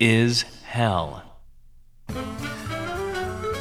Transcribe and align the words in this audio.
is 0.00 0.42
hell. 0.64 1.22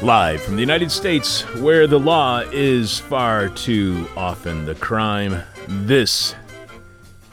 Live 0.02 0.41
from 0.44 0.55
the 0.55 0.62
United 0.62 0.91
States, 0.91 1.41
where 1.55 1.88
the 1.88 2.00
law 2.00 2.41
is 2.52 3.00
far 3.00 3.50
too 3.50 4.08
often 4.16 4.66
the 4.66 4.76
crime, 4.76 5.42
this 5.68 6.36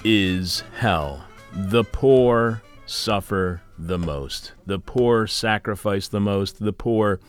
is 0.03 0.63
hell. 0.79 1.25
The 1.53 1.85
poor 1.85 2.63
suffer 2.87 3.61
the 3.79 3.99
most. 3.99 4.53
The 4.67 4.79
poor 4.79 5.27
sacrifice 5.27 6.09
the 6.09 6.21
most. 6.21 6.59
The 6.59 6.73
poor 6.73 7.21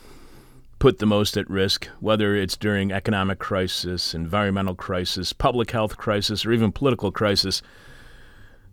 put 0.78 0.98
the 0.98 1.06
most 1.06 1.36
at 1.36 1.48
risk, 1.50 1.86
whether 2.00 2.34
it's 2.34 2.56
during 2.56 2.92
economic 2.92 3.38
crisis, 3.38 4.14
environmental 4.14 4.74
crisis, 4.74 5.32
public 5.32 5.70
health 5.70 5.96
crisis, 5.96 6.46
or 6.46 6.52
even 6.52 6.72
political 6.72 7.10
crisis. 7.10 7.62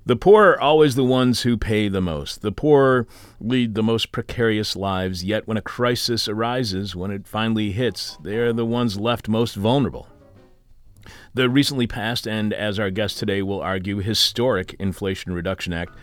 The 0.05 0.17
poor 0.17 0.49
are 0.49 0.59
always 0.59 0.95
the 0.95 1.03
ones 1.05 1.43
who 1.43 1.55
pay 1.55 1.87
the 1.87 2.01
most. 2.01 2.41
The 2.41 2.51
poor 2.51 3.07
lead 3.39 3.73
the 3.73 3.83
most 3.83 4.11
precarious 4.11 4.75
lives, 4.75 5.23
yet 5.23 5.47
when 5.47 5.55
a 5.55 5.61
crisis 5.61 6.27
arises, 6.27 6.93
when 6.93 7.09
it 7.09 7.25
finally 7.25 7.71
hits, 7.71 8.17
they 8.21 8.35
are 8.35 8.51
the 8.51 8.65
ones 8.65 8.99
left 8.99 9.29
most 9.29 9.55
vulnerable. 9.55 10.09
The 11.33 11.49
recently 11.49 11.87
passed, 11.87 12.27
and 12.27 12.51
as 12.51 12.79
our 12.79 12.89
guest 12.89 13.17
today 13.17 13.41
will 13.41 13.61
argue, 13.61 13.99
historic 13.99 14.75
Inflation 14.77 15.33
Reduction 15.33 15.71
Act 15.71 15.95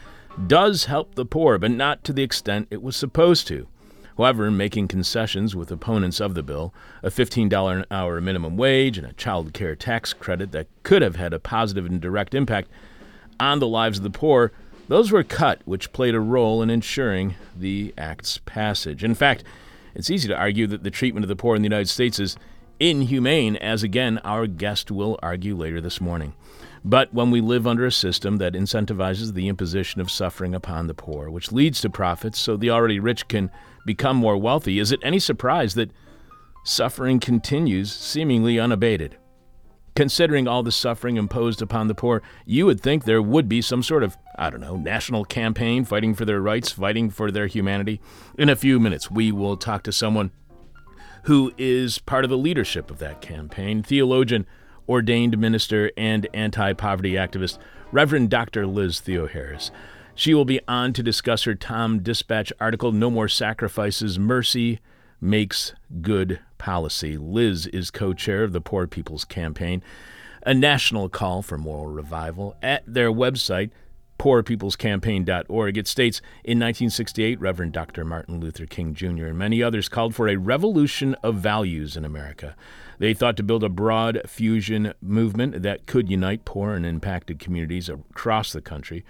does 0.47 0.87
help 0.87 1.15
the 1.15 1.27
poor, 1.27 1.59
but 1.59 1.71
not 1.71 2.03
to 2.05 2.15
the 2.15 2.23
extent 2.23 2.69
it 2.71 2.83
was 2.83 2.97
supposed 2.97 3.47
to. 3.49 3.69
However, 4.17 4.51
making 4.51 4.89
concessions 4.89 5.55
with 5.55 5.71
opponents 5.71 6.21
of 6.21 6.35
the 6.35 6.43
bill, 6.43 6.73
a 7.03 7.11
$15 7.11 7.77
an 7.77 7.85
hour 7.91 8.19
minimum 8.23 8.57
wage, 8.57 8.97
and 8.97 9.07
a 9.07 9.13
child 9.13 9.53
care 9.53 9.77
tax 9.77 10.15
credit 10.15 10.53
that 10.53 10.69
could 10.85 11.03
have 11.03 11.17
had 11.17 11.35
a 11.35 11.39
positive 11.39 11.85
and 11.85 12.01
direct 12.01 12.35
impact 12.35 12.71
on 13.41 13.59
the 13.59 13.67
lives 13.67 13.99
of 13.99 14.05
the 14.05 14.11
poor, 14.11 14.53
those 14.89 15.11
were 15.11 15.25
cut, 15.25 15.63
which 15.65 15.93
played 15.93 16.15
a 16.15 16.21
role 16.21 16.63
in 16.63 16.71
ensuring 16.71 17.37
the 17.57 17.95
act's 17.97 18.39
passage. 18.39 19.03
In 19.03 19.15
fact, 19.15 19.45
it's 19.95 20.11
easy 20.11 20.29
to 20.29 20.37
argue 20.37 20.67
that 20.67 20.83
the 20.83 20.91
treatment 20.91 21.25
of 21.25 21.29
the 21.29 21.37
poor 21.37 21.57
in 21.57 21.63
the 21.63 21.67
United 21.67 21.89
States 21.89 22.19
is 22.19 22.37
inhumane, 22.79 23.57
as 23.57 23.83
again 23.83 24.19
our 24.25 24.47
guest 24.47 24.91
will 24.91 25.19
argue 25.23 25.57
later 25.57 25.81
this 25.81 26.01
morning. 26.01 26.35
But 26.85 27.13
when 27.13 27.31
we 27.31 27.41
live 27.41 27.67
under 27.67 27.85
a 27.85 27.93
system 27.93 28.39
that 28.39 28.55
incentivizes 28.55 29.35
the 29.35 29.49
imposition 29.49 30.01
of 30.01 30.11
suffering 30.11 30.55
upon 30.55 30.87
the 30.87 30.95
poor, 30.95 31.29
which 31.31 31.53
leads 31.53 31.81
to 31.83 31.91
profits 31.91 32.39
so 32.39 32.57
the 32.57 32.71
already 32.71 32.99
rich 32.99 33.29
can 33.29 33.51
become 33.85 34.17
more 34.17 34.37
wealthy, 34.37 34.79
is 34.79 34.91
it 34.91 35.01
any 35.03 35.19
surprise 35.19 35.75
that 35.75 35.91
suffering 36.65 37.21
continues 37.21 37.93
seemingly 37.93 38.59
unabated? 38.59 39.17
Considering 39.97 40.47
all 40.47 40.63
the 40.63 40.73
suffering 40.73 41.17
imposed 41.17 41.61
upon 41.61 41.89
the 41.89 41.95
poor, 41.95 42.23
you 42.47 42.65
would 42.67 42.81
think 42.81 43.05
there 43.05 43.23
would 43.23 43.49
be 43.49 43.61
some 43.61 43.83
sort 43.83 44.03
of, 44.03 44.17
I 44.39 44.49
don't 44.49 44.61
know, 44.61 44.77
national 44.77 45.25
campaign 45.25 45.85
fighting 45.85 46.15
for 46.15 46.25
their 46.25 46.41
rights, 46.41 46.71
fighting 46.71 47.11
for 47.11 47.31
their 47.31 47.49
humanity. 47.49 48.01
In 48.39 48.49
a 48.49 48.57
few 48.57 48.79
minutes, 48.79 49.11
we 49.11 49.33
will 49.33 49.57
talk 49.57 49.83
to 49.85 49.93
someone 49.93 50.31
who 51.25 51.53
is 51.59 51.99
part 51.99 52.25
of 52.25 52.31
the 52.31 52.39
leadership 52.39 52.91
of 52.91 52.99
that 52.99 53.21
campaign 53.21 53.83
theologian, 53.83 54.47
ordained 54.89 55.37
minister, 55.37 55.91
and 55.97 56.29
anti 56.33 56.73
poverty 56.73 57.13
activist, 57.13 57.59
Reverend 57.93 58.31
Dr. 58.31 58.67
Liz 58.67 59.01
Theoharis. 59.01 59.71
She 60.15 60.35
will 60.35 60.45
be 60.45 60.61
on 60.69 60.93
to 60.93 61.03
discuss 61.03 61.45
her 61.45 61.55
Tom 61.55 62.01
Dispatch 62.01 62.53
article, 62.61 62.93
No 62.93 63.11
More 63.11 63.29
Sacrifices 63.29 64.19
Mercy 64.19 64.81
Makes 65.21 65.75
Good 66.01 66.41
Policy. 66.61 67.17
Liz 67.17 67.67
is 67.69 67.91
co 67.91 68.13
chair 68.13 68.45
of 68.45 68.53
the 68.53 68.61
Poor 68.61 68.87
People's 68.87 69.25
Campaign, 69.25 69.83
a 70.43 70.53
national 70.53 71.09
call 71.09 71.41
for 71.41 71.57
moral 71.57 71.87
revival. 71.87 72.55
At 72.63 72.85
their 72.87 73.11
website, 73.11 73.71
poorpeoplescampaign.org, 74.19 75.79
it 75.79 75.89
states 75.89 76.19
In 76.45 76.59
1968, 76.59 77.41
Reverend 77.41 77.73
Dr. 77.73 78.05
Martin 78.05 78.41
Luther 78.41 78.67
King 78.67 78.93
Jr. 78.93 79.29
and 79.29 79.39
many 79.39 79.63
others 79.63 79.89
called 79.89 80.15
for 80.15 80.29
a 80.29 80.37
revolution 80.37 81.15
of 81.23 81.37
values 81.37 81.97
in 81.97 82.05
America. 82.05 82.55
They 82.99 83.15
thought 83.15 83.39
to 83.39 83.43
build 83.43 83.65
a 83.65 83.71
broad 83.71 84.21
fusion 84.27 84.93
movement 85.01 85.63
that 85.63 85.87
could 85.87 86.11
unite 86.11 86.45
poor 86.45 86.75
and 86.75 86.85
impacted 86.85 87.39
communities 87.39 87.89
across 87.89 88.53
the 88.53 88.61
country. 88.61 89.07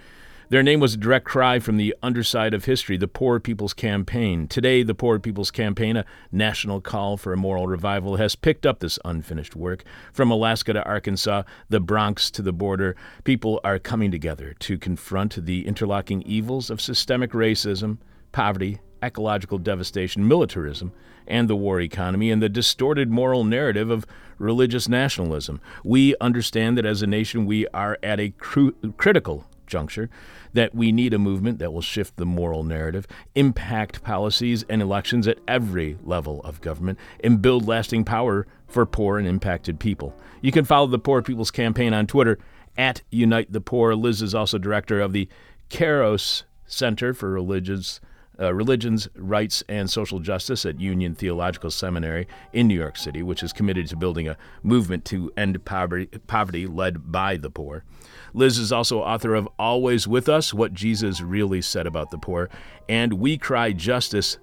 Their 0.51 0.65
name 0.65 0.81
was 0.81 0.95
a 0.95 0.97
direct 0.97 1.27
cry 1.27 1.61
from 1.61 1.77
the 1.77 1.95
underside 2.03 2.55
of 2.55 2.65
history, 2.65 2.97
the 2.97 3.07
Poor 3.07 3.39
People's 3.39 3.73
Campaign. 3.73 4.49
Today, 4.49 4.83
the 4.83 4.97
Poor 4.97 5.21
People's 5.21 5.53
Campaign, 5.53 5.97
a 5.97 6.05
national 6.33 6.81
call 6.81 7.17
for 7.17 7.33
a 7.33 7.37
moral 7.37 7.69
revival, 7.69 8.17
has 8.17 8.35
picked 8.35 8.67
up 8.67 8.81
this 8.81 8.99
unfinished 9.05 9.55
work. 9.55 9.85
From 10.13 10.29
Alaska 10.29 10.73
to 10.73 10.85
Arkansas, 10.85 11.45
the 11.69 11.79
Bronx 11.79 12.33
to 12.33 12.43
the 12.43 12.53
border, 12.53 12.97
people 13.23 13.61
are 13.63 13.79
coming 13.79 14.11
together 14.11 14.57
to 14.59 14.77
confront 14.77 15.47
the 15.47 15.69
interlocking 15.69 16.21
evils 16.23 16.69
of 16.69 16.81
systemic 16.81 17.31
racism, 17.31 17.99
poverty, 18.33 18.81
ecological 19.05 19.59
devastation, 19.59 20.27
militarism, 20.27 20.91
and 21.29 21.49
the 21.49 21.55
war 21.55 21.81
economy, 21.81 22.29
and 22.29 22.43
the 22.43 22.49
distorted 22.49 23.09
moral 23.09 23.45
narrative 23.45 23.89
of 23.89 24.05
religious 24.39 24.89
nationalism. 24.89 25.61
We 25.85 26.17
understand 26.21 26.77
that 26.77 26.87
as 26.87 27.03
a 27.03 27.07
nation, 27.07 27.47
we 27.47 27.69
are 27.69 27.99
at 28.03 28.19
a 28.19 28.31
cru- 28.31 28.75
critical 28.97 29.47
juncture 29.71 30.11
that 30.53 30.75
we 30.75 30.93
need 30.93 31.15
a 31.15 31.19
movement 31.19 31.59
that 31.59 31.73
will 31.73 31.81
shift 31.81 32.17
the 32.17 32.27
moral 32.27 32.63
narrative, 32.65 33.07
impact 33.35 34.03
policies 34.03 34.65
and 34.69 34.83
elections 34.83 35.27
at 35.27 35.39
every 35.49 35.97
level 36.05 36.41
of 36.43 36.61
government, 36.61 36.99
and 37.25 37.41
build 37.41 37.67
lasting 37.67 38.05
power 38.05 38.47
for 38.67 38.85
poor 38.85 39.19
and 39.19 39.27
impacted 39.27 39.81
people. 39.81 40.15
You 40.43 40.53
can 40.53 40.65
follow 40.65 40.87
the 40.87 40.99
Poor 40.99 41.23
People's 41.23 41.51
Campaign 41.51 41.95
on 41.95 42.07
Twitter 42.07 42.39
at 42.77 43.03
Unite 43.11 43.53
the 43.53 43.61
Poor. 43.61 43.95
Liz 43.95 44.23
is 44.23 44.35
also 44.35 44.59
director 44.59 45.01
of 45.01 45.13
the 45.13 45.29
Kairos 45.71 46.43
Center 46.67 47.15
for 47.15 47.31
Religious 47.31 48.01
uh, 48.41 48.55
Religions, 48.55 49.09
Rights, 49.17 49.63
and 49.69 49.91
Social 49.91 50.19
Justice 50.19 50.65
at 50.65 50.81
Union 50.81 51.15
Theological 51.15 51.71
Seminary 51.71 52.27
in 52.53 52.67
New 52.69 52.79
York 52.79 52.97
City, 52.97 53.23
which 53.23 53.43
is 53.43 53.53
committed 53.53 53.87
to 53.89 53.97
building 53.97 54.29
a 54.29 54.37
movement 54.63 55.05
to 55.07 55.31
end 55.37 55.65
poverty, 55.65 56.07
poverty 56.27 56.67
led 56.67 57.13
by 57.13 57.37
the 57.37 57.51
poor. 57.51 57.85
Liz 58.33 58.59
is 58.59 58.73
also 58.73 59.01
author 59.01 59.35
of 59.35 59.49
Always 59.59 60.09
With 60.09 60.29
Us 60.29 60.55
What 60.55 60.73
Jesus 60.73 61.21
Really 61.21 61.61
Said 61.61 61.87
About 61.87 62.11
the 62.11 62.19
Poor, 62.19 62.49
and 62.89 63.15
We 63.15 63.37
Cry 63.37 63.73
Justice 63.73 64.39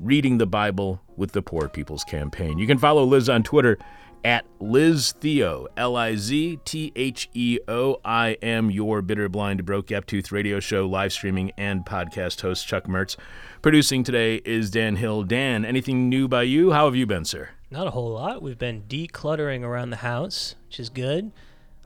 Reading 0.00 0.38
the 0.38 0.46
Bible 0.46 1.00
with 1.16 1.32
the 1.32 1.42
Poor 1.42 1.68
People's 1.68 2.04
Campaign. 2.04 2.58
You 2.58 2.68
can 2.68 2.78
follow 2.78 3.04
Liz 3.04 3.28
on 3.28 3.42
Twitter 3.42 3.78
at 4.24 4.44
Liz 4.60 5.12
Theo, 5.12 5.66
L 5.76 5.96
I 5.96 6.16
Z 6.16 6.58
T 6.64 6.92
H 6.96 7.28
E 7.34 7.58
O. 7.68 8.00
I 8.04 8.36
am 8.42 8.70
your 8.70 9.02
bitter, 9.02 9.28
blind, 9.28 9.64
broke, 9.64 9.86
gap 9.86 10.06
tooth 10.06 10.32
radio 10.32 10.60
show, 10.60 10.86
live 10.86 11.12
streaming, 11.12 11.52
and 11.56 11.84
podcast 11.84 12.40
host, 12.40 12.66
Chuck 12.66 12.84
Mertz. 12.84 13.16
Producing 13.62 14.04
today 14.04 14.36
is 14.44 14.70
Dan 14.70 14.96
Hill. 14.96 15.22
Dan, 15.24 15.64
anything 15.64 16.08
new 16.08 16.28
by 16.28 16.42
you? 16.42 16.72
How 16.72 16.84
have 16.84 16.96
you 16.96 17.06
been, 17.06 17.24
sir? 17.24 17.50
Not 17.70 17.86
a 17.86 17.90
whole 17.90 18.10
lot. 18.10 18.42
We've 18.42 18.58
been 18.58 18.84
decluttering 18.88 19.62
around 19.62 19.90
the 19.90 19.96
house, 19.96 20.54
which 20.66 20.80
is 20.80 20.88
good. 20.88 21.32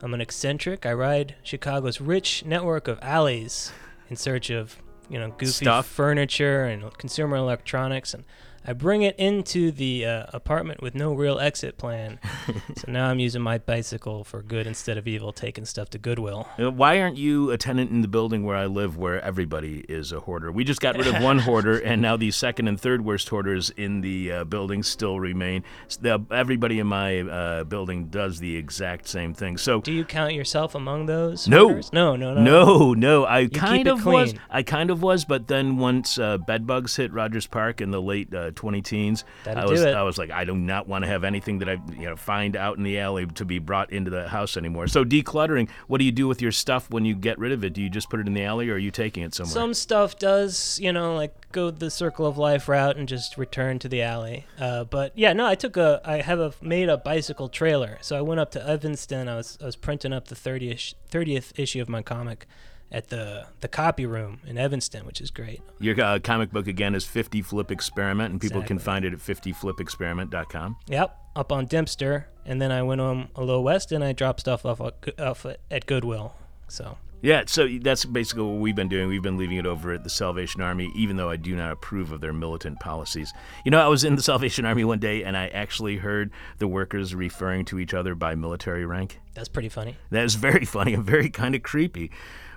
I'm 0.01 0.15
an 0.15 0.21
eccentric. 0.21 0.85
I 0.85 0.93
ride 0.93 1.37
Chicago's 1.43 2.01
rich 2.01 2.45
network 2.45 2.89
of 2.89 2.99
alleys 3.03 3.73
in 4.09 4.17
search 4.17 4.51
of, 4.51 4.77
you 5.09 5.19
know, 5.19 5.31
goofy 5.31 5.65
Stuff. 5.65 5.87
furniture 5.87 6.65
and 6.65 6.97
consumer 6.99 7.37
electronics 7.37 8.13
and 8.15 8.25
I 8.67 8.73
bring 8.75 9.03
it 9.03 9.17
into 9.19 9.73
the 9.73 10.07
uh, 10.07 10.27
apartment 10.33 10.83
with 10.83 10.95
no 10.95 11.13
real 11.15 11.41
exit 11.41 11.79
plan. 11.79 12.21
so 12.77 12.91
now 12.91 13.09
I'm 13.09 13.19
using 13.19 13.43
my 13.43 13.59
bicycle 13.59 14.23
for 14.23 14.41
good 14.43 14.67
instead 14.67 14.97
of 14.99 15.09
evil, 15.09 15.33
taking 15.33 15.65
stuff 15.65 15.91
to 15.91 15.99
Goodwill. 15.99 16.47
Uh, 16.59 16.71
Why 16.71 17.01
aren't 17.01 17.17
you 17.17 17.51
a 17.51 17.59
tenant 17.59 17.91
in 17.91 18.03
the 18.03 18.09
building 18.09 18.45
where 18.45 18.57
I 18.57 18.67
live 18.67 18.97
where 18.97 19.21
everybody 19.21 19.85
is 19.89 20.13
a 20.13 20.21
hoarder? 20.21 20.53
We 20.53 20.63
just 20.63 20.81
got 20.81 20.97
rid 20.97 21.09
of 21.09 21.21
one 21.23 21.41
hoarder, 21.41 21.79
and 21.79 22.01
now 22.01 22.17
the 22.17 22.31
second 22.31 22.69
and 22.69 22.81
third 22.81 23.05
worst 23.05 23.29
hoarders 23.29 23.71
in 23.71 24.01
the 24.01 24.31
uh, 24.31 24.45
building 24.45 24.85
still 24.85 25.19
remain. 25.19 25.65
The- 26.01 26.25
everybody 26.31 26.79
in 26.79 26.87
my 26.87 27.21
uh, 27.21 27.65
building 27.65 28.07
does 28.07 28.39
the 28.39 28.57
exact 28.57 29.09
same 29.09 29.35
thing. 29.35 29.57
So, 29.57 29.81
Do 29.81 29.93
you 29.93 30.05
count 30.05 30.35
yourself 30.35 30.77
among 30.77 31.07
those? 31.07 31.49
No. 31.49 31.65
hoarders? 31.67 31.93
No, 31.93 32.15
no, 32.15 32.35
no. 32.35 32.43
no, 32.43 32.95
no, 32.95 33.27
I 33.27 33.47
keep 33.47 33.55
kind 33.55 33.89
it 33.89 33.91
of 33.91 34.05
was. 34.07 34.35
I 34.49 34.63
kind 34.63 34.91
of 34.91 35.03
was, 35.03 35.25
but 35.25 35.49
then 35.49 35.79
once 35.79 36.17
uh, 36.17 36.39
bed 36.39 36.65
bugs 36.65 36.95
hit 36.95 37.13
Rogers 37.13 37.49
Park 37.49 37.81
in 37.81 37.91
the 37.91 38.01
late 38.01 38.33
uh, 38.33 38.52
20 38.53 38.83
teens, 38.83 39.25
I 39.47 39.65
was 39.65 39.81
do 39.81 39.89
it. 39.89 39.95
I 39.95 40.03
was 40.03 40.19
like, 40.19 40.31
I 40.31 40.45
do 40.45 40.55
not 40.55 40.89
want 40.89 41.05
to 41.05 41.09
have 41.09 41.25
anything 41.25 41.59
that 41.59 41.69
I 41.69 41.79
you 41.97 42.07
know 42.07 42.17
find 42.17 42.57
out 42.57 42.77
in 42.77 42.85
the 42.85 42.99
alley 42.99 43.27
to 43.27 43.45
be 43.45 43.59
brought 43.59 43.93
into 43.93 44.11
the 44.11 44.29
house 44.29 44.57
anymore. 44.57 44.87
So 44.87 45.05
decluttering. 45.05 45.69
What 45.87 45.99
do 45.99 46.05
you 46.05 46.13
do 46.13 46.29
with 46.29 46.43
your 46.43 46.53
stuff 46.53 46.91
when 46.91 47.05
you 47.05 47.15
get 47.15 47.39
rid 47.39 47.53
of 47.53 47.65
it? 47.65 47.73
Do 47.73 47.83
you 47.83 47.89
just 47.89 48.11
put 48.11 48.21
it 48.21 48.27
in 48.27 48.35
the 48.35 48.45
alley, 48.45 48.71
or 48.71 48.75
are 48.75 48.79
you 48.79 48.91
taking 48.91 49.23
it 49.23 49.35
somewhere? 49.35 49.53
Some 49.53 49.75
stuff 49.75 50.19
does, 50.19 50.79
you 50.81 50.93
know, 50.93 51.15
like 51.15 51.35
go 51.53 51.71
the 51.71 51.91
circle 51.91 52.27
of 52.27 52.39
life 52.39 52.69
route 52.69 52.97
and 52.97 53.09
just 53.09 53.37
return 53.37 53.79
to 53.81 53.89
the 53.89 54.03
alley. 54.03 54.47
Uh, 54.59 54.85
but 54.85 55.13
yeah, 55.15 55.33
no, 55.33 55.47
I 55.47 55.55
took 55.55 55.77
a, 55.77 56.01
I 56.05 56.23
have 56.23 56.41
a 56.41 56.53
made 56.61 56.89
a 56.89 56.97
bicycle 56.97 57.49
trailer. 57.49 57.99
So 58.01 58.17
I 58.17 58.23
went 58.23 58.41
up 58.41 58.51
to 58.53 58.67
Evanston. 58.67 59.29
I 59.29 59.37
was, 59.37 59.59
I 59.61 59.67
was 59.67 59.77
printing 59.77 60.13
up 60.13 60.29
the 60.29 60.35
30th, 60.35 60.95
30th 61.11 61.59
issue 61.59 61.81
of 61.81 61.89
my 61.89 62.03
comic, 62.03 62.47
at 62.93 63.09
the 63.09 63.47
the 63.61 63.69
copy 63.69 64.07
room 64.07 64.41
in 64.47 64.59
Evanston, 64.59 65.05
which 65.07 65.21
is 65.21 65.31
great. 65.31 65.61
Your 65.81 66.01
uh, 66.01 66.19
comic 66.21 66.53
book 66.53 66.69
again 66.69 66.95
is 66.95 67.05
50 67.05 67.43
Flip 67.43 67.71
Experiment, 67.71 68.31
and 68.31 68.41
people 68.41 68.63
can 68.63 68.79
find 68.79 69.05
it 69.05 69.13
at 69.13 69.19
50flipexperiment.com. 69.19 70.77
Yep, 70.87 71.19
up 71.35 71.51
on 71.51 71.67
Dempster, 71.67 72.29
and 72.45 72.61
then 72.61 72.71
I 72.71 72.83
went 72.83 73.01
um, 73.01 73.29
a 73.35 73.43
little 73.43 73.65
west 73.65 73.91
and 73.91 74.05
I 74.05 74.13
dropped 74.13 74.41
stuff 74.41 74.65
off, 74.65 74.81
at 74.81 75.19
off 75.19 75.47
at 75.47 75.87
Goodwill. 75.87 76.35
So 76.69 76.99
Yeah, 77.23 77.45
so 77.47 77.69
that's 77.81 78.05
basically 78.05 78.45
what 78.45 78.61
we've 78.61 78.75
been 78.75 78.89
doing. 78.89 79.09
We've 79.09 79.23
been 79.23 79.37
leaving 79.39 79.57
it 79.57 79.67
over 79.67 79.93
at 79.93 80.05
the 80.05 80.11
Salvation 80.11 80.61
Army, 80.61 80.91
even 80.97 81.17
though 81.17 81.31
I 81.31 81.37
do 81.37 81.55
not 81.55 81.73
approve 81.73 82.13
of 82.13 82.21
their 82.21 82.33
militant 82.33 82.81
policies. 82.81 83.33
You 83.65 83.71
know, 83.71 83.79
I 83.79 83.89
was 83.89 84.05
in 84.05 84.17
the 84.17 84.23
Salvation 84.31 84.65
Army 84.65 84.85
one 84.85 84.99
day 84.99 85.23
and 85.23 85.37
I 85.37 85.49
actually 85.49 85.97
heard 85.97 86.31
the 86.59 86.69
workers 86.69 87.15
referring 87.15 87.65
to 87.67 87.79
each 87.79 87.95
other 87.95 88.15
by 88.15 88.35
military 88.35 88.85
rank. 88.85 89.21
that's 89.35 89.49
pretty 89.49 89.69
funny. 89.69 89.97
That 90.11 90.25
is 90.25 90.35
very 90.35 90.65
funny 90.77 90.95
and 90.95 91.05
very 91.05 91.31
kind 91.31 91.55
of 91.55 91.63
creepy. 91.63 92.11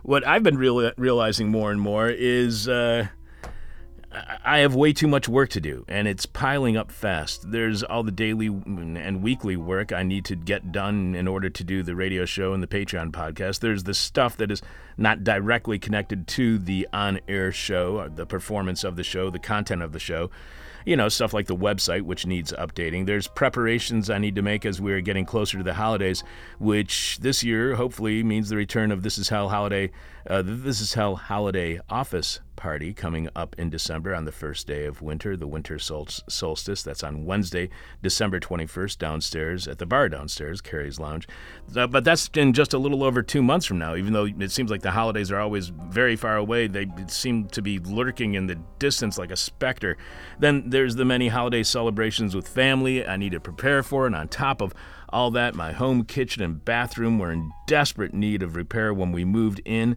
What 0.06 0.26
I've 0.28 0.44
been 0.44 0.60
real- 0.60 0.92
realizing 0.98 1.50
more 1.50 1.72
and 1.72 1.82
more 1.82 2.08
is 2.08 2.70
uh, 2.70 3.08
I- 4.46 4.60
have 4.60 4.76
way 4.76 4.94
too 4.94 5.08
much 5.08 5.28
work 5.28 5.50
to 5.50 5.60
do, 5.60 5.84
and 5.88 6.08
it's 6.08 6.28
piling 6.28 6.78
up 6.78 6.92
fast. 6.92 7.50
There's 7.50 7.82
all 7.82 8.04
the 8.04 8.12
daily 8.12 8.46
and 8.46 9.24
weekly 9.24 9.58
work 9.58 9.92
I 9.92 10.04
need 10.04 10.24
to 10.26 10.36
get 10.36 10.72
done 10.72 11.16
in 11.16 11.28
order 11.28 11.50
to 11.50 11.64
do 11.64 11.82
the 11.82 11.96
radio 11.96 12.26
show 12.26 12.54
and 12.54 12.62
the 12.62 12.68
Patreon 12.68 13.14
podcast. 13.14 13.62
There's 13.62 13.86
the 13.86 13.96
stuff 13.96 14.38
that 14.38 14.52
is 14.52 14.62
not 14.96 15.24
directly 15.24 15.80
connected 15.80 16.28
to 16.28 16.60
the 16.60 16.88
on 16.94 17.20
air 17.28 17.52
show, 17.52 18.08
the 18.08 18.28
performance 18.28 18.84
of 18.84 18.98
the 18.98 19.04
show, 19.04 19.32
the 19.32 19.40
content 19.40 19.82
of 19.82 19.92
the 19.92 20.00
show 20.00 20.30
you 20.86 20.96
know, 20.96 21.10
stuff 21.10 21.34
like 21.34 21.48
the 21.48 21.56
website, 21.56 22.04
which 22.04 22.26
needs 22.26 22.54
updating. 22.54 23.06
There's 23.06 23.28
preparations 23.28 24.10
I 24.10 24.20
need 24.20 24.36
to 24.36 24.42
make 24.42 24.66
as 24.66 24.80
we're 24.80 25.02
getting 25.02 25.26
closer 25.26 25.58
to 25.58 25.64
the 25.64 25.74
holidays, 25.74 26.24
which 26.60 27.18
this 27.22 27.44
year 27.44 27.76
hopefully 27.76 28.24
means 28.24 28.50
the 28.50 28.56
return 28.56 28.92
of 28.92 29.02
This 29.02 29.18
Is 29.18 29.30
Hell 29.30 29.50
holiday, 29.50 29.92
uh, 30.28 30.42
This 30.44 30.82
Is 30.82 30.94
Hell 30.94 31.16
holiday 31.16 31.80
office 31.90 32.40
party 32.56 32.94
coming 32.94 33.30
up 33.36 33.56
in 33.60 33.70
December 33.70 34.16
on 34.16 34.26
the 34.26 34.32
first 34.32 34.66
day 34.66 34.86
of 34.86 35.02
winter, 35.02 35.38
the 35.38 35.48
winter 35.48 35.78
sol- 35.78 36.08
solstice. 36.28 36.82
That's 36.82 37.04
on 37.04 37.26
Wednesday, 37.26 37.70
December 38.02 38.40
21st, 38.40 38.98
downstairs 38.98 39.68
at 39.68 39.78
the 39.78 39.86
bar 39.86 40.10
downstairs, 40.10 40.62
Carrie's 40.62 41.00
Lounge. 41.00 41.28
Uh, 41.76 41.86
but 41.86 42.04
that's 42.04 42.30
in 42.36 42.54
just 42.54 42.74
a 42.74 42.78
little 42.78 43.04
over 43.04 43.22
two 43.22 43.44
months 43.44 43.66
from 43.66 43.78
now. 43.78 43.96
Even 43.96 44.14
though 44.14 44.26
it 44.26 44.52
seems 44.52 44.72
like 44.72 44.82
the 44.82 44.92
holidays 44.92 45.32
are 45.32 45.40
always 45.40 45.68
very 45.68 46.16
far 46.16 46.38
away, 46.38 46.68
they 46.68 46.88
seem 47.08 47.48
to 47.50 47.62
be 47.62 47.80
lurking 47.80 48.34
in 48.34 48.48
the 48.48 48.56
distance 48.80 49.18
like 49.18 49.32
a 49.32 49.38
specter. 49.38 49.98
Then 50.40 50.70
there's 50.70 50.96
the 50.96 51.06
many 51.06 51.28
holiday 51.28 51.64
celebrations 51.64 52.36
with 52.36 52.48
family 52.48 53.06
I 53.06 53.18
need 53.18 53.34
to 53.34 53.40
prepare 53.40 53.84
for, 53.84 54.08
and 54.08 54.16
on 54.16 54.28
top 54.30 54.62
of 54.62 54.74
all 55.16 55.32
that, 55.32 55.56
my 55.56 55.72
home 55.72 56.04
kitchen 56.04 56.44
and 56.44 56.66
bathroom 56.66 57.20
were 57.20 57.32
in 57.32 57.50
desperate 57.68 58.14
need 58.14 58.44
of 58.44 58.58
repair 58.58 58.94
when 58.94 59.14
we 59.14 59.24
moved 59.24 59.62
in, 59.64 59.96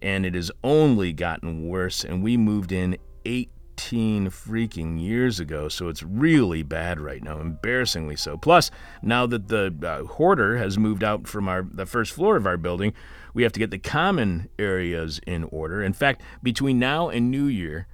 and 0.00 0.24
it 0.24 0.36
has 0.36 0.52
only 0.62 1.12
gotten 1.12 1.66
worse. 1.66 2.04
And 2.04 2.22
we 2.22 2.36
moved 2.36 2.70
in 2.70 2.96
18 3.24 4.28
freaking 4.28 5.02
years 5.02 5.40
ago, 5.40 5.68
so 5.68 5.88
it's 5.88 6.04
really 6.04 6.62
bad 6.62 7.00
right 7.00 7.20
now, 7.20 7.40
embarrassingly 7.40 8.14
so. 8.14 8.36
Plus, 8.36 8.70
now 9.02 9.26
that 9.26 9.48
the 9.48 9.74
uh, 9.82 10.04
hoarder 10.04 10.56
has 10.56 10.78
moved 10.78 11.02
out 11.02 11.26
from 11.26 11.48
our 11.48 11.66
the 11.68 11.84
first 11.84 12.12
floor 12.12 12.36
of 12.36 12.46
our 12.46 12.56
building, 12.56 12.92
we 13.34 13.42
have 13.42 13.52
to 13.52 13.58
get 13.58 13.72
the 13.72 13.78
common 13.78 14.48
areas 14.56 15.20
in 15.26 15.42
order. 15.42 15.82
In 15.82 15.94
fact, 15.94 16.22
between 16.44 16.78
now 16.78 17.08
and 17.08 17.28
New 17.28 17.46
Year, 17.46 17.88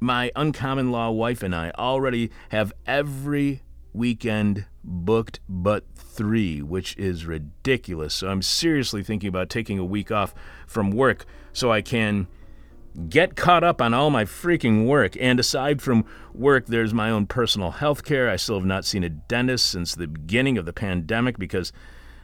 my 0.00 0.32
uncommon 0.34 0.90
law 0.90 1.12
wife 1.12 1.44
and 1.44 1.54
I 1.54 1.70
already 1.78 2.32
have 2.48 2.72
every 2.84 3.62
weekend 3.92 4.66
booked 4.82 5.40
but 5.48 5.84
three, 5.94 6.62
which 6.62 6.96
is 6.96 7.26
ridiculous. 7.26 8.14
So 8.14 8.28
I'm 8.28 8.42
seriously 8.42 9.02
thinking 9.02 9.28
about 9.28 9.48
taking 9.48 9.78
a 9.78 9.84
week 9.84 10.10
off 10.10 10.34
from 10.66 10.90
work 10.90 11.26
so 11.52 11.70
I 11.72 11.82
can 11.82 12.28
get 13.08 13.36
caught 13.36 13.62
up 13.62 13.80
on 13.80 13.94
all 13.94 14.10
my 14.10 14.24
freaking 14.24 14.86
work. 14.86 15.16
And 15.20 15.38
aside 15.38 15.80
from 15.80 16.04
work, 16.34 16.66
there's 16.66 16.92
my 16.92 17.10
own 17.10 17.26
personal 17.26 17.72
health 17.72 18.04
care. 18.04 18.28
I 18.28 18.36
still 18.36 18.56
have 18.56 18.66
not 18.66 18.84
seen 18.84 19.04
a 19.04 19.08
dentist 19.08 19.68
since 19.68 19.94
the 19.94 20.08
beginning 20.08 20.58
of 20.58 20.66
the 20.66 20.72
pandemic 20.72 21.38
because 21.38 21.72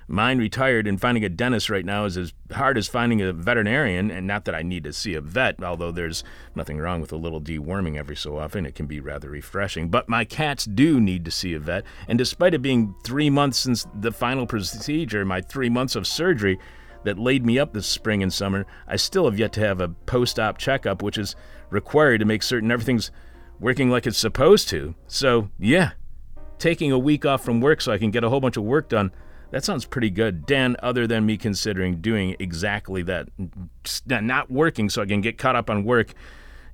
mine 0.08 0.38
retired, 0.38 0.86
and 0.86 1.00
finding 1.00 1.24
a 1.24 1.28
dentist 1.28 1.70
right 1.70 1.84
now 1.84 2.04
is 2.04 2.16
as 2.16 2.32
hard 2.52 2.78
as 2.78 2.88
finding 2.88 3.20
a 3.22 3.32
veterinarian. 3.32 4.10
And 4.10 4.26
not 4.26 4.44
that 4.44 4.54
I 4.54 4.62
need 4.62 4.84
to 4.84 4.92
see 4.92 5.14
a 5.14 5.20
vet, 5.20 5.62
although 5.62 5.92
there's 5.92 6.24
nothing 6.54 6.78
wrong 6.78 7.00
with 7.00 7.12
a 7.12 7.16
little 7.16 7.40
deworming 7.40 7.96
every 7.96 8.16
so 8.16 8.38
often. 8.38 8.66
It 8.66 8.74
can 8.74 8.86
be 8.86 9.00
rather 9.00 9.30
refreshing. 9.30 9.88
But 9.88 10.08
my 10.08 10.24
cats 10.24 10.64
do 10.64 11.00
need 11.00 11.24
to 11.24 11.30
see 11.30 11.54
a 11.54 11.58
vet. 11.58 11.84
And 12.08 12.18
despite 12.18 12.54
it 12.54 12.62
being 12.62 12.94
three 13.04 13.30
months 13.30 13.58
since 13.58 13.86
the 14.00 14.12
final 14.12 14.46
procedure, 14.46 15.24
my 15.24 15.40
three 15.40 15.70
months 15.70 15.96
of 15.96 16.06
surgery, 16.06 16.58
that 17.06 17.18
laid 17.20 17.46
me 17.46 17.56
up 17.56 17.72
this 17.72 17.86
spring 17.86 18.22
and 18.22 18.32
summer, 18.32 18.66
I 18.88 18.96
still 18.96 19.26
have 19.26 19.38
yet 19.38 19.52
to 19.52 19.60
have 19.60 19.80
a 19.80 19.88
post 19.88 20.40
op 20.40 20.58
checkup, 20.58 21.02
which 21.02 21.16
is 21.16 21.36
required 21.70 22.18
to 22.18 22.24
make 22.24 22.42
certain 22.42 22.70
everything's 22.70 23.12
working 23.60 23.90
like 23.90 24.06
it's 24.06 24.18
supposed 24.18 24.68
to. 24.70 24.94
So, 25.06 25.50
yeah, 25.56 25.92
taking 26.58 26.90
a 26.90 26.98
week 26.98 27.24
off 27.24 27.44
from 27.44 27.60
work 27.60 27.80
so 27.80 27.92
I 27.92 27.98
can 27.98 28.10
get 28.10 28.24
a 28.24 28.28
whole 28.28 28.40
bunch 28.40 28.56
of 28.56 28.64
work 28.64 28.88
done, 28.88 29.12
that 29.50 29.64
sounds 29.64 29.84
pretty 29.84 30.10
good. 30.10 30.46
Dan, 30.46 30.76
other 30.82 31.06
than 31.06 31.26
me 31.26 31.36
considering 31.36 32.00
doing 32.00 32.36
exactly 32.38 33.02
that, 33.02 33.28
not 34.06 34.50
working 34.50 34.88
so 34.90 35.02
I 35.02 35.06
can 35.06 35.20
get 35.20 35.38
caught 35.38 35.56
up 35.56 35.70
on 35.70 35.84
work 35.84 36.12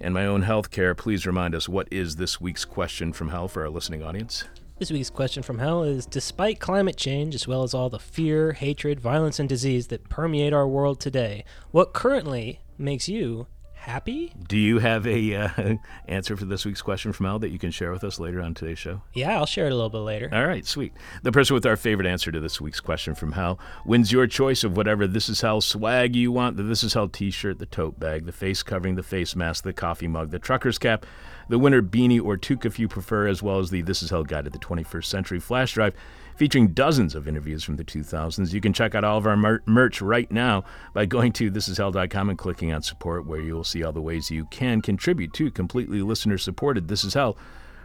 and 0.00 0.14
my 0.14 0.26
own 0.26 0.42
health 0.42 0.70
care, 0.70 0.94
please 0.94 1.26
remind 1.26 1.54
us 1.54 1.69
what 1.69 1.88
is 1.90 2.16
this 2.16 2.40
week's 2.40 2.64
question 2.64 3.12
from 3.12 3.28
hell 3.28 3.48
for 3.48 3.62
our 3.62 3.70
listening 3.70 4.02
audience? 4.02 4.44
This 4.78 4.90
week's 4.90 5.10
question 5.10 5.44
from 5.44 5.60
hell 5.60 5.84
is 5.84 6.06
Despite 6.06 6.58
climate 6.58 6.96
change, 6.96 7.36
as 7.36 7.46
well 7.46 7.62
as 7.62 7.72
all 7.72 7.88
the 7.88 8.00
fear, 8.00 8.52
hatred, 8.52 8.98
violence, 8.98 9.38
and 9.38 9.48
disease 9.48 9.86
that 9.88 10.08
permeate 10.08 10.52
our 10.52 10.66
world 10.66 10.98
today, 10.98 11.44
what 11.70 11.92
currently 11.92 12.60
makes 12.78 13.08
you 13.08 13.46
happy? 13.82 14.32
Do 14.49 14.56
you 14.56 14.79
have 14.79 15.06
a 15.06 15.34
uh, 15.34 15.76
answer 16.08 16.37
for 16.37 16.44
this 16.44 16.64
week's 16.64 16.82
question 16.82 17.12
from 17.12 17.26
Al 17.26 17.40
that 17.40 17.50
you 17.50 17.58
can 17.58 17.73
share 17.73 17.90
with 17.90 18.05
us 18.05 18.20
later 18.20 18.40
on 18.40 18.55
today's 18.55 18.79
show? 18.79 19.02
Yeah, 19.12 19.37
I'll 19.37 19.46
share 19.46 19.67
it 19.67 19.73
a 19.73 19.75
little 19.75 19.90
bit 19.90 19.99
later. 19.99 20.29
All 20.32 20.46
right, 20.46 20.64
sweet. 20.64 20.93
The 21.23 21.32
person 21.32 21.55
with 21.55 21.67
our 21.67 21.76
favorite 21.76 22.06
answer 22.06 22.31
to 22.31 22.38
this 22.38 22.61
week's 22.61 22.81
question 22.81 23.14
from 23.14 23.32
Hell 23.32 23.58
wins 23.84 24.12
your 24.12 24.26
choice 24.29 24.62
of 24.62 24.76
whatever 24.76 25.06
This 25.06 25.29
Is 25.29 25.40
Hell 25.40 25.61
swag 25.61 26.14
you 26.14 26.31
want 26.31 26.56
the 26.56 26.62
This 26.62 26.84
Is 26.84 26.94
Hell 26.94 27.08
t 27.08 27.31
shirt, 27.31 27.58
the 27.58 27.67
tote 27.67 27.99
bag, 27.99 28.25
the 28.25 28.32
face 28.32 28.62
covering, 28.62 28.94
the 28.94 29.02
face 29.02 29.34
mask, 29.34 29.64
the 29.64 29.73
coffee 29.73 30.08
mug, 30.08 30.31
the 30.31 30.38
trucker's 30.38 30.79
cap, 30.79 31.05
the 31.48 31.58
winter 31.58 31.82
beanie 31.82 32.22
or 32.22 32.36
toque 32.36 32.65
if 32.65 32.79
you 32.79 32.86
prefer, 32.86 33.27
as 33.27 33.43
well 33.43 33.58
as 33.58 33.70
the 33.70 33.82
This 33.82 34.03
Is 34.03 34.10
Hell 34.10 34.24
Guide 34.24 34.44
to 34.44 34.51
the 34.51 34.58
21st 34.58 35.05
Century 35.05 35.41
flash 35.41 35.74
drive 35.74 35.94
featuring 36.36 36.69
dozens 36.69 37.15
of 37.15 37.29
interviews 37.29 37.65
from 37.65 37.77
the 37.77 37.84
2000s. 37.84 38.53
You 38.53 38.60
can 38.60 38.72
check 38.72 38.94
out 38.94 39.05
all 39.05 39.19
of 39.19 39.27
our 39.27 39.36
mer- 39.36 39.62
merch 39.67 40.01
right 40.01 40.31
now 40.31 40.65
by 40.94 41.06
going 41.06 41.32
to 41.34 41.51
thisishell.com 41.51 42.29
and 42.31 42.39
clicking 42.39 42.72
on 42.72 42.82
support, 42.82 43.27
where 43.27 43.41
you 43.41 43.55
will 43.55 43.65
see 43.65 43.82
all 43.84 43.93
the 43.93 44.01
ways 44.01 44.31
you 44.31 44.46
can 44.46 44.81
contribute 44.81 45.32
to 45.34 45.51
completely 45.51 46.03
listener 46.03 46.39
supported 46.39 46.89
This 46.89 47.05
Is 47.05 47.15
Hell. 47.15 47.36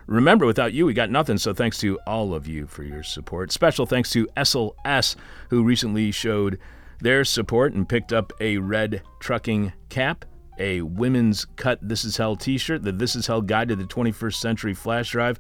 Remember, 0.08 0.46
without 0.46 0.72
you, 0.72 0.86
we 0.86 0.94
got 0.94 1.10
nothing, 1.10 1.38
so 1.38 1.54
thanks 1.54 1.80
to 1.80 2.00
all 2.08 2.34
of 2.34 2.48
you 2.48 2.66
for 2.66 2.84
your 2.84 3.04
support. 3.04 3.52
Special 3.52 3.86
thanks 3.86 4.10
to 4.12 4.28
SLS, 4.38 5.18
who 5.50 5.64
recently 5.64 6.12
showed 6.12 6.60
their 7.02 7.26
support 7.26 7.74
and 7.74 7.88
picked 7.88 8.14
up 8.14 8.32
a 8.40 8.58
red 8.58 9.04
trucking 9.20 9.74
cap, 9.90 10.24
a 10.60 10.82
women's 10.82 11.46
cut 11.58 11.80
This 11.82 12.06
Is 12.06 12.18
Hell 12.18 12.38
t 12.38 12.58
shirt, 12.58 12.84
the 12.84 12.94
This 12.94 13.16
Is 13.18 13.28
Hell 13.28 13.42
Guide 13.42 13.68
to 13.68 13.76
the 13.76 13.84
21st 13.84 14.36
Century 14.36 14.74
flash 14.74 15.12
drive, 15.12 15.38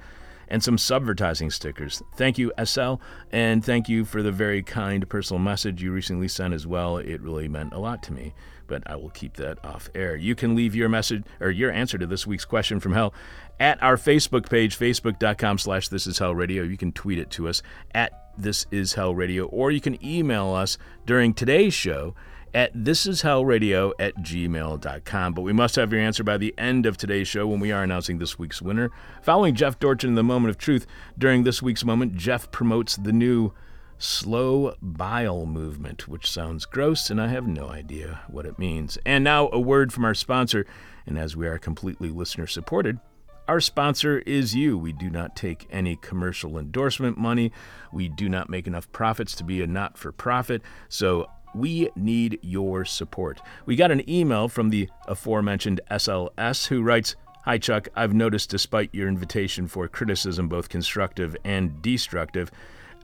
and 0.50 0.64
some 0.64 0.78
subvertising 0.78 1.52
stickers. 1.52 2.02
Thank 2.16 2.38
you, 2.38 2.52
SL, 2.64 2.96
and 3.32 3.64
thank 3.64 3.90
you 3.90 4.06
for 4.06 4.22
the 4.24 4.32
very 4.32 4.64
kind 4.64 5.08
personal 5.10 5.40
message 5.40 5.82
you 5.82 5.92
recently 5.92 6.28
sent 6.28 6.54
as 6.54 6.66
well. 6.66 6.98
It 6.98 7.22
really 7.22 7.48
meant 7.48 7.74
a 7.74 7.80
lot 7.80 8.04
to 8.04 8.14
me, 8.14 8.34
but 8.68 8.84
I 8.86 8.96
will 8.96 9.10
keep 9.10 9.36
that 9.38 9.64
off 9.66 9.90
air. 9.96 10.16
You 10.16 10.36
can 10.36 10.56
leave 10.56 10.76
your 10.76 10.90
message 10.90 11.24
or 11.40 11.50
your 11.50 11.72
answer 11.72 11.98
to 11.98 12.08
this 12.08 12.28
week's 12.28 12.46
question 12.46 12.80
from 12.80 12.94
hell 12.94 13.14
at 13.60 13.82
our 13.82 13.98
Facebook 13.98 14.50
page, 14.50 14.78
facebook.com 14.78 15.58
slash 15.58 15.88
this 15.90 16.08
is 16.08 16.20
hell 16.20 16.36
radio. 16.36 16.64
You 16.64 16.78
can 16.78 16.92
tweet 16.92 17.20
it 17.20 17.32
to 17.32 17.48
us 17.48 17.62
at 17.94 18.12
this 18.38 18.66
is 18.72 18.94
hell 18.94 19.16
radio, 19.16 19.46
or 19.46 19.72
you 19.72 19.82
can 19.82 20.04
email 20.06 20.50
us 20.50 20.78
during 21.06 21.34
today's 21.34 21.74
show 21.74 22.14
at 22.54 22.74
thisishellradio 22.76 23.94
at 24.00 24.16
gmail.com. 24.18 25.34
But 25.34 25.42
we 25.42 25.54
must 25.54 25.76
have 25.76 25.92
your 25.92 26.02
answer 26.02 26.24
by 26.24 26.38
the 26.38 26.54
end 26.58 26.86
of 26.86 26.98
today's 26.98 27.28
show 27.28 27.48
when 27.48 27.60
we 27.60 27.72
are 27.72 27.84
announcing 27.84 28.18
this 28.18 28.40
week's 28.40 28.62
winner. 28.62 28.92
Following 29.22 29.56
Jeff 29.56 29.80
Dorchin 29.80 30.10
in 30.10 30.16
the 30.16 30.24
moment 30.24 30.50
of 30.50 30.58
truth, 30.58 30.86
during 31.18 31.44
this 31.44 31.62
week's 31.62 31.86
moment, 31.86 32.16
Jeff 32.16 32.52
promotes 32.52 32.96
the 32.96 33.14
new 33.14 33.54
slow 33.98 34.76
bile 34.82 35.46
movement, 35.46 36.08
which 36.08 36.30
sounds 36.30 36.66
gross, 36.66 37.10
and 37.10 37.22
I 37.22 37.28
have 37.28 37.48
no 37.48 37.70
idea 37.70 38.22
what 38.28 38.46
it 38.46 38.60
means. 38.60 38.98
And 39.06 39.24
now 39.24 39.50
a 39.52 39.60
word 39.60 39.92
from 39.92 40.06
our 40.06 40.14
sponsor, 40.14 40.66
and 41.06 41.18
as 41.18 41.36
we 41.36 41.48
are 41.48 41.58
completely 41.58 42.10
listener 42.10 42.48
supported, 42.48 43.00
our 43.48 43.62
sponsor 43.62 44.20
is 44.20 44.56
you. 44.56 44.78
We 44.78 44.92
do 44.92 45.10
not 45.10 45.36
take 45.36 45.68
any 45.72 45.96
commercial 45.96 46.58
endorsement 46.58 47.18
money. 47.18 47.54
We 47.94 48.10
do 48.10 48.28
not 48.28 48.50
make 48.50 48.68
enough 48.68 48.92
profits 48.92 49.36
to 49.36 49.46
be 49.46 49.62
a 49.62 49.68
not 49.68 49.98
for 49.98 50.12
profit. 50.12 50.62
So 50.90 51.28
we 51.58 51.90
need 51.96 52.40
your 52.42 52.86
support. 52.86 53.42
We 53.66 53.76
got 53.76 53.92
an 53.92 54.08
email 54.10 54.48
from 54.48 54.70
the 54.70 54.90
aforementioned 55.08 55.82
SLS 55.90 56.68
who 56.68 56.82
writes 56.82 57.16
Hi, 57.46 57.58
Chuck. 57.58 57.88
I've 57.96 58.14
noticed 58.14 58.50
despite 58.50 58.94
your 58.94 59.08
invitation 59.08 59.68
for 59.68 59.88
criticism, 59.88 60.50
both 60.50 60.68
constructive 60.68 61.38
and 61.46 61.82
destructive, 61.82 62.52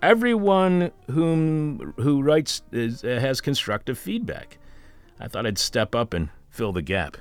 everyone 0.01 0.91
whom 1.10 1.93
who 1.98 2.22
writes 2.22 2.62
is, 2.72 3.03
has 3.03 3.39
constructive 3.39 3.98
feedback. 3.98 4.57
I 5.19 5.29
thought 5.29 5.45
I'd 5.45 5.57
step 5.57 5.95
up 5.95 6.13
and 6.13 6.29
fill 6.50 6.74
the 6.74 6.81
gap. 6.81 7.17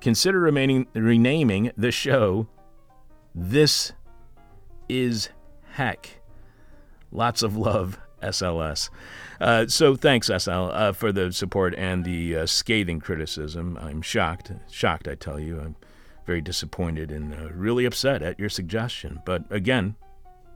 Consider 0.00 0.38
remaining, 0.38 0.86
renaming 0.92 1.72
the 1.78 1.90
show 1.90 2.46
This 3.34 3.92
is 4.86 5.30
Heck. 5.72 6.20
Lots 7.10 7.42
of 7.42 7.56
love, 7.56 7.98
SLS. 8.24 8.90
Uh, 9.40 9.66
so 9.66 9.96
thanks, 9.96 10.26
SL, 10.26 10.50
uh, 10.50 10.92
for 10.92 11.12
the 11.12 11.32
support 11.32 11.74
and 11.76 12.04
the 12.04 12.36
uh, 12.36 12.46
scathing 12.46 13.00
criticism. 13.00 13.78
I'm 13.80 14.02
shocked, 14.02 14.52
shocked, 14.70 15.08
I 15.08 15.14
tell 15.14 15.38
you. 15.38 15.60
I'm 15.60 15.76
very 16.26 16.40
disappointed 16.40 17.10
and 17.10 17.34
uh, 17.34 17.52
really 17.52 17.84
upset 17.84 18.22
at 18.22 18.38
your 18.38 18.48
suggestion. 18.48 19.20
But 19.26 19.44
again, 19.50 19.96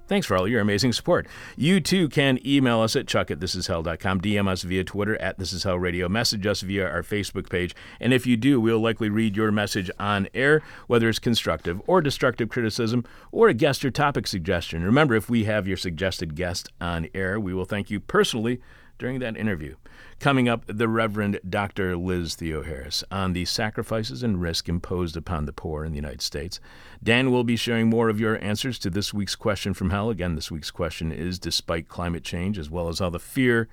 Thanks 0.08 0.26
for 0.26 0.36
all 0.36 0.48
your 0.48 0.62
amazing 0.62 0.94
support. 0.94 1.26
You 1.54 1.80
too 1.80 2.08
can 2.08 2.38
email 2.44 2.80
us 2.80 2.96
at 2.96 3.06
chuck 3.06 3.30
at 3.30 3.40
thisishell.com, 3.40 4.20
DM 4.22 4.48
us 4.48 4.62
via 4.62 4.82
Twitter 4.82 5.20
at 5.20 5.38
thisishellradio, 5.38 6.08
message 6.08 6.46
us 6.46 6.62
via 6.62 6.88
our 6.88 7.02
Facebook 7.02 7.50
page, 7.50 7.76
and 8.00 8.14
if 8.14 8.26
you 8.26 8.36
do, 8.38 8.58
we'll 8.58 8.80
likely 8.80 9.10
read 9.10 9.36
your 9.36 9.52
message 9.52 9.90
on 10.00 10.26
air, 10.32 10.62
whether 10.86 11.10
it's 11.10 11.18
constructive 11.18 11.82
or 11.86 12.00
destructive 12.00 12.48
criticism 12.48 13.04
or 13.30 13.48
a 13.48 13.54
guest 13.54 13.84
or 13.84 13.90
topic 13.90 14.26
suggestion. 14.26 14.82
Remember, 14.82 15.14
if 15.14 15.28
we 15.28 15.44
have 15.44 15.68
your 15.68 15.76
suggested 15.76 16.34
guest 16.34 16.72
on 16.80 17.08
air, 17.14 17.38
we 17.38 17.52
will 17.52 17.66
thank 17.66 17.90
you 17.90 18.00
personally 18.00 18.60
during 18.98 19.18
that 19.20 19.36
interview. 19.36 19.76
Coming 20.20 20.48
up, 20.48 20.64
the 20.66 20.88
Reverend 20.88 21.38
Dr. 21.48 21.96
Liz 21.96 22.34
Theoharis 22.34 23.04
on 23.08 23.34
the 23.34 23.44
sacrifices 23.44 24.24
and 24.24 24.40
risk 24.40 24.68
imposed 24.68 25.16
upon 25.16 25.46
the 25.46 25.52
poor 25.52 25.84
in 25.84 25.92
the 25.92 25.98
United 25.98 26.22
States. 26.22 26.58
Dan 27.00 27.30
will 27.30 27.44
be 27.44 27.54
sharing 27.54 27.88
more 27.88 28.08
of 28.08 28.18
your 28.18 28.42
answers 28.42 28.80
to 28.80 28.90
this 28.90 29.14
week's 29.14 29.36
question 29.36 29.74
from 29.74 29.90
hell. 29.90 30.10
Again, 30.10 30.34
this 30.34 30.50
week's 30.50 30.72
question 30.72 31.12
is 31.12 31.38
despite 31.38 31.88
climate 31.88 32.24
change, 32.24 32.58
as 32.58 32.68
well 32.68 32.88
as 32.88 33.00
all 33.00 33.12
the 33.12 33.20
fear, 33.20 33.68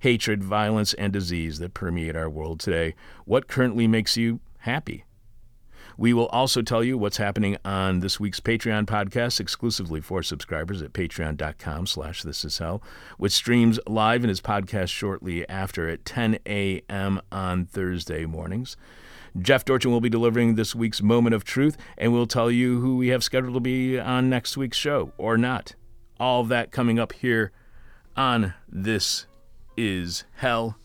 hatred, 0.00 0.44
violence, 0.44 0.92
and 0.92 1.10
disease 1.10 1.58
that 1.58 1.72
permeate 1.72 2.16
our 2.16 2.28
world 2.28 2.60
today, 2.60 2.94
what 3.24 3.48
currently 3.48 3.88
makes 3.88 4.14
you 4.14 4.40
happy? 4.58 5.04
We 5.98 6.12
will 6.12 6.26
also 6.26 6.62
tell 6.62 6.84
you 6.84 6.96
what's 6.96 7.16
happening 7.16 7.56
on 7.64 7.98
this 7.98 8.20
week's 8.20 8.38
Patreon 8.38 8.86
podcast 8.86 9.40
exclusively 9.40 10.00
for 10.00 10.22
subscribers 10.22 10.80
at 10.80 10.92
patreon.com 10.92 11.88
slash 11.88 12.22
this 12.22 12.44
is 12.44 12.58
hell, 12.58 12.80
which 13.16 13.32
streams 13.32 13.80
live 13.84 14.22
and 14.22 14.30
is 14.30 14.40
podcast 14.40 14.90
shortly 14.90 15.46
after 15.48 15.88
at 15.88 16.04
10 16.04 16.38
a.m. 16.46 17.20
on 17.32 17.66
Thursday 17.66 18.26
mornings. 18.26 18.76
Jeff 19.40 19.64
Dorchin 19.64 19.90
will 19.90 20.00
be 20.00 20.08
delivering 20.08 20.54
this 20.54 20.72
week's 20.72 21.02
Moment 21.02 21.34
of 21.34 21.42
Truth, 21.42 21.76
and 21.96 22.12
we'll 22.12 22.28
tell 22.28 22.48
you 22.48 22.80
who 22.80 22.96
we 22.96 23.08
have 23.08 23.24
scheduled 23.24 23.54
to 23.54 23.60
be 23.60 23.98
on 23.98 24.30
next 24.30 24.56
week's 24.56 24.78
show 24.78 25.12
or 25.18 25.36
not. 25.36 25.74
All 26.20 26.44
that 26.44 26.70
coming 26.70 27.00
up 27.00 27.12
here 27.12 27.50
on 28.16 28.54
This 28.68 29.26
Is 29.76 30.22
Hell, 30.36 30.78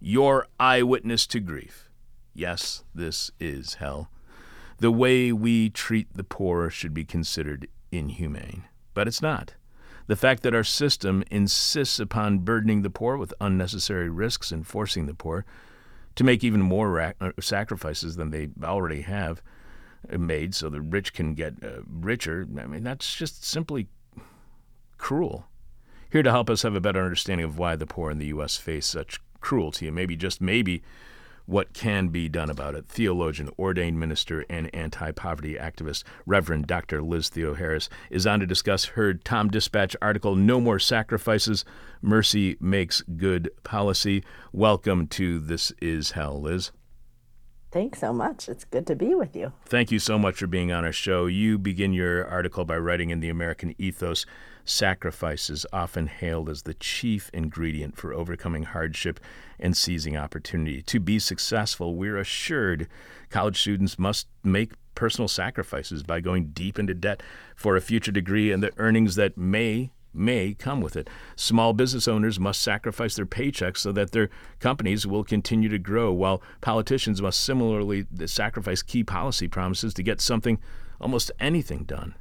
your 0.00 0.46
eyewitness 0.58 1.26
to 1.26 1.38
grief. 1.38 1.90
Yes, 2.32 2.82
this 2.94 3.30
is 3.38 3.74
hell. 3.74 4.08
The 4.82 4.90
way 4.90 5.30
we 5.30 5.70
treat 5.70 6.12
the 6.12 6.24
poor 6.24 6.68
should 6.68 6.92
be 6.92 7.04
considered 7.04 7.68
inhumane, 7.92 8.64
but 8.94 9.06
it's 9.06 9.22
not. 9.22 9.54
The 10.08 10.16
fact 10.16 10.42
that 10.42 10.56
our 10.56 10.64
system 10.64 11.22
insists 11.30 12.00
upon 12.00 12.40
burdening 12.40 12.82
the 12.82 12.90
poor 12.90 13.16
with 13.16 13.32
unnecessary 13.40 14.10
risks 14.10 14.50
and 14.50 14.66
forcing 14.66 15.06
the 15.06 15.14
poor 15.14 15.44
to 16.16 16.24
make 16.24 16.42
even 16.42 16.62
more 16.62 16.90
ra- 16.90 17.12
uh, 17.20 17.30
sacrifices 17.40 18.16
than 18.16 18.30
they 18.30 18.48
already 18.64 19.02
have 19.02 19.40
made 20.10 20.52
so 20.52 20.68
the 20.68 20.80
rich 20.80 21.12
can 21.12 21.34
get 21.34 21.62
uh, 21.62 21.82
richer, 21.86 22.48
I 22.58 22.66
mean, 22.66 22.82
that's 22.82 23.14
just 23.14 23.44
simply 23.44 23.86
cruel. 24.98 25.46
Here 26.10 26.24
to 26.24 26.32
help 26.32 26.50
us 26.50 26.62
have 26.62 26.74
a 26.74 26.80
better 26.80 27.04
understanding 27.04 27.46
of 27.46 27.56
why 27.56 27.76
the 27.76 27.86
poor 27.86 28.10
in 28.10 28.18
the 28.18 28.26
U.S. 28.26 28.56
face 28.56 28.86
such 28.86 29.20
cruelty, 29.40 29.86
and 29.86 29.94
maybe, 29.94 30.16
just 30.16 30.40
maybe, 30.40 30.82
what 31.46 31.72
can 31.72 32.08
be 32.08 32.28
done 32.28 32.50
about 32.50 32.74
it. 32.74 32.86
Theologian, 32.86 33.50
ordained 33.58 33.98
minister, 33.98 34.44
and 34.48 34.72
anti 34.74 35.12
poverty 35.12 35.54
activist 35.54 36.04
Reverend 36.26 36.66
Dr. 36.66 37.02
Liz 37.02 37.30
Theoharis, 37.30 37.88
is 38.10 38.26
on 38.26 38.40
to 38.40 38.46
discuss 38.46 38.84
her 38.86 39.14
Tom 39.14 39.48
Dispatch 39.48 39.96
article, 40.00 40.34
No 40.34 40.60
More 40.60 40.78
Sacrifices 40.78 41.64
Mercy 42.00 42.56
Makes 42.60 43.02
Good 43.02 43.50
Policy. 43.64 44.24
Welcome 44.52 45.06
to 45.08 45.38
This 45.38 45.72
Is 45.80 46.12
Hell, 46.12 46.40
Liz. 46.40 46.72
Thanks 47.72 48.00
so 48.00 48.12
much. 48.12 48.50
It's 48.50 48.64
good 48.64 48.86
to 48.86 48.94
be 48.94 49.14
with 49.14 49.34
you. 49.34 49.52
Thank 49.64 49.90
you 49.90 49.98
so 49.98 50.18
much 50.18 50.36
for 50.36 50.46
being 50.46 50.70
on 50.72 50.84
our 50.84 50.92
show. 50.92 51.24
You 51.24 51.58
begin 51.58 51.94
your 51.94 52.26
article 52.26 52.66
by 52.66 52.76
writing 52.76 53.08
in 53.08 53.20
the 53.20 53.30
American 53.30 53.74
ethos 53.78 54.26
sacrifice 54.64 55.50
is 55.50 55.66
often 55.72 56.06
hailed 56.06 56.48
as 56.48 56.62
the 56.62 56.74
chief 56.74 57.30
ingredient 57.32 57.96
for 57.96 58.12
overcoming 58.12 58.64
hardship 58.64 59.20
and 59.58 59.76
seizing 59.76 60.16
opportunity. 60.16 60.82
To 60.82 61.00
be 61.00 61.18
successful, 61.18 61.94
we're 61.94 62.18
assured 62.18 62.88
college 63.30 63.60
students 63.60 63.98
must 63.98 64.26
make 64.42 64.72
personal 64.94 65.28
sacrifices 65.28 66.02
by 66.02 66.20
going 66.20 66.48
deep 66.48 66.78
into 66.78 66.94
debt 66.94 67.22
for 67.56 67.76
a 67.76 67.80
future 67.80 68.12
degree 68.12 68.52
and 68.52 68.62
the 68.62 68.72
earnings 68.76 69.14
that 69.16 69.36
may 69.36 69.90
may 70.14 70.52
come 70.52 70.82
with 70.82 70.94
it. 70.94 71.08
Small 71.36 71.72
business 71.72 72.06
owners 72.06 72.38
must 72.38 72.60
sacrifice 72.60 73.16
their 73.16 73.24
paychecks 73.24 73.78
so 73.78 73.92
that 73.92 74.12
their 74.12 74.28
companies 74.60 75.06
will 75.06 75.24
continue 75.24 75.70
to 75.70 75.78
grow, 75.78 76.12
while 76.12 76.42
politicians 76.60 77.22
must 77.22 77.40
similarly 77.40 78.06
sacrifice 78.26 78.82
key 78.82 79.02
policy 79.02 79.48
promises 79.48 79.94
to 79.94 80.02
get 80.02 80.20
something, 80.20 80.58
almost 81.00 81.30
anything 81.40 81.84
done. 81.84 82.14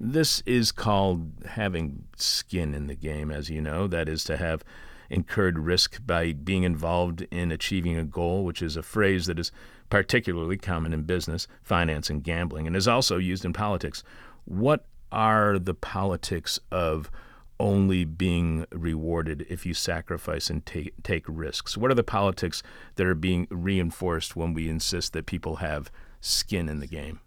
This 0.00 0.42
is 0.46 0.70
called 0.70 1.32
having 1.44 2.04
skin 2.16 2.74
in 2.74 2.86
the 2.86 2.94
game, 2.94 3.30
as 3.30 3.50
you 3.50 3.60
know. 3.60 3.88
That 3.88 4.08
is 4.08 4.22
to 4.24 4.36
have 4.36 4.64
incurred 5.10 5.58
risk 5.58 6.00
by 6.06 6.32
being 6.32 6.62
involved 6.62 7.26
in 7.30 7.50
achieving 7.50 7.96
a 7.96 8.04
goal, 8.04 8.44
which 8.44 8.62
is 8.62 8.76
a 8.76 8.82
phrase 8.82 9.26
that 9.26 9.38
is 9.38 9.50
particularly 9.90 10.56
common 10.56 10.92
in 10.92 11.02
business, 11.02 11.48
finance, 11.62 12.10
and 12.10 12.22
gambling, 12.22 12.66
and 12.66 12.76
is 12.76 12.86
also 12.86 13.16
used 13.16 13.44
in 13.44 13.52
politics. 13.52 14.04
What 14.44 14.84
are 15.10 15.58
the 15.58 15.74
politics 15.74 16.60
of 16.70 17.10
only 17.58 18.04
being 18.04 18.66
rewarded 18.70 19.46
if 19.48 19.66
you 19.66 19.74
sacrifice 19.74 20.48
and 20.48 20.64
take, 20.64 20.94
take 21.02 21.24
risks? 21.26 21.76
What 21.76 21.90
are 21.90 21.94
the 21.94 22.04
politics 22.04 22.62
that 22.94 23.06
are 23.06 23.14
being 23.14 23.48
reinforced 23.50 24.36
when 24.36 24.54
we 24.54 24.68
insist 24.68 25.12
that 25.14 25.26
people 25.26 25.56
have 25.56 25.90
skin 26.20 26.68
in 26.68 26.78
the 26.78 26.86
game? 26.86 27.20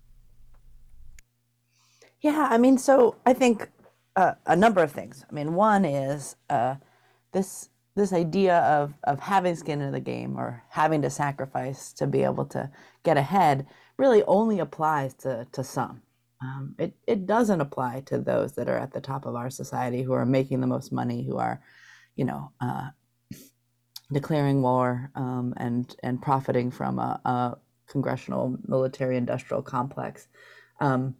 Yeah, 2.22 2.48
I 2.51 2.58
mean, 2.58 2.78
so 2.78 3.16
I 3.25 3.34
think 3.34 3.70
uh, 4.16 4.34
a 4.46 4.56
number 4.56 4.84
of 4.84 4.92
things. 4.92 5.25
I 5.30 5.34
mean, 5.34 5.56
one 5.56 5.86
is 5.86 6.36
uh, 6.50 6.75
this 7.34 7.70
this 7.96 8.13
idea 8.13 8.60
of 8.60 8.94
of 9.04 9.20
having 9.20 9.56
skin 9.56 9.82
in 9.82 9.92
the 9.92 10.00
game 10.00 10.38
or 10.38 10.63
having 10.70 11.01
to 11.01 11.10
sacrifice 11.10 11.92
to 11.94 12.08
be 12.08 12.24
able 12.24 12.46
to 12.46 12.70
get 13.04 13.18
ahead 13.18 13.66
really 13.98 14.24
only 14.24 14.60
applies 14.60 15.13
to 15.16 15.48
to 15.51 15.63
some. 15.63 16.01
Um, 16.42 16.75
it 16.78 16.94
it 17.08 17.25
doesn't 17.25 17.62
apply 17.62 18.01
to 18.06 18.20
those 18.20 18.54
that 18.54 18.70
are 18.70 18.78
at 18.78 18.94
the 18.94 19.01
top 19.01 19.25
of 19.25 19.36
our 19.36 19.50
society 19.50 20.04
who 20.04 20.13
are 20.13 20.25
making 20.25 20.62
the 20.62 20.68
most 20.68 20.92
money, 20.92 21.24
who 21.24 21.38
are, 21.38 21.62
you 22.16 22.25
know, 22.25 22.51
uh, 22.62 22.90
declaring 24.13 24.62
war 24.62 25.12
um, 25.16 25.54
and 25.58 25.96
and 26.04 26.22
profiting 26.22 26.70
from 26.70 27.00
a, 27.00 27.20
a 27.25 27.58
congressional 27.88 28.58
military 28.68 29.18
industrial 29.18 29.63
complex. 29.63 30.28
Um, 30.80 31.16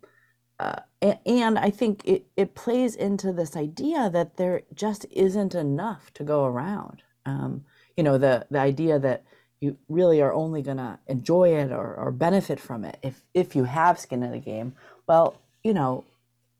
uh, 0.62 0.82
and 1.25 1.58
I 1.58 1.72
think 1.72 2.01
it, 2.06 2.27
it 2.38 2.53
plays 2.53 2.96
into 2.96 3.34
this 3.34 3.56
idea 3.56 4.10
that 4.12 4.38
there 4.38 4.62
just 4.74 5.06
isn't 5.10 5.56
enough 5.56 6.13
to 6.13 6.24
go 6.24 6.46
around. 6.46 7.01
Um, 7.25 7.65
you 7.98 8.03
know, 8.03 8.18
the, 8.18 8.46
the 8.51 8.60
idea 8.60 9.00
that 9.00 9.24
you 9.60 9.77
really 9.89 10.22
are 10.22 10.34
only 10.34 10.62
going 10.62 10.77
to 10.77 11.00
enjoy 11.08 11.56
it 11.56 11.72
or, 11.72 11.96
or 11.96 12.12
benefit 12.12 12.60
from 12.60 12.84
it 12.84 12.98
if, 13.01 13.24
if 13.34 13.56
you 13.56 13.63
have 13.63 14.00
skin 14.00 14.22
in 14.22 14.32
the 14.32 14.39
game. 14.39 14.74
Well, 15.08 15.38
you 15.63 15.74
know, 15.74 16.03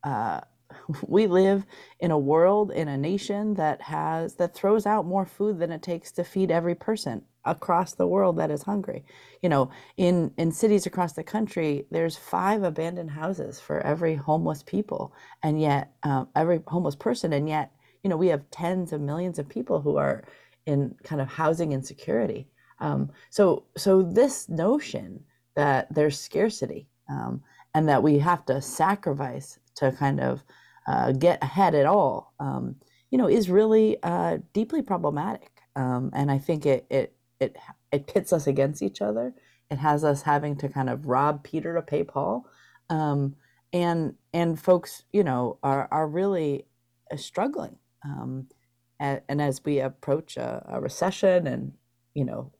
uh, 0.02 0.40
we 1.06 1.26
live 1.26 1.64
in 2.00 2.10
a 2.10 2.18
world, 2.18 2.72
in 2.72 2.88
a 2.88 2.96
nation 2.96 3.54
that 3.54 3.82
has, 3.82 4.34
that 4.36 4.54
throws 4.54 4.86
out 4.86 5.06
more 5.06 5.26
food 5.26 5.58
than 5.58 5.72
it 5.72 5.82
takes 5.82 6.12
to 6.12 6.24
feed 6.24 6.50
every 6.50 6.74
person 6.74 7.22
across 7.44 7.94
the 7.94 8.06
world 8.06 8.38
that 8.38 8.50
is 8.50 8.62
hungry. 8.62 9.04
You 9.42 9.48
know, 9.48 9.70
in 9.96 10.32
in 10.36 10.52
cities 10.52 10.86
across 10.86 11.12
the 11.12 11.24
country, 11.24 11.86
there's 11.90 12.16
five 12.16 12.62
abandoned 12.62 13.10
houses 13.10 13.60
for 13.60 13.80
every 13.80 14.14
homeless 14.14 14.62
people, 14.62 15.12
and 15.42 15.60
yet 15.60 15.92
um, 16.02 16.28
every 16.36 16.60
homeless 16.66 16.96
person, 16.96 17.32
and 17.32 17.48
yet 17.48 17.72
you 18.02 18.10
know 18.10 18.16
we 18.16 18.28
have 18.28 18.50
tens 18.50 18.92
of 18.92 19.00
millions 19.00 19.38
of 19.38 19.48
people 19.48 19.80
who 19.80 19.96
are 19.96 20.24
in 20.66 20.94
kind 21.02 21.20
of 21.20 21.28
housing 21.28 21.72
insecurity. 21.72 22.48
Um, 22.78 23.10
so 23.30 23.64
so 23.76 24.02
this 24.02 24.48
notion 24.48 25.24
that 25.54 25.92
there's 25.92 26.18
scarcity 26.18 26.88
um, 27.08 27.42
and 27.74 27.88
that 27.88 28.02
we 28.02 28.18
have 28.18 28.44
to 28.46 28.60
sacrifice 28.62 29.58
to 29.76 29.92
kind 29.92 30.20
of 30.20 30.42
uh, 30.86 31.12
get 31.12 31.42
ahead 31.42 31.74
at 31.74 31.86
all, 31.86 32.34
um, 32.40 32.76
you 33.10 33.18
know, 33.18 33.28
is 33.28 33.50
really 33.50 33.96
uh, 34.02 34.38
deeply 34.52 34.82
problematic. 34.82 35.50
Um, 35.76 36.10
and 36.14 36.30
I 36.30 36.38
think 36.38 36.66
it, 36.66 36.86
it 36.90 37.14
it 37.40 37.56
it 37.90 38.06
pits 38.06 38.32
us 38.32 38.46
against 38.46 38.82
each 38.82 39.00
other. 39.00 39.34
It 39.70 39.78
has 39.78 40.04
us 40.04 40.22
having 40.22 40.56
to 40.56 40.68
kind 40.68 40.90
of 40.90 41.06
rob 41.06 41.44
Peter 41.44 41.74
to 41.74 41.82
pay 41.82 42.04
Paul, 42.04 42.46
um, 42.90 43.36
and 43.72 44.14
and 44.32 44.60
folks, 44.60 45.04
you 45.12 45.24
know, 45.24 45.58
are 45.62 45.88
are 45.90 46.06
really 46.06 46.66
uh, 47.10 47.16
struggling. 47.16 47.76
Um, 48.04 48.48
and, 48.98 49.20
and, 49.28 49.40
as 49.40 49.64
we 49.64 49.78
approach 49.78 50.36
a, 50.36 50.64
a, 50.68 50.80
recession, 50.80 51.46
and 51.46 51.72
you 52.14 52.24
know, 52.24 52.52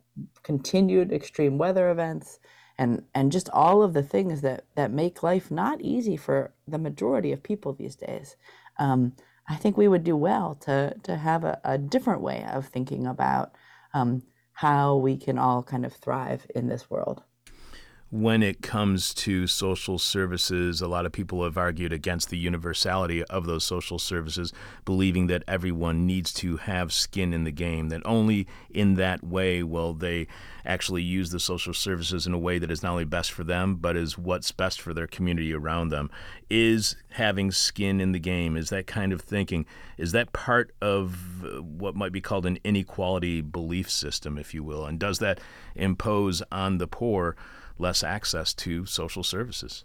continued 0.42 1.12
extreme 1.12 1.58
weather 1.58 1.90
events, 1.90 2.38
and 2.82 3.04
and 3.14 3.30
just 3.30 3.48
all 3.50 3.82
of 3.82 3.92
the 3.94 4.02
things 4.02 4.40
that 4.40 4.64
that 4.74 4.90
make 4.90 5.22
life 5.22 5.50
not 5.50 5.80
easy 5.80 6.16
for 6.16 6.52
the 6.66 6.78
majority 6.78 7.32
of 7.32 7.42
people 7.42 7.72
these 7.72 7.96
days. 7.96 8.36
Um, 8.78 9.12
I 9.48 9.56
think 9.56 9.76
we 9.76 9.88
would 9.88 10.04
do 10.04 10.16
well 10.16 10.56
to 10.66 10.94
to 11.04 11.16
have 11.16 11.44
a, 11.44 11.60
a 11.64 11.78
different 11.78 12.22
way 12.22 12.44
of 12.50 12.66
thinking 12.66 13.06
about 13.06 13.52
um, 13.94 14.22
how 14.54 14.96
we 14.96 15.16
can 15.16 15.38
all 15.38 15.62
kind 15.62 15.86
of 15.86 15.92
thrive 15.92 16.46
in 16.54 16.68
this 16.68 16.90
world 16.90 17.22
when 18.12 18.42
it 18.42 18.60
comes 18.60 19.14
to 19.14 19.46
social 19.46 19.98
services, 19.98 20.82
a 20.82 20.86
lot 20.86 21.06
of 21.06 21.12
people 21.12 21.42
have 21.44 21.56
argued 21.56 21.94
against 21.94 22.28
the 22.28 22.36
universality 22.36 23.24
of 23.24 23.46
those 23.46 23.64
social 23.64 23.98
services, 23.98 24.52
believing 24.84 25.28
that 25.28 25.42
everyone 25.48 26.06
needs 26.06 26.30
to 26.30 26.58
have 26.58 26.92
skin 26.92 27.32
in 27.32 27.44
the 27.44 27.50
game, 27.50 27.88
that 27.88 28.02
only 28.04 28.46
in 28.68 28.96
that 28.96 29.24
way 29.24 29.62
will 29.62 29.94
they 29.94 30.26
actually 30.66 31.00
use 31.00 31.30
the 31.30 31.40
social 31.40 31.72
services 31.72 32.26
in 32.26 32.34
a 32.34 32.38
way 32.38 32.58
that 32.58 32.70
is 32.70 32.82
not 32.82 32.92
only 32.92 33.06
best 33.06 33.32
for 33.32 33.44
them, 33.44 33.76
but 33.76 33.96
is 33.96 34.18
what's 34.18 34.52
best 34.52 34.78
for 34.78 34.92
their 34.92 35.06
community 35.06 35.54
around 35.54 35.88
them. 35.88 36.10
Is 36.50 36.96
having 37.12 37.50
skin 37.50 37.98
in 37.98 38.12
the 38.12 38.18
game, 38.18 38.58
is 38.58 38.68
that 38.68 38.86
kind 38.86 39.14
of 39.14 39.22
thinking, 39.22 39.64
is 39.96 40.12
that 40.12 40.34
part 40.34 40.74
of 40.82 41.16
what 41.62 41.96
might 41.96 42.12
be 42.12 42.20
called 42.20 42.44
an 42.44 42.58
inequality 42.62 43.40
belief 43.40 43.90
system, 43.90 44.36
if 44.36 44.52
you 44.52 44.62
will? 44.62 44.84
And 44.84 44.98
does 44.98 45.18
that 45.20 45.40
impose 45.74 46.42
on 46.52 46.76
the 46.76 46.86
poor? 46.86 47.36
Less 47.82 48.02
access 48.02 48.54
to 48.54 48.86
social 48.86 49.22
services. 49.22 49.84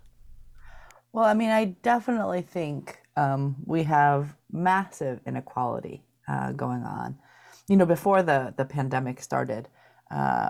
Well, 1.12 1.26
I 1.26 1.34
mean, 1.34 1.50
I 1.50 1.66
definitely 1.82 2.44
think 2.44 3.00
um, 3.18 3.56
we 3.66 3.84
have 3.84 4.36
massive 4.52 5.20
inequality 5.26 6.04
uh, 6.28 6.52
going 6.52 6.84
on. 6.84 7.18
You 7.68 7.76
know, 7.76 7.86
before 7.86 8.22
the, 8.24 8.54
the 8.56 8.66
pandemic 8.66 9.22
started, 9.22 9.68
uh, 10.12 10.50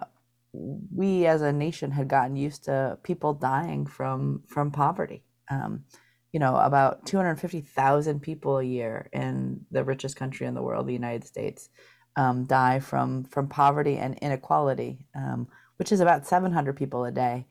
we 0.54 1.26
as 1.26 1.42
a 1.42 1.54
nation 1.54 1.92
had 1.92 2.08
gotten 2.08 2.36
used 2.36 2.66
to 2.66 2.98
people 3.04 3.34
dying 3.34 3.86
from 3.88 4.44
from 4.48 4.72
poverty. 4.72 5.24
Um, 5.50 5.86
you 6.34 6.40
know, 6.40 6.56
about 6.58 7.06
250,000 7.06 8.20
people 8.22 8.58
a 8.58 8.64
year 8.64 9.10
in 9.14 9.66
the 9.72 9.84
richest 9.84 10.16
country 10.16 10.46
in 10.46 10.54
the 10.54 10.62
world, 10.62 10.86
the 10.88 10.94
United 10.94 11.26
States, 11.26 11.70
um, 12.18 12.46
die 12.46 12.80
from 12.80 13.24
from 13.24 13.48
poverty 13.48 13.98
and 13.98 14.18
inequality. 14.20 15.06
Um, 15.16 15.48
which 15.78 15.92
is 15.92 16.00
about 16.00 16.28
700 16.28 16.76
people 16.76 17.06
a 17.06 17.12
day. 17.12 17.46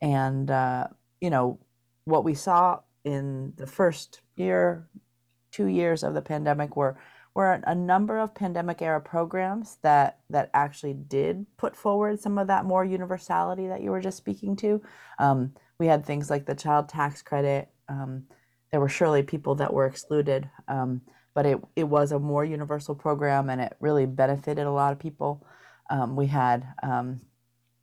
And, 0.00 0.50
uh, 0.50 0.88
you 1.20 1.30
know, 1.30 1.58
what 2.04 2.24
we 2.24 2.34
saw 2.34 2.80
in 3.04 3.52
the 3.56 3.66
first 3.66 4.20
year, 4.36 4.88
two 5.50 5.66
years 5.66 6.02
of 6.02 6.14
the 6.14 6.22
pandemic 6.22 6.76
were, 6.76 6.98
were 7.34 7.60
a 7.64 7.74
number 7.74 8.18
of 8.18 8.34
pandemic 8.34 8.82
era 8.82 9.00
programs 9.00 9.78
that, 9.82 10.18
that 10.30 10.50
actually 10.54 10.94
did 10.94 11.46
put 11.56 11.76
forward 11.76 12.20
some 12.20 12.38
of 12.38 12.48
that 12.48 12.64
more 12.64 12.84
universality 12.84 13.68
that 13.68 13.82
you 13.82 13.90
were 13.90 14.00
just 14.00 14.16
speaking 14.16 14.56
to. 14.56 14.82
Um, 15.18 15.54
we 15.78 15.86
had 15.86 16.04
things 16.04 16.30
like 16.30 16.46
the 16.46 16.54
child 16.54 16.88
tax 16.88 17.22
credit. 17.22 17.68
Um, 17.88 18.24
there 18.72 18.80
were 18.80 18.88
surely 18.88 19.22
people 19.22 19.54
that 19.56 19.72
were 19.72 19.86
excluded, 19.86 20.50
um, 20.66 21.00
but 21.34 21.46
it, 21.46 21.58
it 21.76 21.84
was 21.84 22.12
a 22.12 22.18
more 22.18 22.44
universal 22.44 22.94
program 22.94 23.48
and 23.48 23.60
it 23.60 23.76
really 23.80 24.06
benefited 24.06 24.66
a 24.66 24.72
lot 24.72 24.92
of 24.92 24.98
people. 24.98 25.46
Um, 25.90 26.16
we 26.16 26.26
had 26.26 26.66
um, 26.82 27.20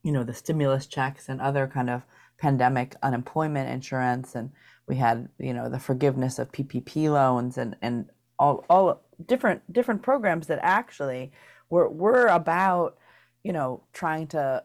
you 0.05 0.11
know 0.11 0.23
the 0.23 0.33
stimulus 0.33 0.85
checks 0.85 1.27
and 1.27 1.41
other 1.41 1.67
kind 1.67 1.89
of 1.89 2.03
pandemic 2.37 2.95
unemployment 3.01 3.69
insurance 3.69 4.35
and 4.35 4.51
we 4.87 4.95
had 4.95 5.27
you 5.39 5.53
know 5.53 5.67
the 5.67 5.79
forgiveness 5.79 6.37
of 6.37 6.51
PPP 6.51 7.11
loans 7.11 7.57
and 7.57 7.75
and 7.81 8.09
all 8.37 8.63
all 8.69 9.01
different 9.25 9.61
different 9.73 10.03
programs 10.03 10.47
that 10.47 10.59
actually 10.61 11.31
were 11.69 11.89
were 11.89 12.27
about 12.27 12.97
you 13.43 13.51
know 13.51 13.83
trying 13.93 14.27
to 14.27 14.63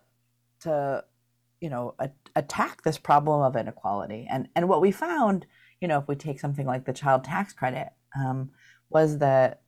to 0.61 1.05
you 1.61 1.71
know 1.71 1.95
a, 1.99 2.11
attack 2.37 2.83
this 2.83 2.99
problem 2.99 3.41
of 3.41 3.57
inequality. 3.57 4.27
And 4.31 4.49
and 4.55 4.69
what 4.69 4.83
we 4.83 4.93
found 4.93 5.47
you 5.81 5.89
know 5.89 5.99
if 5.99 6.09
we 6.09 6.17
take 6.17 6.41
something 6.41 6.67
like 6.67 6.85
the 6.85 6.93
child 6.93 7.25
tax 7.25 7.53
credit 7.53 7.89
um, 8.19 8.51
was 8.91 9.19
that 9.19 9.63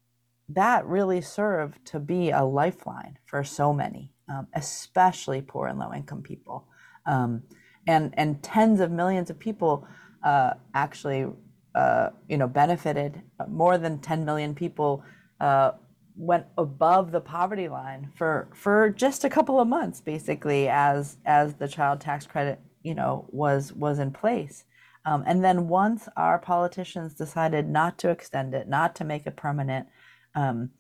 that 0.49 0.85
really 0.87 1.23
served 1.23 1.85
to 1.87 1.99
be 1.99 2.31
a 2.31 2.45
lifeline 2.45 3.19
for 3.25 3.43
so 3.43 3.73
many 3.73 4.12
um, 4.33 4.47
especially 4.55 5.43
poor 5.43 5.67
and 5.67 5.79
low 5.79 5.93
income 5.93 6.23
people. 6.23 6.67
Um, 7.07 7.43
and, 7.87 8.15
and 8.17 8.43
tens 8.43 8.81
of 8.81 8.91
millions 8.91 9.29
of 9.31 9.39
people 9.39 9.87
uh, 10.23 10.55
actually 10.75 11.27
uh, 11.75 12.11
you 12.29 12.37
know, 12.37 12.47
benefited. 12.47 13.23
More 13.49 13.79
than 13.79 13.99
10 13.99 14.25
million 14.25 14.55
people 14.55 15.03
uh, 15.41 15.73
went 16.17 16.47
above 16.59 17.11
the 17.11 17.21
poverty 17.21 17.69
line 17.69 18.11
for, 18.15 18.49
for 18.55 18.91
just 18.91 19.25
a 19.25 19.31
couple 19.31 19.59
of 19.59 19.67
months, 19.67 20.01
basically, 20.01 20.69
as, 20.69 21.17
as 21.25 21.55
the 21.55 21.69
child 21.69 22.01
tax 22.01 22.27
credit 22.27 22.61
you 22.83 22.95
know, 22.95 23.27
was, 23.31 23.73
was 23.73 23.99
in 23.99 24.11
place. 24.11 24.65
Um, 25.05 25.25
and 25.27 25.43
then 25.45 25.69
once 25.69 26.09
our 26.17 26.39
politicians 26.39 27.15
decided 27.15 27.69
not 27.69 27.99
to 27.99 28.11
extend 28.11 28.55
it, 28.55 28.69
not 28.69 28.95
to 28.97 29.05
make 29.05 29.27
it 29.27 29.37
permanent, 29.37 29.89
um, 30.35 30.71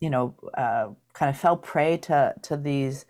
you 0.00 0.10
know, 0.10 0.34
uh, 0.56 0.88
kind 1.12 1.30
of 1.30 1.38
fell 1.38 1.56
prey 1.56 1.96
to 1.98 2.34
to 2.42 2.56
these 2.56 3.06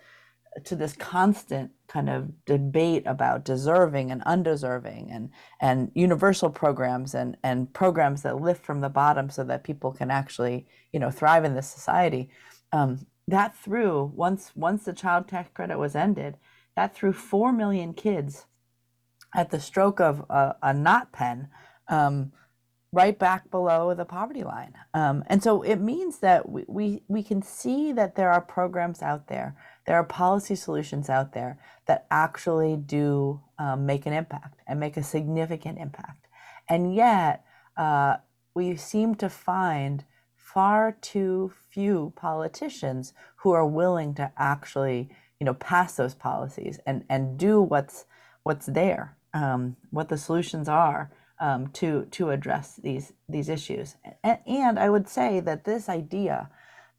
to 0.65 0.75
this 0.75 0.95
constant 0.97 1.71
kind 1.87 2.11
of 2.11 2.45
debate 2.45 3.03
about 3.07 3.45
deserving 3.45 4.11
and 4.11 4.23
undeserving 4.25 5.11
and 5.11 5.31
and 5.61 5.91
universal 5.95 6.51
programs 6.51 7.15
and 7.15 7.37
and 7.43 7.73
programs 7.73 8.23
that 8.23 8.41
lift 8.41 8.65
from 8.65 8.81
the 8.81 8.89
bottom 8.89 9.31
so 9.31 9.45
that 9.45 9.65
people 9.65 9.93
can 9.93 10.11
actually 10.11 10.67
you 10.93 11.01
know 11.01 11.11
thrive 11.11 11.45
in 11.45 11.55
this 11.55 11.69
society. 11.69 12.29
Um, 12.73 13.07
that 13.27 13.57
threw 13.57 14.11
once 14.15 14.53
once 14.57 14.85
the 14.85 14.93
child 14.93 15.29
tax 15.29 15.51
credit 15.55 15.79
was 15.79 15.95
ended 15.95 16.37
that 16.79 16.95
threw 16.95 17.13
4 17.13 17.53
million 17.53 17.93
kids 17.93 18.47
at 19.35 19.51
the 19.51 19.59
stroke 19.59 20.01
of 20.01 20.25
a, 20.31 20.55
a 20.63 21.07
pen 21.11 21.49
um, 21.89 22.31
right 22.93 23.19
back 23.19 23.51
below 23.51 23.93
the 23.95 24.05
poverty 24.05 24.43
line. 24.43 24.73
Um, 24.95 25.23
and 25.27 25.43
so 25.43 25.63
it 25.63 25.77
means 25.77 26.21
that 26.21 26.49
we, 26.49 26.65
we, 26.67 27.03
we 27.07 27.23
can 27.23 27.43
see 27.43 27.93
that 27.93 28.15
there 28.15 28.33
are 28.33 28.41
programs 28.41 29.03
out 29.03 29.29
there, 29.29 29.57
there 29.87 29.97
are 29.97 30.05
policy 30.05 30.55
solutions 30.55 31.11
out 31.11 31.33
there 31.33 31.59
that 31.87 32.07
actually 32.11 32.77
do 32.77 33.41
um, 33.59 33.85
make 33.85 34.07
an 34.07 34.13
impact 34.15 34.61
and 34.67 34.81
make 34.81 34.97
a 34.97 35.03
significant 35.03 35.79
impact. 35.79 36.29
And 36.69 36.95
yet, 36.95 37.45
uh, 37.77 38.17
we 38.55 38.77
seem 38.77 39.15
to 39.17 39.29
find 39.29 40.05
far 40.35 40.97
too 41.01 41.53
few 41.71 42.13
politicians 42.17 43.13
who 43.37 43.53
are 43.53 43.67
willing 43.67 44.15
to 44.15 44.33
actually, 44.37 45.11
you 45.39 45.45
know, 45.45 45.55
pass 45.55 45.95
those 45.95 46.15
policies 46.15 46.81
and, 46.87 47.05
and 47.09 47.39
do 47.39 47.61
what's 47.61 48.07
what's 48.43 48.67
there, 48.67 49.17
um, 49.35 49.77
what 49.91 50.09
the 50.09 50.17
solutions 50.17 50.69
are 50.69 51.11
um, 51.41 51.69
to 51.69 52.07
to 52.11 52.31
address 52.31 52.77
these 52.77 53.13
these 53.29 53.49
issues. 53.49 53.97
And, 54.25 54.39
and, 54.47 54.79
I 54.79 54.91
would 54.91 55.09
say 55.09 55.41
that 55.41 55.65
this 55.65 55.89
idea 55.89 56.51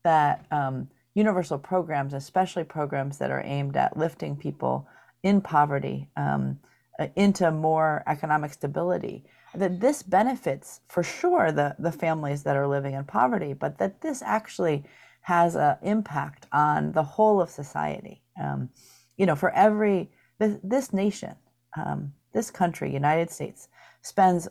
that 0.03 0.45
um, 0.51 0.89
universal 1.13 1.57
programs, 1.57 2.13
especially 2.13 2.63
programs 2.63 3.17
that 3.17 3.31
are 3.31 3.43
aimed 3.43 3.75
at 3.75 3.97
lifting 3.97 4.35
people 4.35 4.87
in 5.23 5.41
poverty 5.41 6.09
um, 6.15 6.59
uh, 6.99 7.07
into 7.15 7.51
more 7.51 8.03
economic 8.07 8.53
stability, 8.53 9.25
that 9.53 9.79
this 9.79 10.03
benefits 10.03 10.81
for 10.87 11.03
sure 11.03 11.51
the 11.51 11.75
the 11.79 11.91
families 11.91 12.43
that 12.43 12.55
are 12.55 12.67
living 12.67 12.93
in 12.93 13.03
poverty, 13.03 13.53
but 13.53 13.77
that 13.77 14.01
this 14.01 14.21
actually 14.21 14.83
has 15.21 15.55
an 15.55 15.77
impact 15.81 16.47
on 16.51 16.93
the 16.93 17.03
whole 17.03 17.41
of 17.41 17.49
society. 17.49 18.21
Um, 18.41 18.69
you 19.17 19.25
know, 19.25 19.35
for 19.35 19.51
every 19.51 20.09
this, 20.39 20.57
this 20.63 20.93
nation, 20.93 21.35
um, 21.77 22.13
this 22.33 22.49
country, 22.49 22.93
United 22.93 23.29
States 23.29 23.67
spends 24.01 24.47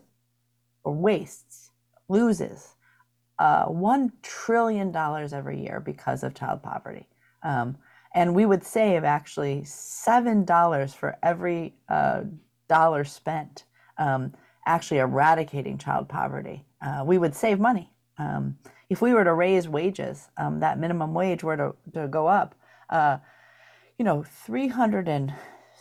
or 0.84 0.94
wastes, 0.94 1.70
loses 2.08 2.74
uh, 3.38 3.66
$1 3.66 4.10
trillion 4.22 4.94
every 4.96 5.60
year 5.60 5.80
because 5.80 6.22
of 6.22 6.34
child 6.34 6.62
poverty. 6.62 7.06
Um, 7.42 7.76
and 8.14 8.34
we 8.34 8.46
would 8.46 8.64
save 8.64 9.04
actually 9.04 9.62
$7 9.62 10.94
for 10.94 11.16
every 11.22 11.74
uh, 11.88 12.22
dollar 12.68 13.04
spent 13.04 13.64
um, 13.98 14.32
actually 14.66 14.98
eradicating 14.98 15.78
child 15.78 16.08
poverty. 16.08 16.64
Uh, 16.84 17.04
we 17.06 17.18
would 17.18 17.34
save 17.34 17.60
money. 17.60 17.92
Um, 18.18 18.58
if 18.90 19.02
we 19.02 19.12
were 19.12 19.24
to 19.24 19.34
raise 19.34 19.68
wages, 19.68 20.28
um, 20.36 20.60
that 20.60 20.78
minimum 20.78 21.14
wage 21.14 21.44
were 21.44 21.56
to, 21.56 21.74
to 21.94 22.08
go 22.08 22.26
up, 22.26 22.54
uh, 22.90 23.18
you 23.98 24.04
know, 24.04 24.24
300 24.46 25.08
and 25.08 25.32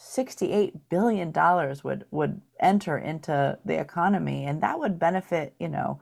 68 0.08 0.90
billion 0.90 1.32
dollars 1.32 1.84
would 1.84 2.06
would 2.12 2.42
enter 2.60 2.98
into 2.98 3.58
the 3.66 3.80
economy 3.80 4.46
and 4.46 4.62
that 4.62 4.80
would 4.80 5.00
benefit 5.00 5.54
you 5.60 5.70
know 5.70 6.00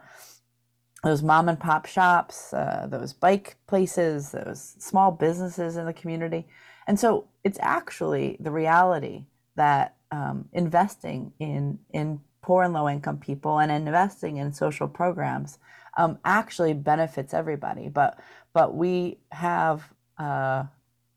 those 1.04 1.24
mom 1.24 1.50
and 1.50 1.60
pop 1.60 1.86
shops 1.86 2.54
uh, 2.54 2.88
those 2.90 3.14
bike 3.14 3.58
places 3.68 4.32
those 4.32 4.76
small 4.80 5.12
businesses 5.12 5.78
in 5.78 5.86
the 5.86 5.94
community. 5.94 6.48
And 6.88 7.00
so 7.00 7.28
it's 7.44 7.60
actually 7.62 8.38
the 8.40 8.52
reality 8.52 9.26
that 9.56 9.96
um, 10.12 10.50
investing 10.54 11.34
in 11.40 11.80
in 11.94 12.22
poor 12.42 12.64
and 12.64 12.74
low 12.74 12.90
income 12.90 13.18
people 13.18 13.60
and 13.60 13.72
investing 13.72 14.38
in 14.38 14.54
social 14.54 14.88
programs 14.88 15.60
um, 15.98 16.20
actually 16.26 16.74
benefits 16.74 17.34
everybody. 17.34 17.90
But 17.90 18.20
but 18.54 18.76
we 18.76 19.20
have 19.32 19.84
uh, 20.20 20.66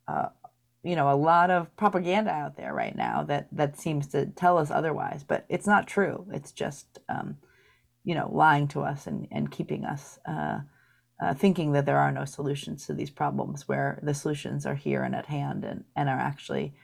uh, 0.08 0.28
you 0.82 0.96
know 0.96 1.12
a 1.12 1.16
lot 1.16 1.50
of 1.50 1.74
propaganda 1.76 2.30
out 2.30 2.56
there 2.56 2.72
right 2.72 2.96
now 2.96 3.22
that 3.24 3.48
that 3.52 3.78
seems 3.78 4.06
to 4.08 4.26
tell 4.26 4.58
us 4.58 4.70
otherwise 4.70 5.24
but 5.26 5.44
it's 5.48 5.66
not 5.66 5.86
true. 5.86 6.26
It's 6.32 6.52
just 6.52 6.98
um, 7.08 7.36
you 8.04 8.14
know 8.14 8.30
lying 8.32 8.68
to 8.68 8.82
us 8.82 9.06
and, 9.06 9.28
and 9.30 9.50
keeping 9.50 9.84
us 9.84 10.18
uh, 10.26 10.60
uh, 11.22 11.34
thinking 11.34 11.72
that 11.72 11.86
there 11.86 11.98
are 11.98 12.12
no 12.12 12.24
solutions 12.24 12.86
to 12.86 12.94
these 12.94 13.10
problems 13.10 13.66
where 13.66 13.98
the 14.02 14.14
solutions 14.14 14.64
are 14.66 14.76
here 14.76 15.02
and 15.02 15.14
at 15.14 15.26
hand 15.26 15.64
and, 15.64 15.84
and 15.96 16.08
are 16.08 16.18
actually 16.18 16.74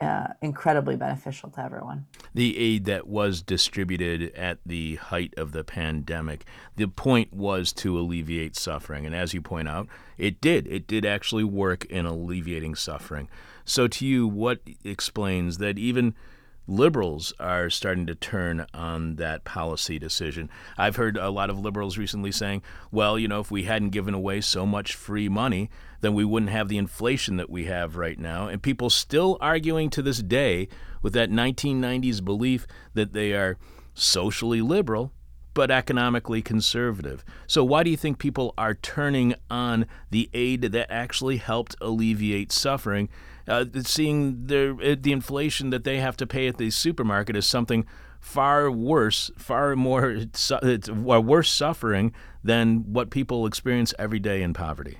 uh, 0.00 0.28
incredibly 0.42 0.96
beneficial 0.96 1.50
to 1.50 1.60
everyone. 1.60 2.06
The 2.34 2.56
aid 2.56 2.84
that 2.84 3.08
was 3.08 3.42
distributed 3.42 4.32
at 4.34 4.58
the 4.64 4.96
height 4.96 5.34
of 5.36 5.52
the 5.52 5.64
pandemic, 5.64 6.44
the 6.76 6.86
point 6.86 7.32
was 7.32 7.72
to 7.74 7.98
alleviate 7.98 8.56
suffering. 8.56 9.06
And 9.06 9.14
as 9.14 9.34
you 9.34 9.42
point 9.42 9.68
out, 9.68 9.88
it 10.16 10.40
did. 10.40 10.66
It 10.66 10.86
did 10.86 11.04
actually 11.04 11.44
work 11.44 11.84
in 11.86 12.06
alleviating 12.06 12.76
suffering. 12.76 13.28
So, 13.64 13.88
to 13.88 14.06
you, 14.06 14.26
what 14.26 14.60
explains 14.84 15.58
that 15.58 15.78
even 15.78 16.14
liberals 16.68 17.32
are 17.40 17.70
starting 17.70 18.06
to 18.06 18.14
turn 18.14 18.66
on 18.74 19.16
that 19.16 19.42
policy 19.44 19.98
decision. 19.98 20.50
I've 20.76 20.96
heard 20.96 21.16
a 21.16 21.30
lot 21.30 21.48
of 21.48 21.58
liberals 21.58 21.96
recently 21.96 22.30
saying, 22.30 22.62
well, 22.92 23.18
you 23.18 23.26
know, 23.26 23.40
if 23.40 23.50
we 23.50 23.64
hadn't 23.64 23.90
given 23.90 24.12
away 24.12 24.42
so 24.42 24.66
much 24.66 24.94
free 24.94 25.30
money, 25.30 25.70
then 26.00 26.14
we 26.14 26.24
wouldn't 26.24 26.52
have 26.52 26.68
the 26.68 26.78
inflation 26.78 27.36
that 27.36 27.50
we 27.50 27.64
have 27.64 27.96
right 27.96 28.18
now. 28.18 28.48
And 28.48 28.62
people 28.62 28.90
still 28.90 29.36
arguing 29.40 29.90
to 29.90 30.02
this 30.02 30.18
day 30.18 30.68
with 31.02 31.12
that 31.14 31.30
1990s 31.30 32.24
belief 32.24 32.66
that 32.94 33.12
they 33.12 33.32
are 33.32 33.56
socially 33.94 34.60
liberal 34.60 35.12
but 35.54 35.70
economically 35.72 36.40
conservative. 36.40 37.24
So, 37.48 37.64
why 37.64 37.82
do 37.82 37.90
you 37.90 37.96
think 37.96 38.18
people 38.18 38.54
are 38.56 38.74
turning 38.74 39.34
on 39.50 39.86
the 40.10 40.30
aid 40.32 40.62
that 40.62 40.86
actually 40.88 41.38
helped 41.38 41.74
alleviate 41.80 42.52
suffering 42.52 43.08
uh, 43.48 43.64
seeing 43.82 44.46
the 44.46 44.76
uh, 44.82 44.96
the 45.00 45.12
inflation 45.12 45.70
that 45.70 45.84
they 45.84 45.98
have 45.98 46.16
to 46.18 46.26
pay 46.26 46.46
at 46.48 46.58
the 46.58 46.70
supermarket 46.70 47.34
is 47.34 47.46
something 47.46 47.86
far 48.20 48.70
worse, 48.70 49.30
far 49.38 49.74
more 49.74 50.10
it's, 50.10 50.52
it's 50.62 50.90
worse 50.90 51.50
suffering 51.50 52.12
than 52.44 52.92
what 52.92 53.10
people 53.10 53.46
experience 53.46 53.94
every 53.98 54.18
day 54.18 54.42
in 54.42 54.52
poverty. 54.52 54.98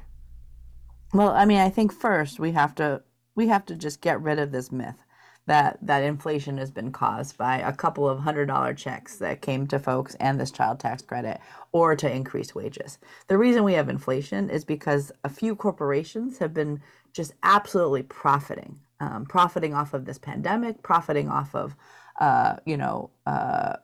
Well, 1.13 1.31
I 1.31 1.45
mean, 1.47 1.59
I 1.59 1.71
think 1.71 1.93
first 1.93 2.39
we 2.39 2.53
have 2.53 2.75
to 2.77 3.03
we 3.35 3.49
have 3.49 3.65
to 3.67 3.77
just 3.77 4.01
get 4.01 4.21
rid 4.21 4.39
of 4.39 4.53
this 4.53 4.71
myth 4.73 5.05
that 5.47 5.79
that 5.81 6.03
inflation 6.03 6.59
has 6.59 6.71
been 6.71 6.93
caused 6.93 7.39
by 7.39 7.59
a 7.59 7.73
couple 7.73 8.07
of 8.09 8.19
hundred 8.21 8.47
dollar 8.47 8.75
checks 8.75 9.17
that 9.19 9.41
came 9.41 9.67
to 9.69 9.79
folks 9.79 10.15
and 10.17 10.39
this 10.39 10.51
child 10.51 10.79
tax 10.81 11.03
credit 11.03 11.41
or 11.73 11.97
to 11.97 12.11
increase 12.11 12.55
wages. 12.55 12.99
The 13.29 13.39
reason 13.39 13.65
we 13.65 13.73
have 13.75 13.89
inflation 13.89 14.51
is 14.51 14.65
because 14.65 15.11
a 15.25 15.31
few 15.31 15.57
corporations 15.57 16.39
have 16.39 16.53
been 16.53 16.81
just 17.15 17.33
absolutely 17.43 18.03
profiting, 18.03 18.79
um, 19.01 19.25
profiting 19.25 19.73
off 19.75 19.95
of 19.95 20.05
this 20.05 20.19
pandemic, 20.19 20.83
profiting 20.83 21.31
off 21.31 21.55
of, 21.55 21.75
uh, 22.21 22.57
you 22.67 22.77
know, 22.77 23.11
uh, 23.27 23.77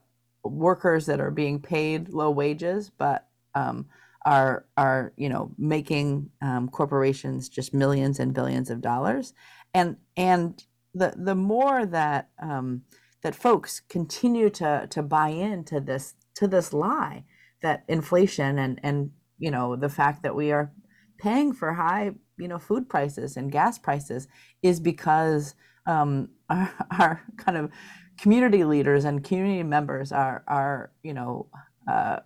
workers 0.45 1.07
that 1.07 1.21
are 1.21 1.31
being 1.31 1.59
paid 1.61 2.11
low 2.11 2.31
wages, 2.31 2.91
but 2.91 3.27
um, 3.55 3.87
are 4.25 4.67
are 4.77 5.13
you 5.17 5.29
know 5.29 5.53
making 5.59 6.31
um, 6.43 6.69
corporations 6.69 7.49
just 7.49 7.75
millions 7.75 8.19
and 8.19 8.35
billions 8.35 8.71
of 8.71 8.81
dollars, 8.81 9.35
and 9.73 9.97
and 10.17 10.65
the 10.95 11.15
the 11.17 11.35
more 11.35 11.87
that 11.87 12.31
um, 12.41 12.83
that 13.23 13.35
folks 13.35 13.81
continue 13.89 14.51
to 14.51 14.87
to 14.91 15.03
buy 15.03 15.29
into 15.29 15.81
this 15.81 16.15
to 16.35 16.49
this 16.49 16.73
lie 16.73 17.25
that 17.63 17.85
inflation 17.89 18.59
and 18.59 18.79
and 18.83 19.11
you 19.39 19.51
know 19.51 19.75
the 19.77 19.89
fact 19.89 20.23
that 20.23 20.35
we 20.35 20.53
are 20.53 20.71
paying 21.19 21.53
for 21.53 21.73
high 21.73 22.13
you 22.39 22.49
know 22.49 22.59
food 22.59 22.89
prices 22.89 23.37
and 23.37 23.51
gas 23.51 23.79
prices 23.79 24.29
is 24.63 24.81
because 24.81 25.55
um, 25.87 26.29
our, 26.51 26.73
our, 26.99 27.23
kind 27.37 27.57
of 27.59 27.71
community 28.19 28.65
leaders 28.65 29.05
and 29.05 29.25
community 29.25 29.63
members 29.63 30.13
are 30.13 30.45
are 30.47 30.93
you 31.03 31.15
know 31.15 31.47
uh, 31.91 32.19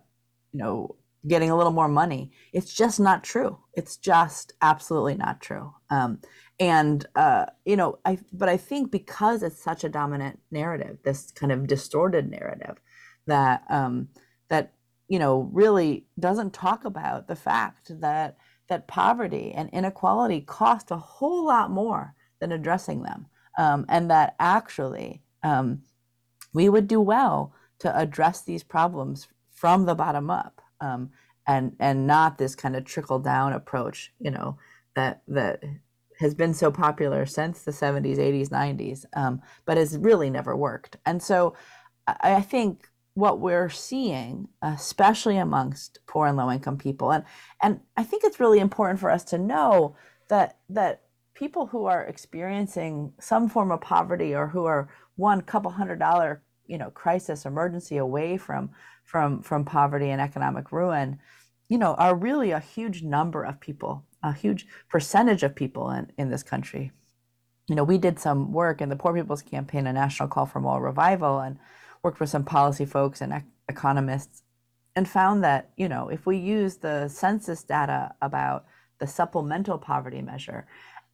you 0.51 0.59
know 0.59 0.95
getting 1.27 1.49
a 1.49 1.55
little 1.55 1.73
more 1.73 1.87
money. 1.87 2.31
It's 2.53 2.73
just 2.73 2.99
not 2.99 3.23
true. 3.23 3.57
It's 3.73 3.97
just 3.97 4.53
absolutely 4.61 5.15
not 5.15 5.41
true. 5.41 5.73
Um, 5.89 6.19
and 6.59 7.05
uh, 7.15 7.47
you 7.65 7.75
know, 7.75 7.99
I 8.05 8.19
but 8.33 8.49
I 8.49 8.57
think 8.57 8.91
because 8.91 9.43
it's 9.43 9.61
such 9.61 9.83
a 9.83 9.89
dominant 9.89 10.39
narrative, 10.51 10.97
this 11.03 11.31
kind 11.31 11.51
of 11.51 11.67
distorted 11.67 12.29
narrative, 12.29 12.77
that 13.27 13.63
um, 13.69 14.09
that 14.49 14.73
you 15.07 15.19
know 15.19 15.49
really 15.53 16.05
doesn't 16.19 16.53
talk 16.53 16.85
about 16.85 17.27
the 17.27 17.35
fact 17.35 17.91
that 18.01 18.37
that 18.67 18.87
poverty 18.87 19.51
and 19.55 19.69
inequality 19.71 20.41
cost 20.41 20.91
a 20.91 20.97
whole 20.97 21.45
lot 21.45 21.71
more 21.71 22.13
than 22.39 22.51
addressing 22.51 23.03
them. 23.03 23.27
Um, 23.57 23.85
and 23.89 24.09
that 24.11 24.35
actually 24.39 25.23
um, 25.43 25.81
we 26.53 26.69
would 26.69 26.87
do 26.87 27.01
well 27.01 27.53
to 27.79 27.97
address 27.97 28.41
these 28.41 28.63
problems 28.63 29.27
from 29.51 29.85
the 29.85 29.95
bottom 29.95 30.29
up 30.29 30.58
um, 30.81 31.11
and, 31.47 31.75
and 31.79 32.05
not 32.07 32.37
this 32.37 32.55
kind 32.55 32.75
of 32.75 32.85
trickle 32.85 33.19
down 33.19 33.53
approach, 33.53 34.13
you 34.19 34.31
know, 34.31 34.57
that, 34.95 35.21
that 35.27 35.63
has 36.19 36.35
been 36.35 36.53
so 36.53 36.71
popular 36.71 37.25
since 37.25 37.63
the 37.63 37.71
70s, 37.71 38.17
80s, 38.17 38.49
90s, 38.49 39.39
but 39.65 39.77
has 39.77 39.97
really 39.97 40.29
never 40.29 40.55
worked. 40.55 40.97
And 41.05 41.21
so 41.23 41.55
I, 42.07 42.15
I 42.21 42.41
think 42.41 42.89
what 43.19 43.39
we're 43.39 43.69
seeing, 43.69 44.47
especially 44.61 45.37
amongst 45.37 45.99
poor 46.07 46.27
and 46.27 46.37
low 46.37 46.49
income 46.49 46.77
people. 46.77 47.11
And 47.11 47.25
and 47.61 47.81
I 47.97 48.03
think 48.03 48.23
it's 48.23 48.39
really 48.39 48.59
important 48.59 48.99
for 48.99 49.09
us 49.09 49.23
to 49.25 49.37
know 49.37 49.95
that 50.29 50.57
that 50.69 51.03
people 51.33 51.67
who 51.67 51.85
are 51.85 52.03
experiencing 52.03 53.13
some 53.19 53.49
form 53.49 53.71
of 53.71 53.81
poverty 53.81 54.33
or 54.33 54.47
who 54.47 54.65
are 54.65 54.89
one 55.15 55.41
couple 55.41 55.71
hundred 55.71 55.99
dollar 55.99 56.41
you 56.65 56.77
know 56.77 56.89
crisis 56.91 57.45
emergency 57.45 57.97
away 57.97 58.37
from 58.37 58.69
from 59.09 59.41
from 59.41 59.65
poverty 59.65 60.09
and 60.09 60.21
economic 60.21 60.71
ruin 60.71 61.17
you 61.67 61.77
know 61.77 61.93
are 61.95 62.15
really 62.15 62.51
a 62.51 62.59
huge 62.59 63.01
number 63.01 63.43
of 63.43 63.59
people 63.59 64.03
a 64.23 64.33
huge 64.33 64.67
percentage 64.89 65.43
of 65.43 65.55
people 65.55 65.89
in, 65.91 66.11
in 66.17 66.29
this 66.29 66.43
country. 66.43 66.91
You 67.67 67.75
know 67.75 67.83
we 67.83 67.97
did 67.97 68.19
some 68.19 68.51
work 68.51 68.81
in 68.81 68.89
the 68.89 68.95
poor 68.95 69.13
people's 69.13 69.41
campaign 69.41 69.87
a 69.87 69.93
national 69.93 70.29
call 70.29 70.45
for 70.45 70.59
moral 70.59 70.81
revival 70.81 71.39
and 71.39 71.57
worked 72.03 72.19
with 72.19 72.29
some 72.29 72.43
policy 72.43 72.85
folks 72.85 73.21
and 73.21 73.43
economists 73.67 74.43
and 74.95 75.07
found 75.07 75.43
that, 75.43 75.69
you 75.77 75.87
know, 75.87 76.09
if 76.09 76.25
we 76.25 76.37
use 76.37 76.77
the 76.77 77.07
census 77.07 77.63
data 77.63 78.13
about 78.21 78.65
the 78.99 79.07
supplemental 79.07 79.77
poverty 79.77 80.21
measure, 80.21 80.65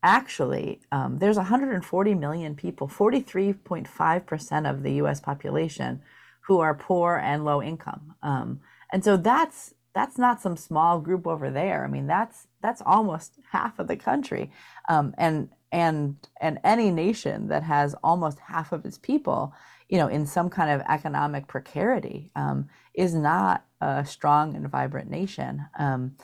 actually 0.02 0.80
um, 0.92 1.18
there's 1.20 1.38
140 1.38 2.16
million 2.16 2.56
people, 2.56 2.88
43.5% 2.88 4.70
of 4.70 4.84
the 4.84 4.94
US 4.94 5.20
population 5.20 6.02
who 6.48 6.60
are 6.60 6.76
poor 6.76 7.16
and 7.18 7.46
low 7.46 7.62
income. 7.62 8.16
Um, 8.24 8.60
and 8.92 9.04
so 9.04 9.18
that's 9.18 9.74
that's 9.94 10.18
not 10.18 10.42
some 10.42 10.58
small 10.58 11.00
group 11.00 11.26
over 11.26 11.50
there. 11.50 11.86
I 11.86 11.88
mean, 11.88 12.08
that's 12.08 12.48
that's 12.62 12.82
almost 12.86 13.40
half 13.52 13.80
of 13.80 13.88
the 13.88 13.98
country, 13.98 14.52
um, 14.90 15.14
and 15.18 15.50
and 15.72 16.16
and 16.42 16.60
any 16.64 16.92
nation 16.92 17.48
that 17.48 17.64
has 17.64 17.96
almost 18.04 18.40
half 18.40 18.72
of 18.72 18.86
its 18.86 18.98
people 18.98 19.54
you 19.90 19.98
know, 19.98 20.08
in 20.08 20.26
some 20.26 20.50
kind 20.50 20.72
of 20.72 20.82
economic 20.90 21.48
precarity 21.48 22.32
um, 22.36 22.68
is 22.94 23.14
not 23.14 23.66
a 23.82 24.06
strong 24.06 24.56
and 24.56 24.70
vibrant 24.70 25.10
nation, 25.10 25.66
um, 25.78 26.16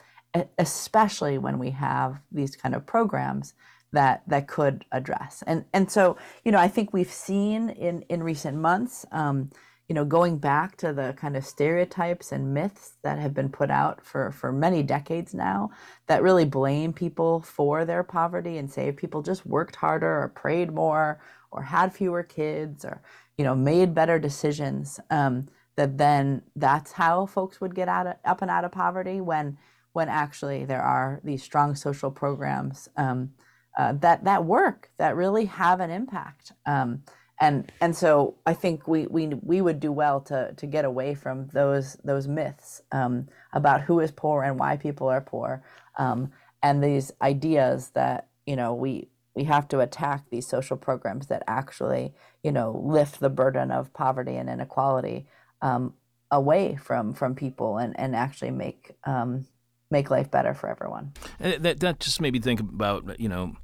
especially 0.58 1.38
when 1.38 1.60
we 1.60 1.72
have 1.72 2.20
these 2.32 2.56
kind 2.56 2.74
of 2.74 2.86
programs 2.86 3.54
that 3.94 4.24
that 4.28 4.48
could 4.48 4.86
address. 4.92 5.44
And 5.46 5.66
and 5.74 5.92
so, 5.92 6.18
you 6.44 6.52
know, 6.52 6.58
I 6.58 6.70
think 6.70 6.94
we've 6.94 7.12
seen 7.12 7.70
in 7.70 8.04
in 8.04 8.24
recent 8.24 8.58
months, 8.58 9.06
um, 9.12 9.52
you 9.92 9.96
know, 9.96 10.06
going 10.06 10.38
back 10.38 10.78
to 10.78 10.94
the 10.94 11.12
kind 11.18 11.36
of 11.36 11.44
stereotypes 11.44 12.32
and 12.32 12.54
myths 12.54 12.94
that 13.04 13.20
have 13.20 13.34
been 13.34 13.50
put 13.50 13.70
out 13.70 14.02
for 14.02 14.32
for 14.32 14.50
many 14.50 14.84
decades 14.84 15.34
now 15.34 15.70
that 16.08 16.24
really 16.24 16.46
blame 16.46 16.94
people 16.94 17.42
for 17.42 17.84
their 17.84 18.02
poverty 18.02 18.58
and 18.58 18.72
say 18.72 18.88
if 18.88 18.96
people 18.96 19.22
just 19.22 19.46
worked 19.46 19.76
harder 19.76 20.24
or 20.24 20.30
prayed 20.30 20.72
more 20.72 21.20
or 21.52 21.64
had 21.64 21.94
fewer 21.94 22.24
kids 22.24 22.86
or 22.86 23.02
you 23.36 23.44
know, 23.44 23.54
made 23.54 23.94
better 23.94 24.18
decisions, 24.18 24.98
um, 25.10 25.50
that 25.76 25.98
then 25.98 26.42
that's 26.56 26.94
how 26.94 27.26
folks 27.26 27.60
would 27.60 27.76
get 27.76 27.90
out 27.90 28.08
of, 28.08 28.16
up 28.24 28.42
and 28.42 28.50
out 28.50 28.64
of 28.64 28.72
poverty 28.72 29.20
when 29.20 29.58
when 29.92 30.08
actually 30.08 30.64
there 30.64 30.82
are 30.82 31.20
these 31.26 31.44
strong 31.44 31.76
social 31.76 32.12
programs 32.12 32.88
um, 32.96 33.32
uh, 33.78 33.92
that 33.92 34.24
that 34.24 34.46
work 34.46 34.90
that 34.98 35.18
really 35.18 35.46
have 35.46 35.82
an 35.82 35.90
impact. 35.90 36.54
Um, 36.66 37.04
and 37.42 37.72
and 37.82 37.96
so 37.96 38.36
I 38.46 38.54
think 38.54 38.88
we 38.88 39.08
we 39.08 39.28
we 39.28 39.62
would 39.62 39.80
do 39.80 39.92
well 39.92 40.22
to 40.22 40.54
to 40.54 40.66
get 40.68 40.86
away 40.86 41.16
from 41.16 41.48
those 41.48 41.98
those 42.04 42.28
myths 42.28 42.84
um, 42.92 43.28
about 43.52 43.82
who 43.82 44.00
is 44.00 44.12
poor 44.12 44.44
and 44.44 44.60
why 44.60 44.78
people 44.78 45.10
are 45.10 45.22
poor, 45.22 45.64
um, 45.98 46.32
and 46.62 46.84
these 46.84 47.12
ideas 47.22 47.90
that 47.90 48.28
you 48.46 48.56
know 48.56 48.76
we 48.76 49.10
we 49.34 49.46
have 49.46 49.68
to 49.70 49.80
attack 49.80 50.30
these 50.30 50.46
social 50.46 50.78
programs 50.78 51.28
that 51.28 51.42
actually, 51.48 52.14
you 52.44 52.52
know, 52.52 52.80
lift 52.84 53.20
the 53.20 53.30
burden 53.30 53.72
of 53.72 53.94
poverty 53.94 54.36
and 54.36 54.50
inequality 54.50 55.26
um, 55.62 55.94
away 56.30 56.76
from 56.76 57.14
from 57.14 57.34
people 57.34 57.78
and 57.78 58.00
and 58.00 58.16
actually 58.16 58.52
make 58.52 58.92
um, 59.06 59.48
make 59.90 60.12
life 60.12 60.30
better 60.30 60.54
for 60.54 60.70
everyone. 60.70 61.14
that 61.40 61.80
that 61.80 62.00
just 62.00 62.22
made 62.22 62.34
me 62.34 62.40
think 62.40 62.60
about 62.60 63.20
you 63.20 63.30
know 63.30 63.56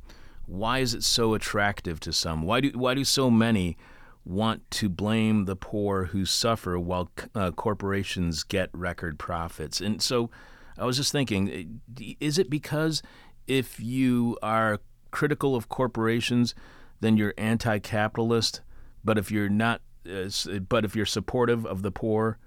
why 0.47 0.79
is 0.79 0.93
it 0.93 1.03
so 1.03 1.33
attractive 1.33 1.99
to 1.99 2.13
some? 2.13 2.41
Why 2.41 2.61
do 2.61 2.71
why 2.73 2.95
do 2.95 3.03
so 3.03 3.29
many 3.29 3.77
want 4.25 4.69
to 4.71 4.89
blame 4.89 5.45
the 5.45 5.55
poor 5.55 6.05
who 6.05 6.25
suffer 6.25 6.79
while 6.79 7.11
uh, 7.35 7.51
corporations 7.51 8.43
get 8.43 8.69
record 8.73 9.19
profits? 9.19 9.79
And 9.79 10.01
so, 10.01 10.31
I 10.77 10.85
was 10.85 10.97
just 10.97 11.11
thinking, 11.11 11.81
is 12.19 12.39
it 12.39 12.49
because 12.49 13.03
if 13.45 13.79
you 13.79 14.37
are 14.41 14.79
critical 15.11 15.55
of 15.55 15.69
corporations, 15.69 16.55
then 16.99 17.17
you're 17.17 17.33
anti-capitalist, 17.37 18.61
but 19.03 19.17
if 19.17 19.31
you're 19.31 19.49
not, 19.49 19.81
uh, 20.09 20.29
but 20.67 20.85
if 20.85 20.95
you're 20.95 21.05
supportive 21.05 21.65
of 21.65 21.81
the 21.81 21.91
poor, 21.91 22.39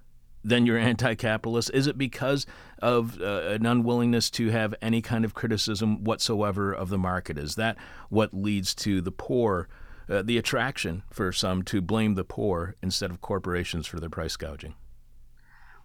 then 0.43 0.67
you're 0.67 0.79
anti-capitalist? 0.79 1.71
Is 1.75 1.87
it 1.87 1.99
because 1.99 2.47
of 2.81 3.21
uh, 3.21 3.25
an 3.25 3.67
unwillingness 3.67 4.31
to 4.31 4.51
have 4.51 4.75
any 4.81 5.03
kind 5.03 5.25
of 5.25 5.35
criticism 5.35 6.05
whatsoever 6.05 6.73
of 6.73 6.89
the 6.89 6.99
market? 6.99 7.39
Is 7.39 7.57
that 7.57 7.77
what 8.09 8.33
leads 8.33 8.75
to 8.77 9.01
the 9.01 9.13
poor, 9.13 9.69
uh, 10.09 10.23
the 10.23 10.39
attraction 10.39 11.03
for 11.11 11.33
some 11.33 11.63
to 11.65 11.81
blame 11.81 12.15
the 12.15 12.25
poor 12.25 12.77
instead 12.83 13.11
of 13.11 13.21
corporations 13.21 13.87
for 13.87 14.01
their 14.01 14.11
price 14.11 14.37
gouging? 14.37 14.75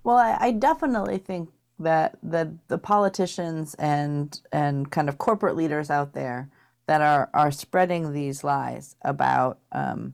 Well, 0.04 0.18
I, 0.18 0.38
I 0.40 0.52
definitely 0.52 1.18
think 1.18 1.50
that 1.80 2.18
the 2.24 2.56
the 2.68 2.78
politicians 2.78 3.74
and 3.76 4.40
and 4.52 4.90
kind 4.90 5.10
of 5.10 5.18
corporate 5.18 5.58
leaders 5.58 5.90
out 5.90 6.14
there 6.14 6.50
that 6.88 7.02
are 7.02 7.30
are 7.34 7.52
spreading 7.52 8.14
these 8.14 8.44
lies 8.44 8.96
about 9.02 9.60
um, 9.72 10.14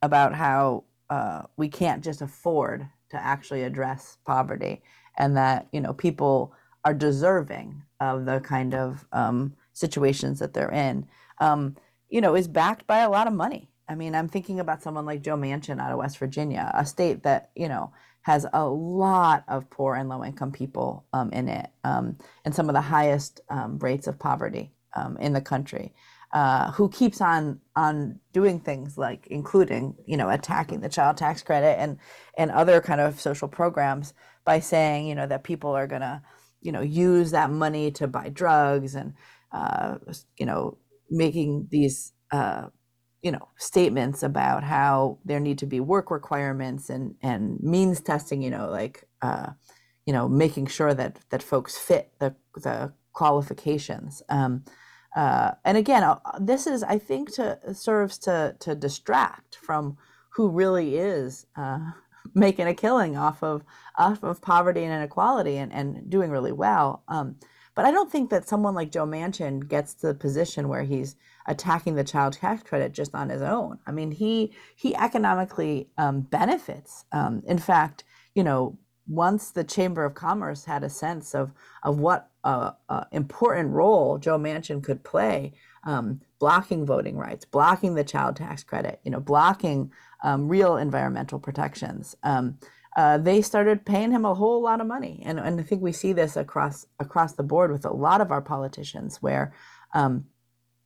about 0.00 0.34
how 0.34 0.84
uh, 1.10 1.42
we 1.56 1.68
can't 1.68 2.02
just 2.02 2.22
afford 2.22 2.88
to 3.16 3.24
actually 3.24 3.62
address 3.62 4.18
poverty 4.26 4.82
and 5.18 5.36
that 5.36 5.66
you 5.72 5.80
know 5.80 5.92
people 5.92 6.52
are 6.84 6.94
deserving 6.94 7.82
of 8.00 8.26
the 8.26 8.40
kind 8.40 8.74
of 8.74 9.04
um, 9.12 9.54
situations 9.72 10.38
that 10.38 10.54
they're 10.54 10.70
in. 10.70 11.06
Um, 11.38 11.76
you 12.08 12.20
know 12.20 12.36
is 12.36 12.48
backed 12.48 12.86
by 12.86 13.00
a 13.00 13.10
lot 13.10 13.26
of 13.26 13.32
money. 13.32 13.68
I 13.88 13.94
mean 13.94 14.14
i'm 14.14 14.28
thinking 14.28 14.58
about 14.58 14.82
someone 14.82 15.06
like 15.06 15.22
joe 15.22 15.36
manchin 15.36 15.80
out 15.80 15.92
of 15.92 15.98
west 15.98 16.18
virginia 16.18 16.72
a 16.74 16.84
state 16.84 17.22
that 17.22 17.50
you 17.54 17.68
know 17.68 17.92
has 18.22 18.44
a 18.52 18.66
lot 18.66 19.44
of 19.46 19.70
poor 19.70 19.94
and 19.94 20.08
low 20.08 20.24
income 20.24 20.50
people 20.50 21.04
um, 21.12 21.30
in 21.30 21.48
it 21.48 21.70
um, 21.84 22.16
and 22.44 22.52
some 22.52 22.68
of 22.68 22.74
the 22.74 22.80
highest 22.80 23.40
um, 23.48 23.78
rates 23.78 24.08
of 24.08 24.18
poverty 24.18 24.72
um, 24.94 25.16
in 25.18 25.32
the 25.32 25.40
country 25.40 25.94
uh, 26.36 26.70
who 26.72 26.86
keeps 26.90 27.22
on 27.22 27.58
on 27.76 28.20
doing 28.34 28.60
things 28.60 28.98
like 28.98 29.26
including 29.28 29.94
you 30.04 30.18
know 30.18 30.28
attacking 30.28 30.80
the 30.80 30.88
child 30.88 31.16
tax 31.16 31.42
credit 31.42 31.80
and 31.80 31.96
and 32.36 32.50
other 32.50 32.78
kind 32.78 33.00
of 33.00 33.18
social 33.18 33.48
programs 33.48 34.12
by 34.44 34.60
saying 34.60 35.06
you 35.06 35.14
know 35.14 35.26
that 35.26 35.44
people 35.44 35.70
are 35.70 35.86
gonna 35.86 36.22
you 36.60 36.70
know 36.70 36.82
use 36.82 37.30
that 37.30 37.50
money 37.50 37.90
to 37.90 38.06
buy 38.06 38.28
drugs 38.28 38.94
and 38.94 39.14
uh, 39.52 39.94
you 40.36 40.44
know 40.44 40.76
making 41.10 41.68
these 41.70 42.12
uh, 42.32 42.66
you 43.22 43.32
know 43.32 43.48
statements 43.56 44.22
about 44.22 44.62
how 44.62 45.18
there 45.24 45.40
need 45.40 45.56
to 45.56 45.66
be 45.66 45.80
work 45.80 46.10
requirements 46.10 46.90
and 46.90 47.14
and 47.22 47.58
means 47.62 48.02
testing 48.02 48.42
you 48.42 48.50
know 48.50 48.68
like 48.68 49.08
uh, 49.22 49.46
you 50.04 50.12
know 50.12 50.28
making 50.28 50.66
sure 50.66 50.92
that 50.92 51.18
that 51.30 51.42
folks 51.42 51.78
fit 51.78 52.12
the 52.18 52.36
the 52.56 52.92
qualifications. 53.14 54.22
Um, 54.28 54.64
uh, 55.16 55.52
and 55.64 55.78
again, 55.78 56.04
uh, 56.04 56.18
this 56.38 56.66
is, 56.66 56.82
I 56.82 56.98
think, 56.98 57.32
to 57.34 57.58
serves 57.74 58.18
to 58.18 58.54
to 58.60 58.74
distract 58.74 59.56
from 59.56 59.96
who 60.28 60.50
really 60.50 60.98
is 60.98 61.46
uh, 61.56 61.92
making 62.34 62.68
a 62.68 62.74
killing 62.74 63.16
off 63.16 63.42
of 63.42 63.64
off 63.96 64.22
of 64.22 64.42
poverty 64.42 64.84
and 64.84 64.92
inequality 64.92 65.56
and, 65.56 65.72
and 65.72 66.08
doing 66.10 66.30
really 66.30 66.52
well. 66.52 67.02
Um, 67.08 67.36
but 67.74 67.86
I 67.86 67.90
don't 67.90 68.12
think 68.12 68.30
that 68.30 68.48
someone 68.48 68.74
like 68.74 68.92
Joe 68.92 69.06
Manchin 69.06 69.66
gets 69.66 69.94
to 69.94 70.08
the 70.08 70.14
position 70.14 70.68
where 70.68 70.82
he's 70.82 71.16
attacking 71.46 71.94
the 71.94 72.04
child 72.04 72.34
tax 72.34 72.62
credit 72.62 72.92
just 72.92 73.14
on 73.14 73.30
his 73.30 73.42
own. 73.42 73.78
I 73.86 73.92
mean, 73.92 74.10
he 74.10 74.52
he 74.76 74.94
economically 74.94 75.88
um, 75.96 76.20
benefits. 76.20 77.06
Um, 77.12 77.42
in 77.46 77.58
fact, 77.58 78.04
you 78.34 78.44
know, 78.44 78.78
once 79.08 79.50
the 79.50 79.64
Chamber 79.64 80.04
of 80.04 80.14
Commerce 80.14 80.64
had 80.64 80.82
a 80.82 80.90
sense 80.90 81.34
of 81.34 81.52
of 81.82 81.98
what 81.98 82.30
uh, 82.44 82.72
uh, 82.88 83.04
important 83.12 83.70
role 83.70 84.18
Joe 84.18 84.38
Manchin 84.38 84.82
could 84.82 85.04
play, 85.04 85.52
um, 85.84 86.20
blocking 86.38 86.84
voting 86.86 87.16
rights, 87.16 87.44
blocking 87.44 87.94
the 87.94 88.04
child 88.04 88.36
tax 88.36 88.62
credit, 88.62 89.00
you 89.04 89.10
know, 89.10 89.20
blocking 89.20 89.92
um, 90.22 90.48
real 90.48 90.76
environmental 90.76 91.38
protections. 91.38 92.16
Um, 92.22 92.58
uh, 92.96 93.18
they 93.18 93.42
started 93.42 93.84
paying 93.84 94.10
him 94.10 94.24
a 94.24 94.34
whole 94.34 94.62
lot 94.62 94.80
of 94.80 94.86
money, 94.86 95.22
and, 95.24 95.38
and 95.38 95.60
I 95.60 95.62
think 95.62 95.82
we 95.82 95.92
see 95.92 96.12
this 96.12 96.36
across 96.36 96.86
across 96.98 97.34
the 97.34 97.42
board 97.42 97.70
with 97.70 97.84
a 97.84 97.92
lot 97.92 98.20
of 98.20 98.32
our 98.32 98.40
politicians, 98.40 99.20
where 99.20 99.52
um, 99.94 100.24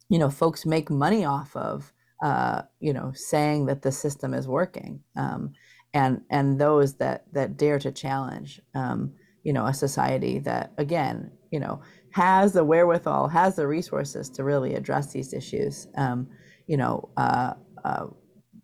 you 0.09 0.19
know 0.19 0.29
folks 0.29 0.67
make 0.67 0.91
money 0.91 1.25
off 1.25 1.55
of 1.55 1.93
uh, 2.23 2.63
you 2.81 2.93
know 2.93 3.13
saying 3.15 3.67
that 3.67 3.83
the 3.83 3.93
system 3.93 4.35
is 4.35 4.49
working. 4.49 5.03
Um, 5.15 5.53
and 5.95 6.21
and 6.31 6.61
those 6.61 6.95
that 6.95 7.25
that 7.33 7.57
dare 7.57 7.79
to 7.79 7.91
challenge 7.91 8.61
um, 8.75 9.13
you 9.43 9.53
know 9.53 9.67
a 9.67 9.75
society 9.75 10.39
that 10.39 10.73
again 10.79 11.31
you 11.51 11.61
know 11.61 11.81
has 12.13 12.53
the 12.53 12.65
wherewithal 12.65 13.29
has 13.29 13.57
the 13.57 13.67
resources 13.67 14.29
to 14.31 14.45
really 14.45 14.75
address 14.75 15.13
these 15.13 15.33
issues 15.33 15.89
um, 15.97 16.29
you 16.67 16.77
know 16.77 17.09
uh, 17.17 17.55
uh, 17.85 18.07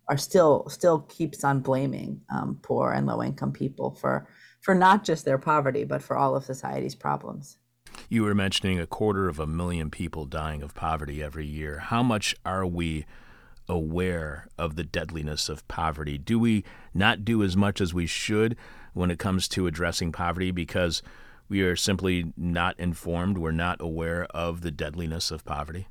are 0.09 0.17
still 0.17 0.67
still 0.69 0.99
keeps 1.01 1.43
on 1.43 1.59
blaming 1.59 2.21
um, 2.33 2.59
poor 2.61 2.91
and 2.91 3.05
low 3.05 3.21
income 3.21 3.51
people 3.51 3.91
for 3.91 4.27
for 4.61 4.73
not 4.73 5.03
just 5.03 5.25
their 5.25 5.37
poverty 5.37 5.83
but 5.83 6.01
for 6.01 6.17
all 6.17 6.35
of 6.35 6.43
society's 6.43 6.95
problems. 6.95 7.57
You 8.09 8.23
were 8.23 8.35
mentioning 8.35 8.79
a 8.79 8.87
quarter 8.87 9.27
of 9.27 9.39
a 9.39 9.47
million 9.47 9.89
people 9.89 10.25
dying 10.25 10.61
of 10.61 10.75
poverty 10.75 11.23
every 11.23 11.47
year. 11.47 11.79
How 11.79 12.03
much 12.03 12.35
are 12.45 12.65
we 12.65 13.05
aware 13.69 14.47
of 14.57 14.75
the 14.75 14.83
deadliness 14.83 15.49
of 15.49 15.67
poverty? 15.67 16.17
Do 16.17 16.39
we 16.39 16.63
not 16.93 17.25
do 17.25 17.43
as 17.43 17.55
much 17.55 17.81
as 17.81 17.93
we 17.93 18.05
should 18.05 18.55
when 18.93 19.11
it 19.11 19.19
comes 19.19 19.47
to 19.49 19.67
addressing 19.67 20.11
poverty 20.11 20.51
because 20.51 21.01
we 21.49 21.61
are 21.61 21.75
simply 21.75 22.33
not 22.35 22.79
informed? 22.79 23.37
We're 23.37 23.51
not 23.51 23.81
aware 23.81 24.25
of 24.25 24.61
the 24.61 24.71
deadliness 24.71 25.31
of 25.31 25.45
poverty? 25.45 25.87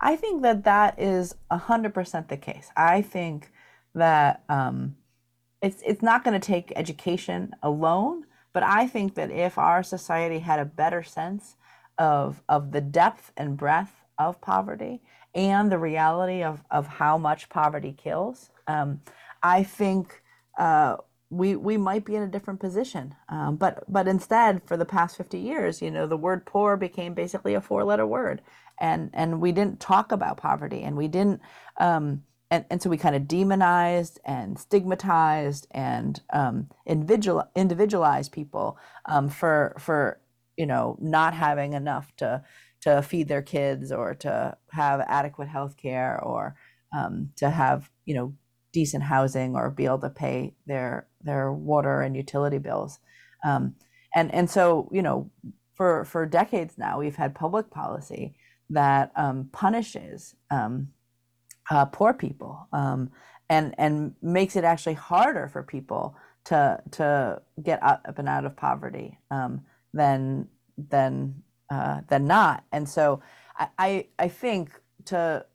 I 0.00 0.16
think 0.16 0.42
that 0.42 0.64
that 0.64 1.00
is 1.00 1.34
100% 1.50 2.28
the 2.28 2.36
case. 2.36 2.70
I 2.76 3.00
think 3.00 3.50
that 3.94 4.42
um, 4.48 4.96
it's, 5.62 5.82
it's 5.86 6.02
not 6.02 6.24
going 6.24 6.38
to 6.38 6.46
take 6.46 6.72
education 6.76 7.54
alone, 7.62 8.24
but 8.52 8.62
I 8.62 8.86
think 8.86 9.14
that 9.14 9.30
if 9.30 9.56
our 9.56 9.82
society 9.82 10.40
had 10.40 10.58
a 10.58 10.64
better 10.64 11.02
sense 11.02 11.56
of, 11.96 12.42
of 12.48 12.72
the 12.72 12.80
depth 12.80 13.32
and 13.36 13.56
breadth 13.56 13.92
of 14.18 14.40
poverty 14.40 15.00
and 15.34 15.70
the 15.70 15.78
reality 15.78 16.42
of, 16.42 16.62
of 16.70 16.86
how 16.86 17.18
much 17.18 17.48
poverty 17.48 17.92
kills, 17.92 18.50
um, 18.66 19.00
I 19.42 19.62
think 19.62 20.22
uh, 20.58 20.96
we 21.30 21.56
we 21.56 21.76
might 21.76 22.04
be 22.04 22.14
in 22.14 22.22
a 22.22 22.28
different 22.28 22.60
position. 22.60 23.14
Um, 23.28 23.56
but 23.56 23.84
but 23.88 24.06
instead, 24.08 24.62
for 24.66 24.76
the 24.76 24.84
past 24.84 25.16
fifty 25.16 25.38
years, 25.38 25.82
you 25.82 25.90
know, 25.90 26.06
the 26.06 26.16
word 26.16 26.46
poor 26.46 26.76
became 26.76 27.14
basically 27.14 27.54
a 27.54 27.60
four 27.60 27.84
letter 27.84 28.06
word, 28.06 28.42
and 28.80 29.10
and 29.12 29.40
we 29.40 29.52
didn't 29.52 29.80
talk 29.80 30.12
about 30.12 30.36
poverty, 30.36 30.82
and 30.82 30.96
we 30.96 31.08
didn't. 31.08 31.40
Um, 31.78 32.22
and, 32.50 32.64
and 32.70 32.80
so 32.80 32.88
we 32.88 32.98
kind 32.98 33.16
of 33.16 33.26
demonized 33.26 34.20
and 34.24 34.58
stigmatized 34.58 35.66
and 35.72 36.20
um, 36.32 36.68
individual 36.86 37.44
individualized 37.56 38.32
people 38.32 38.78
um, 39.06 39.28
for 39.28 39.74
for 39.78 40.20
you 40.56 40.66
know 40.66 40.96
not 41.00 41.34
having 41.34 41.72
enough 41.72 42.14
to 42.18 42.42
to 42.84 43.02
feed 43.02 43.28
their 43.28 43.42
kids 43.42 43.90
or 43.90 44.14
to 44.14 44.56
have 44.70 45.00
adequate 45.08 45.48
health 45.48 45.76
care 45.76 46.20
or 46.22 46.54
um, 46.96 47.30
to 47.36 47.50
have 47.50 47.90
you 48.04 48.14
know 48.14 48.34
decent 48.72 49.04
housing 49.04 49.56
or 49.56 49.70
be 49.70 49.86
able 49.86 49.98
to 49.98 50.10
pay 50.10 50.54
their 50.66 51.06
their 51.22 51.52
water 51.52 52.02
and 52.02 52.14
utility 52.16 52.58
bills. 52.58 52.98
Um, 53.44 53.74
and 54.14 54.32
and 54.34 54.50
so 54.50 54.88
you 54.92 55.02
know 55.02 55.30
for 55.74 56.04
for 56.04 56.26
decades 56.26 56.76
now 56.76 56.98
we've 56.98 57.16
had 57.16 57.34
public 57.34 57.70
policy 57.70 58.36
that 58.70 59.12
um, 59.16 59.48
punishes 59.52 60.34
um, 60.50 60.88
uh, 61.70 61.86
poor 61.86 62.12
people 62.12 62.68
um, 62.72 63.10
and 63.48 63.74
and 63.78 64.14
makes 64.20 64.56
it 64.56 64.64
actually 64.64 64.94
harder 64.94 65.48
for 65.48 65.62
people 65.62 66.16
to 66.44 66.82
to 66.90 67.40
get 67.62 67.82
up 67.82 68.18
and 68.18 68.28
out 68.28 68.44
of 68.44 68.56
poverty 68.56 69.18
um, 69.30 69.62
than 69.94 70.48
than 70.76 71.42
uh, 71.70 72.00
than 72.08 72.26
not. 72.26 72.64
And 72.72 72.88
so 72.88 73.22
I, 73.78 74.06
I, 74.18 74.28
think 74.28 74.80
to 75.06 75.46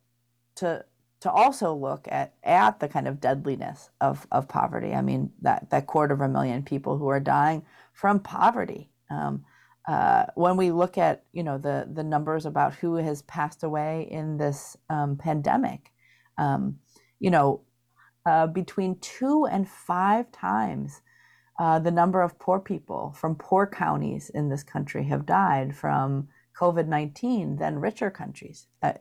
to 0.56 0.86
to 1.20 1.32
also 1.32 1.74
look 1.74 2.08
at 2.10 2.34
at 2.44 2.80
the 2.80 2.88
kind 2.88 3.08
of 3.08 3.20
deadliness 3.20 3.90
of, 4.00 4.26
of 4.32 4.48
poverty. 4.48 4.94
I 4.94 5.02
mean 5.02 5.32
that 5.42 5.70
that 5.70 5.88
quarter 5.88 6.14
of 6.14 6.22
a 6.22 6.30
million 6.30 6.64
people 6.64 6.98
who 6.98 7.10
are 7.10 7.20
dying 7.20 7.66
from 7.94 8.20
poverty. 8.20 8.90
Um, 9.12 9.44
uh, 9.88 10.26
when 10.36 10.56
we 10.56 10.72
look 10.72 10.98
at 10.98 11.24
you 11.34 11.44
know 11.44 11.58
the 11.58 11.90
the 11.92 12.04
numbers 12.04 12.46
about 12.46 12.74
who 12.76 12.96
has 12.96 13.22
passed 13.24 13.64
away 13.64 14.08
in 14.10 14.38
this 14.38 14.78
um, 14.90 15.18
pandemic, 15.18 15.92
um, 16.38 16.78
you 17.20 17.32
know, 17.32 17.62
uh, 18.26 18.48
between 18.48 18.98
two 19.00 19.46
and 19.46 19.68
five 19.68 20.32
times 20.32 21.02
uh, 21.60 21.78
the 21.78 21.92
number 21.92 22.22
of 22.22 22.40
poor 22.40 22.60
people 22.60 23.14
from 23.18 23.36
poor 23.36 23.68
counties 23.68 24.30
in 24.30 24.50
this 24.50 24.64
country 24.64 25.04
have 25.04 25.26
died 25.26 25.76
from 25.76 26.28
COVID 26.58 26.88
19 26.88 27.58
than 27.58 27.80
richer 27.80 28.10
countries, 28.10 28.68
uh, 28.82 28.94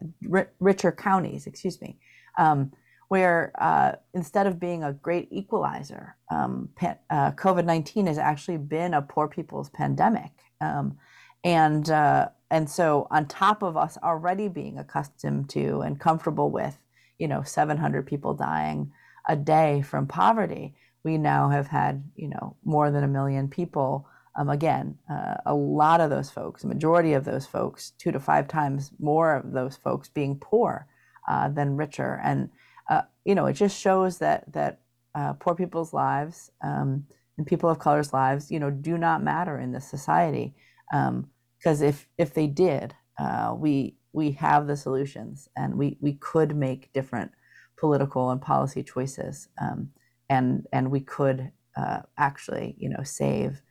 richer 0.61 0.93
counties, 0.93 1.47
excuse 1.47 1.81
me, 1.81 1.99
um, 2.37 2.73
where 3.09 3.53
uh, 3.59 3.93
instead 4.13 4.47
of 4.47 4.61
being 4.61 4.83
a 4.83 4.93
great 4.93 5.29
equalizer, 5.31 6.17
um, 6.31 6.69
uh, 6.83 7.31
COVID 7.33 7.65
19 7.65 8.07
has 8.07 8.19
actually 8.19 8.59
been 8.59 8.95
a 8.95 9.03
poor 9.03 9.29
people's 9.29 9.71
pandemic. 9.71 10.33
Um, 10.61 10.99
and, 11.45 11.89
uh, 11.89 12.29
and 12.51 12.69
so, 12.69 13.07
on 13.11 13.27
top 13.27 13.63
of 13.63 13.77
us 13.77 13.97
already 14.03 14.49
being 14.49 14.79
accustomed 14.79 15.49
to 15.51 15.81
and 15.81 16.01
comfortable 16.01 16.51
with, 16.51 16.77
you 17.19 17.29
know, 17.29 17.43
700 17.43 18.07
people 18.07 18.35
dying 18.35 18.93
a 19.29 19.37
day 19.37 19.83
from 19.83 20.07
poverty, 20.07 20.75
we 21.09 21.19
now 21.19 21.49
have 21.49 21.69
had, 21.69 22.05
you 22.17 22.29
know, 22.29 22.57
more 22.65 22.91
than 22.91 23.05
a 23.05 23.09
million 23.09 23.49
people 23.49 24.07
um, 24.39 24.51
again, 24.51 24.97
uh, 25.11 25.35
a 25.47 25.55
lot 25.55 26.01
of 26.01 26.11
those 26.11 26.31
folks, 26.31 26.65
majority 26.65 27.15
of 27.15 27.25
those 27.25 27.45
folks, 27.45 27.93
two 27.99 28.13
to 28.13 28.21
five 28.21 28.47
times 28.47 28.93
more 29.01 29.35
of 29.35 29.53
those 29.53 29.77
folks 29.77 30.09
being 30.09 30.39
poor 30.39 30.87
uh, 31.29 31.49
than 31.49 31.77
richer, 31.77 32.21
and 32.23 32.49
uh, 32.89 33.03
you 33.25 33.35
know, 33.35 33.47
it 33.47 33.55
just 33.55 33.79
shows 33.79 34.19
that 34.19 34.51
that 34.53 34.81
uh, 35.17 35.33
poor 35.33 35.57
people's 35.57 35.93
lives 35.93 36.53
um, 36.63 37.05
and 37.37 37.47
people 37.49 37.69
of 37.69 37.81
color's 37.81 38.13
lives, 38.13 38.49
you 38.51 38.61
know, 38.61 38.71
do 38.71 38.97
not 38.97 39.25
matter 39.25 39.59
in 39.59 39.73
this 39.73 39.91
society. 39.91 40.55
Because 40.91 41.83
um, 41.83 41.89
if 41.89 42.07
if 42.17 42.33
they 42.33 42.47
did, 42.47 42.95
uh, 43.19 43.55
we 43.59 43.97
we 44.13 44.31
have 44.33 44.69
the 44.69 44.77
solutions, 44.77 45.49
and 45.57 45.75
we 45.75 45.99
we 46.01 46.13
could 46.13 46.55
make 46.55 46.93
different 46.93 47.33
political 47.77 48.31
and 48.31 48.41
policy 48.41 48.85
choices, 48.85 49.49
um, 49.61 49.91
and 50.29 50.67
and 50.73 50.91
we 50.91 51.01
could 51.01 51.51
uh, 51.77 52.01
actually, 52.17 52.75
you 52.79 52.89
know, 52.89 53.03
save 53.03 53.63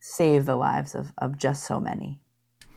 save 0.00 0.46
the 0.46 0.56
lives 0.56 0.94
of, 0.94 1.12
of 1.18 1.38
just 1.38 1.64
so 1.64 1.78
many. 1.78 2.20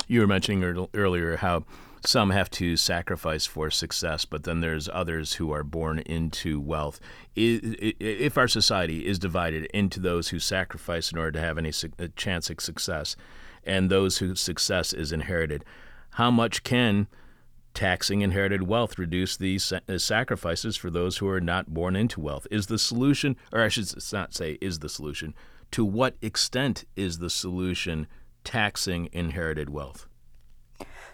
You 0.07 0.19
were 0.21 0.27
mentioning 0.27 0.87
earlier 0.93 1.37
how 1.37 1.65
some 2.05 2.29
have 2.29 2.51
to 2.51 2.77
sacrifice 2.77 3.47
for 3.47 3.71
success, 3.71 4.25
but 4.25 4.43
then 4.43 4.61
there's 4.61 4.87
others 4.93 5.33
who 5.33 5.51
are 5.51 5.63
born 5.63 5.99
into 5.99 6.59
wealth. 6.59 6.99
If 7.35 8.37
our 8.37 8.47
society 8.47 9.07
is 9.07 9.17
divided 9.17 9.65
into 9.73 9.99
those 9.99 10.29
who 10.29 10.37
sacrifice 10.37 11.11
in 11.11 11.17
order 11.17 11.31
to 11.31 11.41
have 11.41 11.57
any 11.57 11.71
chance 12.15 12.49
of 12.51 12.61
success 12.61 13.15
and 13.63 13.89
those 13.89 14.19
whose 14.19 14.39
success 14.39 14.93
is 14.93 15.11
inherited, 15.11 15.65
how 16.11 16.29
much 16.29 16.61
can 16.61 17.07
taxing 17.75 18.21
inherited 18.21 18.63
wealth 18.63 18.97
reduce 18.97 19.37
these 19.37 19.71
uh, 19.71 19.97
sacrifices 19.97 20.75
for 20.75 20.89
those 20.89 21.17
who 21.17 21.27
are 21.27 21.41
not 21.41 21.73
born 21.73 21.95
into 21.95 22.19
wealth? 22.19 22.47
Is 22.49 22.67
the 22.67 22.79
solution, 22.79 23.35
or 23.51 23.61
I 23.61 23.67
should 23.67 23.93
not 24.11 24.33
say 24.33 24.57
is 24.61 24.79
the 24.79 24.89
solution, 24.89 25.35
to 25.71 25.85
what 25.85 26.15
extent 26.21 26.85
is 26.95 27.19
the 27.19 27.29
solution 27.29 28.07
taxing 28.43 29.09
inherited 29.11 29.69
wealth? 29.69 30.07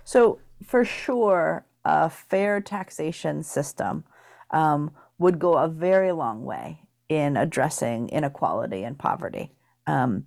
So, 0.03 0.39
for 0.63 0.85
sure, 0.85 1.65
a 1.83 2.09
fair 2.09 2.61
taxation 2.61 3.43
system 3.43 4.03
um, 4.51 4.91
would 5.17 5.39
go 5.39 5.53
a 5.53 5.67
very 5.67 6.11
long 6.11 6.43
way 6.45 6.81
in 7.09 7.35
addressing 7.37 8.09
inequality 8.09 8.83
and 8.83 8.97
poverty. 8.97 9.51
Um, 9.87 10.25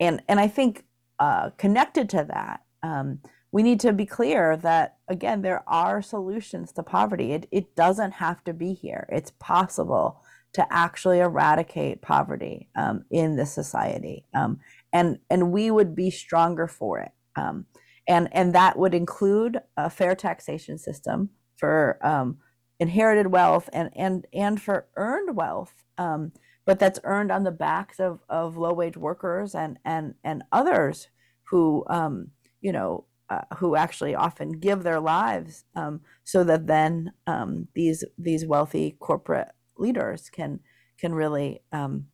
and, 0.00 0.22
and 0.28 0.38
I 0.38 0.48
think 0.48 0.84
uh, 1.18 1.50
connected 1.56 2.10
to 2.10 2.26
that, 2.28 2.60
um, 2.82 3.20
we 3.52 3.62
need 3.62 3.80
to 3.80 3.92
be 3.92 4.06
clear 4.06 4.56
that, 4.56 4.96
again, 5.08 5.42
there 5.42 5.62
are 5.68 6.02
solutions 6.02 6.72
to 6.72 6.82
poverty. 6.82 7.32
It, 7.32 7.46
it 7.50 7.76
doesn't 7.76 8.12
have 8.12 8.44
to 8.44 8.52
be 8.52 8.74
here, 8.74 9.08
it's 9.10 9.32
possible 9.38 10.20
to 10.56 10.66
actually 10.72 11.20
eradicate 11.20 12.00
poverty 12.00 12.70
um, 12.76 13.04
in 13.10 13.36
this 13.36 13.52
society, 13.52 14.24
um, 14.34 14.58
and 14.90 15.18
and 15.28 15.52
we 15.52 15.70
would 15.70 15.94
be 15.94 16.10
stronger 16.10 16.66
for 16.66 16.98
it. 16.98 17.12
Um, 17.36 17.66
and 18.08 18.28
and 18.32 18.54
that 18.54 18.78
would 18.78 18.94
include 18.94 19.60
a 19.76 19.90
fair 19.90 20.14
taxation 20.14 20.78
system 20.78 21.28
for 21.58 21.98
um, 22.02 22.38
inherited 22.80 23.26
wealth 23.26 23.68
and 23.72 23.90
and 23.94 24.26
and 24.32 24.60
for 24.60 24.86
earned 24.96 25.36
wealth, 25.36 25.84
um, 25.98 26.32
but 26.64 26.78
that's 26.78 27.00
earned 27.04 27.30
on 27.30 27.44
the 27.44 27.50
backs 27.50 28.00
of 28.00 28.20
of 28.30 28.56
low 28.56 28.72
wage 28.72 28.96
workers 28.96 29.54
and 29.54 29.78
and 29.84 30.14
and 30.24 30.42
others 30.52 31.08
who 31.50 31.84
um, 31.88 32.28
you 32.62 32.72
know 32.72 33.04
uh, 33.28 33.42
who 33.56 33.74
actually 33.76 34.14
often 34.14 34.52
give 34.52 34.82
their 34.82 35.00
lives 35.00 35.64
um, 35.74 36.00
so 36.24 36.44
that 36.44 36.66
then 36.66 37.12
um, 37.26 37.68
these 37.74 38.04
these 38.16 38.46
wealthy 38.46 38.96
corporate 39.00 39.48
leaders 39.78 40.30
can 40.30 40.60
can 40.98 41.14
really 41.14 41.60
um, 41.72 42.06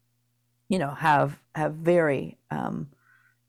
you 0.68 0.78
know 0.78 0.90
have 0.90 1.38
have 1.54 1.74
very 1.74 2.38
um, 2.50 2.88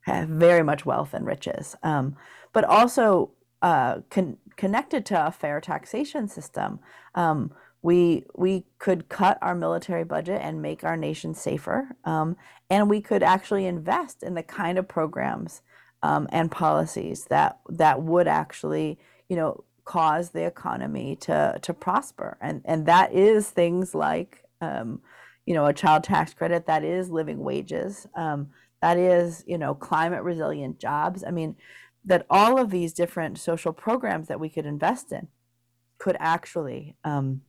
have 0.01 0.27
very 0.27 0.63
much 0.63 0.85
wealth 0.85 1.13
and 1.13 1.25
riches, 1.25 1.75
um, 1.83 2.15
but 2.51 2.65
also 2.65 3.31
uh, 3.61 3.99
con- 4.09 4.37
connected 4.57 5.05
to 5.05 5.27
a 5.27 5.31
fair 5.31 5.61
taxation 5.61 6.27
system. 6.27 6.79
Um, 7.15 7.53
we 7.81 8.25
we 8.35 8.65
could 8.77 9.09
cut 9.09 9.37
our 9.41 9.55
military 9.55 10.03
budget 10.03 10.41
and 10.41 10.61
make 10.61 10.83
our 10.83 10.97
nation 10.97 11.33
safer, 11.33 11.95
and 12.05 12.89
we 12.89 13.01
could 13.01 13.23
actually 13.23 13.65
invest 13.65 14.23
in 14.23 14.33
the 14.33 14.43
kind 14.43 14.77
of 14.77 14.87
programs 14.87 15.61
um, 16.03 16.27
and 16.31 16.51
policies 16.51 17.25
that 17.31 17.59
that 17.69 18.03
would 18.03 18.27
actually 18.27 18.99
you 19.29 19.35
know 19.35 19.63
cause 19.85 20.29
the 20.29 20.45
economy 20.45 21.15
to 21.15 21.57
to 21.61 21.73
prosper. 21.73 22.37
And 22.41 22.61
and 22.65 22.85
that 22.85 23.13
is 23.13 23.49
things 23.49 23.95
like 23.95 24.43
um, 24.61 25.01
you 25.45 25.53
know 25.53 25.65
a 25.65 25.73
child 25.73 26.03
tax 26.03 26.33
credit 26.33 26.67
that 26.67 26.83
is 26.83 27.09
living 27.09 27.39
wages 27.39 28.07
um, 28.15 28.49
that 28.81 28.97
is 28.97 29.43
you 29.47 29.57
know 29.57 29.73
climate 29.73 30.23
resilient 30.23 30.79
jobs. 30.79 31.23
I 31.23 31.31
mean 31.31 31.55
that 32.05 32.25
all 32.29 32.59
of 32.59 32.69
these 32.69 32.93
different 32.93 33.39
social 33.39 33.71
programs 33.73 34.27
that 34.27 34.39
we 34.39 34.49
could 34.49 34.65
invest 34.65 35.11
in 35.11 35.29
could 35.97 36.17
actually 36.19 36.95
um, 37.03 37.41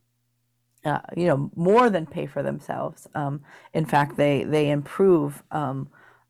uh, 0.83 0.99
you 1.15 1.27
know 1.27 1.51
more 1.55 1.89
than 1.89 2.05
pay 2.05 2.25
for 2.25 2.43
themselves. 2.43 3.07
Um, 3.15 3.41
in 3.73 3.85
fact 3.85 4.17
they 4.17 4.43
they 4.43 4.69
improve 4.69 5.43
um, 5.51 5.89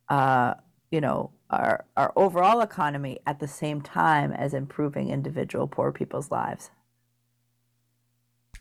uh, 0.10 0.56
you 0.92 1.02
know 1.02 1.32
our, 1.50 1.86
our 1.96 2.12
overall 2.16 2.62
economy 2.62 3.20
at 3.26 3.40
the 3.40 3.48
same 3.48 3.82
time 3.82 4.32
as 4.32 4.54
improving 4.54 5.10
individual 5.10 5.68
poor 5.68 5.92
people's 5.92 6.32
lives. 6.32 6.72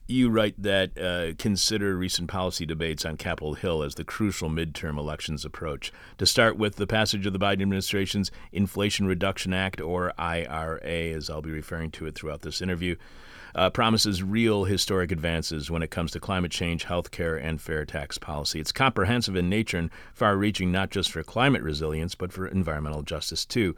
You 0.07 0.29
write 0.29 0.63
that 0.63 0.99
uh, 0.99 1.35
consider 1.39 1.97
recent 1.97 2.29
policy 2.29 2.67
debates 2.67 3.07
on 3.07 3.17
Capitol 3.17 3.55
Hill 3.55 3.83
as 3.83 3.95
the 3.95 4.05
crucial 4.05 4.51
midterm 4.51 4.99
elections 4.99 5.47
approach. 5.47 5.93
To 6.19 6.27
start 6.27 6.59
with, 6.59 6.77
the 6.77 6.87
passage 6.87 7.25
of 7.25 7.33
the 7.33 7.39
Biden 7.39 7.63
administration's 7.63 8.31
Inflation 8.53 9.07
Reduction 9.07 9.55
Act, 9.55 9.81
or 9.81 10.13
IRA, 10.19 10.81
as 10.83 11.31
I'll 11.31 11.41
be 11.41 11.51
referring 11.51 11.91
to 11.93 12.07
it 12.07 12.15
throughout 12.15 12.43
this 12.43 12.61
interview, 12.61 12.97
uh, 13.55 13.71
promises 13.71 14.23
real 14.23 14.65
historic 14.65 15.13
advances 15.13 15.71
when 15.71 15.83
it 15.83 15.91
comes 15.91 16.11
to 16.13 16.21
climate 16.21 16.51
change, 16.51 16.85
health 16.85 17.11
care, 17.11 17.37
and 17.37 17.61
fair 17.61 17.85
tax 17.85 18.19
policy. 18.19 18.61
It's 18.61 18.73
comprehensive 18.73 19.37
in 19.37 19.49
nature 19.49 19.79
and 19.79 19.91
far 20.13 20.37
reaching 20.37 20.73
not 20.73 20.91
just 20.91 21.11
for 21.11 21.23
climate 21.23 21.63
resilience, 21.63 22.15
but 22.15 22.33
for 22.33 22.47
environmental 22.47 23.03
justice 23.03 23.45
too. 23.45 23.77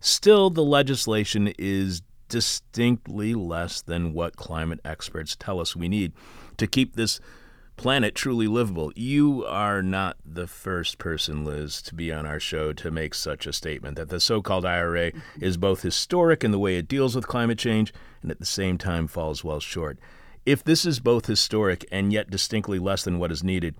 Still, 0.00 0.50
the 0.50 0.62
legislation 0.62 1.52
is 1.58 2.02
distinctly 2.28 3.34
less 3.34 3.80
than 3.80 4.12
what 4.12 4.36
climate 4.36 4.80
experts 4.84 5.36
tell 5.36 5.60
us 5.60 5.76
we 5.76 5.88
need 5.88 6.12
to 6.56 6.66
keep 6.66 6.96
this 6.96 7.20
planet 7.76 8.14
truly 8.14 8.46
livable. 8.46 8.92
You 8.96 9.44
are 9.44 9.82
not 9.82 10.16
the 10.24 10.46
first 10.46 10.98
person, 10.98 11.44
Liz, 11.44 11.82
to 11.82 11.94
be 11.94 12.12
on 12.12 12.26
our 12.26 12.40
show 12.40 12.72
to 12.72 12.90
make 12.90 13.14
such 13.14 13.46
a 13.46 13.52
statement 13.52 13.96
that 13.96 14.08
the 14.08 14.20
so 14.20 14.42
called 14.42 14.64
IRA 14.64 15.12
mm-hmm. 15.12 15.44
is 15.44 15.56
both 15.56 15.82
historic 15.82 16.42
in 16.42 16.50
the 16.50 16.58
way 16.58 16.76
it 16.76 16.88
deals 16.88 17.14
with 17.14 17.28
climate 17.28 17.58
change 17.58 17.92
and 18.22 18.30
at 18.30 18.38
the 18.38 18.46
same 18.46 18.78
time 18.78 19.06
falls 19.06 19.44
well 19.44 19.60
short. 19.60 19.98
If 20.44 20.62
this 20.64 20.86
is 20.86 21.00
both 21.00 21.26
historic 21.26 21.84
and 21.90 22.12
yet 22.12 22.30
distinctly 22.30 22.78
less 22.78 23.04
than 23.04 23.18
what 23.18 23.32
is 23.32 23.44
needed, 23.44 23.74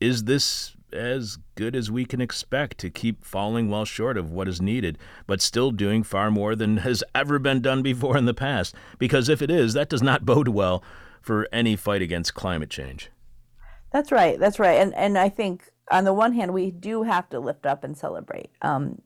is 0.00 0.24
this 0.24 0.76
as 0.92 1.38
good 1.54 1.76
as 1.76 1.90
we 1.90 2.04
can 2.04 2.20
expect 2.20 2.78
to 2.78 2.90
keep 2.90 3.24
falling 3.24 3.70
well 3.70 3.84
short 3.84 4.16
of 4.16 4.30
what 4.30 4.48
is 4.48 4.60
needed, 4.60 4.98
but 5.26 5.40
still 5.40 5.70
doing 5.70 6.02
far 6.02 6.30
more 6.30 6.56
than 6.56 6.76
has 6.88 7.04
ever 7.14 7.38
been 7.38 7.60
done 7.60 7.82
before 7.82 8.16
in 8.16 8.24
the 8.24 8.34
past? 8.34 8.74
Because 8.98 9.28
if 9.28 9.40
it 9.40 9.50
is, 9.50 9.74
that 9.74 9.88
does 9.88 10.02
not 10.02 10.24
bode 10.26 10.48
well 10.48 10.82
for 11.20 11.48
any 11.52 11.76
fight 11.76 12.02
against 12.02 12.34
climate 12.34 12.70
change. 12.70 13.10
That's 13.92 14.12
right. 14.12 14.38
That's 14.38 14.58
right. 14.58 14.80
And 14.80 14.94
and 14.94 15.18
I 15.18 15.28
think 15.28 15.64
on 15.90 16.04
the 16.04 16.12
one 16.12 16.32
hand, 16.34 16.54
we 16.54 16.70
do 16.70 17.02
have 17.02 17.28
to 17.30 17.40
lift 17.40 17.66
up 17.66 17.84
and 17.84 17.96
celebrate. 17.96 18.50
Um, 18.62 19.02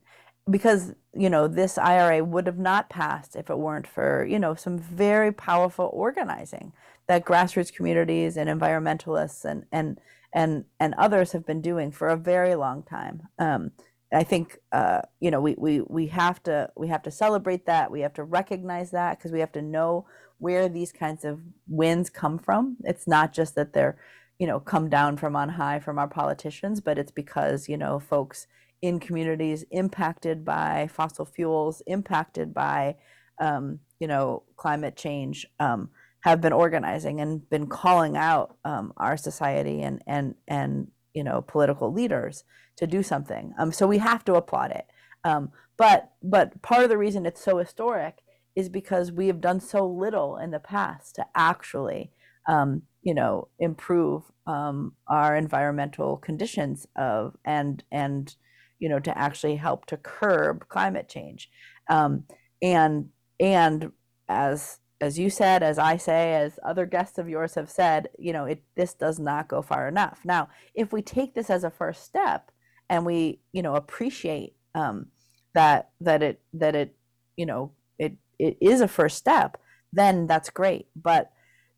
because 0.51 0.93
you 1.15 1.31
know 1.31 1.49
this 1.49 1.79
IRA 1.79 2.23
would 2.25 2.47
have 2.47 2.59
not 2.59 2.91
passed 2.91 3.37
if 3.37 3.49
it 3.49 3.59
weren't 3.59 3.87
for 3.87 4.27
you 4.27 4.39
know 4.39 4.55
some 4.55 4.79
very 4.79 5.33
powerful 5.33 5.91
organizing 5.93 6.73
that 7.07 7.25
grassroots 7.25 7.73
communities 7.73 8.37
and 8.37 8.49
environmentalists 8.51 9.45
and 9.45 9.65
and 9.73 9.99
and 10.35 10.65
and 10.81 10.95
others 10.95 11.33
have 11.33 11.47
been 11.47 11.63
doing 11.63 11.91
for 11.91 12.09
a 12.09 12.17
very 12.17 12.55
long 12.55 12.83
time. 12.83 13.23
Um, 13.39 13.71
I 14.13 14.23
think 14.23 14.59
uh, 14.73 15.03
you 15.21 15.31
know 15.31 15.41
we, 15.41 15.55
we 15.59 15.81
we 15.81 16.07
have 16.09 16.43
to 16.45 16.71
we 16.77 16.89
have 16.89 17.03
to 17.05 17.11
celebrate 17.11 17.67
that. 17.67 17.91
We 17.91 18.01
have 18.03 18.15
to 18.15 18.25
recognize 18.25 18.91
that 18.91 19.19
because 19.19 19.33
we 19.33 19.41
have 19.41 19.53
to 19.53 19.63
know 19.63 20.07
where 20.39 20.69
these 20.69 20.93
kinds 20.93 21.25
of 21.25 21.41
wins 21.67 22.11
come 22.11 22.39
from. 22.39 22.77
It's 22.85 23.07
not 23.09 23.33
just 23.33 23.55
that 23.55 23.73
they're 23.73 23.97
you 24.39 24.47
know 24.47 24.61
come 24.61 24.89
down 24.89 25.17
from 25.17 25.37
on 25.37 25.51
high 25.51 25.79
from 25.79 25.99
our 25.99 26.09
politicians 26.09 26.81
but 26.81 26.99
it's 26.99 27.13
because 27.13 27.69
you 27.69 27.77
know 27.77 27.99
folks 27.99 28.47
in 28.85 29.01
communities 29.01 29.65
impacted 29.71 30.45
by 30.45 30.87
fossil 30.93 31.25
fuels, 31.25 31.83
impacted 31.87 32.53
by 32.53 32.95
um, 33.41 33.81
you 33.99 34.07
know 34.07 34.43
climate 34.57 34.95
change, 34.95 35.47
um, 35.59 35.89
have 36.21 36.43
been 36.43 36.53
organizing 36.53 37.19
and 37.19 37.49
been 37.49 37.67
calling 37.67 38.15
out 38.15 38.59
um, 38.67 38.93
our 38.99 39.17
society 39.17 39.81
and 39.81 40.03
and 40.07 40.35
and 40.47 40.89
you 41.15 41.25
know 41.25 41.41
political 41.41 41.91
leaders 41.91 42.45
to 42.77 42.87
do 42.87 43.03
something. 43.03 43.55
Um, 43.59 43.73
so 43.73 43.87
we 43.87 43.97
have 43.99 44.23
to 44.27 44.35
applaud 44.35 44.71
it. 44.71 44.85
Um, 45.25 45.51
but 45.79 46.13
but 46.23 46.61
part 46.61 46.83
of 46.83 46.91
the 46.91 46.99
reason 46.99 47.25
it's 47.25 47.43
so 47.43 47.57
historic 47.57 48.19
is 48.55 48.69
because 48.69 49.11
we 49.11 49.29
have 49.29 49.41
done 49.41 49.61
so 49.61 49.87
little 49.87 50.37
in 50.37 50.51
the 50.51 50.61
past 50.61 51.15
to 51.15 51.25
actually 51.35 52.11
um, 52.49 52.83
you 53.03 53.15
know 53.15 53.49
improve 53.59 54.23
um, 54.47 54.93
our 55.09 55.37
environmental 55.37 56.17
conditions 56.19 56.87
of 56.97 57.37
and 57.45 57.83
and 57.91 58.37
you 58.79 58.89
know 58.89 58.99
to 59.01 59.17
actually 59.17 59.57
help 59.57 59.87
to 59.87 59.97
curb 59.97 60.69
climate 60.69 61.09
change. 61.09 61.51
Um, 61.89 62.25
and 62.63 63.11
and 63.41 63.93
as 64.29 64.79
as 65.01 65.19
you 65.19 65.29
said 65.29 65.63
as 65.63 65.79
i 65.79 65.97
say 65.97 66.35
as 66.35 66.59
other 66.65 66.87
guests 66.87 67.19
of 67.19 67.29
yours 67.29 67.57
have 67.57 67.69
said 67.69 68.09
you 68.19 68.33
know 68.33 68.45
it 68.45 68.63
this 68.77 68.95
does 68.95 69.19
not 69.19 69.49
go 69.49 69.63
far 69.63 69.89
enough. 69.89 70.21
Now 70.25 70.49
if 70.75 70.93
we 70.93 71.03
take 71.03 71.35
this 71.35 71.51
as 71.51 71.65
a 71.65 71.71
first 71.71 72.05
step 72.05 72.51
and 72.89 73.05
we 73.05 73.41
you 73.53 73.63
know 73.63 73.75
appreciate 73.75 74.55
um, 74.75 75.07
that 75.55 75.91
that 76.01 76.23
it 76.23 76.41
that 76.55 76.75
it 76.75 76.97
you 77.37 77.47
know 77.47 77.73
it 77.99 78.15
it 78.39 78.57
is 78.61 78.81
a 78.81 78.89
first 78.89 79.17
step 79.19 79.59
then 79.93 80.27
that's 80.27 80.51
great. 80.51 80.87
But 80.97 81.31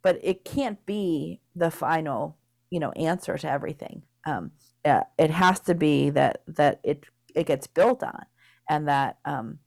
but 0.06 0.20
it 0.22 0.44
can't 0.44 0.86
be 0.86 1.40
the 1.56 1.68
final 1.68 2.38
you 2.70 2.78
know 2.78 2.92
answer 2.92 3.36
to 3.36 3.50
everything. 3.50 4.04
Um, 4.24 4.52
uh, 4.84 5.00
it 5.18 5.30
has 5.30 5.58
to 5.62 5.74
be 5.74 6.10
that 6.10 6.42
that 6.46 6.78
it 6.84 7.06
it 7.34 7.48
gets 7.48 7.66
built 7.66 8.04
on 8.04 8.24
and 8.70 8.86
that 8.86 9.18
um, 9.24 9.58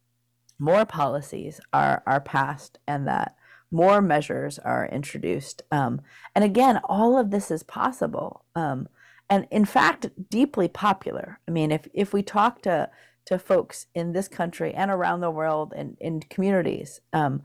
more 0.57 0.85
policies 0.85 1.59
are 1.73 2.03
are 2.07 2.21
passed 2.21 2.79
and 2.87 3.05
that 3.05 3.35
more 3.69 4.01
measures 4.01 4.57
are 4.59 4.87
introduced. 4.87 5.61
Um, 5.73 5.99
and 6.33 6.45
again 6.45 6.79
all 6.85 7.17
of 7.17 7.31
this 7.31 7.51
is 7.51 7.63
possible. 7.63 8.45
Um, 8.55 8.87
and 9.29 9.45
in 9.51 9.65
fact 9.65 10.07
deeply 10.29 10.69
popular. 10.69 11.41
I 11.49 11.51
mean 11.51 11.69
if 11.69 11.85
if 11.93 12.13
we 12.13 12.23
talk 12.23 12.61
to 12.61 12.89
to 13.25 13.37
folks 13.37 13.87
in 13.93 14.13
this 14.13 14.29
country 14.29 14.73
and 14.73 14.89
around 14.89 15.19
the 15.19 15.31
world 15.31 15.73
and 15.75 15.97
in 15.99 16.21
communities 16.21 17.01
um, 17.11 17.41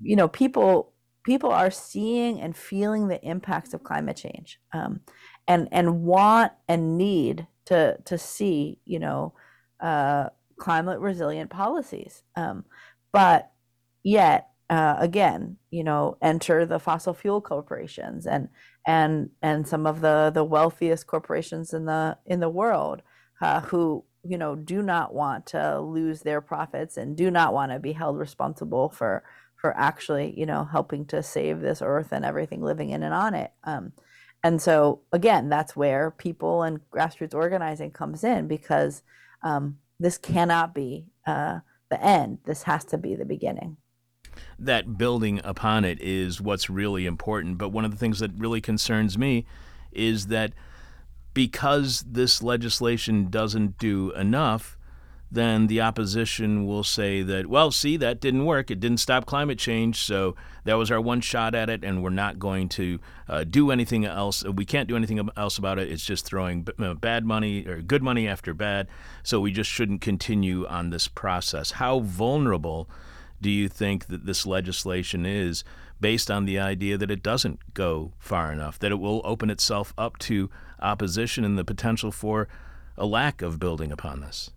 you 0.00 0.14
know 0.14 0.28
people 0.28 0.89
people 1.24 1.50
are 1.50 1.70
seeing 1.70 2.40
and 2.40 2.56
feeling 2.56 3.08
the 3.08 3.22
impacts 3.22 3.74
of 3.74 3.82
climate 3.82 4.16
change 4.16 4.58
um, 4.72 5.00
and 5.46 5.68
and 5.72 6.02
want 6.02 6.52
and 6.68 6.96
need 6.96 7.46
to 7.66 7.96
to 8.04 8.18
see 8.18 8.78
you 8.84 8.98
know 8.98 9.32
uh, 9.80 10.28
climate 10.58 10.98
resilient 11.00 11.50
policies 11.50 12.22
um, 12.36 12.64
but 13.12 13.52
yet 14.02 14.48
uh, 14.70 14.96
again 14.98 15.56
you 15.70 15.84
know 15.84 16.16
enter 16.22 16.64
the 16.64 16.78
fossil 16.78 17.14
fuel 17.14 17.40
corporations 17.40 18.26
and 18.26 18.48
and 18.86 19.30
and 19.42 19.66
some 19.66 19.86
of 19.86 20.00
the 20.00 20.30
the 20.32 20.44
wealthiest 20.44 21.06
corporations 21.06 21.72
in 21.72 21.84
the 21.84 22.16
in 22.26 22.40
the 22.40 22.48
world 22.48 23.02
uh, 23.42 23.60
who 23.62 24.04
you 24.22 24.38
know 24.38 24.54
do 24.54 24.82
not 24.82 25.14
want 25.14 25.46
to 25.46 25.80
lose 25.80 26.20
their 26.22 26.40
profits 26.40 26.96
and 26.96 27.16
do 27.16 27.30
not 27.30 27.52
want 27.52 27.72
to 27.72 27.78
be 27.78 27.92
held 27.92 28.18
responsible 28.18 28.88
for 28.90 29.22
for 29.60 29.76
actually 29.76 30.34
you 30.38 30.46
know 30.46 30.64
helping 30.64 31.04
to 31.04 31.22
save 31.22 31.60
this 31.60 31.82
earth 31.82 32.08
and 32.12 32.24
everything 32.24 32.62
living 32.62 32.90
in 32.90 33.02
and 33.02 33.14
on 33.14 33.34
it 33.34 33.52
um, 33.64 33.92
and 34.42 34.60
so 34.60 35.00
again 35.12 35.48
that's 35.48 35.76
where 35.76 36.10
people 36.10 36.62
and 36.62 36.80
grassroots 36.90 37.34
organizing 37.34 37.90
comes 37.90 38.24
in 38.24 38.48
because 38.48 39.02
um, 39.42 39.78
this 40.00 40.18
cannot 40.18 40.74
be 40.74 41.06
uh, 41.26 41.60
the 41.90 42.02
end. 42.02 42.38
This 42.46 42.64
has 42.64 42.84
to 42.86 42.98
be 42.98 43.14
the 43.14 43.24
beginning. 43.24 43.76
That 44.58 44.96
building 44.96 45.40
upon 45.44 45.84
it 45.84 46.00
is 46.00 46.40
what's 46.40 46.70
really 46.70 47.04
important 47.04 47.58
but 47.58 47.68
one 47.70 47.84
of 47.84 47.90
the 47.90 47.96
things 47.96 48.20
that 48.20 48.30
really 48.36 48.60
concerns 48.60 49.18
me 49.18 49.44
is 49.92 50.28
that 50.28 50.54
because 51.34 52.04
this 52.08 52.42
legislation 52.42 53.28
doesn't 53.28 53.78
do 53.78 54.12
enough 54.12 54.78
then 55.32 55.68
the 55.68 55.80
opposition 55.80 56.66
will 56.66 56.82
say 56.82 57.22
that, 57.22 57.46
well, 57.46 57.70
see, 57.70 57.96
that 57.96 58.20
didn't 58.20 58.46
work. 58.46 58.70
It 58.70 58.80
didn't 58.80 58.98
stop 58.98 59.26
climate 59.26 59.58
change. 59.58 60.02
So 60.02 60.34
that 60.64 60.74
was 60.74 60.90
our 60.90 61.00
one 61.00 61.20
shot 61.20 61.54
at 61.54 61.70
it, 61.70 61.84
and 61.84 62.02
we're 62.02 62.10
not 62.10 62.40
going 62.40 62.68
to 62.70 62.98
uh, 63.28 63.44
do 63.44 63.70
anything 63.70 64.04
else. 64.04 64.42
We 64.44 64.64
can't 64.64 64.88
do 64.88 64.96
anything 64.96 65.30
else 65.36 65.56
about 65.56 65.78
it. 65.78 65.90
It's 65.90 66.04
just 66.04 66.24
throwing 66.24 66.66
uh, 66.78 66.94
bad 66.94 67.24
money 67.24 67.64
or 67.66 67.80
good 67.80 68.02
money 68.02 68.26
after 68.26 68.52
bad. 68.54 68.88
So 69.22 69.40
we 69.40 69.52
just 69.52 69.70
shouldn't 69.70 70.00
continue 70.00 70.66
on 70.66 70.90
this 70.90 71.06
process. 71.06 71.72
How 71.72 72.00
vulnerable 72.00 72.88
do 73.40 73.50
you 73.50 73.68
think 73.68 74.06
that 74.06 74.26
this 74.26 74.44
legislation 74.44 75.24
is 75.24 75.62
based 76.00 76.30
on 76.30 76.44
the 76.44 76.58
idea 76.58 76.98
that 76.98 77.10
it 77.10 77.22
doesn't 77.22 77.72
go 77.72 78.12
far 78.18 78.52
enough, 78.52 78.78
that 78.80 78.90
it 78.90 78.98
will 78.98 79.22
open 79.24 79.48
itself 79.48 79.94
up 79.96 80.18
to 80.18 80.50
opposition 80.80 81.44
and 81.44 81.56
the 81.56 81.64
potential 81.64 82.10
for 82.10 82.48
a 82.98 83.06
lack 83.06 83.42
of 83.42 83.60
building 83.60 83.92
upon 83.92 84.20
this? 84.20 84.50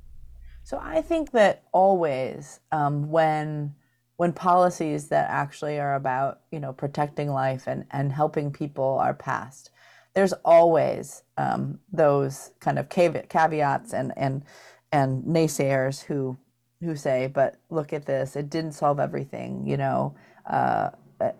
So 0.63 0.79
I 0.81 1.01
think 1.01 1.31
that 1.31 1.63
always 1.71 2.59
um, 2.71 3.09
when 3.11 3.75
when 4.15 4.31
policies 4.31 5.09
that 5.09 5.29
actually 5.29 5.79
are 5.79 5.95
about 5.95 6.41
you 6.51 6.59
know 6.59 6.73
protecting 6.73 7.29
life 7.29 7.67
and 7.67 7.85
and 7.91 8.11
helping 8.11 8.51
people 8.51 8.97
are 8.99 9.13
passed, 9.13 9.71
there's 10.13 10.33
always 10.45 11.23
um, 11.37 11.79
those 11.91 12.51
kind 12.59 12.79
of 12.79 12.89
caveats 12.89 13.93
and 13.93 14.13
and 14.15 14.43
and 14.91 15.23
naysayers 15.23 16.03
who 16.03 16.37
who 16.81 16.95
say, 16.95 17.27
but 17.27 17.55
look 17.69 17.93
at 17.93 18.05
this, 18.05 18.35
it 18.35 18.49
didn't 18.49 18.73
solve 18.73 18.99
everything, 18.99 19.65
you 19.65 19.77
know, 19.77 20.15
uh, 20.49 20.89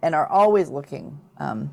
and 0.01 0.15
are 0.15 0.28
always 0.28 0.69
looking 0.69 1.19
um, 1.38 1.69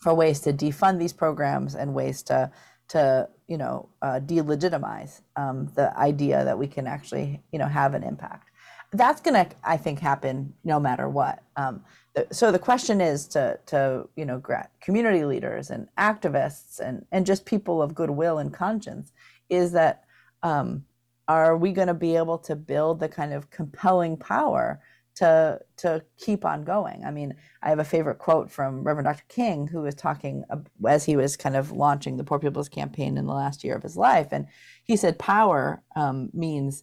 for 0.00 0.14
ways 0.14 0.40
to 0.40 0.52
defund 0.52 0.98
these 0.98 1.12
programs 1.12 1.74
and 1.74 1.94
ways 1.94 2.22
to 2.24 2.50
to 2.88 3.28
you 3.52 3.58
know 3.58 3.86
uh, 4.00 4.18
delegitimize 4.24 5.20
um, 5.36 5.70
the 5.74 5.94
idea 5.98 6.42
that 6.42 6.58
we 6.58 6.66
can 6.66 6.86
actually 6.86 7.42
you 7.52 7.58
know 7.58 7.68
have 7.68 7.92
an 7.92 8.02
impact. 8.02 8.48
That's 8.92 9.20
going 9.20 9.34
to 9.44 9.54
I 9.62 9.76
think 9.76 9.98
happen 10.00 10.54
no 10.64 10.80
matter 10.80 11.06
what. 11.06 11.42
Um, 11.56 11.84
so 12.30 12.50
the 12.50 12.58
question 12.58 13.02
is 13.02 13.28
to 13.28 13.58
to 13.66 14.08
you 14.16 14.24
know 14.24 14.40
community 14.80 15.26
leaders 15.26 15.68
and 15.68 15.86
activists 15.98 16.80
and 16.80 17.04
and 17.12 17.26
just 17.26 17.44
people 17.44 17.82
of 17.82 17.94
goodwill 17.94 18.38
and 18.38 18.54
conscience 18.54 19.12
is 19.50 19.72
that 19.72 20.04
um, 20.42 20.86
are 21.28 21.54
we 21.54 21.72
going 21.72 21.88
to 21.88 22.00
be 22.08 22.16
able 22.16 22.38
to 22.38 22.56
build 22.56 23.00
the 23.00 23.08
kind 23.08 23.34
of 23.34 23.50
compelling 23.50 24.16
power 24.16 24.80
to 25.16 25.60
to 25.76 26.02
keep 26.18 26.44
on 26.44 26.64
going. 26.64 27.04
I 27.04 27.10
mean, 27.10 27.34
I 27.62 27.68
have 27.68 27.78
a 27.78 27.84
favorite 27.84 28.18
quote 28.18 28.50
from 28.50 28.82
Reverend 28.82 29.06
Dr. 29.06 29.24
King, 29.28 29.66
who 29.66 29.82
was 29.82 29.94
talking 29.94 30.44
as 30.86 31.04
he 31.04 31.16
was 31.16 31.36
kind 31.36 31.56
of 31.56 31.72
launching 31.72 32.16
the 32.16 32.24
Poor 32.24 32.38
People's 32.38 32.68
Campaign 32.68 33.18
in 33.18 33.26
the 33.26 33.34
last 33.34 33.64
year 33.64 33.76
of 33.76 33.82
his 33.82 33.96
life, 33.96 34.28
and 34.32 34.46
he 34.84 34.96
said, 34.96 35.18
"Power 35.18 35.82
um, 35.96 36.30
means, 36.32 36.82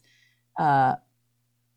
uh, 0.58 0.96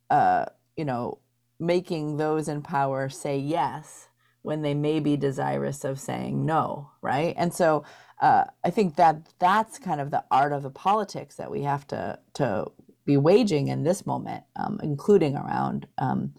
uh, 0.10 0.46
you 0.78 0.86
know, 0.86 1.20
making 1.60 2.18
those 2.18 2.48
in 2.48 2.62
power 2.62 3.10
say 3.10 3.38
yes 3.38 4.10
when 4.44 4.62
they 4.62 4.74
may 4.74 5.00
be 5.00 5.18
desirous 5.18 5.84
of 5.84 6.00
saying 6.00 6.46
no, 6.46 6.92
right?" 7.02 7.34
And 7.38 7.54
so. 7.54 7.84
Uh, 8.22 8.46
I 8.64 8.70
think 8.70 8.96
that 8.96 9.18
that's 9.40 9.78
kind 9.78 10.00
of 10.00 10.10
the 10.10 10.24
art 10.32 10.54
of 10.54 10.64
the 10.64 10.70
politics 10.70 11.36
that 11.36 11.52
we 11.52 11.64
have 11.64 11.86
to 11.88 12.20
to 12.36 12.72
be 13.06 13.18
waging 13.18 13.68
in 13.68 13.84
this 13.84 14.06
moment, 14.06 14.44
um, 14.56 14.80
including 14.82 15.36
around 15.36 15.88
um, 15.98 16.34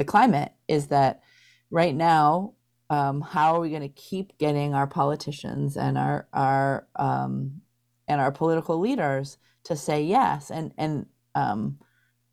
the 0.00 0.04
climate, 0.04 0.52
is 0.66 0.88
that 0.88 1.20
right 1.70 1.94
now, 1.94 2.54
um, 2.88 3.20
how 3.20 3.54
are 3.54 3.60
we 3.60 3.70
going 3.70 3.82
to 3.82 3.88
keep 3.88 4.36
getting 4.38 4.74
our 4.74 4.86
politicians 4.86 5.76
and 5.76 5.96
our 5.96 6.26
our 6.32 6.88
um, 6.96 7.60
and 8.08 8.20
our 8.20 8.32
political 8.32 8.80
leaders 8.80 9.38
to 9.64 9.76
say 9.76 10.02
yes? 10.02 10.50
And 10.50 10.72
and 10.76 11.06
um, 11.36 11.78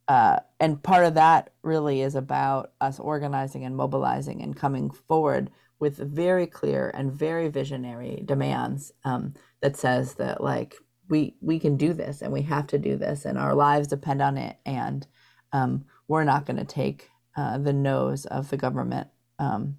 uh, 0.08 0.40
and 0.60 0.82
part 0.82 1.06
of 1.06 1.16
that 1.16 1.52
really 1.62 2.02
is 2.02 2.16
about 2.16 2.72
us 2.80 3.00
organizing 3.00 3.66
and 3.66 3.76
mobilizing 3.76 4.42
and 4.42 4.56
coming 4.56 4.90
forward 4.90 5.52
with 5.80 5.98
very 5.98 6.48
clear 6.48 6.90
and 6.94 7.12
very 7.12 7.50
visionary 7.50 8.24
demands 8.26 8.92
um, 9.04 9.34
that 9.62 9.76
says 9.76 10.16
that 10.16 10.42
like 10.42 10.76
we 11.10 11.36
we 11.42 11.60
can 11.60 11.78
do 11.78 11.94
this 11.94 12.22
and 12.22 12.32
we 12.32 12.42
have 12.42 12.68
to 12.68 12.80
do 12.80 12.96
this 12.96 13.26
and 13.26 13.38
our 13.38 13.54
lives 13.54 13.88
depend 13.88 14.22
on 14.22 14.38
it 14.38 14.58
and 14.66 15.06
um, 15.52 15.86
we're 16.08 16.24
not 16.24 16.46
going 16.46 16.58
to 16.58 16.66
take 16.66 17.10
uh, 17.38 17.58
the 17.58 17.74
nose 17.74 18.26
of 18.26 18.50
the 18.50 18.58
government 18.58 19.08
um, 19.40 19.78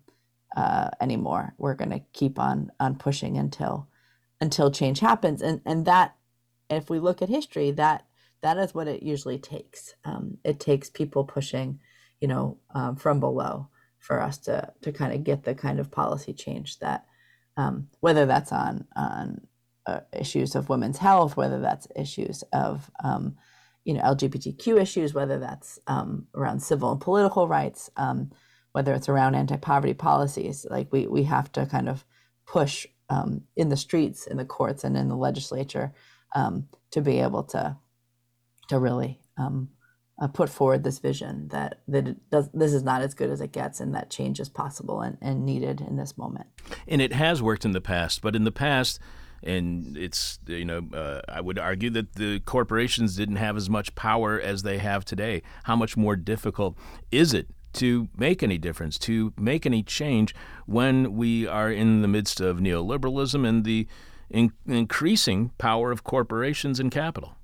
uh, 0.56 0.90
anymore. 1.00 1.54
We're 1.58 1.74
going 1.74 1.90
to 1.90 2.02
keep 2.12 2.38
on 2.38 2.70
on 2.80 2.96
pushing 2.96 3.36
until 3.36 3.88
until 4.40 4.70
change 4.70 5.00
happens. 5.00 5.42
And 5.42 5.60
and 5.66 5.84
that 5.86 6.16
if 6.70 6.88
we 6.88 6.98
look 6.98 7.20
at 7.20 7.28
history 7.28 7.70
that 7.72 8.04
that 8.40 8.56
is 8.56 8.72
what 8.72 8.86
it 8.86 9.02
usually 9.02 9.38
takes. 9.38 9.94
Um, 10.04 10.38
it 10.44 10.60
takes 10.60 10.88
people 10.88 11.24
pushing 11.24 11.80
you 12.20 12.28
know 12.28 12.58
um, 12.74 12.96
from 12.96 13.20
below 13.20 13.68
for 13.98 14.22
us 14.22 14.38
to 14.38 14.72
to 14.82 14.92
kind 14.92 15.12
of 15.12 15.24
get 15.24 15.42
the 15.44 15.54
kind 15.54 15.80
of 15.80 15.90
policy 15.90 16.32
change 16.32 16.78
that 16.78 17.04
um, 17.56 17.88
whether 18.00 18.24
that's 18.24 18.52
on 18.52 18.86
on 18.96 19.40
uh, 19.86 20.00
issues 20.12 20.54
of 20.54 20.68
women's 20.68 20.98
health, 20.98 21.36
whether 21.36 21.60
that's 21.60 21.88
issues 21.96 22.44
of 22.52 22.90
um, 23.02 23.36
you 23.88 23.94
know 23.94 24.02
LGBTQ 24.02 24.78
issues, 24.78 25.14
whether 25.14 25.38
that's 25.38 25.78
um, 25.86 26.26
around 26.34 26.60
civil 26.60 26.92
and 26.92 27.00
political 27.00 27.48
rights, 27.48 27.88
um, 27.96 28.30
whether 28.72 28.92
it's 28.92 29.08
around 29.08 29.34
anti-poverty 29.34 29.94
policies. 29.94 30.66
Like 30.68 30.92
we 30.92 31.06
we 31.06 31.22
have 31.22 31.50
to 31.52 31.64
kind 31.64 31.88
of 31.88 32.04
push 32.46 32.86
um, 33.08 33.44
in 33.56 33.70
the 33.70 33.78
streets, 33.78 34.26
in 34.26 34.36
the 34.36 34.44
courts, 34.44 34.84
and 34.84 34.94
in 34.94 35.08
the 35.08 35.16
legislature 35.16 35.94
um, 36.34 36.68
to 36.90 37.00
be 37.00 37.18
able 37.18 37.44
to 37.44 37.78
to 38.68 38.78
really 38.78 39.22
um, 39.38 39.70
uh, 40.20 40.28
put 40.28 40.50
forward 40.50 40.84
this 40.84 40.98
vision 40.98 41.48
that 41.48 41.80
that 41.88 42.30
does, 42.30 42.50
this 42.52 42.74
is 42.74 42.82
not 42.82 43.00
as 43.00 43.14
good 43.14 43.30
as 43.30 43.40
it 43.40 43.52
gets, 43.52 43.80
and 43.80 43.94
that 43.94 44.10
change 44.10 44.38
is 44.38 44.50
possible 44.50 45.00
and, 45.00 45.16
and 45.22 45.46
needed 45.46 45.80
in 45.80 45.96
this 45.96 46.18
moment. 46.18 46.48
And 46.86 47.00
it 47.00 47.14
has 47.14 47.40
worked 47.40 47.64
in 47.64 47.72
the 47.72 47.80
past, 47.80 48.20
but 48.20 48.36
in 48.36 48.44
the 48.44 48.52
past, 48.52 49.00
and 49.42 49.96
it's 49.96 50.38
you 50.46 50.64
know 50.64 50.86
uh, 50.92 51.20
I 51.28 51.40
would 51.40 51.58
argue 51.58 51.90
that 51.90 52.14
the 52.14 52.40
corporations 52.40 53.16
didn't 53.16 53.36
have 53.36 53.56
as 53.56 53.70
much 53.70 53.94
power 53.94 54.40
as 54.40 54.62
they 54.62 54.78
have 54.78 55.04
today. 55.04 55.42
How 55.64 55.76
much 55.76 55.96
more 55.96 56.16
difficult 56.16 56.76
is 57.10 57.34
it 57.34 57.48
to 57.74 58.08
make 58.16 58.42
any 58.42 58.58
difference, 58.58 58.98
to 58.98 59.32
make 59.38 59.66
any 59.66 59.82
change 59.82 60.34
when 60.66 61.14
we 61.14 61.46
are 61.46 61.70
in 61.70 62.02
the 62.02 62.08
midst 62.08 62.40
of 62.40 62.58
neoliberalism 62.58 63.46
and 63.46 63.64
the 63.64 63.86
in- 64.30 64.52
increasing 64.66 65.50
power 65.58 65.92
of 65.92 66.02
corporations 66.02 66.80
and 66.80 66.90
capital? 66.90 67.36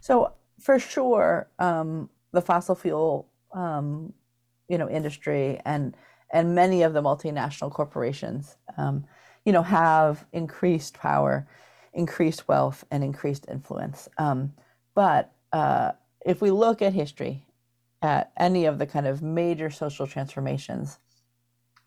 So 0.00 0.32
for 0.60 0.78
sure, 0.78 1.48
um, 1.58 2.10
the 2.32 2.42
fossil 2.42 2.74
fuel, 2.74 3.28
um, 3.52 4.12
you 4.68 4.78
know, 4.78 4.88
industry 4.88 5.60
and 5.64 5.96
and 6.30 6.54
many 6.54 6.82
of 6.82 6.94
the 6.94 7.02
multinational 7.02 7.70
corporations, 7.70 8.56
um, 8.76 9.04
you 9.44 9.52
know, 9.52 9.62
have 9.62 10.24
increased 10.32 10.94
power, 10.94 11.46
increased 11.92 12.48
wealth, 12.48 12.84
and 12.90 13.04
increased 13.04 13.46
influence. 13.50 14.08
Um, 14.18 14.52
but 14.94 15.32
uh, 15.52 15.92
if 16.24 16.40
we 16.40 16.50
look 16.50 16.82
at 16.82 16.92
history, 16.92 17.44
at 18.02 18.32
any 18.36 18.66
of 18.66 18.78
the 18.78 18.86
kind 18.86 19.06
of 19.06 19.22
major 19.22 19.70
social 19.70 20.06
transformations 20.06 20.98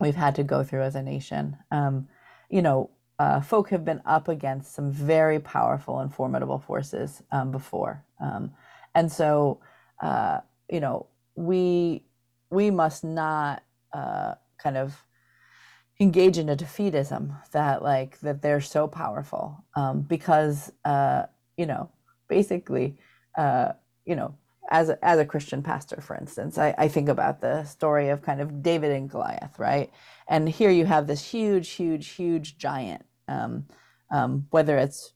we've 0.00 0.16
had 0.16 0.34
to 0.34 0.42
go 0.42 0.64
through 0.64 0.82
as 0.82 0.94
a 0.96 1.02
nation, 1.02 1.56
um, 1.70 2.08
you 2.50 2.62
know, 2.62 2.90
uh, 3.18 3.40
folk 3.40 3.70
have 3.70 3.84
been 3.84 4.00
up 4.04 4.28
against 4.28 4.74
some 4.74 4.92
very 4.92 5.40
powerful 5.40 5.98
and 5.98 6.14
formidable 6.14 6.58
forces 6.58 7.22
um, 7.32 7.50
before. 7.50 8.04
Um, 8.20 8.52
and 8.94 9.10
so, 9.10 9.60
uh, 10.00 10.40
you 10.70 10.80
know, 10.80 11.06
we 11.34 12.02
we 12.50 12.70
must 12.70 13.04
not 13.04 13.62
uh, 13.92 14.34
kind 14.58 14.76
of 14.76 15.04
engage 16.00 16.38
in 16.38 16.48
a 16.48 16.56
defeatism 16.56 17.36
that 17.52 17.82
like 17.82 18.20
that 18.20 18.42
they're 18.42 18.60
so 18.60 18.86
powerful 18.86 19.64
um, 19.74 20.02
because 20.02 20.72
uh, 20.84 21.24
you 21.56 21.66
know 21.66 21.90
basically 22.28 22.96
uh, 23.36 23.72
you 24.04 24.14
know 24.16 24.34
as 24.70 24.90
a, 24.90 25.02
as 25.04 25.18
a 25.18 25.24
Christian 25.24 25.62
pastor, 25.62 26.00
for 26.00 26.14
instance, 26.14 26.58
I, 26.58 26.74
I 26.76 26.88
think 26.88 27.08
about 27.08 27.40
the 27.40 27.64
story 27.64 28.10
of 28.10 28.22
kind 28.22 28.40
of 28.40 28.62
David 28.62 28.92
and 28.92 29.08
Goliath, 29.08 29.58
right? 29.58 29.90
And 30.28 30.46
here 30.48 30.70
you 30.70 30.84
have 30.84 31.06
this 31.06 31.24
huge, 31.24 31.70
huge, 31.70 32.08
huge 32.08 32.58
giant, 32.58 33.02
um, 33.28 33.64
um, 34.10 34.46
whether 34.50 34.76
it's 34.76 35.14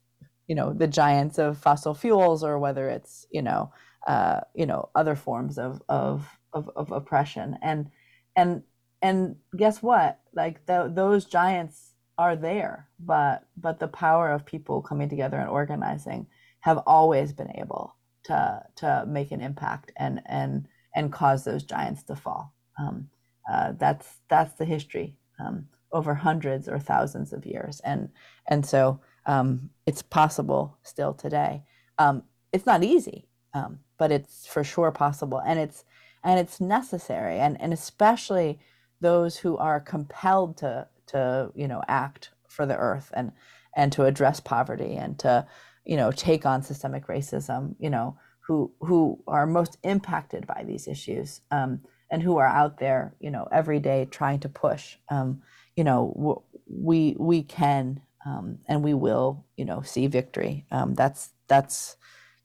you 0.48 0.54
know 0.54 0.72
the 0.72 0.86
giants 0.86 1.38
of 1.38 1.58
fossil 1.58 1.94
fuels 1.94 2.42
or 2.42 2.58
whether 2.58 2.88
it's 2.88 3.26
you 3.30 3.42
know 3.42 3.72
uh, 4.06 4.40
you 4.54 4.66
know 4.66 4.88
other 4.94 5.14
forms 5.14 5.58
of, 5.58 5.82
of 5.88 6.26
of 6.52 6.68
of 6.76 6.90
oppression 6.90 7.58
and 7.62 7.90
and 8.36 8.62
and 9.02 9.36
guess 9.56 9.82
what? 9.82 10.20
Like 10.34 10.64
those 10.66 11.26
giants 11.26 11.92
are 12.18 12.36
there 12.36 12.88
but 13.00 13.46
but 13.56 13.80
the 13.80 13.88
power 13.88 14.30
of 14.30 14.46
people 14.46 14.82
coming 14.82 15.08
together 15.08 15.38
and 15.38 15.48
organizing 15.48 16.26
have 16.60 16.78
always 16.86 17.32
been 17.32 17.50
able 17.56 17.96
to 18.24 18.62
to 18.76 19.04
make 19.06 19.32
an 19.32 19.40
impact 19.40 19.92
and 19.96 20.20
and 20.26 20.66
and 20.94 21.12
cause 21.12 21.44
those 21.44 21.64
giants 21.64 22.02
to 22.04 22.16
fall. 22.16 22.54
Um, 22.78 23.08
uh, 23.50 23.72
that's 23.78 24.20
that's 24.28 24.54
the 24.54 24.64
history 24.64 25.16
um, 25.40 25.66
over 25.92 26.14
hundreds 26.14 26.68
or 26.68 26.78
thousands 26.78 27.32
of 27.32 27.46
years. 27.46 27.80
And 27.80 28.10
and 28.48 28.64
so 28.64 29.00
um, 29.26 29.70
it's 29.86 30.02
possible 30.02 30.78
still 30.82 31.14
today. 31.14 31.64
Um, 31.98 32.22
it's 32.52 32.66
not 32.66 32.84
easy, 32.84 33.28
um, 33.54 33.80
but 33.98 34.12
it's 34.12 34.46
for 34.46 34.64
sure 34.64 34.92
possible, 34.92 35.40
and 35.44 35.58
it's 35.58 35.84
and 36.24 36.38
it's 36.38 36.60
necessary, 36.60 37.38
and 37.40 37.60
and 37.60 37.72
especially 37.72 38.60
those 39.02 39.38
who 39.38 39.58
are 39.58 39.80
compelled 39.80 40.58
to 40.58 40.88
to 41.08 41.52
you 41.56 41.68
know 41.68 41.82
act 41.88 42.30
for 42.48 42.66
the 42.66 42.76
earth 42.78 43.12
and 43.14 43.32
and 43.76 43.92
to 43.92 44.04
address 44.04 44.40
poverty 44.40 44.96
and 44.96 45.18
to 45.20 45.46
you 45.86 45.98
know 45.98 46.12
take 46.12 46.46
on 46.46 46.62
systemic 46.62 47.08
racism. 47.08 47.76
You 47.80 47.90
know 47.90 48.18
who 48.46 48.72
who 48.80 49.22
are 49.28 49.46
most 49.46 49.78
impacted 49.84 50.46
by 50.46 50.64
these 50.66 50.88
issues 50.88 51.42
um, 51.52 51.82
and 52.10 52.22
who 52.22 52.38
are 52.38 52.48
out 52.48 52.78
there 52.78 53.14
you 53.20 53.30
know 53.30 53.48
every 53.52 53.80
day 53.80 54.06
trying 54.10 54.40
to 54.40 54.50
push. 54.50 54.96
Um, 55.10 55.42
you 55.76 55.84
know 55.84 56.44
we 56.68 57.16
we 57.18 57.42
can 57.44 58.02
um, 58.24 58.58
and 58.68 58.84
we 58.84 58.94
will, 58.94 59.44
you 59.56 59.64
know, 59.64 59.82
see 59.82 60.06
victory. 60.06 60.66
Um, 60.70 60.94
that's 60.94 61.30
that's 61.48 61.96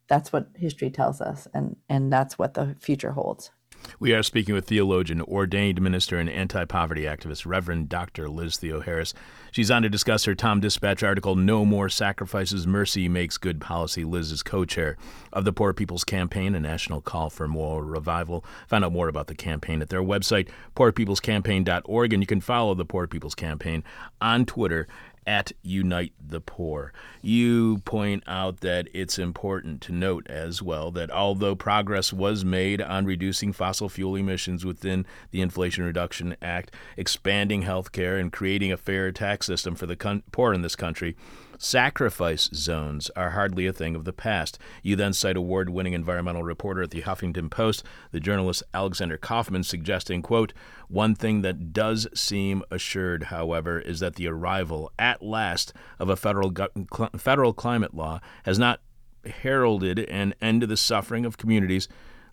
that's 0.07 0.33
what 0.33 0.49
history 0.55 0.89
tells 0.89 1.21
us, 1.21 1.47
and 1.53 1.75
and 1.89 2.11
that's 2.11 2.39
what 2.39 2.53
the 2.55 2.75
future 2.79 3.11
holds. 3.11 3.51
We 3.99 4.13
are 4.13 4.23
speaking 4.23 4.53
with 4.53 4.67
theologian, 4.67 5.21
ordained 5.21 5.81
minister, 5.81 6.19
and 6.19 6.29
anti 6.29 6.65
poverty 6.65 7.03
activist, 7.03 7.45
Reverend 7.45 7.89
Dr. 7.89 8.29
Liz 8.29 8.57
Theoharis. 8.57 9.13
She's 9.51 9.71
on 9.71 9.81
to 9.81 9.89
discuss 9.89 10.25
her 10.25 10.35
TomDispatch 10.35 11.05
article, 11.05 11.35
No 11.35 11.65
More 11.65 11.89
Sacrifices 11.89 12.67
Mercy 12.67 13.09
Makes 13.09 13.37
Good 13.37 13.59
Policy. 13.59 14.03
Liz 14.03 14.31
is 14.31 14.43
co 14.43 14.65
chair 14.65 14.97
of 15.33 15.45
the 15.45 15.53
Poor 15.53 15.73
People's 15.73 16.03
Campaign, 16.03 16.53
a 16.53 16.59
national 16.59 17.01
call 17.01 17.29
for 17.29 17.47
moral 17.47 17.81
revival. 17.81 18.45
Find 18.67 18.85
out 18.85 18.91
more 18.91 19.07
about 19.07 19.27
the 19.27 19.35
campaign 19.35 19.81
at 19.81 19.89
their 19.89 20.03
website, 20.03 20.49
poorpeoplescampaign.org, 20.75 22.13
and 22.13 22.21
you 22.21 22.27
can 22.27 22.41
follow 22.41 22.75
the 22.75 22.85
Poor 22.85 23.07
People's 23.07 23.35
Campaign 23.35 23.83
on 24.21 24.45
Twitter 24.45 24.87
at 25.27 25.51
Unite 25.61 26.13
the 26.25 26.39
Poor. 26.39 26.93
You 27.21 27.79
point 27.79 28.23
out 28.25 28.61
that 28.61 28.87
it's 28.93 29.19
important 29.19 29.81
to 29.81 29.91
note 29.91 30.25
as 30.27 30.61
well 30.61 30.89
that 30.91 31.11
although 31.11 31.55
progress 31.55 32.13
was 32.13 32.45
made 32.45 32.81
on 32.81 33.05
reducing 33.05 33.51
fossil 33.51 33.89
fuel 33.89 34.15
emissions 34.15 34.65
within 34.65 35.05
the 35.31 35.41
Inflation 35.41 35.83
Reduction 35.83 36.37
Act, 36.41 36.73
expanding 36.95 37.63
health 37.63 37.91
care, 37.91 38.17
and 38.17 38.31
creating 38.31 38.71
a 38.71 38.77
fair 38.77 39.11
tax 39.11 39.45
system 39.45 39.75
for 39.75 39.85
the 39.85 39.97
con- 39.97 40.23
poor 40.31 40.53
in 40.53 40.61
this 40.61 40.75
country, 40.77 41.15
Sacrifice 41.57 42.49
zones 42.53 43.09
are 43.15 43.31
hardly 43.31 43.65
a 43.65 43.73
thing 43.73 43.95
of 43.95 44.05
the 44.05 44.13
past. 44.13 44.59
You 44.83 44.95
then 44.95 45.13
cite 45.13 45.37
award 45.37 45.69
winning 45.69 45.93
environmental 45.93 46.43
reporter 46.43 46.83
at 46.83 46.91
the 46.91 47.01
Huffington 47.01 47.49
Post, 47.49 47.83
the 48.11 48.19
journalist 48.19 48.63
Alexander 48.73 49.17
Kaufman, 49.17 49.63
suggesting, 49.63 50.21
quote, 50.21 50.53
one 50.87 51.15
thing 51.15 51.41
that 51.41 51.73
does 51.73 52.07
seem 52.13 52.63
assured, 52.71 53.23
however, 53.23 53.79
is 53.79 53.99
that 53.99 54.15
the 54.15 54.27
arrival 54.27 54.91
at 54.99 55.21
last 55.21 55.73
of 55.99 56.09
a 56.09 56.15
federal, 56.15 56.53
cl- 56.53 57.09
federal 57.17 57.53
climate 57.53 57.93
law 57.93 58.19
has 58.45 58.59
not 58.59 58.81
heralded 59.25 59.99
an 59.99 60.33
end 60.41 60.61
to 60.61 60.67
the 60.67 60.77
suffering 60.77 61.25
of 61.25 61.37
communities 61.37 61.87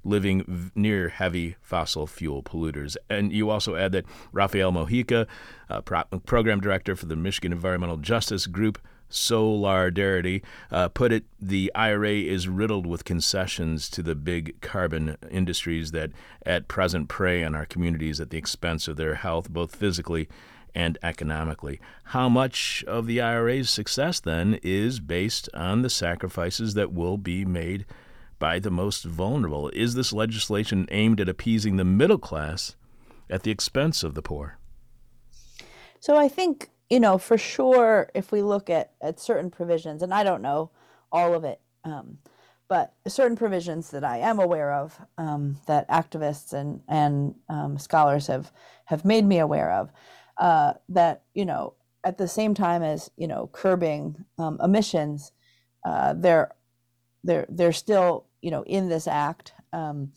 living 0.05 0.70
near 0.75 1.09
heavy 1.09 1.57
fossil 1.61 2.07
fuel 2.07 2.43
polluters. 2.43 2.97
And 3.09 3.33
you 3.33 3.51
also 3.51 3.75
add 3.75 3.93
that 3.93 4.05
Rafael 4.33 4.70
Mojica, 4.70 5.27
uh, 5.70 5.81
pro- 5.81 6.05
program 6.27 6.61
director 6.61 6.95
for 6.95 7.07
the 7.07 7.16
Michigan 7.16 7.53
Environmental 7.53 7.97
Justice 7.97 8.47
Group, 8.47 8.79
Solidarity, 9.14 10.42
uh, 10.70 10.88
put 10.88 11.12
it 11.12 11.24
the 11.40 11.70
IRA 11.74 12.14
is 12.14 12.48
riddled 12.48 12.86
with 12.86 13.04
concessions 13.04 13.88
to 13.90 14.02
the 14.02 14.14
big 14.14 14.60
carbon 14.60 15.16
industries 15.30 15.92
that 15.92 16.10
at 16.44 16.68
present 16.68 17.08
prey 17.08 17.44
on 17.44 17.54
our 17.54 17.66
communities 17.66 18.20
at 18.20 18.30
the 18.30 18.38
expense 18.38 18.88
of 18.88 18.96
their 18.96 19.16
health, 19.16 19.50
both 19.50 19.76
physically 19.76 20.28
and 20.74 20.98
economically. 21.02 21.80
How 22.04 22.28
much 22.28 22.84
of 22.86 23.06
the 23.06 23.20
IRA's 23.20 23.70
success, 23.70 24.18
then, 24.20 24.58
is 24.62 25.00
based 25.00 25.48
on 25.54 25.82
the 25.82 25.90
sacrifices 25.90 26.74
that 26.74 26.92
will 26.92 27.16
be 27.16 27.44
made 27.44 27.86
by 28.38 28.58
the 28.58 28.70
most 28.70 29.04
vulnerable? 29.04 29.68
Is 29.70 29.94
this 29.94 30.12
legislation 30.12 30.88
aimed 30.90 31.20
at 31.20 31.28
appeasing 31.28 31.76
the 31.76 31.84
middle 31.84 32.18
class 32.18 32.74
at 33.30 33.44
the 33.44 33.50
expense 33.50 34.02
of 34.02 34.14
the 34.14 34.22
poor? 34.22 34.58
So 36.00 36.16
I 36.16 36.28
think 36.28 36.68
you 36.95 37.01
know, 37.01 37.18
for 37.18 37.36
sure, 37.36 38.09
if 38.14 38.30
we 38.30 38.40
look 38.40 38.70
at, 38.70 38.92
at 39.03 39.18
certain 39.18 39.51
provisions, 39.51 40.01
and 40.01 40.14
I 40.14 40.22
don't 40.22 40.42
know 40.42 40.70
all 41.11 41.34
of 41.34 41.42
it, 41.42 41.61
um, 41.82 42.18
but 42.68 42.95
certain 43.09 43.36
provisions 43.36 43.90
that 43.90 44.05
I 44.05 44.18
am 44.18 44.38
aware 44.38 44.72
of 44.72 44.97
um, 45.18 45.59
that 45.66 45.88
activists 45.88 46.53
and 46.53 46.82
and 46.86 47.34
um, 47.49 47.78
scholars 47.78 48.28
have 48.28 48.53
have 48.84 49.05
made 49.05 49.24
me 49.24 49.40
aware 49.40 49.72
of, 49.72 49.90
uh, 50.38 50.74
that 50.88 51.24
you 51.34 51.45
know, 51.45 51.74
at 52.05 52.16
the 52.16 52.28
same 52.28 52.55
time 52.55 52.84
as 52.84 53.11
you 53.16 53.26
know, 53.26 53.51
curbing 53.53 54.24
um, 54.38 54.61
emissions, 54.62 55.32
uh, 55.84 56.14
they're 56.16 56.55
they're 57.24 57.47
they're 57.49 57.72
still 57.72 58.26
you 58.40 58.53
know 58.53 58.62
in 58.66 58.88
this 58.88 59.09
act 59.09 59.53
um, 59.72 60.12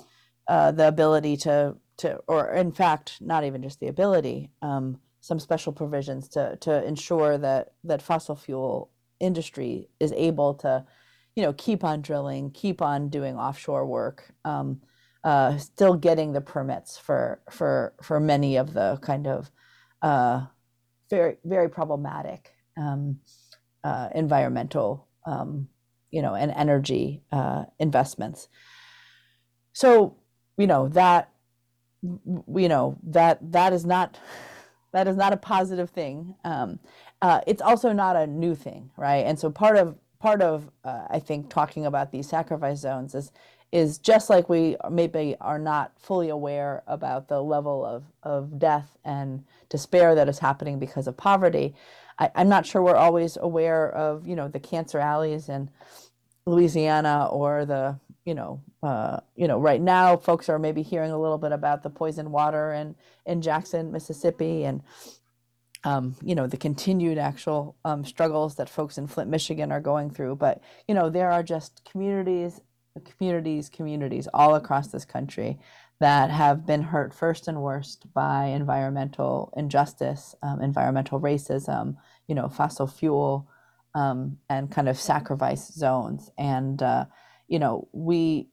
uh, 0.47 0.71
the 0.71 0.87
ability 0.87 1.37
to 1.37 1.75
to 1.97 2.19
or 2.27 2.53
in 2.53 2.71
fact 2.71 3.17
not 3.19 3.43
even 3.43 3.63
just 3.63 3.79
the 3.79 3.87
ability 3.87 4.51
um, 4.61 4.99
some 5.27 5.39
special 5.39 5.73
provisions 5.73 6.29
to 6.29 6.55
to 6.61 6.85
ensure 6.87 7.37
that 7.37 7.73
that 7.83 8.01
fossil 8.01 8.35
fuel 8.35 8.89
industry 9.19 9.89
is 9.99 10.13
able 10.13 10.53
to, 10.53 10.85
you 11.35 11.43
know, 11.43 11.51
keep 11.51 11.83
on 11.83 12.01
drilling, 12.01 12.49
keep 12.51 12.81
on 12.81 13.09
doing 13.09 13.35
offshore 13.35 13.85
work, 13.85 14.33
um, 14.45 14.79
uh, 15.25 15.57
still 15.57 15.95
getting 15.95 16.31
the 16.31 16.39
permits 16.39 16.97
for 16.97 17.41
for 17.51 17.93
for 18.01 18.21
many 18.21 18.55
of 18.55 18.73
the 18.73 18.97
kind 19.01 19.27
of 19.27 19.51
uh, 20.01 20.45
very 21.09 21.35
very 21.43 21.69
problematic 21.69 22.53
um, 22.77 23.19
uh, 23.83 24.07
environmental, 24.15 25.09
um, 25.25 25.67
you 26.09 26.21
know, 26.21 26.35
and 26.35 26.51
energy 26.51 27.21
uh, 27.33 27.65
investments. 27.79 28.47
So 29.73 30.15
you 30.57 30.67
know 30.67 30.87
that 30.87 31.33
you 32.01 32.69
know 32.69 32.97
that 33.03 33.51
that 33.51 33.73
is 33.73 33.85
not 33.85 34.17
that 34.91 35.07
is 35.07 35.15
not 35.15 35.33
a 35.33 35.37
positive 35.37 35.89
thing. 35.89 36.35
Um, 36.43 36.79
uh, 37.21 37.41
it's 37.47 37.61
also 37.61 37.91
not 37.91 38.15
a 38.15 38.27
new 38.27 38.55
thing, 38.55 38.91
right? 38.97 39.25
And 39.25 39.37
so 39.37 39.49
part 39.49 39.77
of 39.77 39.95
part 40.19 40.41
of 40.41 40.69
uh, 40.83 41.05
I 41.09 41.19
think 41.19 41.49
talking 41.49 41.85
about 41.85 42.11
these 42.11 42.27
sacrifice 42.27 42.79
zones 42.79 43.15
is 43.15 43.31
is 43.71 43.97
just 43.97 44.29
like 44.29 44.47
we 44.47 44.77
maybe 44.89 45.35
are 45.41 45.59
not 45.59 45.91
fully 45.99 46.29
aware 46.29 46.83
about 46.87 47.27
the 47.27 47.41
level 47.41 47.85
of, 47.85 48.05
of 48.23 48.57
death 48.57 48.97
and 49.03 49.43
despair 49.69 50.15
that 50.15 50.29
is 50.29 50.39
happening 50.39 50.79
because 50.79 51.05
of 51.05 51.17
poverty. 51.17 51.75
I, 52.17 52.31
am 52.35 52.47
not 52.47 52.65
sure 52.65 52.81
we're 52.81 52.95
always 52.95 53.37
aware 53.39 53.91
of 53.91 54.25
you 54.27 54.35
know 54.35 54.47
the 54.47 54.59
cancer 54.59 54.99
alleys 54.99 55.49
in 55.49 55.69
Louisiana 56.45 57.27
or 57.29 57.65
the 57.65 57.99
you 58.27 58.35
know 58.35 58.61
uh, 58.83 59.21
you 59.37 59.47
know 59.47 59.57
right 59.57 59.81
now 59.81 60.17
folks 60.17 60.49
are 60.49 60.59
maybe 60.59 60.83
hearing 60.83 61.11
a 61.11 61.19
little 61.19 61.37
bit 61.37 61.53
about 61.53 61.81
the 61.81 61.89
poison 61.89 62.29
water 62.29 62.73
in 62.73 62.93
in 63.25 63.41
Jackson, 63.41 63.91
Mississippi, 63.93 64.65
and 64.65 64.83
um, 65.85 66.13
you 66.21 66.35
know 66.35 66.45
the 66.45 66.57
continued 66.57 67.17
actual 67.17 67.77
um, 67.85 68.03
struggles 68.03 68.55
that 68.55 68.69
folks 68.69 68.97
in 68.97 69.07
Flint, 69.07 69.29
Michigan 69.29 69.71
are 69.71 69.79
going 69.79 70.09
through. 70.09 70.35
But 70.35 70.61
you 70.89 70.93
know 70.93 71.09
there 71.09 71.31
are 71.31 71.41
just 71.41 71.89
communities, 71.89 72.59
communities, 73.17 73.69
communities 73.69 74.27
all 74.33 74.55
across 74.55 74.89
this 74.89 75.05
country 75.05 75.57
that 76.01 76.29
have 76.29 76.65
been 76.65 76.83
hurt 76.83 77.13
first 77.13 77.47
and 77.47 77.61
worst 77.61 78.11
by 78.13 78.47
environmental 78.47 79.53
injustice, 79.55 80.35
um, 80.43 80.61
environmental 80.61 81.19
racism, 81.19 81.95
you 82.27 82.35
know, 82.35 82.49
fossil 82.49 82.87
fuel, 82.87 83.47
um, 83.95 84.37
and 84.49 84.69
kind 84.69 84.89
of 84.89 84.99
sacrifice 84.99 85.73
zones. 85.73 86.29
And 86.37 86.83
uh, 86.83 87.05
you 87.47 87.59
know, 87.59 87.87
we 87.91 88.49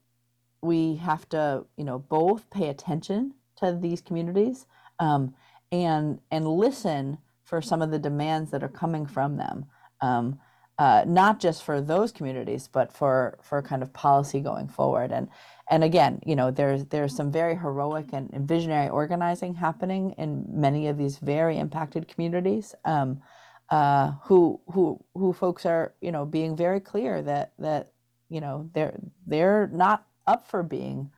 we 0.62 0.96
have 0.96 1.28
to, 1.28 1.64
you 1.76 1.84
know, 1.84 1.98
both 1.98 2.48
pay 2.50 2.68
attention 2.68 3.34
to 3.56 3.76
these 3.80 4.00
communities 4.00 4.66
um, 4.98 5.34
and 5.70 6.20
and 6.30 6.46
listen 6.48 7.18
for 7.44 7.60
some 7.60 7.82
of 7.82 7.90
the 7.90 7.98
demands 7.98 8.50
that 8.50 8.62
are 8.62 8.68
coming 8.68 9.06
from 9.06 9.36
them. 9.36 9.66
Um, 10.00 10.38
uh, 10.76 11.04
not 11.06 11.38
just 11.38 11.62
for 11.62 11.80
those 11.80 12.10
communities, 12.10 12.68
but 12.68 12.92
for 12.92 13.38
for 13.42 13.62
kind 13.62 13.82
of 13.82 13.92
policy 13.92 14.40
going 14.40 14.66
forward. 14.68 15.12
And 15.12 15.28
and 15.70 15.84
again, 15.84 16.20
you 16.26 16.34
know, 16.34 16.50
there's 16.50 16.84
there's 16.86 17.14
some 17.14 17.30
very 17.30 17.54
heroic 17.56 18.06
and, 18.12 18.28
and 18.32 18.48
visionary 18.48 18.88
organizing 18.88 19.54
happening 19.54 20.14
in 20.18 20.44
many 20.48 20.88
of 20.88 20.98
these 20.98 21.18
very 21.18 21.58
impacted 21.58 22.08
communities. 22.08 22.74
Um, 22.84 23.22
uh, 23.70 24.12
who 24.24 24.60
who 24.72 25.02
who 25.14 25.32
folks 25.32 25.64
are 25.64 25.94
you 26.00 26.12
know 26.12 26.26
being 26.26 26.56
very 26.56 26.80
clear 26.80 27.22
that 27.22 27.52
that 27.58 27.92
you 28.34 28.40
know 28.40 28.68
they're 28.74 28.98
they're 29.26 29.68
not 29.72 30.06
up 30.26 30.46
for 30.46 30.62
being 30.62 31.10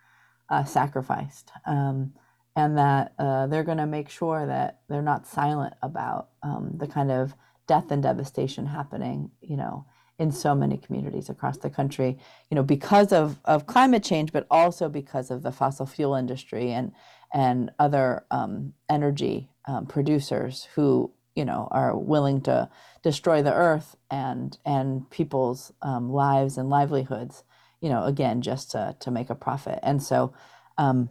uh, 0.51 0.65
sacrificed. 0.65 1.51
Um, 1.67 2.13
and 2.57 2.79
that 2.79 3.13
uh, 3.19 3.47
they're 3.47 3.65
going 3.65 3.79
to 3.79 3.87
make 3.87 4.09
sure 4.09 4.47
that 4.47 4.81
they're 4.89 5.03
not 5.03 5.27
silent 5.27 5.75
about 5.83 6.29
um, 6.43 6.73
the 6.79 6.87
kind 6.87 7.11
of 7.11 7.35
death 7.67 7.91
and 7.91 8.03
devastation 8.03 8.67
happening, 8.67 9.31
you 9.43 9.57
know, 9.57 9.85
in 10.19 10.33
so 10.33 10.55
many 10.55 10.79
communities 10.79 11.29
across 11.29 11.59
the 11.59 11.69
country, 11.69 12.19
you 12.51 12.55
know, 12.55 12.63
because 12.63 13.13
of, 13.13 13.39
of 13.45 13.67
climate 13.67 14.03
change, 14.03 14.33
but 14.33 14.47
also 14.51 14.89
because 14.89 15.31
of 15.31 15.43
the 15.43 15.53
fossil 15.53 15.87
fuel 15.87 16.15
industry 16.15 16.73
and 16.73 16.93
and 17.35 17.71
other 17.79 18.25
um, 18.31 18.73
energy 18.89 19.51
um, 19.67 19.85
producers 19.85 20.69
who, 20.75 21.13
you 21.37 21.45
know, 21.45 21.69
are 21.71 21.97
willing 21.97 22.41
to 22.41 22.69
destroy 23.03 23.43
the 23.43 23.55
earth 23.55 23.95
and 24.11 24.59
and 24.65 25.09
people's 25.11 25.73
um, 25.83 26.11
lives 26.11 26.59
and 26.59 26.69
livelihoods, 26.69 27.45
you 27.81 27.89
know, 27.89 28.05
again, 28.05 28.43
just 28.43 28.73
to 28.73 28.97
to 28.99 29.11
make 29.11 29.31
a 29.31 29.35
profit. 29.35 29.79
And 29.83 30.03
so, 30.03 30.33
um, 30.79 31.11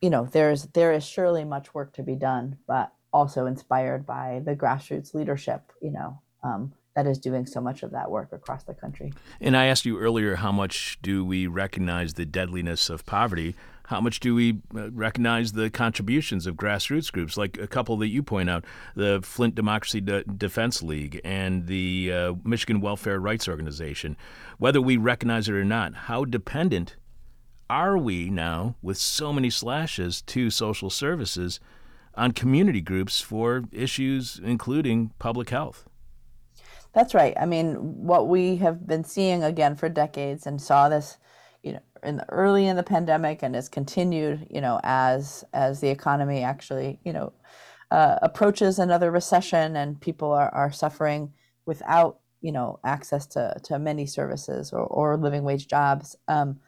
you 0.00 0.10
know, 0.10 0.24
there's 0.24 0.64
there 0.72 0.92
is 0.92 1.04
surely 1.06 1.44
much 1.44 1.74
work 1.74 1.92
to 1.94 2.02
be 2.02 2.16
done, 2.16 2.56
but 2.66 2.92
also 3.12 3.46
inspired 3.46 4.06
by 4.06 4.40
the 4.44 4.56
grassroots 4.56 5.14
leadership, 5.14 5.72
you 5.82 5.90
know, 5.90 6.20
um, 6.42 6.72
that 6.96 7.06
is 7.06 7.18
doing 7.18 7.46
so 7.46 7.60
much 7.60 7.82
of 7.82 7.90
that 7.92 8.10
work 8.10 8.32
across 8.32 8.64
the 8.64 8.74
country. 8.74 9.12
And 9.40 9.56
I 9.56 9.66
asked 9.66 9.84
you 9.84 9.98
earlier, 9.98 10.36
how 10.36 10.52
much 10.52 10.98
do 11.02 11.24
we 11.24 11.46
recognize 11.46 12.14
the 12.14 12.24
deadliness 12.24 12.88
of 12.88 13.04
poverty? 13.06 13.54
How 13.90 14.00
much 14.00 14.20
do 14.20 14.36
we 14.36 14.60
uh, 14.72 14.92
recognize 14.92 15.50
the 15.50 15.68
contributions 15.68 16.46
of 16.46 16.54
grassroots 16.54 17.10
groups, 17.10 17.36
like 17.36 17.58
a 17.58 17.66
couple 17.66 17.96
that 17.96 18.06
you 18.06 18.22
point 18.22 18.48
out, 18.48 18.64
the 18.94 19.18
Flint 19.20 19.56
Democracy 19.56 20.00
De- 20.00 20.22
Defense 20.22 20.80
League 20.80 21.20
and 21.24 21.66
the 21.66 22.12
uh, 22.12 22.34
Michigan 22.44 22.80
Welfare 22.80 23.18
Rights 23.18 23.48
Organization? 23.48 24.16
Whether 24.58 24.80
we 24.80 24.96
recognize 24.96 25.48
it 25.48 25.54
or 25.54 25.64
not, 25.64 25.94
how 26.06 26.24
dependent 26.24 26.94
are 27.68 27.98
we 27.98 28.30
now, 28.30 28.76
with 28.80 28.96
so 28.96 29.32
many 29.32 29.50
slashes 29.50 30.22
to 30.22 30.50
social 30.50 30.88
services, 30.88 31.58
on 32.14 32.30
community 32.30 32.80
groups 32.80 33.20
for 33.20 33.64
issues 33.72 34.40
including 34.44 35.10
public 35.18 35.50
health? 35.50 35.88
That's 36.92 37.12
right. 37.12 37.34
I 37.36 37.44
mean, 37.44 37.74
what 38.06 38.28
we 38.28 38.54
have 38.58 38.86
been 38.86 39.02
seeing 39.02 39.42
again 39.42 39.74
for 39.74 39.88
decades 39.88 40.46
and 40.46 40.62
saw 40.62 40.88
this, 40.88 41.18
you 41.64 41.72
know, 41.72 41.80
in 42.02 42.16
the 42.16 42.28
early 42.30 42.66
in 42.66 42.76
the 42.76 42.82
pandemic 42.82 43.42
and 43.42 43.54
has 43.54 43.68
continued, 43.68 44.46
you 44.50 44.60
know, 44.60 44.80
as 44.82 45.44
as 45.52 45.80
the 45.80 45.88
economy 45.88 46.42
actually, 46.42 46.98
you 47.04 47.12
know, 47.12 47.32
uh, 47.90 48.16
approaches 48.22 48.78
another 48.78 49.10
recession 49.10 49.76
and 49.76 50.00
people 50.00 50.32
are, 50.32 50.52
are 50.54 50.72
suffering 50.72 51.32
without, 51.66 52.20
you 52.40 52.52
know, 52.52 52.78
access 52.84 53.26
to, 53.26 53.54
to 53.64 53.78
many 53.78 54.06
services 54.06 54.72
or, 54.72 54.82
or 54.84 55.16
living 55.16 55.44
wage 55.44 55.66
jobs. 55.66 56.16
Um, 56.28 56.60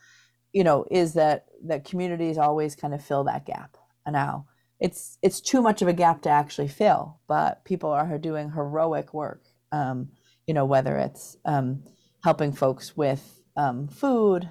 you 0.52 0.64
know, 0.64 0.84
is 0.90 1.14
that 1.14 1.46
that 1.64 1.84
communities 1.84 2.38
always 2.38 2.76
kind 2.76 2.92
of 2.92 3.02
fill 3.02 3.24
that 3.24 3.46
gap. 3.46 3.76
And 4.04 4.12
now, 4.14 4.46
it's 4.80 5.16
it's 5.22 5.40
too 5.40 5.62
much 5.62 5.80
of 5.80 5.88
a 5.88 5.92
gap 5.92 6.22
to 6.22 6.30
actually 6.30 6.68
fill, 6.68 7.20
but 7.28 7.64
people 7.64 7.90
are 7.90 8.18
doing 8.18 8.50
heroic 8.50 9.14
work. 9.14 9.44
Um, 9.70 10.10
you 10.46 10.54
know, 10.54 10.64
whether 10.64 10.98
it's 10.98 11.36
um, 11.44 11.84
helping 12.24 12.52
folks 12.52 12.96
with 12.96 13.40
um, 13.56 13.88
food 13.88 14.48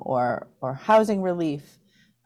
or 0.00 0.48
or 0.60 0.74
housing 0.74 1.22
relief 1.22 1.78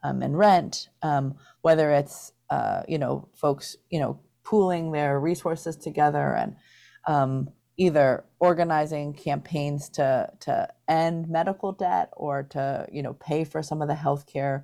um, 0.03 0.21
and 0.21 0.37
rent, 0.37 0.89
um, 1.01 1.35
whether 1.61 1.91
it's 1.91 2.31
uh, 2.49 2.83
you 2.87 2.97
know 2.97 3.27
folks 3.35 3.75
you 3.89 3.99
know 3.99 4.19
pooling 4.43 4.91
their 4.91 5.19
resources 5.19 5.75
together 5.75 6.33
and 6.35 6.55
either 7.77 8.25
organizing 8.39 9.13
campaigns 9.13 9.89
to 9.89 10.29
to 10.39 10.67
end 10.87 11.29
medical 11.29 11.71
debt 11.71 12.09
or 12.17 12.43
to 12.43 12.87
you 12.91 13.03
know 13.03 13.13
pay 13.13 13.43
for 13.43 13.61
some 13.61 13.81
of 13.81 13.87
the 13.87 13.93
healthcare 13.93 14.63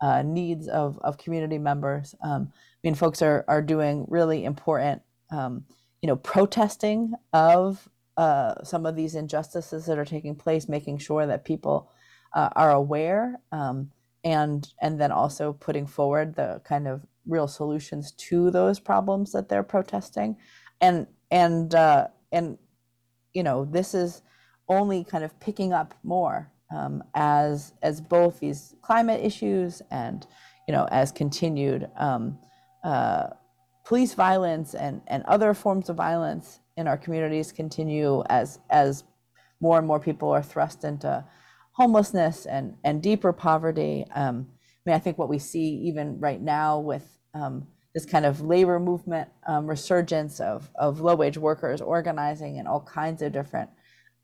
uh, 0.00 0.22
needs 0.22 0.68
of, 0.68 0.98
of 1.00 1.18
community 1.18 1.58
members. 1.58 2.14
Um, 2.22 2.52
I 2.52 2.78
mean, 2.82 2.94
folks 2.94 3.22
are 3.22 3.44
are 3.48 3.62
doing 3.62 4.06
really 4.08 4.44
important 4.44 5.02
um, 5.30 5.64
you 6.02 6.08
know 6.08 6.16
protesting 6.16 7.12
of 7.32 7.88
uh, 8.16 8.62
some 8.64 8.86
of 8.86 8.96
these 8.96 9.14
injustices 9.14 9.86
that 9.86 9.98
are 9.98 10.04
taking 10.04 10.34
place, 10.34 10.68
making 10.68 10.98
sure 10.98 11.26
that 11.26 11.44
people 11.44 11.90
uh, 12.34 12.50
are 12.56 12.72
aware. 12.72 13.40
Um, 13.52 13.90
and 14.24 14.72
and 14.80 15.00
then 15.00 15.12
also 15.12 15.52
putting 15.52 15.86
forward 15.86 16.34
the 16.34 16.60
kind 16.64 16.88
of 16.88 17.02
real 17.26 17.46
solutions 17.46 18.12
to 18.12 18.50
those 18.50 18.80
problems 18.80 19.32
that 19.32 19.48
they're 19.48 19.62
protesting, 19.62 20.36
and 20.80 21.06
and 21.30 21.74
uh, 21.74 22.08
and 22.32 22.58
you 23.34 23.42
know 23.42 23.64
this 23.66 23.94
is 23.94 24.22
only 24.68 25.04
kind 25.04 25.24
of 25.24 25.38
picking 25.40 25.72
up 25.72 25.94
more 26.02 26.50
um, 26.74 27.04
as 27.14 27.74
as 27.82 28.00
both 28.00 28.40
these 28.40 28.74
climate 28.82 29.22
issues 29.22 29.82
and 29.90 30.26
you 30.66 30.72
know 30.72 30.88
as 30.90 31.12
continued 31.12 31.90
um, 31.96 32.38
uh, 32.82 33.26
police 33.84 34.14
violence 34.14 34.74
and 34.74 35.02
and 35.06 35.22
other 35.24 35.52
forms 35.52 35.90
of 35.90 35.96
violence 35.96 36.60
in 36.76 36.88
our 36.88 36.96
communities 36.96 37.52
continue 37.52 38.22
as 38.30 38.58
as 38.70 39.04
more 39.60 39.78
and 39.78 39.86
more 39.86 40.00
people 40.00 40.30
are 40.30 40.42
thrust 40.42 40.84
into 40.84 41.24
homelessness 41.74 42.46
and 42.46 42.76
and 42.84 43.02
deeper 43.02 43.32
poverty. 43.32 44.06
Um, 44.14 44.48
I 44.50 44.90
mean, 44.90 44.96
I 44.96 44.98
think 44.98 45.18
what 45.18 45.28
we 45.28 45.38
see 45.38 45.82
even 45.86 46.18
right 46.20 46.40
now 46.40 46.78
with 46.78 47.18
um, 47.34 47.66
this 47.94 48.04
kind 48.04 48.26
of 48.26 48.40
labor 48.40 48.80
movement 48.80 49.28
um, 49.46 49.66
resurgence 49.66 50.40
of, 50.40 50.70
of 50.74 51.00
low 51.00 51.14
wage 51.14 51.38
workers 51.38 51.80
organizing 51.80 52.56
in 52.56 52.66
all 52.66 52.80
kinds 52.80 53.22
of 53.22 53.32
different 53.32 53.70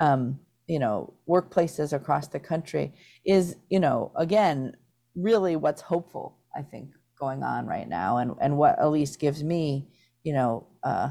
um, 0.01 0.41
you 0.67 0.79
know 0.79 1.13
workplaces 1.29 1.93
across 1.93 2.29
the 2.29 2.41
country 2.41 2.93
is 3.25 3.57
you 3.69 3.81
know 3.81 4.13
again 4.17 4.77
really 5.17 5.57
what's 5.57 5.83
hopeful 5.83 6.39
i 6.55 6.63
think 6.63 6.91
going 7.19 7.43
on 7.43 7.67
right 7.67 7.89
now 7.89 8.19
and 8.19 8.35
and 8.41 8.57
what 8.57 8.79
at 8.79 8.91
least 8.91 9.19
gives 9.19 9.43
me 9.43 9.89
you 10.23 10.33
know 10.33 10.67
uh, 10.85 11.11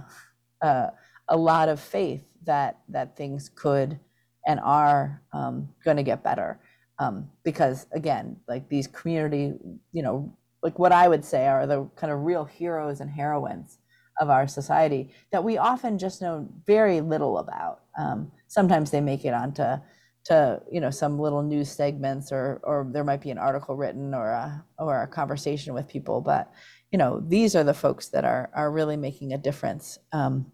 uh, 0.61 0.87
a 1.27 1.35
lot 1.35 1.67
of 1.67 1.79
faith 1.79 2.23
that 2.45 2.79
that 2.87 3.17
things 3.17 3.49
could 3.53 3.99
and 4.45 4.59
are 4.61 5.21
um, 5.33 5.69
going 5.83 5.97
to 5.97 6.03
get 6.03 6.23
better. 6.23 6.59
Um, 6.99 7.29
because 7.43 7.87
again, 7.93 8.37
like 8.47 8.67
these 8.69 8.87
community, 8.87 9.53
you 9.91 10.03
know, 10.03 10.35
like 10.61 10.77
what 10.77 10.91
I 10.91 11.07
would 11.07 11.23
say 11.23 11.47
are 11.47 11.65
the 11.65 11.89
kind 11.95 12.11
of 12.11 12.23
real 12.23 12.45
heroes 12.45 12.99
and 12.99 13.09
heroines 13.09 13.77
of 14.19 14.29
our 14.29 14.47
society 14.47 15.13
that 15.31 15.43
we 15.43 15.57
often 15.57 15.97
just 15.97 16.21
know 16.21 16.47
very 16.65 17.01
little 17.01 17.37
about. 17.37 17.81
Um, 17.97 18.31
sometimes 18.47 18.91
they 18.91 19.01
make 19.01 19.25
it 19.25 19.33
onto 19.33 19.81
to 20.25 20.61
you 20.69 20.81
know 20.81 20.91
some 20.91 21.17
little 21.17 21.41
news 21.41 21.71
segments 21.71 22.31
or 22.31 22.59
or 22.63 22.87
there 22.91 23.05
might 23.05 23.21
be 23.21 23.31
an 23.31 23.37
article 23.37 23.75
written 23.75 24.13
or 24.13 24.29
a 24.29 24.63
or 24.77 25.03
a 25.03 25.07
conversation 25.07 25.73
with 25.73 25.87
people, 25.87 26.21
but 26.21 26.51
you 26.91 26.97
know 26.97 27.23
these 27.25 27.55
are 27.55 27.63
the 27.63 27.73
folks 27.73 28.09
that 28.09 28.25
are 28.25 28.49
are 28.53 28.71
really 28.71 28.97
making 28.97 29.33
a 29.33 29.37
difference 29.37 29.97
um, 30.11 30.51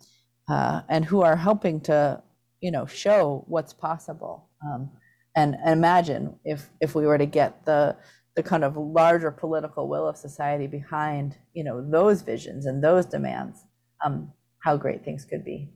uh, 0.47 0.81
and 0.87 1.05
who 1.05 1.21
are 1.21 1.35
helping 1.35 1.81
to 1.81 2.21
you 2.65 2.71
know 2.71 2.87
show 2.87 3.45
what's 3.47 3.73
possible. 3.73 4.49
Um, 4.65 4.89
and, 5.35 5.55
and 5.63 5.73
imagine 5.73 6.39
if 6.43 6.67
if 6.81 6.95
we 6.95 7.05
were 7.05 7.19
to 7.19 7.27
get 7.27 7.63
the 7.65 7.95
the 8.35 8.41
kind 8.41 8.63
of 8.63 8.75
larger 8.75 9.29
political 9.29 9.87
will 9.87 10.07
of 10.07 10.17
society 10.17 10.65
behind 10.65 11.37
you 11.53 11.63
know 11.63 11.87
those 11.87 12.23
visions 12.23 12.65
and 12.65 12.83
those 12.83 13.05
demands, 13.05 13.59
um, 14.03 14.33
how 14.63 14.77
great 14.77 15.05
things 15.05 15.25
could 15.25 15.45
be. 15.45 15.69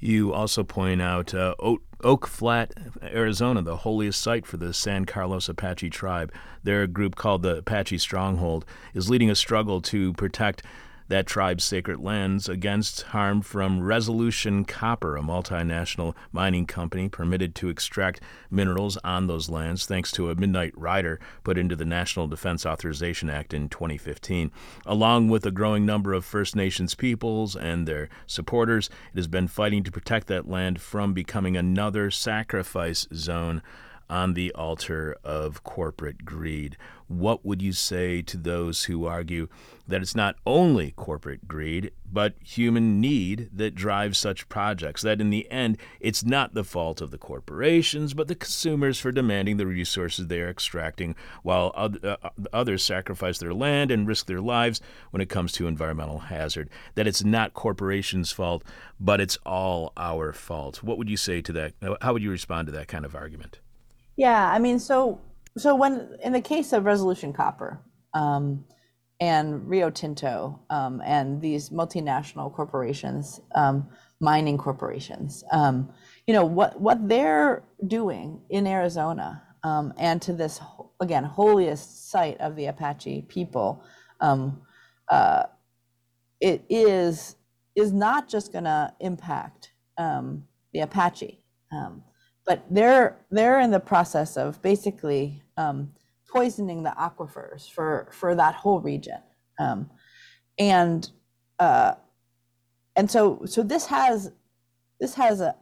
You 0.00 0.32
also 0.32 0.64
point 0.64 1.02
out 1.02 1.34
uh, 1.34 1.54
Oak, 1.58 1.82
Oak 2.02 2.26
Flat, 2.26 2.72
Arizona, 3.02 3.60
the 3.60 3.78
holiest 3.78 4.22
site 4.22 4.46
for 4.46 4.56
the 4.56 4.72
San 4.72 5.04
Carlos 5.04 5.46
Apache 5.46 5.90
tribe. 5.90 6.32
Their 6.62 6.86
group 6.86 7.16
called 7.16 7.42
the 7.42 7.58
Apache 7.58 7.98
Stronghold 7.98 8.64
is 8.94 9.10
leading 9.10 9.28
a 9.28 9.34
struggle 9.34 9.82
to 9.82 10.14
protect 10.14 10.62
that 11.08 11.26
tribe's 11.26 11.64
sacred 11.64 12.00
lands 12.00 12.48
against 12.48 13.02
harm 13.02 13.42
from 13.42 13.80
Resolution 13.80 14.64
Copper, 14.64 15.16
a 15.16 15.22
multinational 15.22 16.14
mining 16.32 16.66
company 16.66 17.08
permitted 17.08 17.54
to 17.56 17.68
extract 17.68 18.20
minerals 18.50 18.96
on 18.98 19.26
those 19.26 19.48
lands 19.48 19.86
thanks 19.86 20.12
to 20.12 20.30
a 20.30 20.34
midnight 20.34 20.72
rider 20.76 21.18
put 21.44 21.58
into 21.58 21.74
the 21.74 21.84
National 21.84 22.28
Defense 22.28 22.66
Authorization 22.66 23.30
Act 23.30 23.54
in 23.54 23.68
2015. 23.68 24.52
Along 24.86 25.28
with 25.28 25.44
a 25.46 25.50
growing 25.50 25.86
number 25.86 26.12
of 26.12 26.24
First 26.24 26.54
Nations 26.54 26.94
peoples 26.94 27.56
and 27.56 27.88
their 27.88 28.08
supporters, 28.26 28.88
it 29.12 29.16
has 29.16 29.28
been 29.28 29.48
fighting 29.48 29.82
to 29.84 29.90
protect 29.90 30.26
that 30.28 30.48
land 30.48 30.80
from 30.80 31.14
becoming 31.14 31.56
another 31.56 32.10
sacrifice 32.10 33.06
zone 33.14 33.62
on 34.10 34.34
the 34.34 34.52
altar 34.54 35.16
of 35.22 35.62
corporate 35.64 36.24
greed. 36.24 36.76
What 37.08 37.44
would 37.44 37.62
you 37.62 37.72
say 37.72 38.20
to 38.22 38.36
those 38.36 38.84
who 38.84 39.06
argue 39.06 39.48
that 39.86 40.02
it's 40.02 40.14
not 40.14 40.36
only 40.46 40.90
corporate 40.90 41.48
greed, 41.48 41.92
but 42.10 42.34
human 42.42 43.00
need 43.00 43.48
that 43.52 43.74
drives 43.74 44.18
such 44.18 44.48
projects? 44.50 45.00
That 45.00 45.20
in 45.20 45.30
the 45.30 45.50
end, 45.50 45.78
it's 46.00 46.22
not 46.22 46.52
the 46.52 46.64
fault 46.64 47.00
of 47.00 47.10
the 47.10 47.16
corporations, 47.16 48.12
but 48.12 48.28
the 48.28 48.34
consumers 48.34 49.00
for 49.00 49.10
demanding 49.10 49.56
the 49.56 49.66
resources 49.66 50.26
they 50.26 50.40
are 50.40 50.50
extracting, 50.50 51.14
while 51.42 51.72
uh, 51.74 52.16
others 52.52 52.82
sacrifice 52.82 53.38
their 53.38 53.54
land 53.54 53.90
and 53.90 54.06
risk 54.06 54.26
their 54.26 54.42
lives 54.42 54.82
when 55.10 55.22
it 55.22 55.30
comes 55.30 55.52
to 55.52 55.66
environmental 55.66 56.18
hazard. 56.18 56.68
That 56.94 57.06
it's 57.06 57.24
not 57.24 57.54
corporations' 57.54 58.32
fault, 58.32 58.62
but 59.00 59.18
it's 59.18 59.38
all 59.46 59.94
our 59.96 60.34
fault. 60.34 60.82
What 60.82 60.98
would 60.98 61.08
you 61.08 61.16
say 61.16 61.40
to 61.40 61.52
that? 61.52 61.72
How 62.02 62.12
would 62.12 62.22
you 62.22 62.30
respond 62.30 62.66
to 62.66 62.72
that 62.72 62.88
kind 62.88 63.06
of 63.06 63.14
argument? 63.14 63.60
Yeah, 64.18 64.50
I 64.50 64.58
mean, 64.58 64.80
so 64.80 65.20
so 65.56 65.76
when 65.76 66.16
in 66.24 66.32
the 66.32 66.40
case 66.40 66.72
of 66.72 66.84
Resolution 66.84 67.32
Copper 67.32 67.80
um, 68.14 68.64
and 69.20 69.68
Rio 69.68 69.90
Tinto 69.90 70.58
um, 70.70 71.00
and 71.06 71.40
these 71.40 71.70
multinational 71.70 72.52
corporations, 72.52 73.40
um, 73.54 73.88
mining 74.20 74.58
corporations, 74.58 75.44
um, 75.52 75.88
you 76.26 76.34
know 76.34 76.44
what 76.44 76.80
what 76.80 77.08
they're 77.08 77.62
doing 77.86 78.42
in 78.50 78.66
Arizona 78.66 79.40
um, 79.62 79.94
and 79.98 80.20
to 80.22 80.32
this 80.32 80.60
again 81.00 81.22
holiest 81.22 82.10
site 82.10 82.40
of 82.40 82.56
the 82.56 82.66
Apache 82.66 83.22
people, 83.28 83.84
um, 84.20 84.60
uh, 85.10 85.44
it 86.40 86.64
is 86.68 87.36
is 87.76 87.92
not 87.92 88.28
just 88.28 88.50
going 88.50 88.64
to 88.64 88.92
impact 88.98 89.70
the 90.72 90.80
Apache. 90.80 91.44
Um, 91.72 92.02
but 92.48 92.64
they're 92.70 93.18
they're 93.30 93.60
in 93.60 93.70
the 93.70 93.78
process 93.78 94.38
of 94.38 94.60
basically 94.62 95.42
um, 95.58 95.92
poisoning 96.32 96.82
the 96.82 96.94
aquifers 96.98 97.70
for 97.70 98.08
for 98.10 98.34
that 98.34 98.54
whole 98.54 98.80
region, 98.80 99.20
um, 99.60 99.90
and 100.58 101.10
uh, 101.58 101.92
and 102.96 103.10
so 103.10 103.42
so 103.44 103.62
this 103.62 103.86
has 103.86 104.32
this 104.98 105.14
has 105.14 105.42
a 105.42 105.54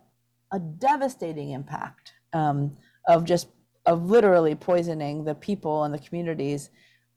a 0.53 0.61
devastating 0.61 1.51
impact 1.51 2.13
um, 2.33 2.77
of 3.09 3.25
just 3.25 3.49
of 3.85 4.09
literally 4.09 4.55
poisoning 4.55 5.25
the 5.25 5.35
people 5.35 5.83
and 5.83 5.93
the 5.93 5.99
communities 5.99 6.71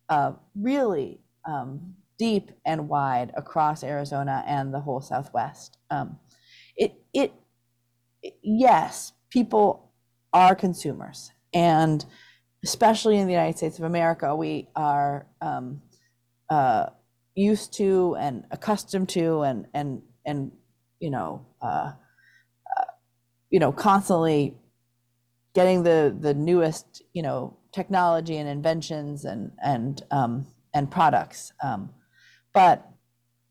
uh, 0.09 0.31
really 0.55 1.19
um, 1.47 1.93
deep 2.17 2.51
and 2.65 2.89
wide 2.89 3.31
across 3.37 3.83
Arizona 3.83 4.43
and 4.47 4.73
the 4.73 4.79
whole 4.79 4.99
Southwest. 4.99 5.77
Um, 5.91 6.17
it, 6.75 6.93
it, 7.13 7.33
yes, 8.43 9.13
people 9.29 9.91
are 10.33 10.55
consumers. 10.55 11.31
And 11.53 12.05
especially 12.63 13.17
in 13.17 13.27
the 13.27 13.33
United 13.33 13.57
States 13.57 13.77
of 13.79 13.85
America, 13.85 14.35
we 14.35 14.67
are 14.75 15.27
um, 15.41 15.81
uh, 16.49 16.87
used 17.35 17.73
to 17.73 18.15
and 18.19 18.45
accustomed 18.51 19.09
to 19.09 19.41
and, 19.41 19.65
and, 19.73 20.01
and 20.25 20.51
you 20.99 21.09
know, 21.09 21.45
uh, 21.61 21.91
uh, 22.77 22.83
you 23.49 23.59
know, 23.59 23.71
constantly 23.71 24.55
getting 25.55 25.83
the, 25.83 26.15
the 26.19 26.33
newest, 26.33 27.01
you 27.13 27.21
know, 27.21 27.57
technology 27.71 28.37
and 28.37 28.49
inventions 28.49 29.25
and, 29.25 29.51
and, 29.63 30.03
um, 30.11 30.45
and 30.73 30.91
products. 30.91 31.53
Um, 31.63 31.91
but 32.53 32.87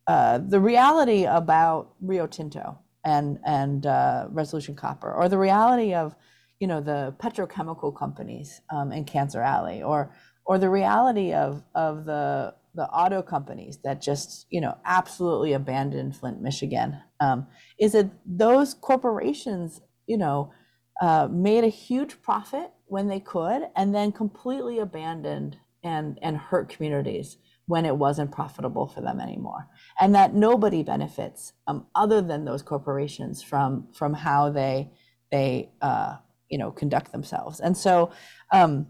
uh, 0.06 0.38
the 0.38 0.60
reality 0.60 1.24
about 1.24 1.92
Rio 2.00 2.26
Tinto 2.26 2.78
and 3.04 3.38
and 3.44 3.86
uh, 3.86 4.26
Resolution 4.30 4.74
Copper, 4.74 5.12
or 5.12 5.28
the 5.28 5.38
reality 5.38 5.94
of 5.94 6.14
you 6.60 6.66
know 6.66 6.80
the 6.80 7.14
petrochemical 7.18 7.96
companies 7.96 8.60
um, 8.70 8.92
in 8.92 9.04
Cancer 9.04 9.42
Alley, 9.42 9.82
or 9.82 10.14
or 10.44 10.58
the 10.58 10.70
reality 10.70 11.32
of 11.32 11.62
of 11.74 12.04
the 12.04 12.54
the 12.74 12.88
auto 12.88 13.22
companies 13.22 13.78
that 13.84 14.00
just 14.00 14.46
you 14.50 14.60
know 14.60 14.76
absolutely 14.84 15.52
abandoned 15.52 16.16
Flint, 16.16 16.40
Michigan, 16.40 17.00
um, 17.20 17.46
is 17.78 17.92
that 17.92 18.10
those 18.26 18.74
corporations 18.74 19.80
you 20.06 20.18
know 20.18 20.52
uh, 21.00 21.28
made 21.30 21.64
a 21.64 21.68
huge 21.68 22.20
profit 22.22 22.70
when 22.86 23.08
they 23.08 23.20
could, 23.20 23.68
and 23.76 23.94
then 23.94 24.12
completely 24.12 24.78
abandoned 24.78 25.56
and 25.84 26.18
and 26.22 26.36
hurt 26.36 26.68
communities 26.68 27.36
when 27.66 27.84
it 27.84 27.96
wasn't 27.96 28.32
profitable 28.32 28.88
for 28.88 29.00
them 29.02 29.20
anymore 29.20 29.68
and 30.00 30.14
that 30.14 30.34
nobody 30.34 30.82
benefits 30.82 31.52
um, 31.66 31.86
other 31.94 32.20
than 32.20 32.44
those 32.44 32.62
corporations 32.62 33.42
from 33.42 33.88
from 33.92 34.14
how 34.14 34.50
they 34.50 34.90
they 35.30 35.70
uh, 35.82 36.16
you 36.48 36.58
know 36.58 36.70
conduct 36.70 37.12
themselves. 37.12 37.60
And 37.60 37.76
so 37.76 38.10
um, 38.52 38.86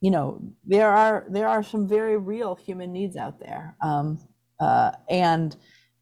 you 0.00 0.10
know 0.10 0.40
there 0.64 0.90
are 0.90 1.24
there 1.28 1.48
are 1.48 1.62
some 1.62 1.88
very 1.88 2.16
real 2.16 2.54
human 2.54 2.92
needs 2.92 3.16
out 3.16 3.40
there 3.40 3.76
um, 3.80 4.18
uh, 4.60 4.92
and 5.08 5.56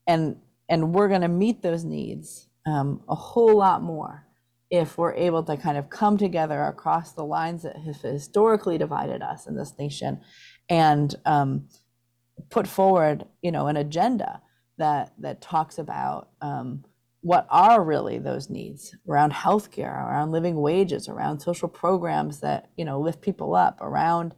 and 0.06 0.36
and 0.68 0.92
we're 0.94 1.08
going 1.08 1.20
to 1.20 1.28
meet 1.28 1.62
those 1.62 1.84
needs 1.84 2.48
um, 2.66 3.02
a 3.08 3.14
whole 3.14 3.56
lot 3.56 3.82
more 3.82 4.26
if 4.68 4.98
we're 4.98 5.14
able 5.14 5.44
to 5.44 5.56
kind 5.56 5.78
of 5.78 5.88
come 5.88 6.18
together 6.18 6.64
across 6.64 7.12
the 7.12 7.24
lines 7.24 7.62
that 7.62 7.76
have 7.76 8.00
historically 8.00 8.76
divided 8.76 9.22
us 9.22 9.46
in 9.46 9.54
this 9.54 9.72
nation 9.78 10.20
and 10.68 11.14
um, 11.24 11.68
put 12.50 12.66
forward, 12.66 13.24
you 13.42 13.50
know, 13.52 13.66
an 13.66 13.76
agenda 13.76 14.42
that 14.78 15.12
that 15.18 15.40
talks 15.40 15.78
about 15.78 16.28
um, 16.40 16.84
what 17.22 17.46
are 17.50 17.82
really 17.82 18.18
those 18.18 18.50
needs 18.50 18.94
around 19.08 19.32
healthcare, 19.32 19.92
around 20.06 20.30
living 20.30 20.56
wages, 20.56 21.08
around 21.08 21.40
social 21.40 21.68
programs 21.68 22.40
that 22.40 22.70
you 22.76 22.84
know 22.84 23.00
lift 23.00 23.20
people 23.20 23.54
up, 23.54 23.80
around 23.80 24.34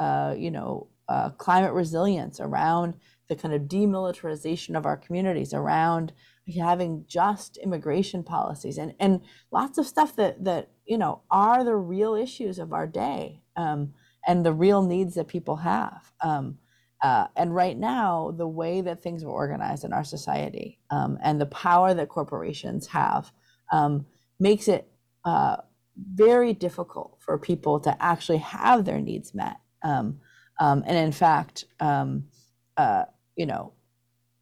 uh, 0.00 0.34
you 0.36 0.50
know 0.50 0.88
uh, 1.08 1.30
climate 1.30 1.72
resilience, 1.72 2.40
around 2.40 2.94
the 3.28 3.36
kind 3.36 3.54
of 3.54 3.62
demilitarization 3.62 4.76
of 4.76 4.86
our 4.86 4.96
communities, 4.96 5.54
around 5.54 6.12
having 6.58 7.04
just 7.06 7.58
immigration 7.58 8.22
policies, 8.22 8.78
and 8.78 8.94
and 8.98 9.20
lots 9.50 9.78
of 9.78 9.86
stuff 9.86 10.16
that 10.16 10.42
that 10.42 10.70
you 10.86 10.98
know 10.98 11.20
are 11.30 11.62
the 11.64 11.76
real 11.76 12.14
issues 12.14 12.58
of 12.58 12.72
our 12.72 12.86
day 12.86 13.42
um, 13.56 13.92
and 14.26 14.44
the 14.44 14.52
real 14.52 14.82
needs 14.82 15.14
that 15.14 15.28
people 15.28 15.56
have. 15.56 16.12
Um, 16.22 16.58
uh, 17.02 17.26
and 17.36 17.52
right 17.52 17.76
now, 17.76 18.32
the 18.36 18.46
way 18.46 18.80
that 18.80 19.02
things 19.02 19.24
are 19.24 19.28
organized 19.28 19.84
in 19.84 19.92
our 19.92 20.04
society 20.04 20.78
um, 20.90 21.18
and 21.20 21.40
the 21.40 21.46
power 21.46 21.92
that 21.92 22.08
corporations 22.08 22.86
have 22.86 23.32
um, 23.72 24.06
makes 24.38 24.68
it 24.68 24.88
uh, 25.24 25.56
very 26.14 26.52
difficult 26.52 27.18
for 27.18 27.36
people 27.38 27.80
to 27.80 28.02
actually 28.02 28.38
have 28.38 28.84
their 28.84 29.00
needs 29.00 29.34
met. 29.34 29.58
Um, 29.82 30.20
um 30.60 30.84
and 30.86 30.96
in 30.96 31.10
fact, 31.10 31.64
um, 31.80 32.24
uh, 32.76 33.04
you 33.36 33.46
know, 33.46 33.72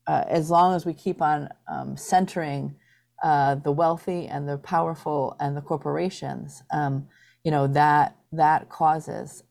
uh, 0.06 0.24
as 0.28 0.50
long 0.50 0.74
as 0.74 0.84
we 0.84 0.92
keep 0.92 1.22
on 1.22 1.48
um, 1.66 1.96
centering 1.96 2.74
uh, 3.22 3.54
the 3.54 3.72
wealthy 3.72 4.26
and 4.26 4.46
the 4.46 4.58
powerful 4.58 5.34
and 5.40 5.56
the 5.56 5.62
corporations, 5.62 6.62
you 7.42 7.50
know 7.50 7.66
that 7.66 8.16
that 8.32 8.68
causes 8.68 9.42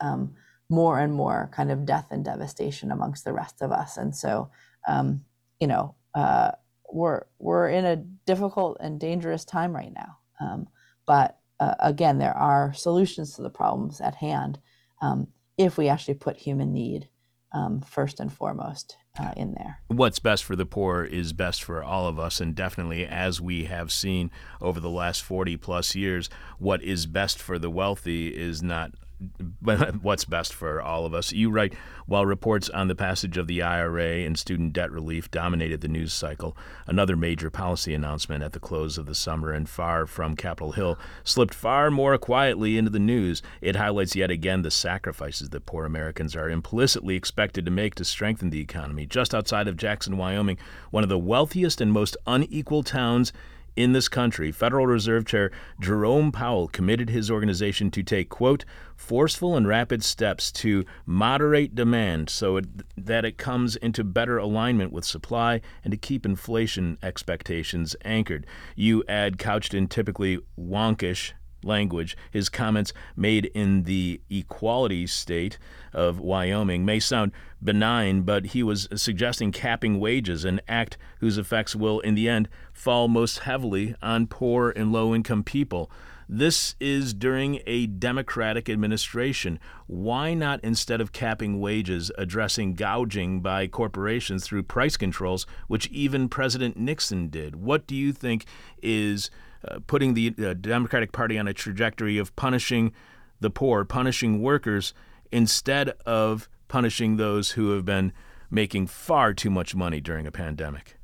more 0.69 0.99
and 0.99 1.13
more 1.13 1.49
kind 1.53 1.71
of 1.71 1.85
death 1.85 2.07
and 2.11 2.23
devastation 2.23 2.91
amongst 2.91 3.25
the 3.25 3.33
rest 3.33 3.61
of 3.61 3.71
us. 3.71 3.97
And 3.97 4.15
so, 4.15 4.49
um, 4.87 5.25
you 5.59 5.67
know, 5.67 5.95
uh, 6.13 6.51
we're 6.91 7.23
we're 7.39 7.69
in 7.69 7.85
a 7.85 7.95
difficult 7.95 8.77
and 8.79 8.99
dangerous 8.99 9.45
time 9.45 9.75
right 9.75 9.93
now. 9.93 10.17
Um, 10.39 10.67
but 11.05 11.39
uh, 11.59 11.75
again, 11.79 12.19
there 12.19 12.35
are 12.35 12.73
solutions 12.73 13.35
to 13.35 13.41
the 13.41 13.49
problems 13.49 13.99
at 13.99 14.15
hand 14.15 14.59
um, 15.01 15.27
if 15.57 15.77
we 15.77 15.89
actually 15.89 16.13
put 16.13 16.37
human 16.37 16.71
need 16.71 17.09
um, 17.51 17.81
first 17.81 18.19
and 18.19 18.31
foremost 18.31 18.95
uh, 19.19 19.33
in 19.35 19.53
there. 19.53 19.81
What's 19.87 20.19
best 20.19 20.43
for 20.43 20.55
the 20.55 20.65
poor 20.65 21.03
is 21.03 21.33
best 21.33 21.63
for 21.63 21.83
all 21.83 22.07
of 22.07 22.19
us, 22.19 22.39
and 22.39 22.55
definitely, 22.55 23.05
as 23.05 23.41
we 23.41 23.65
have 23.65 23.91
seen 23.91 24.31
over 24.61 24.79
the 24.79 24.89
last 24.89 25.23
40 25.23 25.57
plus 25.57 25.95
years, 25.95 26.29
what 26.59 26.81
is 26.83 27.05
best 27.05 27.39
for 27.39 27.57
the 27.57 27.69
wealthy 27.69 28.27
is 28.29 28.61
not 28.61 28.93
what's 30.01 30.25
best 30.25 30.53
for 30.53 30.81
all 30.81 31.05
of 31.05 31.13
us. 31.13 31.31
You 31.31 31.49
write 31.49 31.73
while 32.05 32.25
reports 32.25 32.69
on 32.69 32.87
the 32.87 32.95
passage 32.95 33.37
of 33.37 33.47
the 33.47 33.61
IRA 33.61 34.19
and 34.25 34.37
student 34.37 34.73
debt 34.73 34.91
relief 34.91 35.29
dominated 35.29 35.81
the 35.81 35.87
news 35.87 36.13
cycle, 36.13 36.55
another 36.87 37.15
major 37.15 37.49
policy 37.49 37.93
announcement 37.93 38.43
at 38.43 38.53
the 38.53 38.59
close 38.59 38.97
of 38.97 39.05
the 39.05 39.15
summer 39.15 39.51
and 39.51 39.67
far 39.69 40.07
from 40.07 40.35
Capitol 40.35 40.71
Hill 40.71 40.97
slipped 41.23 41.53
far 41.53 41.91
more 41.91 42.17
quietly 42.17 42.77
into 42.77 42.89
the 42.89 42.99
news. 42.99 43.41
It 43.61 43.75
highlights 43.75 44.15
yet 44.15 44.31
again 44.31 44.61
the 44.61 44.71
sacrifices 44.71 45.49
that 45.49 45.65
poor 45.65 45.85
Americans 45.85 46.35
are 46.35 46.49
implicitly 46.49 47.15
expected 47.15 47.65
to 47.65 47.71
make 47.71 47.95
to 47.95 48.05
strengthen 48.05 48.49
the 48.49 48.61
economy. 48.61 49.05
Just 49.05 49.35
outside 49.35 49.67
of 49.67 49.77
Jackson, 49.77 50.17
Wyoming, 50.17 50.57
one 50.91 51.03
of 51.03 51.09
the 51.09 51.19
wealthiest 51.19 51.81
and 51.81 51.91
most 51.91 52.15
unequal 52.25 52.83
towns 52.83 53.33
in 53.79 53.93
this 53.93 54.09
country, 54.09 54.51
Federal 54.51 54.85
Reserve 54.85 55.25
Chair 55.25 55.51
Jerome 55.79 56.33
Powell 56.33 56.67
committed 56.67 57.09
his 57.09 57.31
organization 57.31 57.89
to 57.91 58.03
take, 58.03 58.27
quote, 58.27 58.65
forceful 58.97 59.55
and 59.55 59.65
rapid 59.65 60.03
steps 60.03 60.51
to 60.51 60.83
moderate 61.05 61.75
demand 61.75 62.29
so 62.29 62.57
it, 62.57 62.65
that 62.97 63.23
it 63.23 63.37
comes 63.37 63.77
into 63.77 64.03
better 64.03 64.37
alignment 64.37 64.91
with 64.91 65.05
supply 65.05 65.61
and 65.81 65.91
to 65.91 65.97
keep 65.97 66.25
inflation 66.25 66.97
expectations 67.01 67.95
anchored. 68.03 68.45
You 68.75 69.01
add, 69.07 69.37
couched 69.37 69.73
in 69.73 69.87
typically 69.87 70.39
wonkish 70.59 71.31
language. 71.63 72.17
His 72.31 72.49
comments 72.49 72.93
made 73.15 73.45
in 73.53 73.83
the 73.83 74.21
equality 74.29 75.07
state 75.07 75.57
of 75.93 76.19
Wyoming 76.19 76.85
may 76.85 76.99
sound 76.99 77.31
benign, 77.61 78.21
but 78.21 78.47
he 78.47 78.63
was 78.63 78.87
suggesting 78.95 79.51
capping 79.51 79.99
wages, 79.99 80.45
an 80.45 80.61
act 80.67 80.97
whose 81.19 81.37
effects 81.37 81.75
will, 81.75 81.99
in 81.99 82.15
the 82.15 82.29
end, 82.29 82.49
fall 82.73 83.07
most 83.07 83.39
heavily 83.39 83.95
on 84.01 84.27
poor 84.27 84.71
and 84.71 84.91
low 84.91 85.13
income 85.13 85.43
people. 85.43 85.91
This 86.31 86.75
is 86.79 87.15
during 87.15 87.59
a 87.65 87.87
Democratic 87.87 88.69
administration. 88.69 89.59
Why 89.87 90.35
not, 90.35 90.59
instead 90.63 91.01
of 91.01 91.11
capping 91.11 91.59
wages, 91.59 92.11
addressing 92.19 92.75
gouging 92.75 93.41
by 93.41 93.65
corporations 93.65 94.45
through 94.45 94.63
price 94.63 94.95
controls, 94.95 95.47
which 95.67 95.87
even 95.87 96.29
President 96.29 96.77
Nixon 96.77 97.29
did? 97.29 97.55
What 97.55 97.87
do 97.87 97.95
you 97.95 98.13
think 98.13 98.45
is 98.79 99.31
uh, 99.67 99.79
putting 99.87 100.13
the 100.13 100.33
uh, 100.39 100.53
Democratic 100.53 101.11
Party 101.11 101.37
on 101.37 101.47
a 101.47 101.53
trajectory 101.53 102.17
of 102.17 102.35
punishing 102.35 102.93
the 103.39 103.49
poor, 103.49 103.85
punishing 103.85 104.41
workers, 104.41 104.93
instead 105.31 105.89
of 106.05 106.49
punishing 106.67 107.17
those 107.17 107.51
who 107.51 107.71
have 107.71 107.85
been 107.85 108.13
making 108.49 108.87
far 108.87 109.33
too 109.33 109.49
much 109.49 109.75
money 109.75 110.01
during 110.01 110.25
a 110.25 110.31
pandemic? 110.31 110.97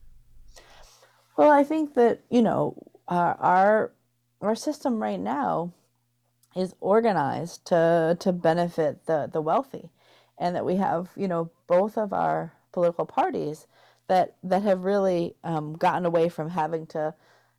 Well, 1.38 1.52
I 1.52 1.64
think 1.64 1.94
that 1.96 2.22
you 2.30 2.42
know 2.42 2.78
our 3.08 3.36
our, 3.40 3.92
our 4.42 4.56
system 4.56 5.02
right 5.02 5.20
now 5.20 5.74
is 6.56 6.74
organized 6.80 7.66
to 7.68 8.18
to 8.20 8.32
benefit 8.32 9.06
the 9.06 9.30
the 9.32 9.42
wealthy, 9.42 9.90
and 10.38 10.56
that 10.56 10.66
we 10.66 10.78
have 10.78 11.10
you 11.16 11.28
know 11.28 11.52
both 11.68 11.98
of 11.98 12.14
our 12.14 12.54
political 12.72 13.06
parties 13.06 13.68
that 14.08 14.36
that 14.44 14.64
have 14.64 14.86
really 14.86 15.36
um, 15.44 15.74
gotten 15.74 16.06
away 16.06 16.30
from 16.30 16.50
having 16.50 16.86
to 16.88 17.14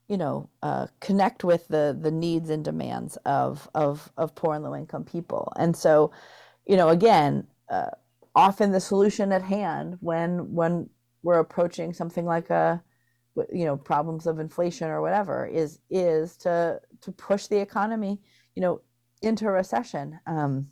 you 0.09 0.17
know, 0.17 0.49
uh, 0.63 0.87
connect 1.01 1.45
with 1.45 1.69
the 1.69 1.97
the 2.01 2.11
needs 2.11 2.51
and 2.51 2.65
demands 2.65 3.17
of 3.27 3.69
of 3.75 4.11
of 4.17 4.35
poor 4.35 4.55
and 4.55 4.65
low 4.65 4.75
income 4.75 5.05
people. 5.05 5.53
And 5.57 5.77
so, 5.77 6.13
you 6.67 6.77
know, 6.77 6.89
again, 6.89 7.47
uh, 7.71 7.91
often 8.35 8.73
the 8.73 8.81
solution 8.81 9.33
at 9.33 9.43
hand 9.43 9.97
when 10.01 10.53
when 10.55 10.89
we're 11.23 11.41
approaching 11.41 11.93
something 11.93 12.25
like 12.25 12.51
a 12.51 12.83
you 13.53 13.65
know 13.65 13.77
problems 13.77 14.27
of 14.27 14.39
inflation 14.39 14.89
or 14.89 15.01
whatever 15.03 15.47
is 15.47 15.81
is 15.91 16.37
to 16.37 16.81
to 17.01 17.13
push 17.13 17.47
the 17.49 17.59
economy 17.59 18.21
you 18.55 18.63
know 18.63 18.81
into 19.23 19.47
a 19.47 19.51
recession 19.51 20.19
um, 20.27 20.67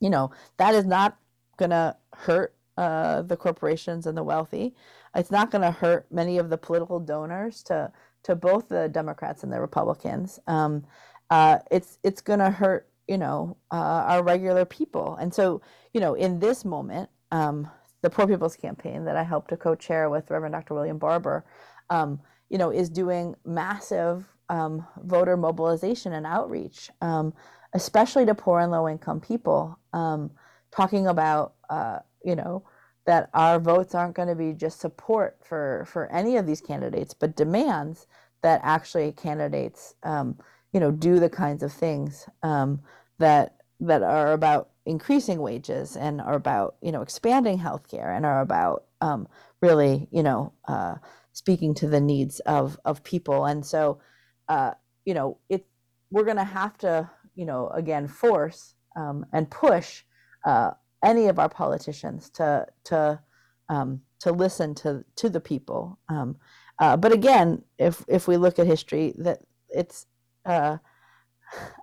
you 0.00 0.08
know 0.08 0.30
that 0.56 0.74
is 0.74 0.86
not 0.86 1.18
to 1.58 1.96
hurt 2.14 2.54
uh, 2.78 3.22
the 3.22 3.36
corporations 3.36 4.06
and 4.06 4.16
the 4.16 4.22
wealthy 4.22 4.74
it's 5.14 5.30
not 5.30 5.50
to 5.50 5.70
hurt 5.70 6.06
many 6.10 6.38
of 6.38 6.48
the 6.48 6.58
political 6.58 6.98
donors 6.98 7.62
to 7.62 7.92
to 8.24 8.34
both 8.34 8.68
the 8.68 8.88
Democrats 8.88 9.42
and 9.42 9.52
the 9.52 9.60
Republicans. 9.60 10.38
Um, 10.46 10.84
uh, 11.30 11.58
it's 11.70 11.98
it's 12.02 12.20
going 12.20 12.40
to 12.40 12.50
hurt 12.50 12.88
you 13.08 13.18
know 13.18 13.56
uh, 13.70 14.04
our 14.08 14.22
regular 14.22 14.64
people, 14.64 15.16
and 15.16 15.32
so 15.32 15.62
you 15.92 16.00
know 16.00 16.14
in 16.14 16.38
this 16.40 16.64
moment, 16.64 17.10
um, 17.30 17.68
the 18.02 18.10
Poor 18.10 18.26
People's 18.26 18.56
Campaign 18.56 19.04
that 19.04 19.16
I 19.16 19.22
helped 19.22 19.50
to 19.50 19.56
co-chair 19.56 20.10
with 20.10 20.30
Reverend 20.30 20.52
Dr. 20.52 20.74
William 20.74 20.98
Barber, 20.98 21.44
um, 21.88 22.20
you 22.50 22.58
know, 22.58 22.70
is 22.70 22.90
doing 22.90 23.34
massive 23.44 24.26
um, 24.48 24.86
voter 25.04 25.36
mobilization 25.36 26.12
and 26.12 26.26
outreach, 26.26 26.90
um, 27.00 27.32
especially 27.74 28.26
to 28.26 28.34
poor 28.34 28.60
and 28.60 28.70
low 28.70 28.88
income 28.88 29.20
people, 29.20 29.78
um, 29.92 30.30
talking 30.70 31.06
about 31.06 31.54
uh, 31.70 32.00
you 32.24 32.36
know 32.36 32.64
that 33.06 33.30
our 33.34 33.58
votes 33.58 33.94
aren't 33.94 34.14
going 34.14 34.28
to 34.28 34.34
be 34.34 34.52
just 34.52 34.80
support 34.80 35.36
for 35.42 35.84
for 35.88 36.06
any 36.12 36.36
of 36.36 36.46
these 36.46 36.60
candidates, 36.60 37.14
but 37.14 37.36
demands 37.36 38.06
that 38.42 38.60
actually 38.62 39.12
candidates, 39.12 39.94
um, 40.02 40.38
you 40.72 40.80
know, 40.80 40.90
do 40.90 41.18
the 41.18 41.30
kinds 41.30 41.62
of 41.62 41.72
things 41.72 42.28
um, 42.42 42.80
that 43.18 43.56
that 43.80 44.02
are 44.02 44.32
about 44.32 44.70
increasing 44.86 45.40
wages 45.40 45.96
and 45.96 46.20
are 46.20 46.34
about 46.34 46.76
you 46.82 46.92
know 46.92 47.02
expanding 47.02 47.58
healthcare 47.58 48.16
and 48.16 48.26
are 48.26 48.40
about 48.40 48.84
um, 49.00 49.26
really 49.60 50.08
you 50.10 50.22
know 50.22 50.52
uh, 50.68 50.94
speaking 51.32 51.74
to 51.74 51.88
the 51.88 52.00
needs 52.00 52.40
of 52.40 52.78
of 52.84 53.02
people. 53.04 53.46
And 53.46 53.64
so, 53.64 54.00
uh, 54.48 54.72
you 55.04 55.14
know, 55.14 55.38
it 55.48 55.66
we're 56.10 56.24
going 56.24 56.36
to 56.36 56.44
have 56.44 56.78
to 56.78 57.10
you 57.34 57.46
know 57.46 57.68
again 57.68 58.06
force 58.06 58.74
um, 58.96 59.26
and 59.32 59.50
push 59.50 60.02
uh, 60.44 60.72
any 61.02 61.26
of 61.28 61.38
our 61.38 61.48
politicians 61.48 62.30
to 62.30 62.66
to 62.84 63.20
um, 63.68 64.00
to 64.20 64.32
listen 64.32 64.74
to 64.76 65.04
to 65.16 65.28
the 65.28 65.40
people. 65.40 65.98
Um, 66.08 66.36
uh, 66.78 66.96
but 66.96 67.12
again, 67.12 67.62
if 67.78 68.04
if 68.08 68.28
we 68.28 68.36
look 68.36 68.58
at 68.58 68.66
history, 68.66 69.14
that 69.18 69.40
it's 69.68 70.06
uh, 70.44 70.78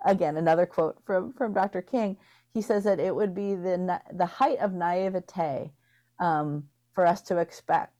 again 0.04 0.36
another 0.36 0.66
quote 0.66 0.98
from 1.04 1.32
from 1.32 1.52
Dr. 1.52 1.82
King. 1.82 2.16
He 2.52 2.62
says 2.62 2.84
that 2.84 2.98
it 3.00 3.14
would 3.14 3.34
be 3.34 3.54
the 3.54 4.00
the 4.12 4.26
height 4.26 4.58
of 4.58 4.72
naivete 4.72 5.72
um, 6.18 6.64
for 6.94 7.06
us 7.06 7.22
to 7.22 7.38
expect 7.38 7.94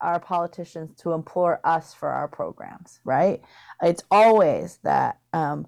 our 0.00 0.20
politicians 0.20 0.94
to 0.96 1.12
implore 1.12 1.60
us 1.64 1.92
for 1.92 2.08
our 2.08 2.28
programs. 2.28 3.00
Right? 3.04 3.42
It's 3.82 4.02
always 4.10 4.78
that. 4.84 5.18
Um, 5.32 5.66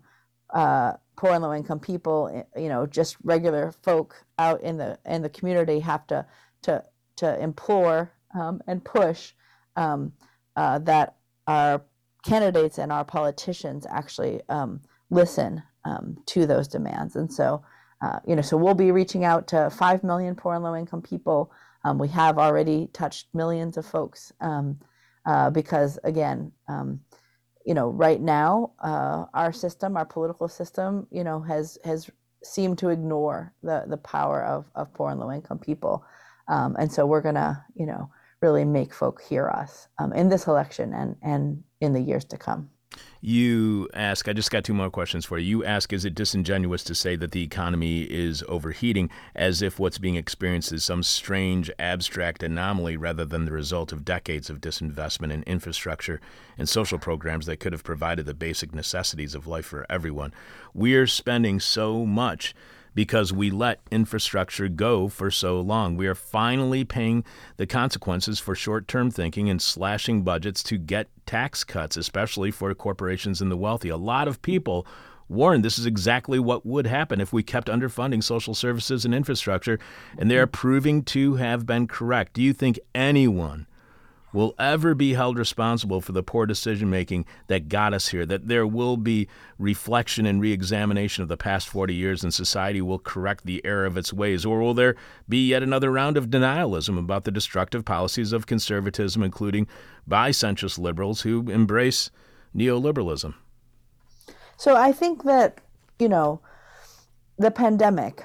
uh, 0.53 0.95
poor 1.19 1.33
and 1.33 1.43
low 1.43 1.53
income 1.53 1.81
people, 1.81 2.31
eh, 2.33 2.61
you 2.61 2.69
know, 2.69 2.87
just 2.87 3.17
regular 3.25 3.73
folk 3.83 4.25
out 4.39 4.63
in 4.63 4.79
the 4.79 4.99
in 5.05 5.21
the 5.21 5.29
community 5.29 5.81
have 5.81 6.07
to 6.07 6.25
to 6.63 6.83
to 7.17 7.43
implore 7.43 8.13
um, 8.39 8.63
and 8.69 8.85
push 8.85 9.33
um, 9.77 10.13
uh, 10.57 10.79
that 10.79 11.17
our 11.49 11.83
candidates 12.25 12.79
and 12.79 12.93
our 12.93 13.05
politicians 13.05 13.85
actually 13.91 14.41
um, 14.49 14.81
listen 15.11 15.63
um, 15.85 16.17
to 16.27 16.47
those 16.47 16.69
demands. 16.69 17.17
And 17.17 17.33
so, 17.33 17.63
uh, 18.01 18.21
you 18.25 18.37
know, 18.37 18.43
so 18.43 18.57
we'll 18.57 18.75
be 18.75 18.93
reaching 18.93 19.25
out 19.25 19.49
to 19.49 19.71
five 19.71 20.05
million 20.05 20.37
poor 20.37 20.55
and 20.55 20.63
low 20.63 20.77
income 20.77 21.03
people. 21.03 21.51
Um, 21.85 21.99
we 21.99 22.09
have 22.09 22.39
already 22.39 22.89
touched 22.93 23.27
millions 23.35 23.77
of 23.77 23.87
folks 23.87 24.33
um, 24.41 24.79
uh, 25.27 25.51
because, 25.51 25.99
again 26.05 26.53
you 27.69 27.75
know, 27.75 27.91
right 27.91 28.23
now, 28.23 28.73
uh, 28.83 29.27
our 29.35 29.53
system, 29.53 29.99
our 29.99 30.07
political 30.07 30.49
system, 30.49 31.07
you 31.11 31.23
know, 31.23 31.43
has 31.43 31.79
has 31.85 32.11
seemed 32.43 32.79
to 32.79 32.89
ignore 32.89 33.53
the 33.63 33.85
the 33.89 33.99
power 33.99 34.43
of 34.43 34.65
of 34.75 34.95
poor 34.95 35.11
and 35.11 35.21
low 35.21 35.31
income 35.31 35.59
people, 35.59 36.03
um, 36.49 36.77
and 36.79 36.91
so 36.91 37.05
we're 37.07 37.21
gonna, 37.21 37.63
you 37.75 37.85
know, 37.85 38.11
really 38.41 38.65
make 38.65 38.95
folk 38.95 39.23
hear 39.23 39.51
us 39.51 39.89
um, 39.99 40.15
in 40.15 40.31
this 40.31 40.47
election 40.49 40.95
and 40.95 41.17
and 41.23 41.63
in 41.83 41.93
the 41.93 42.01
years 42.01 42.25
to 42.25 42.39
come. 42.39 42.71
You 43.21 43.89
ask, 43.95 44.29
I 44.29 44.33
just 44.33 44.51
got 44.51 44.63
two 44.63 44.75
more 44.75 44.91
questions 44.91 45.25
for 45.25 45.39
you. 45.39 45.59
You 45.59 45.65
ask, 45.65 45.93
is 45.93 46.05
it 46.05 46.15
disingenuous 46.15 46.85
to 46.85 46.95
say 46.95 47.17
that 47.17 47.33
the 47.33 47.43
economy 47.43 48.03
is 48.03 48.45
overheating 48.47 49.11
as 49.35 49.61
if 49.61 49.79
what's 49.79 49.99
being 49.99 50.15
experienced 50.15 50.73
is 50.73 50.85
some 50.85 51.03
strange, 51.03 51.69
abstract 51.81 52.45
anomaly 52.45 52.97
rather 52.97 53.25
than 53.25 53.45
the 53.45 53.51
result 53.51 53.93
of 53.93 54.05
decades 54.05 54.49
of 54.49 54.61
disinvestment 54.61 55.33
in 55.33 55.43
infrastructure 55.45 56.21
and 56.57 56.69
social 56.69 56.99
programs 56.99 57.47
that 57.47 57.59
could 57.59 57.73
have 57.73 57.83
provided 57.83 58.25
the 58.25 58.35
basic 58.35 58.73
necessities 58.73 59.35
of 59.35 59.49
life 59.49 59.67
for 59.67 59.85
everyone? 59.91 60.33
We're 60.73 61.09
spending 61.09 61.59
so 61.59 62.07
much 62.07 62.55
because 62.99 63.33
we 63.33 63.49
let 63.49 63.79
infrastructure 63.93 64.69
go 64.69 65.07
for 65.07 65.31
so 65.31 65.61
long. 65.61 65.97
We 65.97 66.09
are 66.09 66.17
finally 66.17 66.83
paying 66.83 67.25
the 67.57 67.65
consequences 67.65 68.41
for 68.41 68.57
short 68.57 68.89
term 68.89 69.13
thinking 69.13 69.49
and 69.49 69.63
slashing 69.63 70.23
budgets 70.23 70.65
to 70.65 70.79
get 70.79 71.07
tax 71.25 71.63
cuts, 71.63 71.97
especially 71.97 72.51
for 72.51 72.75
corporations 72.75 73.41
and 73.41 73.53
the 73.53 73.57
wealthy. 73.57 73.89
A 73.89 73.97
lot 73.97 74.27
of 74.27 74.43
people 74.43 74.85
warned 75.29 75.65
this 75.65 75.79
is 75.79 75.87
exactly 75.87 76.41
what 76.41 76.67
would 76.67 76.89
happen 76.89 77.21
if 77.21 77.33
we 77.33 77.45
kept 77.45 77.69
underfunding 77.69 78.21
social 78.21 78.53
services 78.53 79.05
and 79.05 79.15
infrastructure, 79.15 79.79
and 80.19 80.29
they 80.29 80.37
are 80.37 80.49
mm-hmm. 80.49 80.61
proving 80.61 81.05
to 81.05 81.37
have 81.37 81.67
been 81.67 81.87
correct. 81.87 82.33
Do 82.33 82.43
you 82.43 82.53
think 82.53 82.81
anyone 82.97 83.69
will 84.33 84.55
ever 84.59 84.95
be 84.95 85.15
held 85.15 85.39
responsible 85.39 86.01
for 86.01 86.13
the 86.13 86.23
poor 86.23 86.47
decision 86.47 86.91
making 86.91 87.25
that 87.47 87.69
got 87.69 87.95
us 87.95 88.09
here, 88.09 88.27
that 88.27 88.49
there 88.49 88.67
will 88.67 88.97
be 88.97 89.29
reflection 89.59 90.27
and 90.27 90.41
re 90.41 90.53
examination 90.53 91.23
of 91.23 91.29
the 91.29 91.37
past 91.37 91.69
40 91.69 91.95
years 91.95 92.23
and 92.23 92.33
society 92.33 92.81
will 92.81 92.99
correct 92.99 93.45
the 93.45 93.65
error 93.65 93.87
of 93.87 93.97
its 93.97 94.13
ways? 94.13 94.45
Or 94.45 94.61
will 94.61 94.75
there 94.75 94.97
be 95.29 95.49
yet 95.49 95.63
another 95.63 95.91
round 95.91 96.17
of 96.17 96.29
denialism 96.29 96.99
about 96.99 97.25
the 97.25 97.31
destructive 97.31 97.85
policies 97.85 98.33
of 98.33 98.47
conservatism, 98.47 99.23
including 99.23 99.67
by 100.07 100.31
centrist 100.31 100.79
liberals 100.79 101.23
who 101.23 101.51
embrace 101.51 102.11
neoliberalism? 102.55 103.35
So 104.57 104.77
I 104.77 104.93
think 104.93 105.25
that, 105.25 105.59
you 105.99 106.09
know, 106.09 106.41
the 107.39 107.51
pandemic 107.51 108.25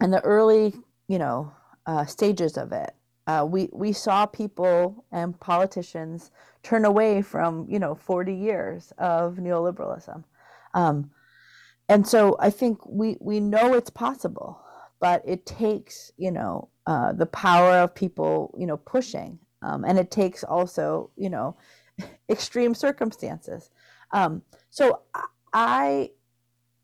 and 0.00 0.12
the 0.12 0.20
early, 0.20 0.74
you 1.06 1.18
know, 1.18 1.52
uh, 1.86 2.06
stages 2.06 2.56
of 2.56 2.72
it 2.72 2.93
uh, 3.26 3.46
we 3.48 3.68
we 3.72 3.92
saw 3.92 4.26
people 4.26 5.04
and 5.12 5.38
politicians 5.40 6.30
turn 6.62 6.84
away 6.84 7.22
from 7.22 7.66
you 7.68 7.78
know 7.78 7.94
40 7.94 8.34
years 8.34 8.92
of 8.98 9.36
neoliberalism, 9.36 10.24
um, 10.74 11.10
and 11.88 12.06
so 12.06 12.36
I 12.40 12.50
think 12.50 12.78
we 12.86 13.16
we 13.20 13.40
know 13.40 13.74
it's 13.74 13.90
possible, 13.90 14.60
but 15.00 15.22
it 15.26 15.46
takes 15.46 16.12
you 16.16 16.30
know 16.30 16.68
uh, 16.86 17.12
the 17.12 17.26
power 17.26 17.78
of 17.78 17.94
people 17.94 18.54
you 18.58 18.66
know 18.66 18.76
pushing, 18.76 19.38
um, 19.62 19.84
and 19.84 19.98
it 19.98 20.10
takes 20.10 20.44
also 20.44 21.10
you 21.16 21.30
know 21.30 21.56
extreme 22.30 22.74
circumstances. 22.74 23.70
Um, 24.12 24.42
so 24.70 25.00
I 25.52 26.10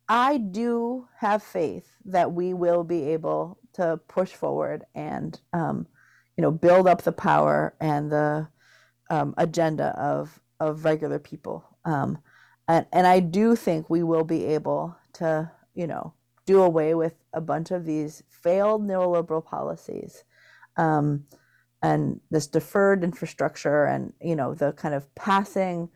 I 0.08 0.38
do 0.38 1.06
have 1.18 1.42
faith 1.42 1.86
that 2.06 2.32
we 2.32 2.54
will 2.54 2.82
be 2.82 3.04
able 3.10 3.58
to 3.74 4.00
push 4.08 4.30
forward 4.30 4.84
and 4.94 5.38
um, 5.52 5.86
you 6.40 6.42
know, 6.42 6.50
build 6.50 6.88
up 6.88 7.02
the 7.02 7.12
power 7.12 7.74
and 7.82 8.10
the 8.10 8.48
um, 9.10 9.34
agenda 9.36 9.88
of 10.00 10.40
of 10.58 10.86
regular 10.86 11.18
people. 11.18 11.62
Um, 11.84 12.16
and 12.66 12.86
and 12.94 13.06
I 13.06 13.20
do 13.20 13.54
think 13.54 13.90
we 13.90 14.02
will 14.02 14.24
be 14.24 14.46
able 14.46 14.96
to, 15.14 15.52
you 15.74 15.86
know, 15.86 16.14
do 16.46 16.62
away 16.62 16.94
with 16.94 17.12
a 17.34 17.42
bunch 17.42 17.70
of 17.70 17.84
these 17.84 18.22
failed 18.30 18.88
neoliberal 18.88 19.44
policies. 19.44 20.24
Um, 20.78 21.26
and 21.82 22.22
this 22.30 22.46
deferred 22.46 23.04
infrastructure 23.04 23.84
and 23.84 24.14
you 24.22 24.34
know 24.34 24.54
the 24.54 24.72
kind 24.72 24.94
of 24.94 25.14
passing 25.14 25.90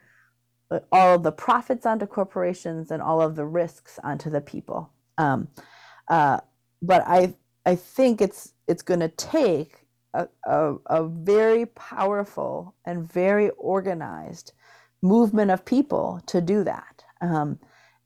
uh, 0.70 0.80
all 0.92 1.14
of 1.14 1.22
the 1.22 1.32
profits 1.32 1.86
onto 1.86 2.05
corporations 2.05 2.90
and 2.90 3.01
all 3.01 3.22
of 3.22 3.34
the 3.34 3.47
risks 3.47 3.99
onto 4.05 4.28
the 4.28 4.42
people 4.42 4.90
um, 5.16 5.49
uh, 6.09 6.38
but 6.82 7.03
i 7.07 7.34
i 7.64 7.74
think 7.74 8.20
it's 8.20 8.53
it's 8.66 8.82
going 8.82 9.01
to 9.01 9.09
take 9.09 9.84
a, 10.14 10.74
a, 10.86 11.08
very 11.08 11.66
powerful 11.66 12.74
and 12.84 13.10
very 13.10 13.50
organized 13.50 14.52
movement 15.02 15.50
of 15.50 15.64
people 15.64 16.20
to 16.26 16.40
do 16.40 16.64
that. 16.64 17.04
Um, 17.20 17.58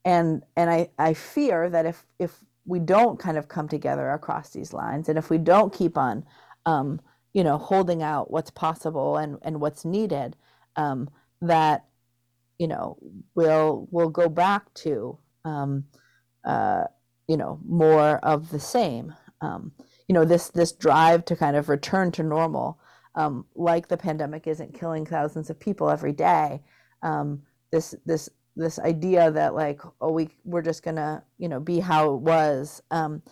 and 0.05 0.43
and 0.57 0.71
I, 0.71 0.89
I 0.99 1.15
fear 1.15 1.69
that 1.71 1.87
if 1.87 2.07
if 2.19 2.43
we 2.65 2.79
don't 2.79 3.19
kind 3.19 3.37
of 3.37 3.49
come 3.49 3.69
together 3.69 4.11
across 4.11 4.51
these 4.51 4.73
lines, 4.73 5.09
and 5.09 5.19
if 5.19 5.31
we 5.31 5.39
don't 5.39 5.73
keep 5.73 5.97
on, 5.99 6.25
um, 6.67 7.01
you 7.33 7.43
know, 7.43 7.59
holding 7.59 8.03
out 8.03 8.31
what's 8.31 8.51
possible 8.51 9.17
and, 9.17 9.39
and 9.43 9.61
what's 9.61 9.85
needed, 9.85 10.37
um, 10.77 11.09
that 11.41 11.87
you 12.59 12.69
know 12.69 12.97
we'll 13.35 13.89
we'll 13.91 14.11
go 14.11 14.29
back 14.29 14.73
to 14.75 15.19
um, 15.45 15.85
uh, 16.45 16.85
you 17.27 17.37
know 17.37 17.61
more 17.67 18.19
of 18.19 18.51
the 18.51 18.61
same. 18.61 19.15
You 20.09 20.15
know 20.15 20.25
this 20.25 20.49
this 20.49 20.73
drive 20.73 21.25
to 21.27 21.37
kind 21.37 21.57
of 21.57 21.69
return 21.69 22.11
to 22.13 22.23
normal 22.23 22.79
um, 23.15 23.47
like 23.55 23.89
the 23.89 23.97
pandemic 23.97 24.47
isn't 24.47 24.79
killing 24.79 25.05
thousands 25.05 25.51
of 25.51 25.59
people 25.61 25.91
every 25.91 26.13
day 26.13 26.63
um, 27.03 27.43
this 27.73 27.95
this 28.07 28.29
this 28.57 28.79
idea 28.79 29.31
that 29.31 29.55
like 29.55 29.81
oh 30.01 30.13
we 30.13 30.29
we're 30.45 30.63
just 30.63 30.83
gonna 30.83 31.23
you 31.39 31.49
know 31.49 31.61
be 31.61 31.81
how 31.81 32.15
it 32.15 32.21
was 32.21 32.83
um, 32.91 33.23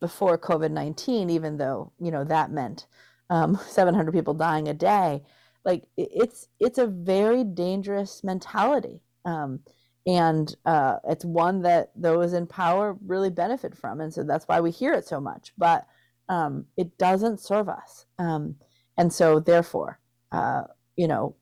before 0.00 0.38
covid-19 0.38 1.30
even 1.30 1.56
though 1.56 1.92
you 1.98 2.10
know 2.10 2.24
that 2.24 2.50
meant 2.50 2.86
um, 3.30 3.58
700 3.68 4.12
people 4.12 4.34
dying 4.34 4.68
a 4.68 4.74
day 4.74 5.22
like 5.64 5.84
it's 5.96 6.48
it's 6.60 6.78
a 6.78 6.86
very 6.86 7.44
dangerous 7.44 8.22
mentality 8.22 9.00
um, 9.24 9.60
and 10.06 10.54
uh, 10.66 10.98
it's 11.08 11.24
one 11.24 11.62
that 11.62 11.90
those 11.96 12.32
in 12.32 12.46
power 12.46 12.96
really 13.04 13.30
benefit 13.30 13.76
from 13.76 14.00
and 14.00 14.14
so 14.14 14.22
that's 14.22 14.46
why 14.46 14.60
we 14.60 14.70
hear 14.70 14.92
it 14.92 15.06
so 15.06 15.20
much 15.20 15.52
but 15.58 15.86
um, 16.28 16.66
it 16.76 16.96
doesn't 16.98 17.40
serve 17.40 17.68
us. 17.68 18.06
Um, 18.18 18.56
and 18.98 19.12
so, 19.12 19.40
therefore, 19.40 20.00
uh, 20.32 20.62
you 20.96 21.08
know, 21.08 21.36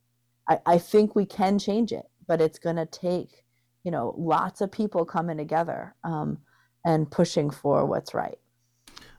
I, 0.48 0.58
I 0.66 0.78
think 0.78 1.14
we 1.14 1.26
can 1.26 1.58
change 1.58 1.92
it, 1.92 2.06
but 2.26 2.40
it's 2.40 2.58
going 2.58 2.76
to 2.76 2.86
take, 2.86 3.44
you 3.84 3.90
know, 3.90 4.14
lots 4.18 4.60
of 4.60 4.72
people 4.72 5.04
coming 5.04 5.36
together 5.36 5.94
um, 6.04 6.38
and 6.84 7.10
pushing 7.10 7.50
for 7.50 7.86
what's 7.86 8.14
right. 8.14 8.38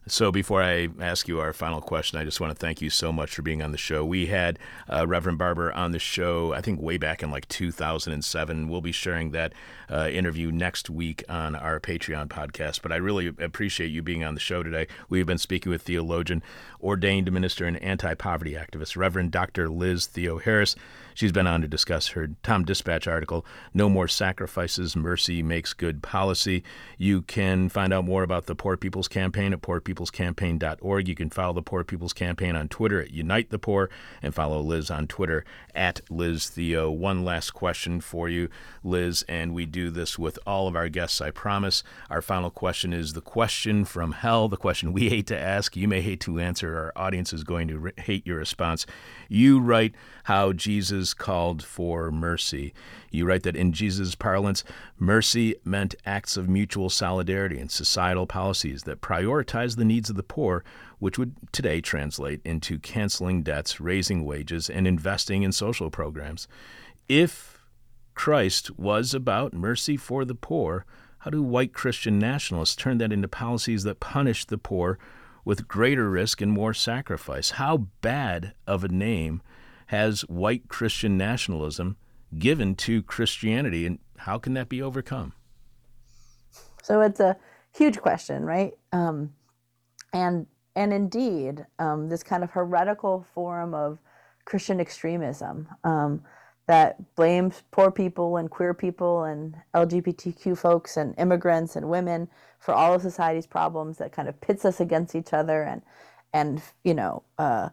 So, 0.08 0.32
before 0.32 0.62
I 0.62 0.88
ask 1.02 1.28
you 1.28 1.40
our 1.40 1.52
final 1.52 1.82
question, 1.82 2.20
I 2.20 2.26
just 2.26 2.40
want 2.40 2.52
to 2.52 2.56
thank 2.56 2.80
you 2.80 2.92
so 2.92 3.12
much 3.12 3.34
for 3.34 3.42
being 3.42 3.64
on 3.64 3.72
the 3.72 3.78
show. 3.78 4.06
We 4.06 4.28
had 4.28 4.60
uh, 4.88 5.08
Reverend 5.08 5.40
Barber 5.40 5.74
on 5.74 5.94
the 5.94 6.00
show, 6.00 6.54
I 6.54 6.62
think, 6.62 6.80
way 6.80 6.98
back 6.98 7.24
in 7.24 7.32
like 7.32 7.48
2007. 7.48 8.70
We'll 8.70 8.82
be 8.82 8.92
sharing 8.92 9.32
that 9.32 9.54
uh, 9.90 10.08
interview 10.12 10.52
next 10.52 10.92
week 10.92 11.24
on 11.28 11.56
our 11.56 11.80
Patreon 11.80 12.28
podcast. 12.28 12.84
But 12.84 12.92
I 12.92 12.98
really 12.98 13.30
appreciate 13.40 13.88
you 13.88 14.04
being 14.04 14.24
on 14.24 14.36
the 14.36 14.40
show 14.40 14.62
today. 14.62 14.86
We've 15.10 15.26
been 15.26 15.40
speaking 15.40 15.72
with 15.72 15.82
theologian, 15.82 16.44
ordained 16.80 17.32
minister, 17.32 17.66
and 17.66 17.82
anti 17.82 18.14
poverty 18.14 18.54
activist, 18.54 18.96
Reverend 18.96 19.32
Dr. 19.32 19.70
Liz 19.70 20.08
Theoharis. 20.08 20.76
She's 21.16 21.32
been 21.32 21.48
on 21.48 21.62
to 21.62 21.68
discuss 21.68 22.10
her 22.10 22.28
TomDispatch 22.44 23.10
article, 23.10 23.46
No 23.74 23.88
More 23.88 24.10
Sacrifices, 24.10 24.98
Mercy 24.98 25.42
Makes 25.42 25.72
Good 25.72 26.04
Policy. 26.04 26.62
You 26.98 27.22
can 27.22 27.70
find 27.70 27.94
out 27.94 28.04
more 28.04 28.22
about 28.22 28.48
the 28.48 28.54
Poor 28.54 28.76
People's 28.76 29.08
Campaign 29.08 29.54
at 29.54 29.62
poorpeoplescampaign.org. 29.62 31.08
You 31.08 31.16
can 31.16 31.30
follow 31.30 31.54
the 31.54 31.62
Poor 31.62 31.86
People's 31.86 32.12
Campaign 32.12 32.58
on 32.58 32.68
Twitter 32.68 33.02
at 33.02 33.12
Unite 33.12 33.50
the 33.50 33.58
Poor 33.58 33.90
and 34.22 34.36
follow 34.36 34.60
Liz 34.60 34.92
on 34.92 35.08
Twitter 35.08 35.46
at 35.74 36.02
Liz 36.10 36.50
Theo. 36.50 36.92
One 36.92 37.24
last 37.24 37.52
question 37.52 38.02
for 38.02 38.28
you, 38.28 38.50
Liz, 38.84 39.24
and 39.30 39.54
we 39.54 39.66
do 39.66 39.90
this 39.90 40.20
with 40.20 40.38
all 40.46 40.68
of 40.68 40.76
our 40.76 40.90
guests, 40.90 41.22
I 41.22 41.32
promise. 41.32 41.82
Our 42.10 42.22
final 42.22 42.50
question 42.50 42.92
is 42.92 43.14
the 43.14 43.22
question 43.22 43.86
from 43.86 44.12
hell, 44.12 44.50
the 44.50 44.58
question 44.58 44.92
we 44.92 45.08
hate 45.08 45.28
to 45.28 45.40
ask. 45.40 45.78
You 45.78 45.88
may 45.88 46.02
hate 46.02 46.20
to 46.22 46.42
answer. 46.42 46.76
Our 46.76 46.94
audience 47.02 47.32
is 47.32 47.46
going 47.46 47.70
to 47.70 47.94
hate 47.98 48.28
your 48.28 48.38
response. 48.38 48.86
You 49.30 49.62
write 49.62 49.96
how 50.26 50.52
Jesus 50.52 51.05
Jesus 51.06 51.14
called 51.14 51.64
for 51.64 52.10
mercy. 52.10 52.74
You 53.12 53.28
write 53.28 53.44
that 53.44 53.56
in 53.56 53.74
Jesus' 53.74 54.16
parlance, 54.16 54.64
mercy 54.98 55.54
meant 55.64 55.94
acts 56.04 56.36
of 56.36 56.50
mutual 56.50 56.90
solidarity 56.90 57.60
and 57.60 57.70
societal 57.70 58.26
policies 58.26 58.84
that 58.84 59.02
prioritize 59.02 59.76
the 59.76 59.86
needs 59.86 60.10
of 60.10 60.16
the 60.16 60.24
poor, 60.24 60.64
which 60.98 61.20
would 61.20 61.36
today 61.52 61.80
translate 61.80 62.42
into 62.44 62.80
canceling 62.80 63.44
debts, 63.44 63.80
raising 63.80 64.26
wages, 64.26 64.68
and 64.68 64.88
investing 64.88 65.44
in 65.44 65.52
social 65.52 65.92
programs. 65.92 66.48
If 67.08 67.60
Christ 68.16 68.76
was 68.80 69.14
about 69.14 69.54
mercy 69.54 69.98
for 69.98 70.26
the 70.26 70.34
poor, 70.34 70.88
how 71.20 71.30
do 71.30 71.44
white 71.44 71.72
Christian 71.72 72.18
nationalists 72.18 72.76
turn 72.76 72.98
that 72.98 73.14
into 73.14 73.28
policies 73.28 73.84
that 73.84 74.00
punish 74.00 74.46
the 74.46 74.58
poor 74.58 74.98
with 75.44 75.68
greater 75.68 76.10
risk 76.10 76.42
and 76.42 76.52
more 76.52 76.74
sacrifice? 76.74 77.52
How 77.52 77.90
bad 78.02 78.54
of 78.66 78.84
a 78.84 78.88
name 78.88 79.44
has 79.88 80.22
white 80.22 80.68
Christian 80.68 81.18
nationalism 81.18 81.98
given 82.38 82.76
to 82.76 83.04
Christianity, 83.04 83.86
and 83.86 84.00
how 84.18 84.38
can 84.38 84.54
that 84.56 84.70
be 84.70 84.82
overcome? 84.82 85.34
So 86.84 87.02
it's 87.02 87.20
a 87.20 87.38
huge 87.72 88.00
question, 88.00 88.44
right? 88.46 88.74
Um, 88.92 89.34
and 90.14 90.48
and 90.76 90.92
indeed, 90.92 91.66
um, 91.80 92.10
this 92.10 92.22
kind 92.24 92.44
of 92.44 92.52
heretical 92.52 93.26
form 93.34 93.74
of 93.74 94.00
Christian 94.44 94.80
extremism 94.80 95.68
um, 95.84 96.22
that 96.68 97.16
blames 97.16 97.64
poor 97.72 97.92
people 97.92 98.38
and 98.38 98.50
queer 98.50 98.74
people 98.74 99.24
and 99.24 99.56
LGBTQ 99.74 100.58
folks 100.58 100.98
and 100.98 101.18
immigrants 101.18 101.76
and 101.76 101.90
women 101.90 102.28
for 102.60 102.74
all 102.74 102.94
of 102.94 103.02
society's 103.02 103.48
problems 103.48 103.98
that 103.98 104.12
kind 104.12 104.28
of 104.28 104.40
pits 104.42 104.66
us 104.66 104.80
against 104.80 105.16
each 105.16 105.34
other 105.34 105.64
and 105.64 105.82
and 106.34 106.62
you 106.84 106.94
know 106.94 107.24
uh, 107.38 107.70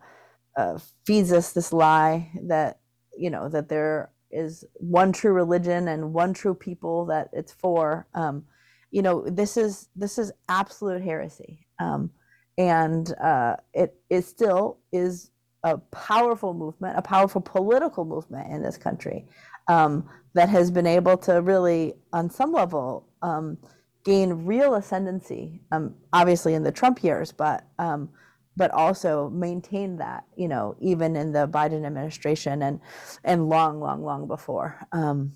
uh, 0.57 0.79
feeds 1.05 1.33
us 1.33 1.53
this 1.53 1.73
lie 1.73 2.31
that 2.45 2.79
you 3.17 3.31
know 3.31 3.49
that 3.49 3.69
there 3.69 4.11
is 4.31 4.65
one 4.75 5.13
true 5.13 5.33
religion 5.33 5.89
and 5.89 6.13
one 6.13 6.33
true 6.33 6.55
people 6.55 7.07
that 7.07 7.29
it's 7.33 7.53
for. 7.53 8.07
Um, 8.15 8.45
you 8.91 9.03
know, 9.03 9.25
this 9.27 9.57
is 9.57 9.89
this 9.97 10.19
is 10.19 10.33
absolute 10.49 11.03
heresy, 11.03 11.67
um, 11.79 12.11
and 12.59 13.13
uh, 13.21 13.57
it 13.73 13.95
it 14.11 14.23
still 14.25 14.79
is 14.93 15.31
a 15.65 15.79
powerful 15.79 16.55
movement, 16.55 16.99
a 16.99 17.03
powerful 17.03 17.41
political 17.41 18.05
movement 18.05 18.53
in 18.53 18.63
this 18.63 18.77
country 18.77 19.27
um, 19.69 20.09
that 20.35 20.49
has 20.49 20.71
been 20.71 20.87
able 20.87 21.17
to 21.17 21.41
really, 21.41 21.95
on 22.13 22.29
some 22.29 22.53
level, 22.53 23.07
um, 23.23 23.57
gain 24.05 24.45
real 24.45 24.75
ascendancy. 24.75 25.63
Um, 25.71 25.95
obviously, 26.13 26.55
in 26.55 26.65
the 26.65 26.73
Trump 26.73 27.05
years, 27.05 27.33
but 27.33 27.65
um, 27.79 28.09
but 28.57 28.71
also 28.73 29.31
maintain 29.31 29.97
that, 29.97 30.25
you 30.37 30.49
know, 30.49 30.77
even 30.81 31.17
in 31.17 31.33
the 31.33 31.49
Biden 31.49 31.87
administration 31.87 32.63
and 32.63 32.81
and 33.25 33.49
long, 33.49 33.81
long, 33.81 34.03
long 34.03 34.27
before. 34.27 34.79
Um, 34.93 35.33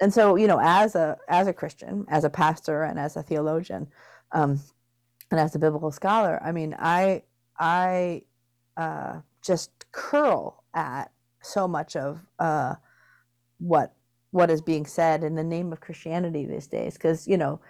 and 0.00 0.12
so, 0.12 0.36
you 0.36 0.46
know, 0.46 0.60
as 0.62 0.94
a 0.94 1.16
as 1.28 1.46
a 1.46 1.52
Christian, 1.52 2.04
as 2.08 2.24
a 2.24 2.30
pastor, 2.30 2.82
and 2.82 2.98
as 2.98 3.16
a 3.16 3.22
theologian, 3.22 3.86
um, 4.32 4.60
and 5.30 5.40
as 5.40 5.54
a 5.54 5.58
biblical 5.58 5.92
scholar, 5.92 6.40
I 6.42 6.52
mean, 6.52 6.74
I 6.78 7.22
I 7.58 8.22
uh, 8.76 9.20
just 9.42 9.70
curl 9.92 10.64
at 10.74 11.12
so 11.42 11.68
much 11.68 11.96
of 11.96 12.20
uh, 12.38 12.74
what 13.58 13.94
what 14.30 14.50
is 14.50 14.62
being 14.62 14.86
said 14.86 15.22
in 15.22 15.34
the 15.34 15.44
name 15.44 15.72
of 15.72 15.80
Christianity 15.80 16.46
these 16.46 16.66
days, 16.66 16.94
because 16.94 17.28
you 17.28 17.36
know, 17.36 17.60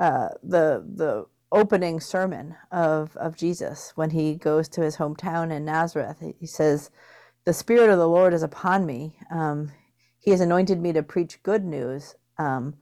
uh, 0.00 0.28
the 0.42 0.84
the 0.94 1.26
opening 1.52 2.00
sermon 2.00 2.56
of, 2.72 3.16
of 3.16 3.36
Jesus 3.36 3.92
when 3.94 4.10
he 4.10 4.34
goes 4.34 4.68
to 4.70 4.80
his 4.80 4.96
hometown 4.96 5.52
in 5.52 5.64
Nazareth. 5.64 6.22
He 6.40 6.46
says, 6.46 6.90
The 7.44 7.52
Spirit 7.52 7.90
of 7.90 7.98
the 7.98 8.08
Lord 8.08 8.34
is 8.34 8.42
upon 8.42 8.86
me. 8.86 9.18
Um, 9.30 9.70
he 10.18 10.30
has 10.30 10.40
anointed 10.40 10.80
me 10.80 10.92
to 10.94 11.02
preach 11.02 11.42
good 11.42 11.64
news, 11.64 12.14
um, 12.38 12.74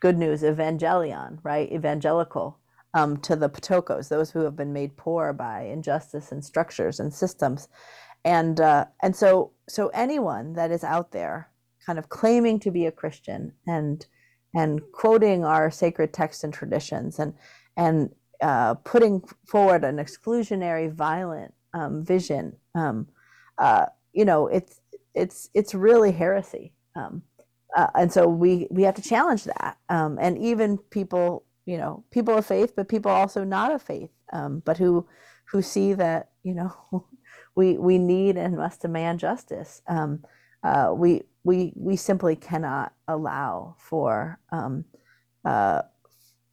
good 0.00 0.16
news, 0.16 0.42
evangelion, 0.42 1.38
right? 1.42 1.70
Evangelical 1.70 2.58
um, 2.94 3.18
to 3.18 3.36
the 3.36 3.50
ptochos, 3.50 4.08
those 4.08 4.30
who 4.30 4.40
have 4.40 4.56
been 4.56 4.72
made 4.72 4.96
poor 4.96 5.32
by 5.32 5.62
injustice 5.62 6.32
and 6.32 6.44
structures 6.44 6.98
and 6.98 7.12
systems. 7.12 7.68
And, 8.24 8.60
uh, 8.60 8.86
and 9.02 9.14
so, 9.14 9.52
so 9.68 9.88
anyone 9.88 10.54
that 10.54 10.70
is 10.70 10.82
out 10.82 11.12
there 11.12 11.50
kind 11.84 11.98
of 11.98 12.08
claiming 12.08 12.58
to 12.60 12.70
be 12.70 12.86
a 12.86 12.92
Christian 12.92 13.52
and, 13.66 14.06
and 14.54 14.80
quoting 14.92 15.44
our 15.44 15.70
sacred 15.70 16.12
texts 16.12 16.42
and 16.42 16.52
traditions 16.52 17.18
and, 17.18 17.34
and 17.78 18.10
uh, 18.42 18.74
putting 18.74 19.22
forward 19.46 19.84
an 19.84 19.98
exclusionary, 19.98 20.92
violent 20.92 21.54
um, 21.74 22.04
vision, 22.04 22.56
um, 22.74 23.08
uh, 23.58 23.86
you 24.12 24.26
know, 24.26 24.48
it's 24.48 24.80
it's 25.14 25.50
it's 25.54 25.74
really 25.74 26.12
heresy. 26.12 26.74
Um, 26.96 27.22
uh, 27.76 27.88
and 27.94 28.12
so 28.12 28.28
we 28.28 28.68
we 28.70 28.82
have 28.84 28.96
to 28.96 29.02
challenge 29.02 29.44
that. 29.44 29.78
Um, 29.88 30.18
and 30.20 30.38
even 30.38 30.78
people, 30.78 31.44
you 31.66 31.78
know, 31.78 32.04
people 32.10 32.36
of 32.38 32.46
faith, 32.46 32.74
but 32.76 32.88
people 32.88 33.12
also 33.12 33.44
not 33.44 33.72
of 33.72 33.82
faith, 33.82 34.10
um, 34.32 34.62
but 34.64 34.78
who 34.78 35.06
who 35.50 35.62
see 35.62 35.94
that 35.94 36.30
you 36.44 36.54
know 36.54 36.72
we 37.56 37.78
we 37.78 37.98
need 37.98 38.36
and 38.36 38.56
must 38.56 38.82
demand 38.82 39.20
justice. 39.20 39.82
Um, 39.88 40.24
uh, 40.64 40.92
we 40.96 41.22
we 41.44 41.72
we 41.76 41.96
simply 41.96 42.36
cannot 42.36 42.92
allow 43.08 43.76
for 43.78 44.40
uh, 45.44 45.82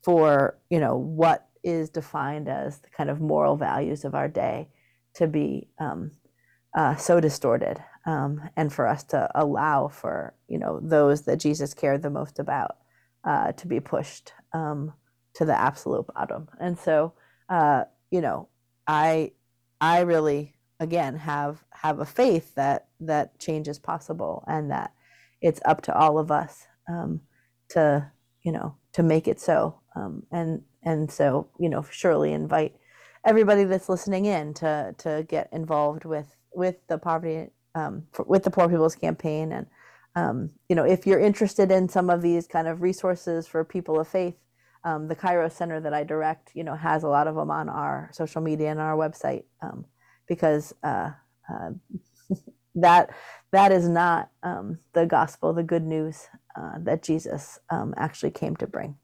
for 0.05 0.59
you 0.71 0.79
know 0.79 0.97
what 0.97 1.49
is 1.65 1.89
defined 1.91 2.49
as 2.49 2.79
the 2.79 2.89
kind 2.97 3.09
of 3.11 3.21
moral 3.21 3.57
values 3.57 4.05
of 4.05 4.15
our 4.15 4.29
day 4.29 4.69
to 5.15 5.27
be 5.27 5.69
um, 5.79 6.11
uh, 6.77 6.95
so 6.97 7.19
distorted 7.21 7.79
um, 8.07 8.41
and 8.57 8.73
for 8.73 8.87
us 8.87 9.03
to 9.03 9.29
allow 9.35 9.89
for 9.89 10.35
you 10.49 10.59
know 10.59 10.79
those 10.83 11.23
that 11.23 11.39
jesus 11.41 11.73
cared 11.73 12.03
the 12.03 12.11
most 12.11 12.39
about 12.39 12.77
uh, 13.25 13.51
to 13.53 13.67
be 13.67 13.81
pushed 13.81 14.33
um, 14.53 14.93
to 15.35 15.45
the 15.45 15.59
absolute 15.59 16.07
bottom. 16.15 16.47
And 16.59 16.79
so 16.79 17.13
uh, 17.49 17.85
you 18.11 18.21
know 18.21 18.49
i 18.87 19.31
i 19.81 20.01
really 20.01 20.55
again 20.79 21.17
have 21.17 21.63
have 21.71 21.99
a 21.99 22.05
faith 22.05 22.55
that 22.55 22.87
that 23.01 23.39
change 23.39 23.67
is 23.67 23.79
possible 23.79 24.43
and 24.47 24.71
that 24.71 24.93
it's 25.41 25.61
up 25.65 25.81
to 25.83 25.95
all 25.95 26.19
of 26.19 26.31
us 26.31 26.67
um, 26.89 27.21
to 27.69 28.11
you 28.43 28.51
know 28.51 28.75
to 28.93 29.03
make 29.03 29.27
it 29.27 29.39
so 29.41 29.79
um, 29.95 30.23
and 30.31 30.61
and 30.83 31.11
so 31.11 31.49
you 31.59 31.69
know 31.69 31.85
surely 31.91 32.33
invite 32.33 32.75
everybody 33.25 33.63
that's 33.63 33.89
listening 33.89 34.25
in 34.25 34.53
to 34.55 34.95
to 34.97 35.25
get 35.29 35.49
involved 35.51 36.05
with 36.05 36.35
with 36.53 36.75
the 36.87 36.97
poverty 36.97 37.49
um, 37.75 38.03
for, 38.13 38.25
with 38.25 38.43
the 38.43 38.51
poor 38.51 38.69
people's 38.69 38.95
campaign 38.95 39.51
and 39.51 39.67
um, 40.15 40.51
you 40.69 40.75
know 40.75 40.85
if 40.85 41.07
you're 41.07 41.19
interested 41.19 41.71
in 41.71 41.89
some 41.89 42.09
of 42.09 42.21
these 42.21 42.47
kind 42.47 42.67
of 42.67 42.81
resources 42.81 43.47
for 43.47 43.63
people 43.63 43.99
of 43.99 44.07
faith 44.07 44.35
um, 44.83 45.07
the 45.07 45.15
Kairos 45.15 45.53
Center 45.53 45.79
that 45.81 45.93
I 45.93 46.03
direct 46.03 46.51
you 46.55 46.63
know 46.63 46.75
has 46.75 47.03
a 47.03 47.09
lot 47.09 47.27
of 47.27 47.35
them 47.35 47.51
on 47.51 47.69
our 47.69 48.09
social 48.13 48.41
media 48.41 48.71
and 48.71 48.79
our 48.79 48.97
website 48.97 49.43
um, 49.61 49.85
because 50.27 50.73
uh, 50.83 51.11
uh, 51.53 51.71
that 52.75 53.11
that 53.51 53.71
is 53.71 53.89
not 53.89 54.31
um, 54.43 54.79
the 54.93 55.05
gospel 55.05 55.53
the 55.53 55.63
good 55.63 55.83
news 55.83 56.27
uh, 56.57 56.73
that 56.79 57.03
Jesus 57.03 57.59
actually 57.97 58.31
came 58.31 58.55
to 58.57 58.67
bring. 58.67 58.95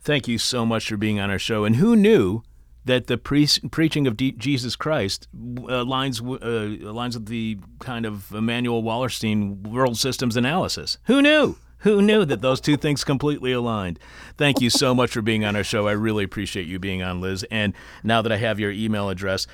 Thank 0.00 0.28
you 0.28 0.38
so 0.38 0.64
much 0.64 0.88
for 0.88 0.96
being 0.96 1.20
on 1.20 1.30
our 1.30 1.38
show. 1.38 1.64
And 1.64 1.76
who 1.76 1.96
knew 1.96 2.42
that 2.84 3.06
the 3.06 3.18
pre- 3.18 3.48
preaching 3.70 4.06
of 4.06 4.16
D- 4.16 4.32
Jesus 4.32 4.76
Christ 4.76 5.28
uh, 5.34 5.84
aligns, 5.84 6.20
uh, 6.20 6.86
aligns 6.86 7.14
with 7.14 7.26
the 7.26 7.58
kind 7.80 8.06
of 8.06 8.32
Immanuel 8.32 8.82
Wallerstein 8.82 9.66
world 9.66 9.98
systems 9.98 10.36
analysis? 10.36 10.98
Who 11.04 11.20
knew? 11.20 11.56
Who 11.82 12.02
knew 12.02 12.24
that 12.24 12.40
those 12.40 12.60
two 12.60 12.76
things 12.76 13.04
completely 13.04 13.52
aligned? 13.52 14.00
Thank 14.36 14.60
you 14.60 14.70
so 14.70 14.94
much 14.94 15.10
for 15.10 15.22
being 15.22 15.44
on 15.44 15.54
our 15.54 15.62
show. 15.62 15.86
I 15.86 15.92
really 15.92 16.24
appreciate 16.24 16.66
you 16.66 16.78
being 16.78 17.02
on, 17.02 17.20
Liz. 17.20 17.44
And 17.50 17.72
now 18.02 18.20
that 18.22 18.32
I 18.32 18.36
have 18.36 18.58
your 18.58 18.72
email 18.72 19.08
address, 19.08 19.46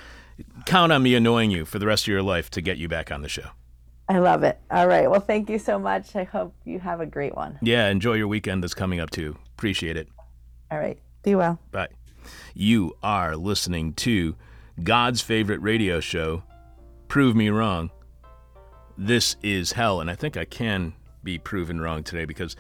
count 0.65 0.91
on 0.91 1.03
me 1.03 1.15
annoying 1.15 1.51
you 1.51 1.65
for 1.67 1.79
the 1.79 1.87
rest 1.87 2.05
of 2.05 2.09
your 2.09 2.23
life 2.23 2.51
to 2.53 2.63
get 2.63 2.79
you 2.79 2.89
back 2.89 3.13
on 3.13 3.21
the 3.21 3.29
show. 3.29 3.49
I 4.09 4.19
love 4.19 4.43
it. 4.43 4.59
All 4.71 4.87
right. 4.87 5.11
Well, 5.11 5.21
thank 5.21 5.51
you 5.51 5.59
so 5.59 5.79
much. 5.79 6.15
I 6.15 6.25
hope 6.25 6.55
you 6.65 6.79
have 6.79 7.01
a 7.01 7.07
great 7.07 7.35
one. 7.35 7.59
Yeah, 7.63 7.89
enjoy 7.89 8.15
your 8.15 8.29
weekend 8.29 8.63
that's 8.63 8.75
coming 8.75 9.01
up 9.01 9.11
too. 9.11 9.37
Appreciate 9.57 9.97
it. 9.97 10.09
All 10.71 10.79
right. 10.79 10.99
Be 11.23 11.35
well. 11.35 11.59
Bye. 11.71 11.89
You 12.55 12.97
are 13.03 13.37
listening 13.37 13.93
to 13.95 14.37
God's 14.83 15.21
favorite 15.21 15.61
radio 15.61 16.01
show, 16.01 16.43
Prove 17.09 17.37
Me 17.37 17.49
Wrong. 17.49 17.91
This 18.97 19.37
is 19.43 19.73
hell, 19.73 20.01
and 20.01 20.11
I 20.11 20.15
think 20.15 20.37
I 20.37 20.45
can 20.45 20.95
be 21.23 21.39
proven 21.39 21.81
wrong 21.81 22.03
today 22.03 22.25
because 22.25 22.57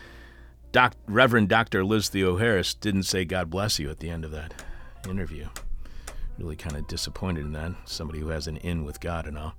Doc, 0.72 0.94
Reverend 1.06 1.48
Dr. 1.48 1.84
Liz 1.84 2.10
Theoharis 2.10 2.78
didn't 2.78 3.04
say 3.04 3.24
God 3.24 3.50
bless 3.50 3.78
you 3.78 3.90
at 3.90 4.00
the 4.00 4.10
end 4.10 4.24
of 4.24 4.32
that 4.32 4.64
interview. 5.08 5.46
Really 6.38 6.56
kind 6.56 6.76
of 6.76 6.88
disappointed 6.88 7.44
in 7.44 7.52
that. 7.52 7.72
Somebody 7.84 8.18
who 8.18 8.28
has 8.28 8.48
an 8.48 8.56
in 8.56 8.84
with 8.84 9.00
God 9.00 9.26
and 9.26 9.38
all. 9.38 9.54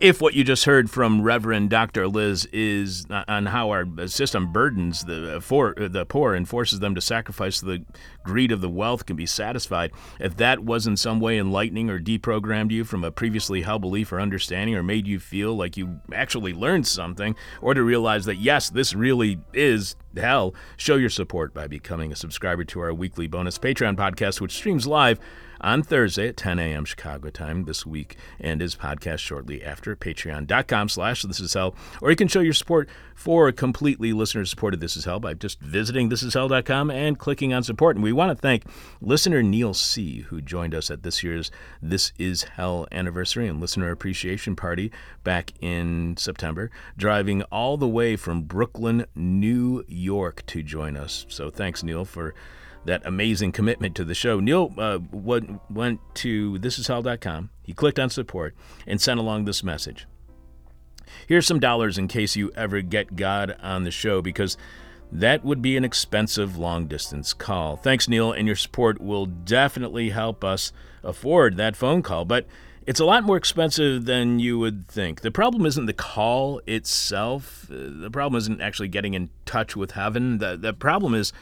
If 0.00 0.20
what 0.20 0.34
you 0.34 0.44
just 0.44 0.64
heard 0.64 0.90
from 0.90 1.22
Reverend 1.22 1.70
Dr. 1.70 2.08
Liz 2.08 2.46
is 2.52 3.06
uh, 3.10 3.24
on 3.28 3.46
how 3.46 3.70
our 3.70 3.86
system 4.06 4.52
burdens 4.52 5.04
the, 5.04 5.36
uh, 5.36 5.40
for, 5.40 5.74
uh, 5.78 5.88
the 5.88 6.06
poor 6.06 6.34
and 6.34 6.48
forces 6.48 6.80
them 6.80 6.94
to 6.94 7.00
sacrifice 7.00 7.60
the 7.60 7.84
greed 8.24 8.52
of 8.52 8.60
the 8.60 8.68
wealth 8.68 9.06
can 9.06 9.16
be 9.16 9.26
satisfied, 9.26 9.92
if 10.20 10.36
that 10.36 10.64
was 10.64 10.86
in 10.86 10.96
some 10.96 11.20
way 11.20 11.38
enlightening 11.38 11.90
or 11.90 11.98
deprogrammed 11.98 12.70
you 12.70 12.84
from 12.84 13.04
a 13.04 13.10
previously 13.10 13.62
held 13.62 13.80
belief 13.80 14.12
or 14.12 14.20
understanding 14.20 14.74
or 14.74 14.82
made 14.82 15.06
you 15.06 15.18
feel 15.18 15.56
like 15.56 15.76
you 15.76 16.00
actually 16.12 16.52
learned 16.52 16.86
something, 16.86 17.34
or 17.62 17.74
to 17.74 17.82
realize 17.82 18.24
that 18.24 18.36
yes, 18.36 18.70
this 18.70 18.94
really 18.94 19.38
is 19.52 19.96
hell, 20.16 20.54
show 20.76 20.96
your 20.96 21.10
support 21.10 21.54
by 21.54 21.66
becoming 21.66 22.12
a 22.12 22.16
subscriber 22.16 22.64
to 22.64 22.80
our 22.80 22.92
weekly 22.92 23.26
bonus 23.26 23.58
Patreon 23.58 23.96
podcast, 23.96 24.40
which 24.40 24.52
streams 24.52 24.86
live 24.86 25.18
on 25.60 25.82
Thursday 25.82 26.28
at 26.28 26.36
10 26.36 26.58
a.m. 26.58 26.84
Chicago 26.84 27.30
time 27.30 27.64
this 27.64 27.84
week 27.84 28.16
and 28.40 28.60
his 28.60 28.76
podcast 28.76 29.18
shortly 29.18 29.62
after 29.62 29.94
patreon.com 29.96 30.88
slash 30.88 31.22
this 31.22 31.40
is 31.40 31.54
hell. 31.54 31.74
Or 32.00 32.10
you 32.10 32.16
can 32.16 32.28
show 32.28 32.40
your 32.40 32.52
support 32.52 32.88
for 33.14 33.50
completely 33.50 34.12
listener 34.12 34.44
supported 34.44 34.80
This 34.80 34.96
Is 34.96 35.04
Hell 35.04 35.18
by 35.18 35.34
just 35.34 35.60
visiting 35.60 36.08
thisishell.com 36.08 36.90
and 36.90 37.18
clicking 37.18 37.52
on 37.52 37.62
support. 37.64 37.96
And 37.96 38.02
we 38.02 38.12
want 38.12 38.30
to 38.30 38.40
thank 38.40 38.64
listener 39.00 39.42
Neil 39.42 39.74
C., 39.74 40.20
who 40.20 40.40
joined 40.40 40.74
us 40.74 40.90
at 40.90 41.02
this 41.02 41.24
year's 41.24 41.50
This 41.82 42.12
Is 42.18 42.44
Hell 42.44 42.86
anniversary 42.92 43.48
and 43.48 43.60
listener 43.60 43.90
appreciation 43.90 44.54
party 44.54 44.92
back 45.24 45.52
in 45.60 46.16
September, 46.16 46.70
driving 46.96 47.42
all 47.44 47.76
the 47.76 47.88
way 47.88 48.14
from 48.14 48.42
Brooklyn, 48.42 49.06
New 49.16 49.84
York 49.88 50.46
to 50.46 50.62
join 50.62 50.96
us. 50.96 51.26
So 51.28 51.50
thanks, 51.50 51.82
Neil, 51.82 52.04
for 52.04 52.34
that 52.84 53.02
amazing 53.04 53.52
commitment 53.52 53.94
to 53.96 54.04
the 54.04 54.14
show. 54.14 54.40
Neil 54.40 54.72
uh, 54.78 54.98
went, 55.10 55.60
went 55.70 56.00
to 56.16 56.58
thisishell.com. 56.58 57.50
He 57.62 57.74
clicked 57.74 57.98
on 57.98 58.10
support 58.10 58.54
and 58.86 59.00
sent 59.00 59.20
along 59.20 59.44
this 59.44 59.62
message. 59.62 60.06
Here's 61.26 61.46
some 61.46 61.60
dollars 61.60 61.98
in 61.98 62.08
case 62.08 62.36
you 62.36 62.50
ever 62.54 62.80
get 62.80 63.16
God 63.16 63.56
on 63.62 63.84
the 63.84 63.90
show 63.90 64.22
because 64.22 64.56
that 65.10 65.44
would 65.44 65.62
be 65.62 65.76
an 65.76 65.84
expensive 65.84 66.58
long 66.58 66.86
distance 66.86 67.32
call. 67.32 67.76
Thanks, 67.76 68.08
Neil, 68.08 68.32
and 68.32 68.46
your 68.46 68.56
support 68.56 69.00
will 69.00 69.26
definitely 69.26 70.10
help 70.10 70.44
us 70.44 70.72
afford 71.02 71.56
that 71.56 71.76
phone 71.76 72.02
call. 72.02 72.24
But 72.24 72.46
it's 72.86 73.00
a 73.00 73.04
lot 73.04 73.24
more 73.24 73.36
expensive 73.36 74.06
than 74.06 74.38
you 74.38 74.58
would 74.58 74.88
think. 74.88 75.20
The 75.20 75.30
problem 75.30 75.66
isn't 75.66 75.86
the 75.86 75.92
call 75.92 76.60
itself, 76.66 77.66
uh, 77.70 77.74
the 77.76 78.10
problem 78.10 78.38
isn't 78.38 78.60
actually 78.60 78.88
getting 78.88 79.14
in 79.14 79.30
touch 79.44 79.76
with 79.76 79.92
heaven. 79.92 80.38
The, 80.38 80.56
the 80.56 80.72
problem 80.72 81.14
is 81.14 81.32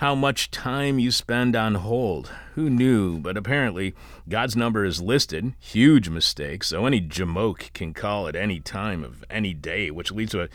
how 0.00 0.14
much 0.14 0.50
time 0.50 0.98
you 0.98 1.10
spend 1.10 1.54
on 1.54 1.74
hold. 1.74 2.32
Who 2.54 2.70
knew? 2.70 3.18
But 3.18 3.36
apparently, 3.36 3.94
God's 4.26 4.56
number 4.56 4.82
is 4.82 5.02
listed. 5.02 5.52
Huge 5.58 6.08
mistake. 6.08 6.64
So 6.64 6.86
any 6.86 7.02
jamoke 7.02 7.70
can 7.74 7.92
call 7.92 8.26
at 8.26 8.34
any 8.34 8.60
time 8.60 9.04
of 9.04 9.22
any 9.28 9.52
day, 9.52 9.90
which 9.90 10.10
leads 10.10 10.32
to 10.32 10.44
a 10.44 10.48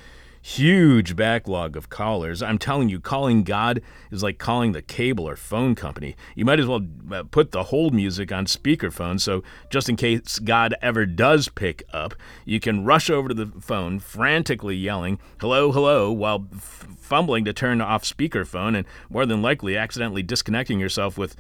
huge 0.45 1.15
backlog 1.15 1.75
of 1.75 1.89
callers. 1.89 2.43
I'm 2.43 2.59
telling 2.59 2.87
you, 2.87 2.99
calling 2.99 3.41
God 3.41 3.81
is 4.11 4.21
like 4.21 4.37
calling 4.37 4.73
the 4.73 4.81
cable 4.83 5.27
or 5.27 5.35
phone 5.35 5.73
company. 5.73 6.15
You 6.35 6.45
might 6.45 6.59
as 6.59 6.67
well 6.67 6.85
uh, 7.11 7.23
put 7.23 7.51
the 7.51 7.63
hold 7.63 7.95
music 7.95 8.31
on 8.31 8.45
speakerphone 8.45 9.19
so 9.19 9.41
just 9.71 9.89
in 9.89 9.95
case 9.95 10.37
God 10.37 10.75
ever 10.83 11.07
does 11.07 11.49
pick 11.49 11.81
up, 11.91 12.13
you 12.45 12.59
can 12.59 12.85
rush 12.85 13.09
over 13.09 13.29
to 13.29 13.33
the 13.33 13.47
phone 13.59 13.97
frantically 13.97 14.75
yelling, 14.75 15.17
hello, 15.41 15.71
hello, 15.71 16.11
while 16.11 16.45
f- 16.53 16.89
fumbling 16.99 17.43
to 17.45 17.51
turn 17.53 17.81
off 17.81 18.03
speakerphone 18.03 18.77
and 18.77 18.85
more 19.09 19.25
than 19.25 19.41
likely 19.41 19.75
accidentally 19.75 20.21
disconnecting 20.21 20.79
yourself 20.79 21.17
with 21.17 21.35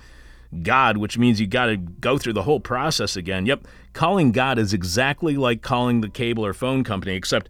God, 0.63 0.97
which 0.97 1.15
means 1.15 1.39
you 1.39 1.45
got 1.45 1.67
to 1.67 1.77
go 1.77 2.17
through 2.17 2.33
the 2.33 2.43
whole 2.43 2.59
process 2.59 3.15
again. 3.15 3.45
Yep, 3.45 3.67
calling 3.93 4.31
God 4.31 4.57
is 4.57 4.73
exactly 4.73 5.37
like 5.37 5.61
calling 5.61 6.01
the 6.01 6.09
cable 6.09 6.43
or 6.43 6.55
phone 6.55 6.83
company, 6.83 7.13
except 7.13 7.49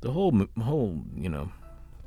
the 0.00 0.10
whole 0.12 0.46
whole 0.60 1.02
you 1.16 1.28
know 1.28 1.50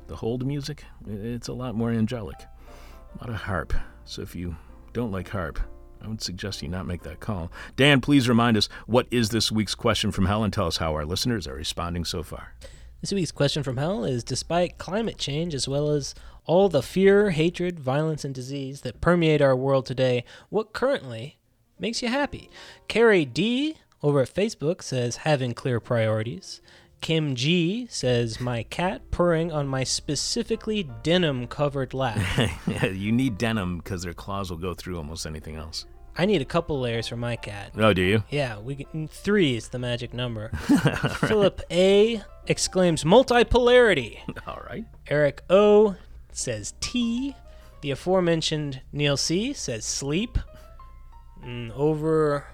the 0.06 0.16
hold 0.16 0.46
music 0.46 0.84
it's 1.06 1.48
a 1.48 1.52
lot 1.52 1.74
more 1.74 1.90
angelic 1.90 2.36
a 2.40 3.24
lot 3.24 3.28
of 3.30 3.42
harp 3.42 3.72
so 4.04 4.22
if 4.22 4.34
you 4.34 4.56
don't 4.92 5.12
like 5.12 5.28
harp 5.28 5.58
i 6.02 6.08
would 6.08 6.20
suggest 6.22 6.62
you 6.62 6.68
not 6.68 6.86
make 6.86 7.02
that 7.02 7.20
call 7.20 7.50
dan 7.76 8.00
please 8.00 8.28
remind 8.28 8.56
us 8.56 8.68
what 8.86 9.06
is 9.10 9.28
this 9.30 9.52
week's 9.52 9.74
question 9.74 10.10
from 10.10 10.26
hell 10.26 10.42
and 10.44 10.52
tell 10.52 10.66
us 10.66 10.78
how 10.78 10.92
our 10.94 11.04
listeners 11.04 11.46
are 11.46 11.54
responding 11.54 12.04
so 12.04 12.22
far 12.22 12.54
This 13.00 13.12
week's 13.12 13.32
question 13.32 13.62
from 13.62 13.78
hell 13.78 14.04
is 14.04 14.22
Despite 14.22 14.78
climate 14.78 15.18
change, 15.18 15.54
as 15.54 15.66
well 15.66 15.90
as 15.90 16.14
all 16.46 16.68
the 16.68 16.82
fear, 16.82 17.30
hatred, 17.30 17.80
violence, 17.80 18.24
and 18.24 18.32
disease 18.32 18.82
that 18.82 19.00
permeate 19.00 19.42
our 19.42 19.56
world 19.56 19.86
today, 19.86 20.22
what 20.50 20.72
currently 20.72 21.36
makes 21.80 22.00
you 22.00 22.08
happy? 22.08 22.48
Carrie 22.86 23.24
D 23.24 23.74
over 24.04 24.20
at 24.22 24.32
Facebook 24.32 24.82
says, 24.82 25.16
Having 25.26 25.54
clear 25.54 25.80
priorities. 25.80 26.60
Kim 27.02 27.34
G 27.34 27.86
says, 27.90 28.40
My 28.40 28.62
cat 28.62 29.10
purring 29.10 29.52
on 29.52 29.66
my 29.66 29.84
specifically 29.84 30.88
denim 31.02 31.46
covered 31.46 31.92
lap. 31.92 32.18
yeah, 32.66 32.86
you 32.86 33.12
need 33.12 33.36
denim 33.36 33.78
because 33.78 34.02
their 34.02 34.14
claws 34.14 34.50
will 34.50 34.58
go 34.58 34.72
through 34.72 34.96
almost 34.96 35.26
anything 35.26 35.56
else 35.56 35.84
I 36.16 36.26
need 36.26 36.42
a 36.42 36.46
couple 36.46 36.78
layers 36.78 37.08
for 37.08 37.16
my 37.16 37.36
cat. 37.36 37.72
oh 37.76 37.92
do 37.92 38.02
you 38.02 38.22
Yeah, 38.30 38.58
we 38.58 38.86
three 39.08 39.56
is 39.56 39.68
the 39.68 39.78
magic 39.78 40.12
number. 40.12 40.48
Philip 41.26 41.62
A 41.70 42.22
exclaims 42.46 43.04
multipolarity. 43.04 44.18
all 44.46 44.62
right 44.68 44.84
Eric 45.06 45.42
O 45.48 45.96
says 46.30 46.74
T. 46.80 47.34
The 47.80 47.90
aforementioned 47.90 48.82
Neil 48.92 49.16
C 49.16 49.52
says 49.52 49.84
sleep. 49.84 50.38
Mm, 51.44 51.72
over 51.72 52.46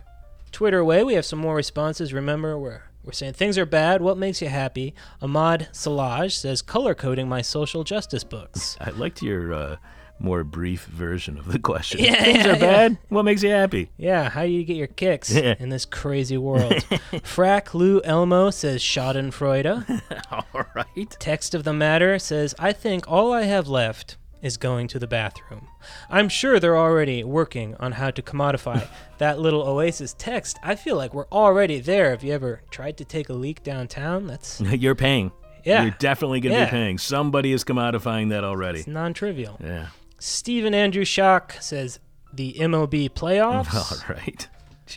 Twitter 0.53 0.83
way, 0.83 1.05
we 1.05 1.15
have 1.15 1.27
some 1.27 1.39
more 1.39 1.55
responses. 1.55 2.15
Remember, 2.15 2.59
we're 2.59 2.85
we're 3.05 3.13
saying 3.13 3.35
things 3.35 3.57
are 3.57 3.67
bad. 3.67 4.03
What 4.03 4.19
makes 4.19 4.43
you 4.43 4.49
happy? 4.49 4.95
Ahmad 5.23 5.69
Salaj 5.73 6.33
says 6.33 6.61
color 6.63 6.95
coding 6.95 7.29
my 7.29 7.43
social 7.43 7.85
justice 7.85 8.25
books. 8.25 8.77
i 8.81 8.91
liked 8.91 9.23
your 9.23 9.55
uh, 9.55 9.77
more 10.19 10.43
brief 10.45 10.85
version 10.87 11.39
of 11.39 11.47
the 11.53 11.59
question 11.61 12.01
Yeah, 12.03 12.23
things 12.23 12.45
yeah, 12.45 12.53
are 12.57 12.59
bad 12.59 12.99
what 13.09 13.23
makes 13.25 13.43
you 13.43 13.51
happy 13.51 13.91
Yeah, 13.97 14.29
how 14.29 14.43
do 14.43 14.49
you 14.49 14.65
get 14.65 14.77
your 14.77 14.89
kicks 14.89 15.31
Yeah. 15.33 15.55
in 15.61 15.69
this 15.69 15.85
crazy 15.85 16.37
world? 16.37 16.73
Frack 17.23 17.73
Lou 17.73 18.01
Elmo 18.03 18.51
says 18.51 18.83
Schadenfreude. 18.83 20.03
all 20.33 20.67
right 20.75 21.11
Text 21.21 21.55
of 21.55 21.63
the 21.65 21.73
matter 21.73 22.19
says, 22.19 22.55
I 22.59 22.73
think 22.73 23.09
all 23.11 23.33
I 23.33 23.43
have 23.45 23.69
left 23.69 24.17
is 24.43 24.57
going 24.57 24.89
to 24.89 24.99
the 24.99 25.07
bathroom. 25.07 25.69
I'm 26.09 26.29
sure 26.29 26.61
they're 26.61 26.77
already 26.77 27.25
working 27.25 27.75
on 27.81 27.93
how 27.93 28.11
to 28.11 28.23
commodify 28.23 28.87
that 29.19 29.39
little 29.41 29.63
Oasis 29.63 30.15
text. 30.17 30.59
I 30.63 30.75
feel 30.77 30.97
like 30.97 31.13
we're 31.15 31.29
already 31.33 31.81
there. 31.81 32.11
Have 32.11 32.23
you 32.23 32.33
ever 32.33 32.63
tried 32.71 32.97
to 32.99 33.05
take 33.05 33.29
a 33.29 33.33
leak 33.35 33.63
downtown? 33.63 34.27
That's 34.27 34.61
you're 34.63 34.95
paying 34.95 35.33
Yeah. 35.65 35.83
you're 35.83 35.97
definitely 35.99 36.41
going 36.41 36.55
to 36.55 36.59
Yeah. 36.61 36.65
be 36.67 36.71
paying 36.71 36.99
somebody 36.99 37.53
is 37.53 37.65
commodifying 37.65 38.31
that 38.31 38.45
already 38.45 38.85
non 38.87 39.13
trivial. 39.15 39.59
yeah 39.63 39.89
Stephen 40.21 40.75
Andrew 40.75 41.05
Shock 41.05 41.55
says, 41.61 42.01
the 42.33 42.55
MLB 42.59 43.09
playoffs. 43.11 43.73
All 44.09 44.15
right. 44.15 44.49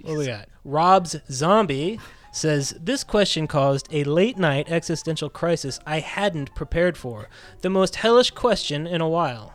What 0.04 0.18
we 0.18 0.26
got? 0.26 0.48
Rob's 0.64 1.16
Zombie 1.30 2.00
says 2.32 2.76
this 2.80 3.04
question 3.04 3.48
caused 3.48 3.88
a 3.92 4.04
late 4.04 4.38
night 4.38 4.70
existential 4.72 5.30
crisis 5.30 5.80
I 5.86 6.00
hadn't 6.00 6.56
prepared 6.56 6.98
for. 6.98 7.30
The 7.62 7.70
most 7.70 7.98
hellish 7.98 8.32
question 8.32 8.88
in 8.88 9.02
a 9.02 9.10
while. 9.10 9.54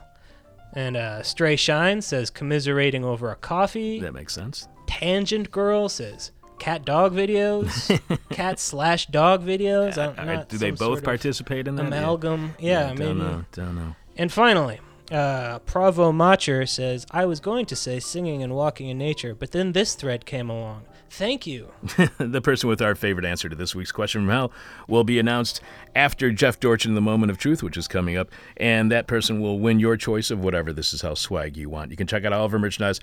And 0.73 0.97
uh, 0.97 1.23
Stray 1.23 1.57
Shine 1.57 2.03
says 2.03 2.29
commiserating 2.31 3.05
over 3.05 3.31
a 3.31 3.37
coffee. 3.37 3.99
That 4.01 4.13
makes 4.13 4.35
sense. 4.35 4.69
Tangent 4.87 5.51
Girl 5.51 5.89
says 5.89 6.33
cat 6.59 6.85
dog 6.85 7.15
videos, 7.15 8.01
cat 8.31 8.59
slash 8.59 9.07
dog 9.07 9.45
videos. 9.45 9.97
I'm 9.99 10.29
Uh, 10.29 10.45
do 10.45 10.59
they 10.59 10.71
both 10.71 11.03
participate 11.03 11.67
in 11.69 11.77
that? 11.77 11.87
Amalgam. 11.87 12.55
Yeah, 12.59 12.89
maybe. 12.93 13.05
Don't 13.05 13.19
know. 13.19 13.45
Don't 13.53 13.75
know. 13.75 13.97
And 14.17 14.33
finally, 14.33 14.81
uh, 15.11 15.61
Pravo 15.61 16.13
Macher 16.13 16.69
says, 16.69 17.07
I 17.11 17.27
was 17.27 17.41
going 17.41 17.67
to 17.67 17.77
say 17.77 18.01
singing 18.01 18.43
and 18.43 18.55
walking 18.55 18.89
in 18.89 18.99
nature, 18.99 19.35
but 19.35 19.53
then 19.53 19.73
this 19.73 19.95
thread 19.95 20.27
came 20.27 20.51
along. 20.51 20.85
Thank 21.11 21.47
you. 21.47 21.71
the 22.19 22.41
person 22.41 22.69
with 22.69 22.83
our 22.83 22.95
favorite 22.95 23.25
answer 23.25 23.49
to 23.49 23.57
this 23.57 23.75
week's 23.75 23.93
question 23.93 24.23
from 24.23 24.31
hell 24.31 24.53
will 24.89 25.05
be 25.05 25.19
announced 25.19 25.61
after 25.95 26.31
Jeff 26.33 26.61
Dorchin, 26.61 26.91
in 26.91 26.95
the 26.95 27.01
moment 27.01 27.31
of 27.31 27.39
truth, 27.39 27.63
which 27.63 27.77
is 27.77 27.89
coming 27.89 28.17
up, 28.17 28.31
and 28.57 28.91
that 28.93 29.07
person 29.07 29.41
will 29.41 29.59
win 29.59 29.81
your 29.81 29.97
choice 29.97 30.31
of 30.31 30.43
whatever 30.43 30.73
This 30.73 30.93
Is 30.93 31.03
Hell 31.03 31.17
swag 31.17 31.57
you 31.57 31.69
want. 31.69 31.91
You 31.91 31.97
can 31.97 32.07
check 32.07 32.25
out 32.25 32.33
all 32.33 32.45
of 32.45 32.53
our 32.53 32.59
merchandise 32.59 33.01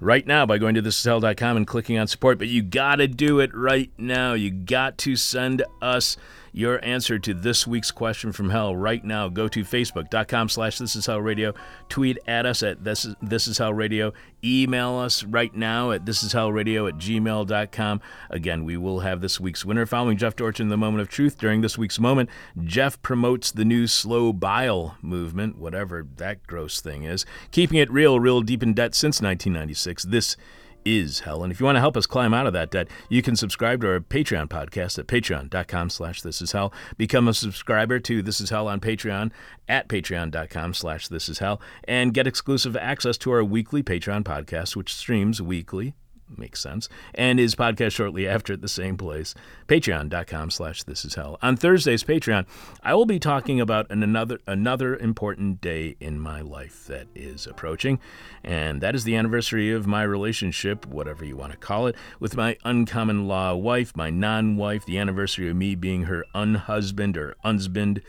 right 0.00 0.26
now 0.26 0.44
by 0.44 0.58
going 0.58 0.74
to 0.74 0.82
thisishell.com 0.82 1.56
and 1.56 1.66
clicking 1.66 1.98
on 1.98 2.06
support, 2.06 2.38
but 2.38 2.48
you 2.48 2.62
gotta 2.62 3.08
do 3.08 3.40
it 3.40 3.54
right 3.54 3.90
now. 3.96 4.34
You 4.34 4.50
got 4.50 4.98
to 4.98 5.16
send 5.16 5.62
us 5.80 6.16
your 6.54 6.82
answer 6.84 7.18
to 7.18 7.34
this 7.34 7.66
week's 7.66 7.90
question 7.90 8.30
from 8.30 8.50
hell 8.50 8.76
right 8.76 9.04
now. 9.04 9.28
Go 9.28 9.48
to 9.48 9.64
facebook.com 9.64 10.48
slash 10.48 10.78
this 10.78 10.94
is 10.94 11.06
hell 11.06 11.20
radio. 11.20 11.52
Tweet 11.88 12.16
at 12.28 12.46
us 12.46 12.62
at 12.62 12.84
this 12.84 13.04
is, 13.04 13.16
this 13.20 13.48
is 13.48 13.58
hell 13.58 13.74
radio. 13.74 14.12
Email 14.44 14.94
us 14.94 15.24
right 15.24 15.52
now 15.52 15.90
at 15.90 16.06
this 16.06 16.22
is 16.22 16.32
hell 16.32 16.52
radio 16.52 16.86
at 16.86 16.94
gmail.com. 16.94 18.00
Again, 18.30 18.64
we 18.64 18.76
will 18.76 19.00
have 19.00 19.20
this 19.20 19.40
week's 19.40 19.64
winner 19.64 19.84
following 19.84 20.16
Jeff 20.16 20.36
Dorchin, 20.36 20.68
the 20.68 20.76
moment 20.76 21.02
of 21.02 21.08
truth. 21.08 21.38
During 21.38 21.60
this 21.60 21.76
week's 21.76 21.98
moment, 21.98 22.30
Jeff 22.62 23.02
promotes 23.02 23.50
the 23.50 23.64
new 23.64 23.88
slow 23.88 24.32
bile 24.32 24.96
movement, 25.02 25.58
whatever 25.58 26.06
that 26.18 26.46
gross 26.46 26.80
thing 26.80 27.02
is, 27.02 27.26
keeping 27.50 27.78
it 27.78 27.90
real, 27.90 28.20
real 28.20 28.42
deep 28.42 28.62
in 28.62 28.74
debt 28.74 28.94
since 28.94 29.20
1996. 29.20 30.04
This 30.04 30.36
is 30.84 31.20
hell. 31.20 31.42
And 31.42 31.52
if 31.52 31.60
you 31.60 31.66
want 31.66 31.76
to 31.76 31.80
help 31.80 31.96
us 31.96 32.06
climb 32.06 32.34
out 32.34 32.46
of 32.46 32.52
that 32.52 32.70
debt, 32.70 32.88
you 33.08 33.22
can 33.22 33.36
subscribe 33.36 33.80
to 33.80 33.88
our 33.88 34.00
Patreon 34.00 34.48
podcast 34.48 34.98
at 34.98 35.06
patreon.com 35.06 35.90
slash 35.90 36.22
this 36.22 36.42
is 36.42 36.52
hell. 36.52 36.72
Become 36.96 37.28
a 37.28 37.34
subscriber 37.34 37.98
to 38.00 38.22
This 38.22 38.40
Is 38.40 38.50
Hell 38.50 38.68
on 38.68 38.80
Patreon 38.80 39.30
at 39.68 39.88
patreon.com 39.88 40.74
slash 40.74 41.08
this 41.08 41.28
is 41.28 41.38
hell 41.38 41.60
and 41.84 42.14
get 42.14 42.26
exclusive 42.26 42.76
access 42.76 43.16
to 43.18 43.32
our 43.32 43.44
weekly 43.44 43.82
Patreon 43.82 44.24
podcast, 44.24 44.76
which 44.76 44.94
streams 44.94 45.40
weekly. 45.40 45.94
Makes 46.36 46.60
sense. 46.60 46.88
And 47.14 47.38
his 47.38 47.54
podcast 47.54 47.92
shortly 47.92 48.26
after 48.26 48.54
at 48.54 48.62
the 48.62 48.68
same 48.68 48.96
place. 48.96 49.34
Patreon.com 49.68 50.50
slash 50.50 50.82
this 50.82 51.04
is 51.04 51.14
hell. 51.14 51.38
On 51.42 51.56
Thursday's 51.56 52.02
Patreon, 52.02 52.46
I 52.82 52.94
will 52.94 53.04
be 53.04 53.18
talking 53.18 53.60
about 53.60 53.90
an 53.90 54.02
another 54.02 54.40
another 54.46 54.96
important 54.96 55.60
day 55.60 55.96
in 56.00 56.18
my 56.18 56.40
life 56.40 56.86
that 56.86 57.06
is 57.14 57.46
approaching, 57.46 58.00
and 58.42 58.80
that 58.80 58.94
is 58.94 59.04
the 59.04 59.16
anniversary 59.16 59.70
of 59.70 59.86
my 59.86 60.02
relationship, 60.02 60.86
whatever 60.86 61.24
you 61.24 61.36
want 61.36 61.52
to 61.52 61.58
call 61.58 61.86
it, 61.86 61.96
with 62.18 62.36
my 62.36 62.56
uncommon 62.64 63.28
law 63.28 63.54
wife, 63.54 63.96
my 63.96 64.10
non-wife, 64.10 64.86
the 64.86 64.98
anniversary 64.98 65.50
of 65.50 65.56
me 65.56 65.74
being 65.74 66.04
her 66.04 66.24
unhusband 66.34 67.16
or 67.16 67.36
unsband. 67.44 68.02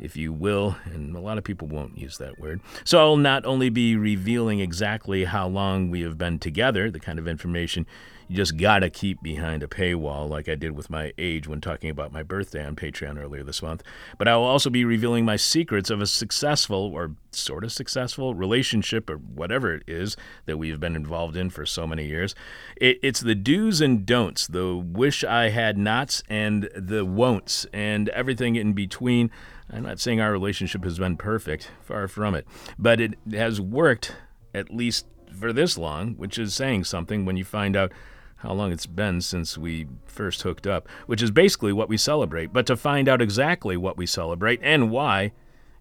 If 0.00 0.16
you 0.16 0.32
will, 0.32 0.76
and 0.84 1.14
a 1.14 1.20
lot 1.20 1.38
of 1.38 1.44
people 1.44 1.68
won't 1.68 1.96
use 1.96 2.18
that 2.18 2.38
word. 2.38 2.60
So 2.84 2.98
I'll 2.98 3.16
not 3.16 3.44
only 3.44 3.68
be 3.68 3.96
revealing 3.96 4.60
exactly 4.60 5.24
how 5.24 5.48
long 5.48 5.90
we 5.90 6.00
have 6.02 6.18
been 6.18 6.38
together, 6.38 6.90
the 6.90 7.00
kind 7.00 7.18
of 7.18 7.28
information 7.28 7.86
you 8.30 8.36
just 8.36 8.56
gotta 8.56 8.88
keep 8.88 9.20
behind 9.24 9.64
a 9.64 9.66
paywall, 9.66 10.28
like 10.28 10.48
I 10.48 10.54
did 10.54 10.70
with 10.76 10.88
my 10.88 11.12
age 11.18 11.48
when 11.48 11.60
talking 11.60 11.90
about 11.90 12.12
my 12.12 12.22
birthday 12.22 12.64
on 12.64 12.76
Patreon 12.76 13.20
earlier 13.20 13.42
this 13.42 13.60
month. 13.60 13.82
But 14.18 14.28
I 14.28 14.36
will 14.36 14.44
also 14.44 14.70
be 14.70 14.84
revealing 14.84 15.24
my 15.24 15.34
secrets 15.34 15.90
of 15.90 16.00
a 16.00 16.06
successful 16.06 16.92
or 16.94 17.16
sort 17.32 17.64
of 17.64 17.72
successful 17.72 18.36
relationship 18.36 19.10
or 19.10 19.16
whatever 19.16 19.74
it 19.74 19.82
is 19.88 20.16
that 20.46 20.58
we 20.58 20.68
have 20.68 20.78
been 20.78 20.94
involved 20.94 21.36
in 21.36 21.50
for 21.50 21.66
so 21.66 21.88
many 21.88 22.06
years. 22.06 22.36
It, 22.76 23.00
it's 23.02 23.18
the 23.18 23.34
do's 23.34 23.80
and 23.80 24.06
don'ts, 24.06 24.46
the 24.46 24.76
wish 24.76 25.24
I 25.24 25.48
had 25.48 25.76
nots 25.76 26.22
and 26.28 26.70
the 26.76 27.04
won'ts, 27.04 27.66
and 27.72 28.10
everything 28.10 28.54
in 28.54 28.74
between. 28.74 29.32
I'm 29.68 29.82
not 29.82 29.98
saying 29.98 30.20
our 30.20 30.30
relationship 30.30 30.84
has 30.84 31.00
been 31.00 31.16
perfect, 31.16 31.72
far 31.82 32.06
from 32.06 32.36
it, 32.36 32.46
but 32.78 33.00
it 33.00 33.18
has 33.32 33.60
worked 33.60 34.14
at 34.54 34.72
least 34.72 35.06
for 35.36 35.52
this 35.52 35.76
long, 35.76 36.14
which 36.14 36.38
is 36.38 36.54
saying 36.54 36.84
something 36.84 37.24
when 37.24 37.36
you 37.36 37.44
find 37.44 37.76
out 37.76 37.92
how 38.40 38.52
long 38.52 38.72
it's 38.72 38.86
been 38.86 39.20
since 39.20 39.56
we 39.56 39.86
first 40.06 40.42
hooked 40.42 40.66
up, 40.66 40.88
which 41.06 41.22
is 41.22 41.30
basically 41.30 41.72
what 41.72 41.88
we 41.88 41.96
celebrate. 41.96 42.52
But 42.52 42.66
to 42.66 42.76
find 42.76 43.08
out 43.08 43.22
exactly 43.22 43.76
what 43.76 43.96
we 43.96 44.06
celebrate 44.06 44.60
and 44.62 44.90
why, 44.90 45.32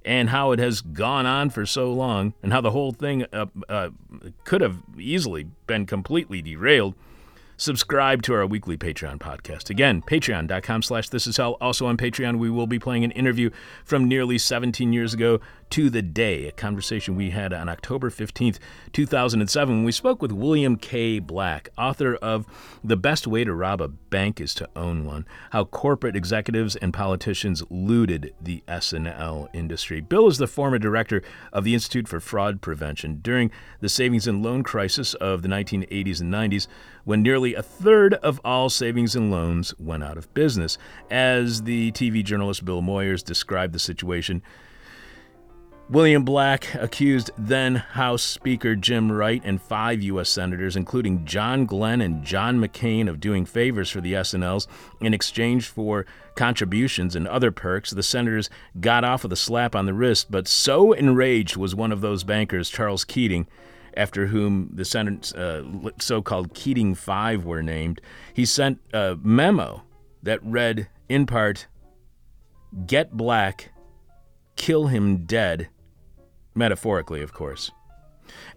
and 0.05 0.29
how 0.29 0.51
it 0.51 0.59
has 0.59 0.81
gone 0.81 1.25
on 1.25 1.49
for 1.49 1.65
so 1.65 1.91
long, 1.91 2.33
and 2.43 2.53
how 2.53 2.61
the 2.61 2.71
whole 2.71 2.91
thing 2.91 3.25
uh, 3.33 3.47
uh, 3.67 3.89
could 4.43 4.61
have 4.61 4.77
easily 4.97 5.47
been 5.67 5.85
completely 5.85 6.41
derailed, 6.41 6.95
subscribe 7.59 8.21
to 8.23 8.33
our 8.33 8.45
weekly 8.45 8.77
Patreon 8.77 9.19
podcast. 9.19 9.69
Again, 9.69 10.01
patreon.com 10.01 10.81
slash 10.81 11.09
this 11.09 11.27
is 11.27 11.37
hell. 11.37 11.57
Also 11.59 11.85
on 11.85 11.97
Patreon, 11.97 12.39
we 12.39 12.49
will 12.49 12.67
be 12.67 12.79
playing 12.79 13.03
an 13.03 13.11
interview 13.11 13.49
from 13.83 14.07
nearly 14.07 14.37
17 14.37 14.93
years 14.93 15.13
ago 15.13 15.39
to 15.71 15.89
the 15.89 16.01
day, 16.01 16.47
a 16.47 16.51
conversation 16.51 17.15
we 17.15 17.29
had 17.29 17.53
on 17.53 17.69
October 17.69 18.09
15th, 18.09 18.57
2007, 18.91 19.75
when 19.75 19.83
we 19.83 19.91
spoke 19.91 20.21
with 20.21 20.31
William 20.31 20.75
K. 20.75 21.19
Black, 21.19 21.69
author 21.77 22.15
of 22.15 22.47
The 22.83 22.97
Best 22.97 23.27
Way 23.27 23.43
to 23.43 23.53
Rob 23.53 23.81
a 23.81 23.87
Bank 23.87 24.41
is 24.41 24.55
to 24.55 24.69
Own 24.75 25.05
One, 25.05 25.27
how 25.51 25.65
corporate 25.65 26.15
executives 26.15 26.75
and 26.75 26.93
politicians 26.93 27.63
looted 27.69 28.33
the 28.41 28.63
S&L 28.67 29.49
industry. 29.53 30.01
Bill 30.01 30.27
is 30.27 30.39
the 30.39 30.47
former 30.47 30.79
director 30.79 31.21
of 31.53 31.63
the 31.63 31.75
Institute 31.75 32.07
for 32.07 32.19
Fraud 32.19 32.61
Prevention 32.61 33.19
during 33.21 33.51
the 33.79 33.89
savings 33.89 34.27
and 34.27 34.41
loan 34.41 34.63
crisis 34.63 35.13
of 35.15 35.43
the 35.43 35.49
1980s 35.49 36.21
and 36.21 36.33
90s, 36.33 36.67
when 37.03 37.21
nearly 37.21 37.53
a 37.53 37.61
third 37.61 38.15
of 38.15 38.41
all 38.43 38.69
savings 38.69 39.15
and 39.15 39.29
loans 39.29 39.73
went 39.79 40.03
out 40.03 40.17
of 40.17 40.33
business. 40.33 40.77
As 41.11 41.63
the 41.63 41.91
TV 41.91 42.23
journalist 42.23 42.65
Bill 42.65 42.81
Moyers 42.81 43.23
described 43.23 43.73
the 43.73 43.79
situation, 43.79 44.41
William 45.89 46.23
Black 46.23 46.75
accused 46.75 47.31
then 47.35 47.73
House 47.73 48.21
Speaker 48.21 48.75
Jim 48.75 49.11
Wright 49.11 49.41
and 49.43 49.59
five 49.59 50.03
U.S. 50.03 50.29
senators, 50.29 50.75
including 50.75 51.25
John 51.25 51.65
Glenn 51.65 51.99
and 51.99 52.23
John 52.23 52.59
McCain, 52.59 53.09
of 53.09 53.19
doing 53.19 53.43
favors 53.43 53.89
for 53.89 53.99
the 53.99 54.15
S&Ls 54.15 54.67
in 55.01 55.15
exchange 55.15 55.67
for 55.67 56.05
contributions 56.35 57.15
and 57.15 57.27
other 57.27 57.51
perks. 57.51 57.89
The 57.89 58.03
senators 58.03 58.51
got 58.79 59.03
off 59.03 59.23
with 59.23 59.33
a 59.33 59.35
slap 59.35 59.75
on 59.75 59.87
the 59.87 59.95
wrist, 59.95 60.29
but 60.29 60.47
so 60.47 60.93
enraged 60.93 61.57
was 61.57 61.73
one 61.73 61.91
of 61.91 62.01
those 62.01 62.23
bankers, 62.23 62.69
Charles 62.69 63.03
Keating, 63.03 63.47
after 63.97 64.27
whom 64.27 64.69
the 64.71 64.83
uh, 65.35 65.89
so-called 65.99 66.53
Keating 66.53 66.93
Five 66.93 67.45
were 67.45 67.63
named, 67.63 67.99
he 68.35 68.45
sent 68.45 68.79
a 68.93 69.17
memo 69.23 69.81
that 70.21 70.39
read, 70.43 70.87
in 71.09 71.25
part, 71.25 71.65
"Get 72.85 73.13
Black, 73.13 73.71
kill 74.55 74.85
him 74.85 75.25
dead." 75.25 75.69
Metaphorically, 76.55 77.21
of 77.21 77.33
course. 77.33 77.71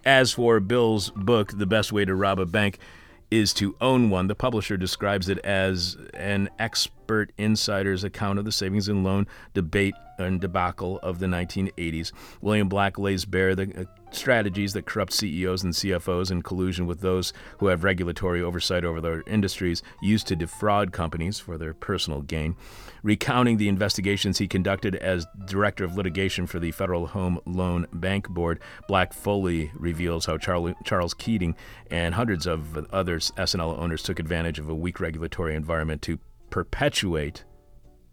As 0.04 0.32
for 0.32 0.60
Bill's 0.60 1.10
book, 1.10 1.52
The 1.56 1.66
Best 1.66 1.92
Way 1.92 2.04
to 2.04 2.14
Rob 2.14 2.38
a 2.38 2.46
Bank 2.46 2.78
is 3.30 3.54
to 3.54 3.74
Own 3.80 4.10
One, 4.10 4.26
the 4.26 4.34
publisher 4.34 4.76
describes 4.76 5.30
it 5.30 5.38
as 5.38 5.96
an 6.12 6.50
expert 6.58 7.32
insider's 7.38 8.04
account 8.04 8.38
of 8.38 8.44
the 8.44 8.52
savings 8.52 8.88
and 8.88 9.02
loan 9.04 9.26
debate 9.54 9.94
and 10.18 10.38
debacle 10.38 10.98
of 11.02 11.18
the 11.18 11.26
1980s. 11.26 12.12
William 12.42 12.68
Black 12.68 12.98
lays 12.98 13.24
bare 13.24 13.54
the 13.54 13.88
strategies 14.14 14.72
that 14.72 14.86
corrupt 14.86 15.12
CEOs 15.12 15.62
and 15.62 15.72
CFOs 15.72 16.30
in 16.30 16.42
collusion 16.42 16.86
with 16.86 17.00
those 17.00 17.32
who 17.58 17.66
have 17.66 17.84
regulatory 17.84 18.42
oversight 18.42 18.84
over 18.84 19.00
their 19.00 19.22
industries 19.26 19.82
used 20.00 20.26
to 20.28 20.36
defraud 20.36 20.92
companies 20.92 21.38
for 21.38 21.58
their 21.58 21.74
personal 21.74 22.22
gain. 22.22 22.56
Recounting 23.02 23.56
the 23.56 23.68
investigations 23.68 24.38
he 24.38 24.46
conducted 24.46 24.94
as 24.96 25.26
director 25.46 25.84
of 25.84 25.96
litigation 25.96 26.46
for 26.46 26.60
the 26.60 26.70
Federal 26.70 27.08
Home 27.08 27.40
Loan 27.46 27.86
Bank 27.92 28.28
Board, 28.28 28.60
Black 28.88 29.12
fully 29.12 29.70
reveals 29.74 30.26
how 30.26 30.38
Charles 30.38 31.14
Keating 31.14 31.56
and 31.90 32.14
hundreds 32.14 32.46
of 32.46 32.86
other 32.92 33.20
S&L 33.36 33.76
owners 33.78 34.02
took 34.02 34.18
advantage 34.18 34.58
of 34.58 34.68
a 34.68 34.74
weak 34.74 35.00
regulatory 35.00 35.54
environment 35.54 36.02
to 36.02 36.18
perpetuate 36.50 37.44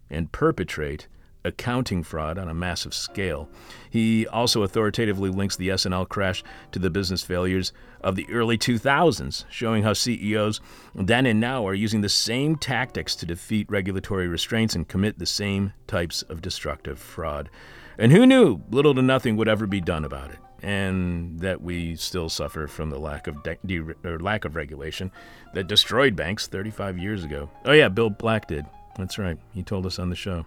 and 0.10 0.32
perpetrate 0.32 1.08
accounting 1.46 2.04
fraud 2.04 2.38
on 2.38 2.50
a 2.50 2.54
massive 2.54 2.94
scale. 2.94 3.50
He 3.90 4.28
also 4.28 4.64
authoritatively 4.64 5.30
links 5.30 5.56
the 5.56 5.72
S&L 5.72 6.06
crash 6.06 6.44
to 6.72 6.80
the 6.80 6.90
business 6.90 7.24
failures 7.24 7.72
of 8.02 8.16
the 8.16 8.28
early 8.30 8.58
2000s, 8.58 9.46
showing 9.50 9.84
how 9.84 9.94
CEOs 9.94 10.62
then 10.96 11.26
and 11.26 11.40
now 11.40 11.66
are 11.68 11.74
using 11.74 12.02
the 12.02 12.10
same 12.10 12.56
tactics 12.56 13.16
to 13.16 13.26
defeat 13.26 13.70
regulatory 13.70 14.28
restraints 14.28 14.76
and 14.76 14.88
commit 14.88 15.20
the 15.20 15.26
same 15.26 15.74
types 15.88 16.22
of 16.24 16.42
destructive 16.42 17.00
fraud. 17.00 17.50
And 17.98 18.12
who 18.12 18.26
knew 18.26 18.62
little 18.70 18.96
to 18.96 19.02
nothing 19.02 19.36
would 19.38 19.50
ever 19.50 19.68
be 19.68 19.82
done 19.82 20.06
about 20.06 20.32
it? 20.32 20.40
And 20.62 21.40
that 21.40 21.62
we 21.62 21.96
still 21.96 22.30
suffer 22.30 22.68
from 22.68 22.90
the 22.90 23.00
lack 23.00 23.28
of 23.28 23.44
de- 23.44 23.58
de- 23.66 24.18
lack 24.20 24.44
of 24.44 24.56
regulation 24.56 25.12
that 25.54 25.68
destroyed 25.68 26.16
banks 26.16 26.48
35 26.48 26.98
years 26.98 27.24
ago. 27.24 27.50
Oh 27.64 27.72
yeah, 27.72 27.88
Bill 27.88 28.10
Black 28.10 28.48
did. 28.48 28.66
That's 28.98 29.18
right. 29.18 29.38
He 29.54 29.64
told 29.64 29.86
us 29.86 30.00
on 30.00 30.10
the 30.10 30.16
show. 30.16 30.46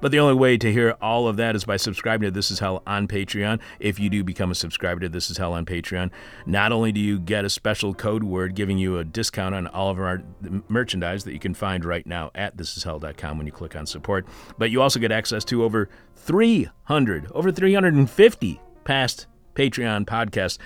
But 0.00 0.12
the 0.12 0.18
only 0.18 0.34
way 0.34 0.56
to 0.58 0.72
hear 0.72 0.96
all 1.00 1.28
of 1.28 1.36
that 1.36 1.56
is 1.56 1.64
by 1.64 1.76
subscribing 1.76 2.26
to 2.26 2.30
This 2.30 2.50
Is 2.50 2.58
Hell 2.58 2.82
on 2.86 3.08
Patreon. 3.08 3.60
If 3.80 3.98
you 3.98 4.10
do 4.10 4.24
become 4.24 4.50
a 4.50 4.54
subscriber 4.54 5.00
to 5.00 5.08
This 5.08 5.30
Is 5.30 5.38
Hell 5.38 5.52
on 5.52 5.64
Patreon, 5.64 6.10
not 6.46 6.72
only 6.72 6.92
do 6.92 7.00
you 7.00 7.18
get 7.18 7.44
a 7.44 7.50
special 7.50 7.94
code 7.94 8.24
word 8.24 8.54
giving 8.54 8.78
you 8.78 8.98
a 8.98 9.04
discount 9.04 9.54
on 9.54 9.66
all 9.66 9.90
of 9.90 9.98
our 9.98 10.22
merchandise 10.68 11.24
that 11.24 11.32
you 11.32 11.38
can 11.38 11.54
find 11.54 11.84
right 11.84 12.06
now 12.06 12.30
at 12.34 12.56
thisishell.com 12.56 13.38
when 13.38 13.46
you 13.46 13.52
click 13.52 13.76
on 13.76 13.86
support, 13.86 14.26
but 14.56 14.70
you 14.70 14.82
also 14.82 15.00
get 15.00 15.12
access 15.12 15.44
to 15.44 15.64
over 15.64 15.88
300, 16.16 17.30
over 17.32 17.50
350 17.50 18.60
past 18.84 19.26
Patreon 19.54 20.06
podcasts, 20.06 20.58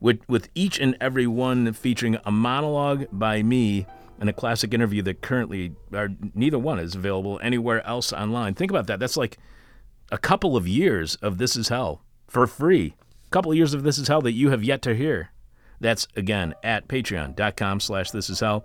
with, 0.00 0.20
with 0.28 0.48
each 0.54 0.78
and 0.78 0.96
every 1.00 1.26
one 1.26 1.72
featuring 1.72 2.18
a 2.24 2.30
monologue 2.30 3.06
by 3.10 3.42
me 3.42 3.86
and 4.20 4.28
a 4.28 4.32
classic 4.32 4.74
interview 4.74 5.02
that 5.02 5.22
currently 5.22 5.72
are 5.92 6.08
neither 6.34 6.58
one 6.58 6.78
is 6.78 6.94
available 6.94 7.38
anywhere 7.42 7.86
else 7.86 8.12
online. 8.12 8.54
Think 8.54 8.70
about 8.70 8.86
that. 8.88 8.98
That's 9.00 9.16
like 9.16 9.38
a 10.10 10.18
couple 10.18 10.56
of 10.56 10.66
years 10.66 11.16
of 11.16 11.38
This 11.38 11.56
Is 11.56 11.68
Hell 11.68 12.02
for 12.26 12.46
free. 12.46 12.94
A 13.26 13.30
couple 13.30 13.52
of 13.52 13.56
years 13.56 13.74
of 13.74 13.82
This 13.82 13.98
Is 13.98 14.08
Hell 14.08 14.22
that 14.22 14.32
you 14.32 14.50
have 14.50 14.64
yet 14.64 14.82
to 14.82 14.94
hear. 14.94 15.30
That's 15.80 16.08
again 16.16 16.54
at 16.64 16.88
patreon.com 16.88 17.80
slash 17.80 18.10
this 18.10 18.30
is 18.30 18.40
hell. 18.40 18.64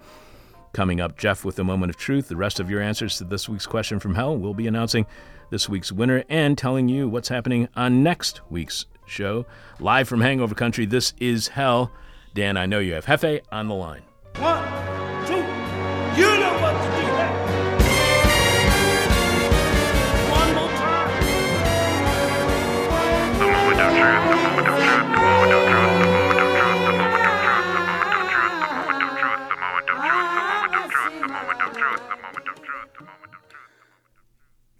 Coming 0.73 0.99
up, 0.99 1.17
Jeff 1.17 1.45
with 1.45 1.55
the 1.55 1.63
moment 1.63 1.91
of 1.91 1.97
truth. 1.97 2.27
The 2.27 2.35
rest 2.35 2.59
of 2.59 2.69
your 2.69 2.81
answers 2.81 3.17
to 3.19 3.23
this 3.23 3.47
week's 3.47 3.67
question 3.67 3.99
from 3.99 4.15
hell. 4.15 4.35
We'll 4.35 4.55
be 4.55 4.65
announcing 4.65 5.05
this 5.51 5.69
week's 5.69 5.91
winner 5.91 6.23
and 6.30 6.57
telling 6.57 6.89
you 6.89 7.07
what's 7.07 7.30
happening 7.30 7.69
on 7.75 8.01
next 8.01 8.41
week's 8.49 8.88
show. 9.05 9.45
Live 9.80 10.09
from 10.09 10.21
Hangover 10.21 10.55
Country, 10.55 10.88
this 10.88 11.13
is 11.19 11.49
hell. 11.49 11.91
Dan, 12.34 12.57
I 12.57 12.65
know 12.65 12.80
you 12.80 12.93
have 12.93 13.05
Hefe 13.05 13.41
on 13.51 13.67
the 13.67 13.75
line. 13.75 14.01
One. 14.38 14.82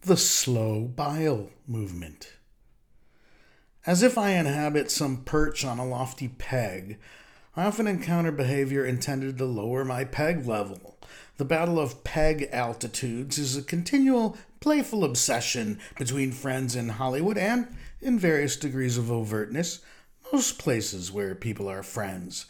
The 0.06 0.18
slow 0.18 0.82
bile 0.82 1.50
movement. 1.66 2.34
As 3.86 4.04
if 4.04 4.18
I 4.18 4.32
inhabit 4.32 4.92
some 4.92 5.24
perch 5.24 5.64
on 5.64 5.80
a 5.80 5.88
lofty 5.88 6.28
peg, 6.28 7.00
I 7.56 7.64
often 7.64 7.88
encounter 7.88 8.34
behavior 8.34 8.84
intended 8.84 9.38
to 9.38 9.46
lower 9.46 9.86
my 9.86 10.04
peg 10.04 10.46
level. 10.46 10.98
The 11.38 11.46
battle 11.46 11.80
of 11.80 12.04
peg 12.04 12.50
altitudes 12.52 13.38
is 13.38 13.56
a 13.56 13.64
continual, 13.64 14.38
playful 14.60 15.06
obsession 15.06 15.80
between 15.98 16.34
friends 16.34 16.76
in 16.76 16.90
Hollywood 16.90 17.38
and, 17.38 17.74
in 18.02 18.20
various 18.20 18.58
degrees 18.58 18.98
of 18.98 19.06
overtness, 19.06 19.80
most 20.34 20.60
places 20.60 21.14
where 21.14 21.34
people 21.34 21.70
are 21.70 21.82
friends. 21.82 22.48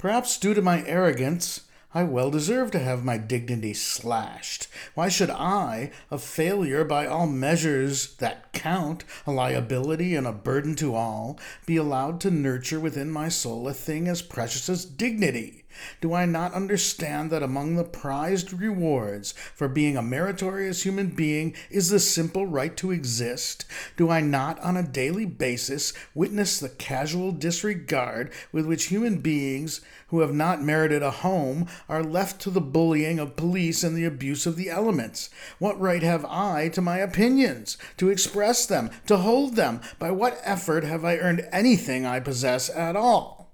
Perhaps 0.00 0.36
due 0.36 0.52
to 0.52 0.62
my 0.62 0.84
arrogance, 0.84 1.60
I 1.94 2.04
well 2.04 2.30
deserve 2.30 2.70
to 2.70 2.78
have 2.78 3.04
my 3.04 3.18
dignity 3.18 3.74
slashed. 3.74 4.68
Why 4.94 5.10
should 5.10 5.28
I, 5.28 5.90
a 6.10 6.16
failure 6.16 6.84
by 6.84 7.06
all 7.06 7.26
measures 7.26 8.14
that 8.16 8.52
count, 8.54 9.04
a 9.26 9.32
liability 9.32 10.14
and 10.14 10.26
a 10.26 10.32
burden 10.32 10.74
to 10.76 10.94
all, 10.94 11.38
be 11.66 11.76
allowed 11.76 12.18
to 12.22 12.30
nurture 12.30 12.80
within 12.80 13.10
my 13.10 13.28
soul 13.28 13.68
a 13.68 13.74
thing 13.74 14.08
as 14.08 14.22
precious 14.22 14.70
as 14.70 14.86
dignity? 14.86 15.61
Do 16.00 16.14
I 16.14 16.26
not 16.26 16.54
understand 16.54 17.30
that 17.30 17.42
among 17.42 17.76
the 17.76 17.84
prized 17.84 18.52
rewards 18.52 19.32
for 19.54 19.68
being 19.68 19.96
a 19.96 20.02
meritorious 20.02 20.84
human 20.84 21.08
being 21.08 21.54
is 21.70 21.88
the 21.88 22.00
simple 22.00 22.46
right 22.46 22.76
to 22.76 22.90
exist? 22.90 23.64
Do 23.96 24.10
I 24.10 24.20
not 24.20 24.58
on 24.60 24.76
a 24.76 24.82
daily 24.82 25.26
basis 25.26 25.92
witness 26.14 26.58
the 26.58 26.68
casual 26.68 27.32
disregard 27.32 28.32
with 28.52 28.66
which 28.66 28.86
human 28.86 29.18
beings 29.18 29.80
who 30.08 30.20
have 30.20 30.34
not 30.34 30.62
merited 30.62 31.02
a 31.02 31.10
home 31.10 31.66
are 31.88 32.04
left 32.04 32.40
to 32.42 32.50
the 32.50 32.60
bullying 32.60 33.18
of 33.18 33.34
police 33.34 33.82
and 33.82 33.96
the 33.96 34.04
abuse 34.04 34.44
of 34.44 34.56
the 34.56 34.68
elements? 34.68 35.30
What 35.58 35.80
right 35.80 36.02
have 36.02 36.24
I 36.26 36.68
to 36.70 36.82
my 36.82 36.98
opinions, 36.98 37.78
to 37.96 38.10
express 38.10 38.66
them, 38.66 38.90
to 39.06 39.16
hold 39.16 39.56
them? 39.56 39.80
By 39.98 40.10
what 40.10 40.40
effort 40.44 40.84
have 40.84 41.04
I 41.04 41.16
earned 41.16 41.48
anything 41.50 42.04
I 42.04 42.20
possess 42.20 42.68
at 42.68 42.94
all? 42.94 43.52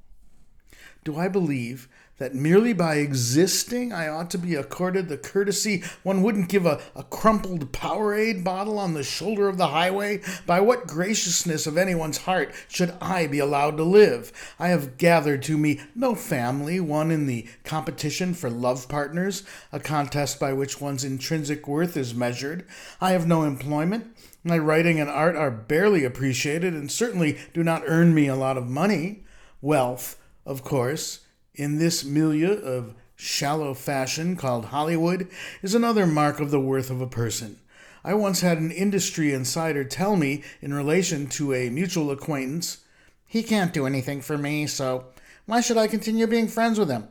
Do 1.04 1.16
I 1.16 1.28
believe 1.28 1.88
that 2.18 2.34
merely 2.34 2.72
by 2.72 2.96
existing 2.96 3.92
I 3.92 4.08
ought 4.08 4.30
to 4.30 4.38
be 4.38 4.54
accorded 4.54 5.08
the 5.08 5.16
courtesy 5.16 5.82
one 6.02 6.22
wouldn't 6.22 6.48
give 6.48 6.66
a, 6.66 6.80
a 6.94 7.02
crumpled 7.04 7.72
Powerade 7.72 8.44
bottle 8.44 8.78
on 8.78 8.94
the 8.94 9.02
shoulder 9.02 9.48
of 9.48 9.56
the 9.56 9.68
highway? 9.68 10.20
By 10.46 10.60
what 10.60 10.86
graciousness 10.86 11.66
of 11.66 11.78
anyone's 11.78 12.18
heart 12.18 12.52
should 12.68 12.94
I 13.00 13.26
be 13.26 13.38
allowed 13.38 13.76
to 13.78 13.84
live? 13.84 14.32
I 14.58 14.68
have 14.68 14.98
gathered 14.98 15.42
to 15.44 15.56
me 15.56 15.80
no 15.94 16.14
family, 16.14 16.80
one 16.80 17.10
in 17.10 17.26
the 17.26 17.46
competition 17.64 18.34
for 18.34 18.50
love 18.50 18.88
partners, 18.88 19.44
a 19.72 19.80
contest 19.80 20.40
by 20.40 20.52
which 20.52 20.80
one's 20.80 21.04
intrinsic 21.04 21.66
worth 21.66 21.96
is 21.96 22.14
measured. 22.14 22.66
I 23.00 23.12
have 23.12 23.26
no 23.26 23.44
employment. 23.44 24.16
My 24.44 24.58
writing 24.58 25.00
and 25.00 25.10
art 25.10 25.36
are 25.36 25.50
barely 25.50 26.04
appreciated 26.04 26.74
and 26.74 26.90
certainly 26.90 27.38
do 27.52 27.62
not 27.62 27.82
earn 27.86 28.14
me 28.14 28.28
a 28.28 28.36
lot 28.36 28.56
of 28.56 28.66
money. 28.66 29.24
Wealth, 29.60 30.16
of 30.46 30.62
course, 30.62 31.20
in 31.58 31.78
this 31.78 32.04
milieu 32.04 32.52
of 32.52 32.94
shallow 33.16 33.74
fashion 33.74 34.36
called 34.36 34.66
Hollywood 34.66 35.28
is 35.60 35.74
another 35.74 36.06
mark 36.06 36.38
of 36.38 36.50
the 36.50 36.60
worth 36.60 36.88
of 36.88 37.00
a 37.00 37.06
person. 37.06 37.58
I 38.04 38.14
once 38.14 38.40
had 38.40 38.58
an 38.58 38.70
industry 38.70 39.34
insider 39.34 39.82
tell 39.84 40.14
me 40.16 40.44
in 40.62 40.72
relation 40.72 41.26
to 41.30 41.52
a 41.52 41.68
mutual 41.68 42.12
acquaintance, 42.12 42.78
he 43.26 43.42
can't 43.42 43.74
do 43.74 43.86
anything 43.86 44.22
for 44.22 44.38
me, 44.38 44.68
so 44.68 45.06
why 45.46 45.60
should 45.60 45.76
I 45.76 45.88
continue 45.88 46.26
being 46.28 46.46
friends 46.46 46.78
with 46.78 46.88
him? 46.88 47.08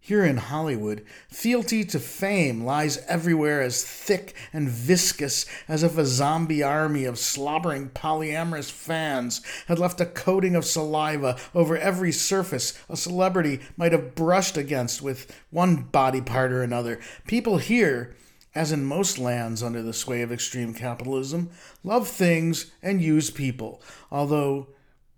Here 0.00 0.24
in 0.24 0.38
Hollywood, 0.38 1.04
fealty 1.28 1.84
to 1.84 1.98
fame 1.98 2.64
lies 2.64 2.98
everywhere 3.08 3.60
as 3.60 3.84
thick 3.84 4.34
and 4.52 4.68
viscous 4.68 5.44
as 5.66 5.82
if 5.82 5.98
a 5.98 6.06
zombie 6.06 6.62
army 6.62 7.04
of 7.04 7.18
slobbering 7.18 7.90
polyamorous 7.90 8.70
fans 8.70 9.42
had 9.66 9.78
left 9.78 10.00
a 10.00 10.06
coating 10.06 10.56
of 10.56 10.64
saliva 10.64 11.36
over 11.54 11.76
every 11.76 12.12
surface 12.12 12.78
a 12.88 12.96
celebrity 12.96 13.60
might 13.76 13.92
have 13.92 14.14
brushed 14.14 14.56
against 14.56 15.02
with 15.02 15.30
one 15.50 15.82
body 15.82 16.22
part 16.22 16.52
or 16.52 16.62
another. 16.62 17.00
People 17.26 17.58
here, 17.58 18.14
as 18.54 18.72
in 18.72 18.84
most 18.84 19.18
lands 19.18 19.62
under 19.62 19.82
the 19.82 19.92
sway 19.92 20.22
of 20.22 20.32
extreme 20.32 20.72
capitalism, 20.72 21.50
love 21.84 22.08
things 22.08 22.70
and 22.82 23.02
use 23.02 23.30
people, 23.30 23.82
although 24.10 24.68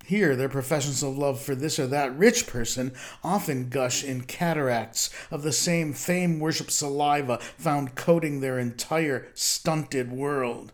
here, 0.05 0.35
their 0.35 0.49
professions 0.49 1.03
of 1.03 1.17
love 1.17 1.41
for 1.41 1.55
this 1.55 1.79
or 1.79 1.87
that 1.87 2.17
rich 2.17 2.47
person 2.47 2.93
often 3.23 3.69
gush 3.69 4.03
in 4.03 4.23
cataracts 4.23 5.11
of 5.31 5.43
the 5.43 5.53
same 5.53 5.93
fame 5.93 6.41
worship 6.41 6.71
saliva 6.71 7.39
found 7.39 7.95
coating 7.95 8.41
their 8.41 8.59
entire 8.59 9.29
stunted 9.35 10.11
world. 10.11 10.73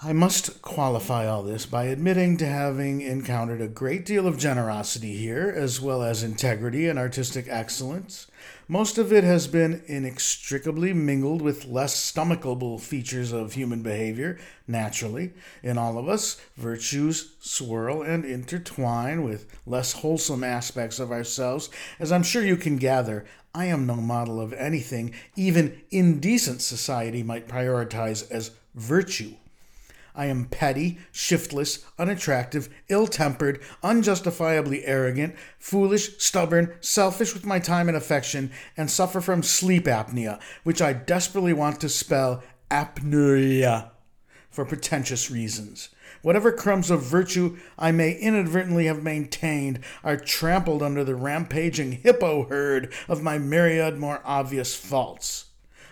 I 0.00 0.12
must 0.12 0.62
qualify 0.62 1.26
all 1.26 1.42
this 1.42 1.66
by 1.66 1.84
admitting 1.84 2.36
to 2.36 2.46
having 2.46 3.00
encountered 3.00 3.60
a 3.60 3.66
great 3.66 4.06
deal 4.06 4.28
of 4.28 4.38
generosity 4.38 5.16
here, 5.16 5.52
as 5.54 5.80
well 5.80 6.04
as 6.04 6.22
integrity 6.22 6.86
and 6.86 7.00
artistic 7.00 7.46
excellence. 7.48 8.28
Most 8.70 8.98
of 8.98 9.14
it 9.14 9.24
has 9.24 9.48
been 9.48 9.82
inextricably 9.86 10.92
mingled 10.92 11.40
with 11.40 11.64
less 11.64 11.96
stomachable 11.96 12.78
features 12.78 13.32
of 13.32 13.54
human 13.54 13.80
behavior, 13.80 14.38
naturally. 14.66 15.32
In 15.62 15.78
all 15.78 15.96
of 15.96 16.06
us, 16.06 16.38
virtues 16.54 17.32
swirl 17.40 18.02
and 18.02 18.26
intertwine 18.26 19.24
with 19.24 19.46
less 19.64 19.94
wholesome 19.94 20.44
aspects 20.44 20.98
of 20.98 21.10
ourselves. 21.10 21.70
As 21.98 22.12
I'm 22.12 22.22
sure 22.22 22.44
you 22.44 22.58
can 22.58 22.76
gather, 22.76 23.24
I 23.54 23.64
am 23.64 23.86
no 23.86 23.96
model 23.96 24.38
of 24.38 24.52
anything 24.52 25.14
even 25.34 25.80
indecent 25.90 26.60
society 26.60 27.22
might 27.22 27.48
prioritize 27.48 28.30
as 28.30 28.50
virtue. 28.74 29.32
I 30.18 30.26
am 30.26 30.46
petty, 30.46 30.98
shiftless, 31.12 31.86
unattractive, 31.96 32.68
ill 32.88 33.06
tempered, 33.06 33.62
unjustifiably 33.84 34.84
arrogant, 34.84 35.36
foolish, 35.60 36.18
stubborn, 36.18 36.74
selfish 36.80 37.34
with 37.34 37.46
my 37.46 37.60
time 37.60 37.86
and 37.86 37.96
affection, 37.96 38.50
and 38.76 38.90
suffer 38.90 39.20
from 39.20 39.44
sleep 39.44 39.84
apnea, 39.84 40.40
which 40.64 40.82
I 40.82 40.92
desperately 40.92 41.52
want 41.52 41.80
to 41.82 41.88
spell 41.88 42.42
apnea 42.68 43.92
for 44.50 44.64
pretentious 44.64 45.30
reasons. 45.30 45.90
Whatever 46.22 46.50
crumbs 46.50 46.90
of 46.90 47.04
virtue 47.04 47.56
I 47.78 47.92
may 47.92 48.10
inadvertently 48.10 48.86
have 48.86 49.04
maintained 49.04 49.78
are 50.02 50.16
trampled 50.16 50.82
under 50.82 51.04
the 51.04 51.14
rampaging 51.14 51.92
hippo 51.92 52.48
herd 52.48 52.92
of 53.06 53.22
my 53.22 53.38
myriad 53.38 53.98
more 53.98 54.20
obvious 54.24 54.74
faults. 54.74 55.44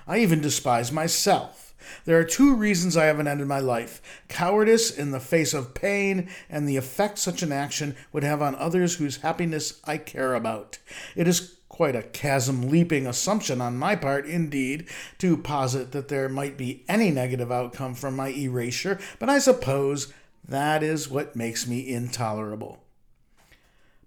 I 0.05 0.19
even 0.19 0.41
despise 0.41 0.91
myself. 0.91 1.66
There 2.05 2.19
are 2.19 2.25
two 2.25 2.55
reasons 2.55 2.97
I 2.97 3.07
haven't 3.07 3.29
ended 3.29 3.47
my 3.47 3.61
life 3.61 4.03
cowardice 4.29 4.91
in 4.91 5.11
the 5.11 5.21
face 5.21 5.55
of 5.55 5.75
pain, 5.75 6.29
and 6.49 6.69
the 6.69 6.77
effect 6.77 7.19
such 7.19 7.43
an 7.43 7.53
action 7.53 7.97
would 8.13 8.25
have 8.25 8.43
on 8.43 8.55
others 8.55 8.97
whose 8.97 9.19
happiness 9.19 9.81
I 9.85 9.99
care 9.99 10.35
about. 10.35 10.79
It 11.15 11.29
is 11.29 11.57
quite 11.69 11.97
a 11.97 12.03
chasm 12.03 12.71
leaping 12.71 13.07
assumption 13.07 13.61
on 13.61 13.77
my 13.77 13.95
part, 13.95 14.27
indeed, 14.27 14.89
to 15.19 15.37
posit 15.37 15.93
that 15.93 16.09
there 16.09 16.29
might 16.29 16.57
be 16.57 16.85
any 16.89 17.11
negative 17.11 17.53
outcome 17.53 17.95
from 17.95 18.17
my 18.17 18.29
erasure, 18.29 18.99
but 19.19 19.29
I 19.29 19.39
suppose 19.39 20.13
that 20.49 20.83
is 20.83 21.11
what 21.11 21.37
makes 21.37 21.67
me 21.67 21.87
intolerable. 21.87 22.83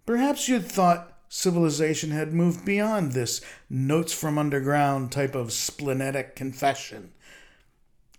Perhaps 0.05 0.47
you'd 0.49 0.65
thought 0.65 1.19
civilization 1.29 2.09
had 2.09 2.33
moved 2.33 2.65
beyond 2.65 3.11
this 3.11 3.41
notes 3.69 4.11
from 4.11 4.39
underground 4.39 5.11
type 5.11 5.35
of 5.35 5.49
splenetic 5.49 6.35
confession. 6.35 7.11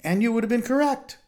And 0.03 0.23
you 0.23 0.33
would 0.33 0.43
have 0.43 0.51
been 0.51 0.63
correct. 0.63 1.19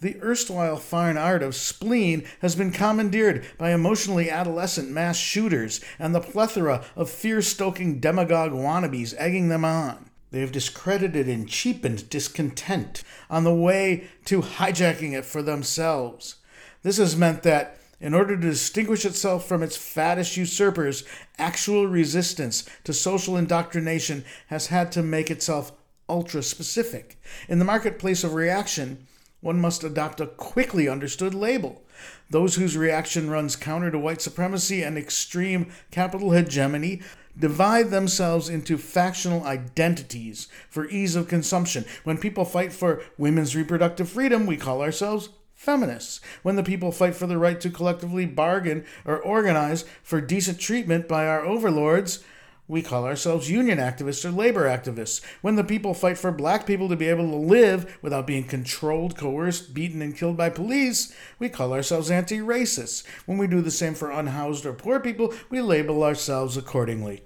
The 0.00 0.16
erstwhile 0.22 0.78
fine 0.78 1.18
art 1.18 1.42
of 1.42 1.54
spleen 1.54 2.24
has 2.40 2.56
been 2.56 2.70
commandeered 2.70 3.44
by 3.58 3.72
emotionally 3.72 4.30
adolescent 4.30 4.90
mass 4.90 5.18
shooters 5.18 5.80
and 5.98 6.14
the 6.14 6.20
plethora 6.20 6.84
of 6.96 7.10
fear 7.10 7.42
stoking 7.42 8.00
demagogue 8.00 8.52
wannabes 8.52 9.14
egging 9.18 9.48
them 9.48 9.64
on. 9.64 10.10
They 10.30 10.40
have 10.40 10.52
discredited 10.52 11.28
and 11.28 11.48
cheapened 11.48 12.08
discontent 12.08 13.02
on 13.28 13.44
the 13.44 13.54
way 13.54 14.08
to 14.26 14.40
hijacking 14.40 15.12
it 15.12 15.26
for 15.26 15.42
themselves. 15.42 16.36
This 16.82 16.96
has 16.96 17.16
meant 17.16 17.42
that, 17.42 17.78
in 18.00 18.14
order 18.14 18.36
to 18.36 18.42
distinguish 18.42 19.04
itself 19.04 19.46
from 19.46 19.62
its 19.62 19.76
faddist 19.76 20.38
usurpers, 20.38 21.04
actual 21.36 21.86
resistance 21.86 22.64
to 22.84 22.94
social 22.94 23.36
indoctrination 23.36 24.24
has 24.46 24.68
had 24.68 24.90
to 24.92 25.02
make 25.02 25.30
itself 25.30 25.72
ultra 26.10 26.42
specific. 26.42 27.18
In 27.48 27.58
the 27.58 27.64
marketplace 27.64 28.24
of 28.24 28.34
reaction, 28.34 29.06
one 29.40 29.60
must 29.60 29.84
adopt 29.84 30.20
a 30.20 30.26
quickly 30.26 30.88
understood 30.88 31.32
label. 31.32 31.82
Those 32.28 32.56
whose 32.56 32.76
reaction 32.76 33.30
runs 33.30 33.56
counter 33.56 33.90
to 33.90 33.98
white 33.98 34.20
supremacy 34.20 34.82
and 34.82 34.98
extreme 34.98 35.72
capital 35.90 36.32
hegemony 36.32 37.00
divide 37.38 37.90
themselves 37.90 38.48
into 38.48 38.76
factional 38.76 39.44
identities 39.44 40.48
for 40.68 40.88
ease 40.88 41.16
of 41.16 41.28
consumption. 41.28 41.84
When 42.04 42.18
people 42.18 42.44
fight 42.44 42.72
for 42.72 43.02
women's 43.16 43.56
reproductive 43.56 44.08
freedom, 44.10 44.46
we 44.46 44.56
call 44.56 44.82
ourselves 44.82 45.30
feminists. 45.54 46.20
When 46.42 46.56
the 46.56 46.62
people 46.62 46.90
fight 46.90 47.14
for 47.14 47.26
the 47.26 47.38
right 47.38 47.60
to 47.60 47.70
collectively 47.70 48.26
bargain 48.26 48.84
or 49.04 49.18
organize 49.18 49.84
for 50.02 50.20
decent 50.20 50.58
treatment 50.58 51.06
by 51.06 51.26
our 51.26 51.44
overlords, 51.44 52.24
we 52.70 52.82
call 52.82 53.04
ourselves 53.04 53.50
union 53.50 53.78
activists 53.78 54.24
or 54.24 54.30
labor 54.30 54.64
activists. 54.64 55.20
When 55.42 55.56
the 55.56 55.64
people 55.64 55.92
fight 55.92 56.16
for 56.16 56.30
black 56.30 56.66
people 56.66 56.88
to 56.88 56.94
be 56.94 57.08
able 57.08 57.28
to 57.28 57.36
live 57.36 57.98
without 58.00 58.28
being 58.28 58.44
controlled, 58.44 59.18
coerced, 59.18 59.74
beaten, 59.74 60.00
and 60.00 60.16
killed 60.16 60.36
by 60.36 60.50
police, 60.50 61.12
we 61.40 61.48
call 61.48 61.72
ourselves 61.72 62.12
anti 62.12 62.38
racists. 62.38 63.04
When 63.26 63.38
we 63.38 63.48
do 63.48 63.60
the 63.60 63.72
same 63.72 63.94
for 63.94 64.12
unhoused 64.12 64.64
or 64.64 64.72
poor 64.72 65.00
people, 65.00 65.34
we 65.50 65.60
label 65.60 66.04
ourselves 66.04 66.56
accordingly. 66.56 67.24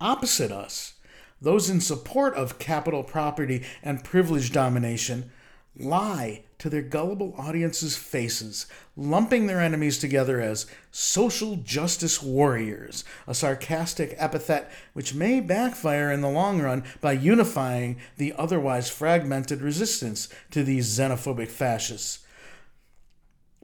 Opposite 0.00 0.50
us, 0.50 0.94
those 1.42 1.68
in 1.68 1.82
support 1.82 2.34
of 2.34 2.58
capital 2.58 3.02
property 3.02 3.62
and 3.82 4.02
privilege 4.02 4.50
domination 4.50 5.30
lie 5.76 6.44
to 6.60 6.70
their 6.70 6.82
gullible 6.82 7.34
audience's 7.36 7.96
faces, 7.96 8.66
lumping 8.96 9.46
their 9.46 9.60
enemies 9.60 9.98
together 9.98 10.40
as 10.40 10.66
social 10.92 11.56
justice 11.56 12.22
warriors, 12.22 13.02
a 13.26 13.34
sarcastic 13.34 14.14
epithet 14.18 14.70
which 14.92 15.14
may 15.14 15.40
backfire 15.40 16.12
in 16.12 16.20
the 16.20 16.28
long 16.28 16.60
run 16.60 16.84
by 17.00 17.12
unifying 17.12 17.96
the 18.18 18.34
otherwise 18.34 18.90
fragmented 18.90 19.62
resistance 19.62 20.28
to 20.50 20.62
these 20.62 20.86
xenophobic 20.86 21.48
fascists. 21.48 22.20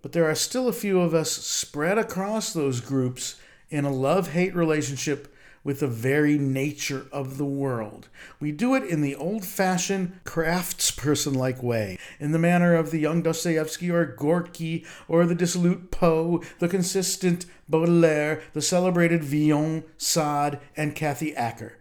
But 0.01 0.13
there 0.13 0.29
are 0.29 0.35
still 0.35 0.67
a 0.67 0.73
few 0.73 1.01
of 1.01 1.13
us 1.13 1.31
spread 1.31 1.99
across 1.99 2.53
those 2.53 2.81
groups 2.81 3.37
in 3.69 3.85
a 3.85 3.93
love 3.93 4.33
hate 4.33 4.55
relationship 4.55 5.35
with 5.67 5.81
the 5.81 5.89
very 5.89 6.39
nature 6.39 7.07
of 7.11 7.39
the 7.39 7.45
world. 7.45 8.09
We 8.39 8.53
do 8.53 8.77
it 8.77 8.85
in 8.85 9.01
the 9.01 9.17
old 9.17 9.45
fashioned 9.45 10.21
craftsperson 10.25 11.35
like 11.35 11.61
way, 11.61 11.99
in 12.21 12.31
the 12.31 12.39
manner 12.39 12.77
of 12.77 12.93
the 12.93 13.01
young 13.01 13.21
Dostoevsky 13.21 13.91
or 13.91 14.07
Gorky 14.07 14.87
or 15.09 15.27
the 15.27 15.35
dissolute 15.35 15.91
Poe, 15.91 16.41
the 16.61 16.69
consistent 16.69 17.47
Baudelaire, 17.69 18.43
the 18.53 18.63
celebrated 18.63 19.25
Villon, 19.25 19.83
Sade, 19.99 20.61
and 20.77 20.95
Kathy 20.95 21.35
Acker. 21.35 21.77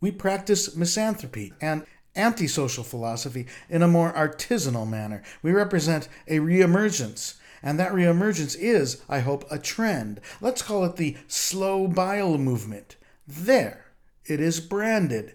We 0.00 0.10
practice 0.10 0.74
misanthropy 0.74 1.52
and 1.60 1.84
antisocial 2.16 2.84
philosophy 2.84 3.48
in 3.68 3.82
a 3.82 3.88
more 3.88 4.14
artisanal 4.14 4.88
manner. 4.88 5.22
We 5.42 5.52
represent 5.52 6.08
a 6.26 6.38
reemergence 6.38 7.34
and 7.62 7.78
that 7.78 7.92
reemergence 7.92 8.56
is, 8.58 9.02
I 9.08 9.20
hope, 9.20 9.44
a 9.50 9.58
trend. 9.58 10.20
Let's 10.40 10.62
call 10.62 10.84
it 10.84 10.96
the 10.96 11.16
slow 11.28 11.88
bile 11.88 12.38
movement. 12.38 12.96
There, 13.26 13.86
it 14.24 14.40
is 14.40 14.60
branded. 14.60 15.34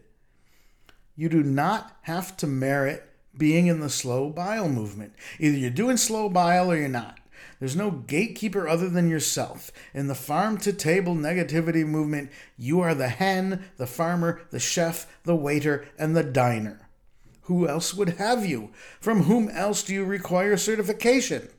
You 1.15 1.29
do 1.29 1.43
not 1.43 1.97
have 2.03 2.35
to 2.37 2.47
merit 2.47 3.09
being 3.37 3.67
in 3.67 3.79
the 3.79 3.89
slow 3.89 4.29
bile 4.29 4.69
movement. 4.69 5.13
Either 5.39 5.57
you're 5.57 5.69
doing 5.69 5.97
slow 5.97 6.29
bile 6.29 6.71
or 6.71 6.77
you're 6.77 6.87
not. 6.87 7.19
There's 7.59 7.75
no 7.75 7.91
gatekeeper 7.91 8.67
other 8.67 8.89
than 8.89 9.09
yourself. 9.09 9.71
In 9.93 10.07
the 10.07 10.15
farm 10.15 10.57
to 10.59 10.73
table 10.73 11.15
negativity 11.15 11.85
movement, 11.85 12.31
you 12.57 12.81
are 12.81 12.93
the 12.93 13.07
hen, 13.07 13.65
the 13.77 13.87
farmer, 13.87 14.41
the 14.51 14.59
chef, 14.59 15.07
the 15.23 15.35
waiter, 15.35 15.87
and 15.97 16.15
the 16.15 16.23
diner. 16.23 16.81
Who 17.43 17.67
else 17.67 17.93
would 17.93 18.09
have 18.17 18.45
you? 18.45 18.71
From 18.99 19.23
whom 19.23 19.49
else 19.49 19.83
do 19.83 19.93
you 19.93 20.03
require 20.03 20.57
certification? 20.57 21.49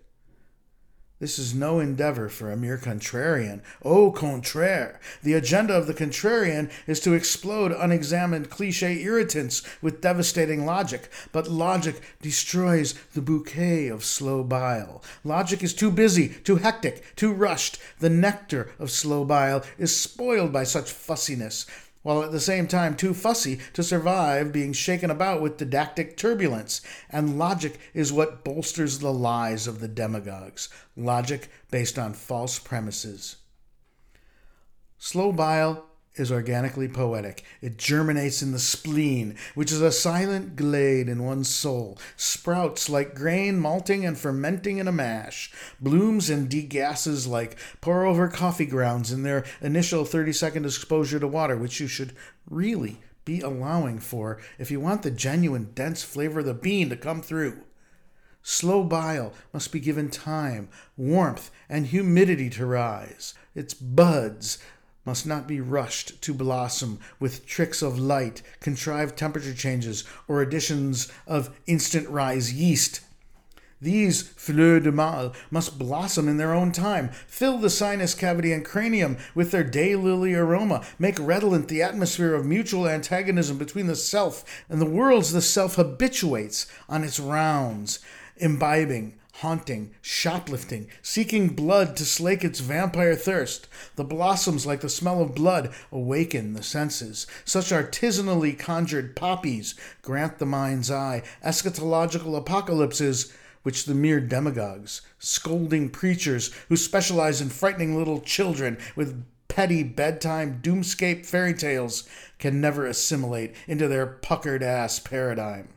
This 1.18 1.38
is 1.38 1.54
no 1.54 1.80
endeavor 1.80 2.28
for 2.28 2.52
a 2.52 2.58
mere 2.58 2.76
contrarian. 2.76 3.62
Au 3.82 4.10
contraire, 4.10 5.00
the 5.22 5.32
agenda 5.32 5.72
of 5.72 5.86
the 5.86 5.94
contrarian 5.94 6.70
is 6.86 7.00
to 7.00 7.14
explode 7.14 7.72
unexamined 7.72 8.50
cliche 8.50 9.02
irritants 9.02 9.62
with 9.80 10.02
devastating 10.02 10.66
logic. 10.66 11.08
But 11.32 11.48
logic 11.48 12.02
destroys 12.20 12.92
the 13.14 13.22
bouquet 13.22 13.88
of 13.88 14.04
slow 14.04 14.44
bile. 14.44 15.02
Logic 15.24 15.62
is 15.62 15.72
too 15.72 15.90
busy, 15.90 16.28
too 16.28 16.56
hectic, 16.56 17.16
too 17.16 17.32
rushed. 17.32 17.78
The 17.98 18.10
nectar 18.10 18.72
of 18.78 18.90
slow 18.90 19.24
bile 19.24 19.64
is 19.78 19.98
spoiled 19.98 20.52
by 20.52 20.64
such 20.64 20.92
fussiness 20.92 21.64
while 22.06 22.22
at 22.22 22.30
the 22.30 22.38
same 22.38 22.68
time 22.68 22.94
too 22.94 23.12
fussy 23.12 23.58
to 23.72 23.82
survive 23.82 24.52
being 24.52 24.72
shaken 24.72 25.10
about 25.10 25.42
with 25.42 25.56
didactic 25.56 26.16
turbulence. 26.16 26.80
And 27.10 27.36
logic 27.36 27.80
is 27.94 28.12
what 28.12 28.44
bolsters 28.44 29.00
the 29.00 29.12
lies 29.12 29.66
of 29.66 29.80
the 29.80 29.88
demagogues 29.88 30.68
logic 30.96 31.48
based 31.68 31.98
on 31.98 32.12
false 32.12 32.60
premises. 32.60 33.38
Slow 34.98 35.32
bile 35.32 35.85
is 36.16 36.32
organically 36.32 36.88
poetic. 36.88 37.44
It 37.60 37.76
germinates 37.76 38.42
in 38.42 38.52
the 38.52 38.58
spleen, 38.58 39.36
which 39.54 39.70
is 39.70 39.80
a 39.80 39.92
silent 39.92 40.56
glade 40.56 41.08
in 41.08 41.24
one's 41.24 41.48
soul, 41.48 41.98
sprouts 42.16 42.88
like 42.88 43.14
grain 43.14 43.58
malting 43.58 44.04
and 44.04 44.18
fermenting 44.18 44.78
in 44.78 44.88
a 44.88 44.92
mash, 44.92 45.52
blooms 45.80 46.30
and 46.30 46.48
degasses 46.48 47.26
like 47.26 47.58
pour 47.80 48.04
over 48.04 48.28
coffee 48.28 48.66
grounds 48.66 49.12
in 49.12 49.22
their 49.22 49.44
initial 49.60 50.04
30 50.04 50.32
second 50.32 50.64
exposure 50.64 51.20
to 51.20 51.28
water, 51.28 51.56
which 51.56 51.80
you 51.80 51.86
should 51.86 52.14
really 52.48 53.00
be 53.24 53.40
allowing 53.40 53.98
for 53.98 54.38
if 54.58 54.70
you 54.70 54.80
want 54.80 55.02
the 55.02 55.10
genuine 55.10 55.70
dense 55.74 56.02
flavor 56.02 56.40
of 56.40 56.46
the 56.46 56.54
bean 56.54 56.88
to 56.88 56.96
come 56.96 57.20
through. 57.20 57.62
Slow 58.48 58.84
bile 58.84 59.32
must 59.52 59.72
be 59.72 59.80
given 59.80 60.08
time, 60.08 60.68
warmth, 60.96 61.50
and 61.68 61.88
humidity 61.88 62.48
to 62.50 62.64
rise. 62.64 63.34
Its 63.56 63.74
buds 63.74 64.58
must 65.06 65.24
not 65.24 65.46
be 65.46 65.60
rushed 65.60 66.20
to 66.20 66.34
blossom 66.34 66.98
with 67.18 67.46
tricks 67.46 67.80
of 67.80 67.98
light, 67.98 68.42
contrived 68.60 69.16
temperature 69.16 69.54
changes, 69.54 70.04
or 70.28 70.42
additions 70.42 71.10
of 71.26 71.56
instant 71.66 72.08
rise 72.08 72.52
yeast. 72.52 73.00
These 73.80 74.22
fleurs 74.22 74.82
de 74.84 74.90
mal 74.90 75.34
must 75.50 75.78
blossom 75.78 76.28
in 76.28 76.38
their 76.38 76.54
own 76.54 76.72
time, 76.72 77.10
fill 77.26 77.58
the 77.58 77.68
sinus 77.68 78.14
cavity 78.14 78.50
and 78.50 78.64
cranium 78.64 79.18
with 79.34 79.50
their 79.50 79.64
daylily 79.64 80.34
aroma, 80.34 80.82
make 80.98 81.18
redolent 81.18 81.68
the 81.68 81.82
atmosphere 81.82 82.34
of 82.34 82.46
mutual 82.46 82.88
antagonism 82.88 83.58
between 83.58 83.86
the 83.86 83.94
self 83.94 84.44
and 84.70 84.80
the 84.80 84.86
worlds 84.86 85.32
the 85.32 85.42
self 85.42 85.74
habituates 85.74 86.66
on 86.88 87.04
its 87.04 87.20
rounds, 87.20 87.98
imbibing 88.38 89.14
haunting, 89.40 89.90
shoplifting, 90.00 90.88
seeking 91.02 91.48
blood 91.48 91.94
to 91.94 92.04
slake 92.06 92.42
its 92.42 92.60
vampire 92.60 93.14
thirst. 93.14 93.68
The 93.96 94.04
blossoms, 94.04 94.64
like 94.64 94.80
the 94.80 94.88
smell 94.88 95.20
of 95.20 95.34
blood, 95.34 95.74
awaken 95.92 96.54
the 96.54 96.62
senses. 96.62 97.26
Such 97.44 97.70
artisanally 97.70 98.58
conjured 98.58 99.14
poppies 99.14 99.74
grant 100.00 100.38
the 100.38 100.46
mind's 100.46 100.90
eye 100.90 101.22
eschatological 101.44 102.36
apocalypses 102.36 103.32
which 103.62 103.84
the 103.84 103.94
mere 103.94 104.20
demagogues, 104.20 105.02
scolding 105.18 105.90
preachers 105.90 106.54
who 106.68 106.76
specialize 106.76 107.40
in 107.40 107.50
frightening 107.50 107.98
little 107.98 108.20
children 108.20 108.78
with 108.94 109.24
petty 109.48 109.82
bedtime 109.82 110.60
doomscape 110.62 111.26
fairy 111.26 111.52
tales, 111.52 112.08
can 112.38 112.60
never 112.60 112.86
assimilate 112.86 113.54
into 113.66 113.88
their 113.88 114.06
puckered 114.06 114.62
ass 114.62 114.98
paradigm. 114.98 115.68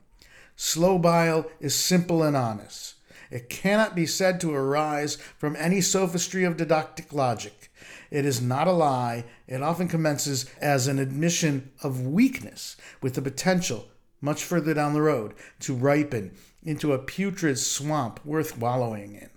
Slow 0.56 0.98
bile 1.00 1.50
is 1.60 1.74
simple 1.74 2.22
and 2.22 2.38
honest. 2.38 2.96
It 3.30 3.50
cannot 3.50 3.96
be 3.96 4.06
said 4.06 4.42
to 4.42 4.54
arise 4.54 5.16
from 5.38 5.56
any 5.56 5.82
sophistry 5.82 6.44
of 6.44 6.58
didactic 6.58 7.14
logic. 7.14 7.72
It 8.10 8.26
is 8.26 8.42
not 8.42 8.68
a 8.68 8.72
lie. 8.72 9.26
It 9.48 9.62
often 9.62 9.88
commences 9.88 10.46
as 10.60 10.88
an 10.88 10.98
admission 10.98 11.72
of 11.84 12.06
weakness 12.06 12.76
with 13.02 13.14
the 13.14 13.22
potential, 13.22 13.88
much 14.20 14.44
further 14.44 14.74
down 14.74 14.94
the 14.94 15.02
road, 15.02 15.34
to 15.62 15.76
ripen 15.76 16.32
into 16.64 16.92
a 16.92 17.00
putrid 17.00 17.60
swamp 17.60 18.20
worth 18.26 18.58
wallowing 18.58 19.16
in. 19.16 19.30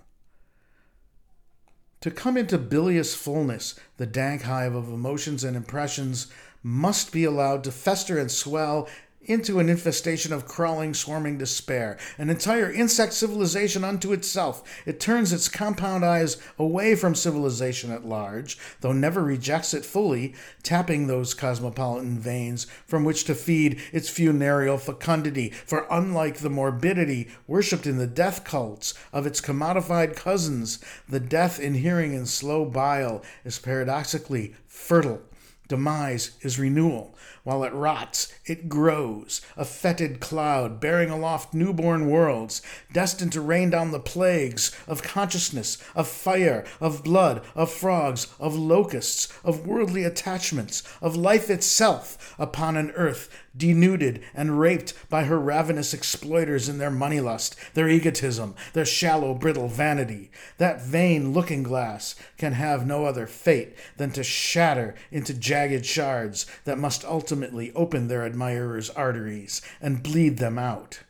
To 2.01 2.11
come 2.11 2.37
into 2.37 2.59
bilious 2.59 3.15
fullness, 3.15 3.79
the 3.97 4.07
dank 4.07 4.43
hive 4.43 4.75
of 4.75 4.89
emotions 4.89 5.45
and 5.45 5.57
impressions 5.57 6.27
must 6.63 7.13
be 7.13 7.25
allowed 7.25 7.63
to 7.65 7.71
fester 7.71 8.19
and 8.19 8.31
swell 8.31 8.89
into 9.25 9.59
an 9.59 9.69
infestation 9.69 10.33
of 10.33 10.47
crawling, 10.47 10.95
swarming 10.95 11.39
despair, 11.39 11.97
an 12.19 12.31
entire 12.31 12.71
insect 12.71 13.13
civilization 13.13 13.85
unto 13.85 14.13
itself. 14.13 14.63
It 14.87 15.01
turns 15.01 15.33
its 15.33 15.49
compound 15.49 16.05
eyes 16.05 16.37
away 16.59 16.95
from 16.95 17.15
civilization 17.15 17.93
at 17.93 18.05
large, 18.05 18.59
though 18.81 18.93
never 18.93 19.23
rejects 19.23 19.75
it 19.75 19.85
fully, 19.85 20.35
tapping 20.63 21.07
those 21.07 21.35
cosmopolitan 21.35 22.19
veins 22.19 22.67
from 22.87 23.05
which 23.05 23.25
to 23.25 23.35
feed 23.35 23.81
its 23.93 24.09
funereal 24.09 24.79
fecundity. 24.79 25.51
For 25.51 25.87
unlike 25.91 26.39
the 26.39 26.51
morbidity 26.51 27.29
worshipped 27.47 27.87
in 27.87 27.99
the 27.99 28.07
death 28.07 28.45
cults 28.45 28.95
of 29.13 29.27
its 29.27 29.41
commodified 29.41 30.17
cousins, 30.17 30.79
the 31.09 31.21
death 31.21 31.61
inhering 31.61 32.15
in 32.15 32.27
slow 32.27 32.65
bile 32.65 33.23
is 33.45 33.59
paradoxically 33.59 34.55
fertile. 34.67 35.23
Demise 35.69 36.33
is 36.43 36.59
renewal. 36.59 37.15
While 37.45 37.65
it 37.65 37.73
rots, 37.73 38.33
it 38.47 38.69
grows, 38.69 39.41
a 39.57 39.65
fetid 39.65 40.21
cloud 40.21 40.79
bearing 40.79 41.11
aloft 41.11 41.53
newborn 41.53 42.09
worlds, 42.09 42.63
destined 42.93 43.33
to 43.33 43.41
rain 43.41 43.69
down 43.69 43.91
the 43.91 43.99
plagues 43.99 44.71
of 44.87 45.03
consciousness, 45.03 45.77
of 45.97 46.07
fire, 46.07 46.65
of 46.81 47.03
blood, 47.03 47.43
of 47.57 47.73
frogs, 47.73 48.29
of 48.39 48.55
locusts, 48.55 49.27
of 49.43 49.67
worldly 49.67 50.05
attachments, 50.05 50.85
of 51.01 51.17
life 51.17 51.51
itself 51.51 52.33
upon 52.39 52.77
an 52.77 52.93
earth 52.93 53.29
denuded 53.57 54.23
and 54.35 54.59
raped 54.59 54.95
by 55.11 55.25
her 55.25 55.39
ravenous 55.39 55.93
exploiters 55.93 56.69
in 56.69 56.79
their 56.79 56.91
money 56.91 57.21
lust, 57.21 57.57
their 57.75 57.89
egotism, 57.89 58.55
their 58.73 58.87
shallow, 58.87 59.35
brittle 59.35 59.69
vanity. 59.69 60.31
That 60.59 60.81
vain 60.81 61.33
looking 61.33 61.63
glass 61.63 62.15
can 62.39 62.53
have 62.53 62.87
no 62.87 63.05
other 63.05 63.27
fate 63.27 63.77
than 63.97 64.11
to 64.13 64.23
shatter 64.23 64.95
into 65.11 65.35
jagged 65.35 65.85
shards 65.85 66.47
that 66.65 66.79
must 66.79 67.05
ultimately 67.05 67.32
open 67.75 68.09
their 68.09 68.25
admirers' 68.25 68.91
arteries 68.91 69.63
and 69.81 70.03
bleed 70.03 70.39
them 70.39 70.59
out. 70.59 71.01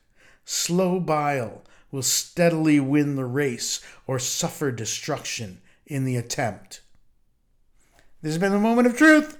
Slow 0.44 1.01
bile 1.01 1.62
will 1.90 2.03
steadily 2.03 2.81
win 2.81 3.16
the 3.16 3.24
race 3.24 3.81
or 4.07 4.19
suffer 4.19 4.73
destruction 4.73 5.61
in 5.86 6.05
the 6.05 6.16
attempt. 6.16 6.81
This 8.23 8.32
has 8.32 8.39
been 8.39 8.53
the 8.53 8.59
moment 8.59 8.86
of 8.86 8.97
truth. 8.97 9.39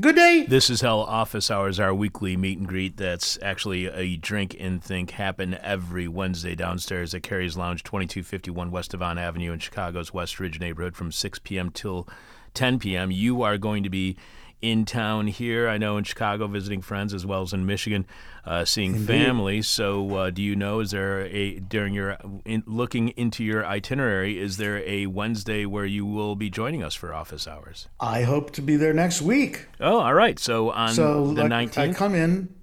Good 0.00 0.16
day. 0.16 0.44
This 0.48 0.70
is 0.70 0.80
Hell 0.80 1.02
Office 1.02 1.52
Hours, 1.52 1.78
our 1.78 1.94
weekly 1.94 2.36
meet 2.36 2.58
and 2.58 2.66
greet. 2.66 2.96
That's 2.96 3.38
actually 3.40 3.86
a 3.86 4.16
drink 4.16 4.56
and 4.58 4.82
think 4.82 5.12
happen 5.12 5.54
every 5.62 6.08
Wednesday 6.08 6.56
downstairs 6.56 7.14
at 7.14 7.22
Carrie's 7.22 7.56
Lounge, 7.56 7.84
2251 7.84 8.72
West 8.72 8.90
Devon 8.90 9.18
Avenue 9.18 9.52
in 9.52 9.60
Chicago's 9.60 10.12
West 10.12 10.40
Ridge 10.40 10.58
neighborhood 10.58 10.96
from 10.96 11.12
6 11.12 11.38
p.m. 11.38 11.70
till 11.70 12.08
10 12.54 12.78
p.m. 12.78 13.10
You 13.10 13.42
are 13.42 13.58
going 13.58 13.82
to 13.82 13.90
be 13.90 14.16
in 14.64 14.86
town 14.86 15.26
here, 15.26 15.68
I 15.68 15.76
know 15.76 15.98
in 15.98 16.04
Chicago, 16.04 16.46
visiting 16.46 16.80
friends 16.80 17.12
as 17.12 17.26
well 17.26 17.42
as 17.42 17.52
in 17.52 17.66
Michigan, 17.66 18.06
uh, 18.46 18.64
seeing 18.64 18.94
family. 19.04 19.60
So, 19.60 20.16
uh, 20.16 20.30
do 20.30 20.40
you 20.40 20.56
know, 20.56 20.80
is 20.80 20.92
there 20.92 21.26
a, 21.26 21.58
during 21.58 21.92
your, 21.92 22.16
in, 22.46 22.62
looking 22.66 23.10
into 23.10 23.44
your 23.44 23.66
itinerary, 23.66 24.38
is 24.38 24.56
there 24.56 24.78
a 24.88 25.04
Wednesday 25.04 25.66
where 25.66 25.84
you 25.84 26.06
will 26.06 26.34
be 26.34 26.48
joining 26.48 26.82
us 26.82 26.94
for 26.94 27.12
office 27.12 27.46
hours? 27.46 27.88
I 28.00 28.22
hope 28.22 28.52
to 28.52 28.62
be 28.62 28.76
there 28.76 28.94
next 28.94 29.20
week. 29.20 29.66
Oh, 29.80 29.98
all 29.98 30.14
right. 30.14 30.38
So, 30.38 30.70
on 30.70 30.94
So 30.94 31.34
the 31.34 31.46
like, 31.46 31.76
I 31.76 31.92
come 31.92 32.14
in 32.14 32.54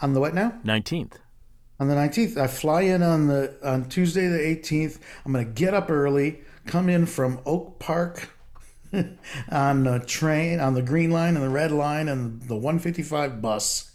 on 0.00 0.14
the 0.14 0.20
what 0.20 0.32
now? 0.32 0.54
19th. 0.64 1.16
On 1.78 1.88
the 1.88 1.94
19th. 1.94 2.38
I 2.38 2.46
fly 2.46 2.82
in 2.82 3.02
on 3.02 3.26
the 3.26 3.54
on 3.62 3.90
Tuesday 3.90 4.26
the 4.26 4.38
18th. 4.38 4.98
I'm 5.26 5.32
going 5.32 5.44
to 5.44 5.52
get 5.52 5.74
up 5.74 5.90
early, 5.90 6.40
come 6.64 6.88
in 6.88 7.04
from 7.04 7.40
Oak 7.44 7.78
Park 7.78 8.30
on 9.50 9.84
the 9.84 10.00
train, 10.00 10.60
on 10.60 10.74
the 10.74 10.82
green 10.82 11.10
line 11.10 11.36
and 11.36 11.44
the 11.44 11.50
red 11.50 11.70
line 11.70 12.08
and 12.08 12.42
the 12.42 12.56
155 12.56 13.40
bus 13.40 13.90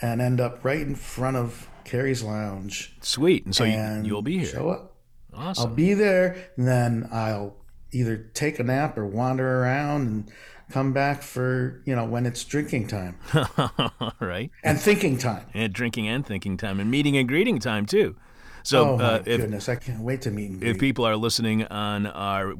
and 0.00 0.20
end 0.20 0.40
up 0.40 0.64
right 0.64 0.80
in 0.80 0.94
front 0.94 1.36
of 1.36 1.68
Carrie's 1.84 2.22
Lounge. 2.22 2.96
Sweet. 3.00 3.44
And 3.44 3.54
so 3.54 3.64
you, 3.64 3.72
and 3.72 4.06
you'll 4.06 4.22
be 4.22 4.38
here. 4.38 4.48
Show 4.48 4.70
up. 4.70 4.94
Awesome. 5.32 5.70
I'll 5.70 5.74
be 5.74 5.94
there, 5.94 6.36
and 6.56 6.66
then 6.66 7.08
I'll 7.12 7.56
either 7.92 8.16
take 8.16 8.58
a 8.58 8.64
nap 8.64 8.96
or 8.96 9.06
wander 9.06 9.62
around 9.62 10.06
and 10.06 10.32
come 10.70 10.92
back 10.92 11.22
for 11.22 11.82
you 11.84 11.94
know 11.94 12.04
when 12.04 12.24
it's 12.24 12.42
drinking 12.42 12.86
time 12.86 13.16
right 14.20 14.50
and 14.62 14.80
thinking 14.80 15.18
time. 15.18 15.46
And 15.52 15.72
drinking 15.72 16.08
and 16.08 16.26
thinking 16.26 16.56
time 16.56 16.80
and 16.80 16.90
meeting 16.90 17.16
and 17.16 17.28
greeting 17.28 17.58
time, 17.58 17.86
too. 17.86 18.16
So, 18.64 18.92
Oh 18.92 18.96
my 18.96 19.04
uh, 19.04 19.22
if, 19.26 19.40
goodness, 19.42 19.68
I 19.68 19.76
can't 19.76 20.00
wait 20.00 20.22
to 20.22 20.30
meet 20.30 20.62
if 20.62 20.78
people 20.78 21.04
are 21.04 21.16
listening 21.16 21.64
on 21.66 22.06
our 22.06 22.54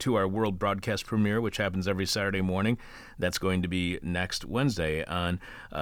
to 0.00 0.14
our 0.16 0.26
world 0.28 0.58
broadcast 0.58 1.06
premiere, 1.06 1.40
which 1.40 1.56
happens 1.56 1.88
every 1.88 2.04
Saturday 2.04 2.42
morning, 2.42 2.78
that's 3.18 3.38
going 3.38 3.62
to 3.62 3.68
be 3.68 3.98
next 4.02 4.44
Wednesday 4.44 5.04
on 5.04 5.40
uh, 5.72 5.76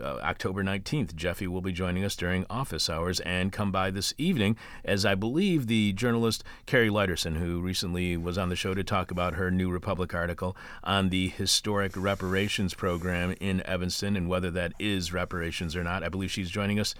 uh, 0.00 0.18
October 0.22 0.64
19th. 0.64 1.14
Jeffy 1.14 1.46
will 1.46 1.60
be 1.60 1.72
joining 1.72 2.04
us 2.04 2.16
during 2.16 2.46
office 2.50 2.88
hours 2.90 3.20
and 3.20 3.52
come 3.52 3.70
by 3.70 3.90
this 3.90 4.14
evening, 4.16 4.56
as 4.84 5.04
I 5.04 5.14
believe 5.14 5.66
the 5.66 5.92
journalist 5.92 6.42
Kari 6.66 6.88
Lydersen, 6.88 7.36
who 7.36 7.60
recently 7.60 8.16
was 8.16 8.38
on 8.38 8.48
the 8.48 8.56
show 8.56 8.74
to 8.74 8.82
talk 8.82 9.10
about 9.10 9.34
her 9.34 9.50
New 9.50 9.70
Republic 9.70 10.14
article 10.14 10.56
on 10.82 11.10
the 11.10 11.28
historic 11.28 11.92
reparations 11.96 12.74
program 12.74 13.34
in 13.40 13.64
Evanston 13.66 14.16
and 14.16 14.28
whether 14.28 14.50
that 14.50 14.72
is 14.78 15.12
reparations 15.12 15.76
or 15.76 15.84
not. 15.84 16.02
I 16.02 16.08
believe 16.08 16.30
she's 16.30 16.50
joining 16.50 16.80
us 16.80 16.94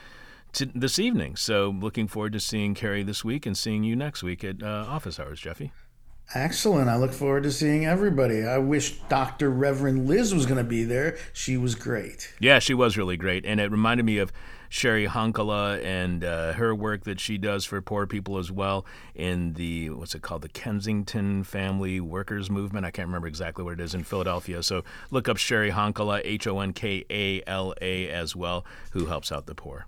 this 0.52 0.98
evening. 0.98 1.36
So 1.36 1.70
looking 1.70 2.08
forward 2.08 2.32
to 2.32 2.40
seeing 2.40 2.74
Kari 2.74 3.02
this 3.02 3.24
week 3.24 3.46
and 3.46 3.56
seeing 3.56 3.84
you 3.84 3.96
next 3.96 4.22
week 4.22 4.44
at 4.44 4.62
uh, 4.62 4.86
office 4.88 5.18
hours, 5.18 5.40
Jeffy. 5.40 5.72
Excellent. 6.34 6.88
I 6.88 6.96
look 6.96 7.12
forward 7.12 7.42
to 7.42 7.52
seeing 7.52 7.84
everybody. 7.84 8.44
I 8.44 8.58
wish 8.58 8.98
Dr. 9.08 9.50
Reverend 9.50 10.06
Liz 10.08 10.34
was 10.34 10.46
going 10.46 10.58
to 10.58 10.64
be 10.64 10.84
there. 10.84 11.18
She 11.32 11.56
was 11.58 11.74
great. 11.74 12.32
Yeah, 12.40 12.58
she 12.58 12.72
was 12.72 12.96
really 12.96 13.18
great, 13.18 13.44
and 13.44 13.60
it 13.60 13.70
reminded 13.70 14.06
me 14.06 14.16
of 14.16 14.32
Cheri 14.70 15.06
Honkala 15.06 15.84
and 15.84 16.24
uh, 16.24 16.54
her 16.54 16.74
work 16.74 17.04
that 17.04 17.20
she 17.20 17.36
does 17.36 17.66
for 17.66 17.82
poor 17.82 18.06
people 18.06 18.38
as 18.38 18.50
well 18.50 18.86
in 19.14 19.52
the 19.52 19.90
what's 19.90 20.14
it 20.14 20.22
called, 20.22 20.40
the 20.40 20.48
Kensington 20.48 21.44
Family 21.44 22.00
Workers 22.00 22.48
Movement. 22.50 22.86
I 22.86 22.90
can't 22.90 23.08
remember 23.08 23.28
exactly 23.28 23.62
what 23.62 23.74
it 23.74 23.80
is 23.80 23.94
in 23.94 24.02
Philadelphia. 24.02 24.62
So 24.62 24.84
look 25.10 25.28
up 25.28 25.36
Cheri 25.36 25.70
Honkala, 25.72 26.22
H 26.24 26.46
O 26.46 26.60
N 26.60 26.72
K 26.72 27.04
A 27.10 27.42
L 27.46 27.74
A 27.82 28.08
as 28.08 28.34
well, 28.34 28.64
who 28.92 29.06
helps 29.06 29.30
out 29.30 29.44
the 29.44 29.54
poor. 29.54 29.86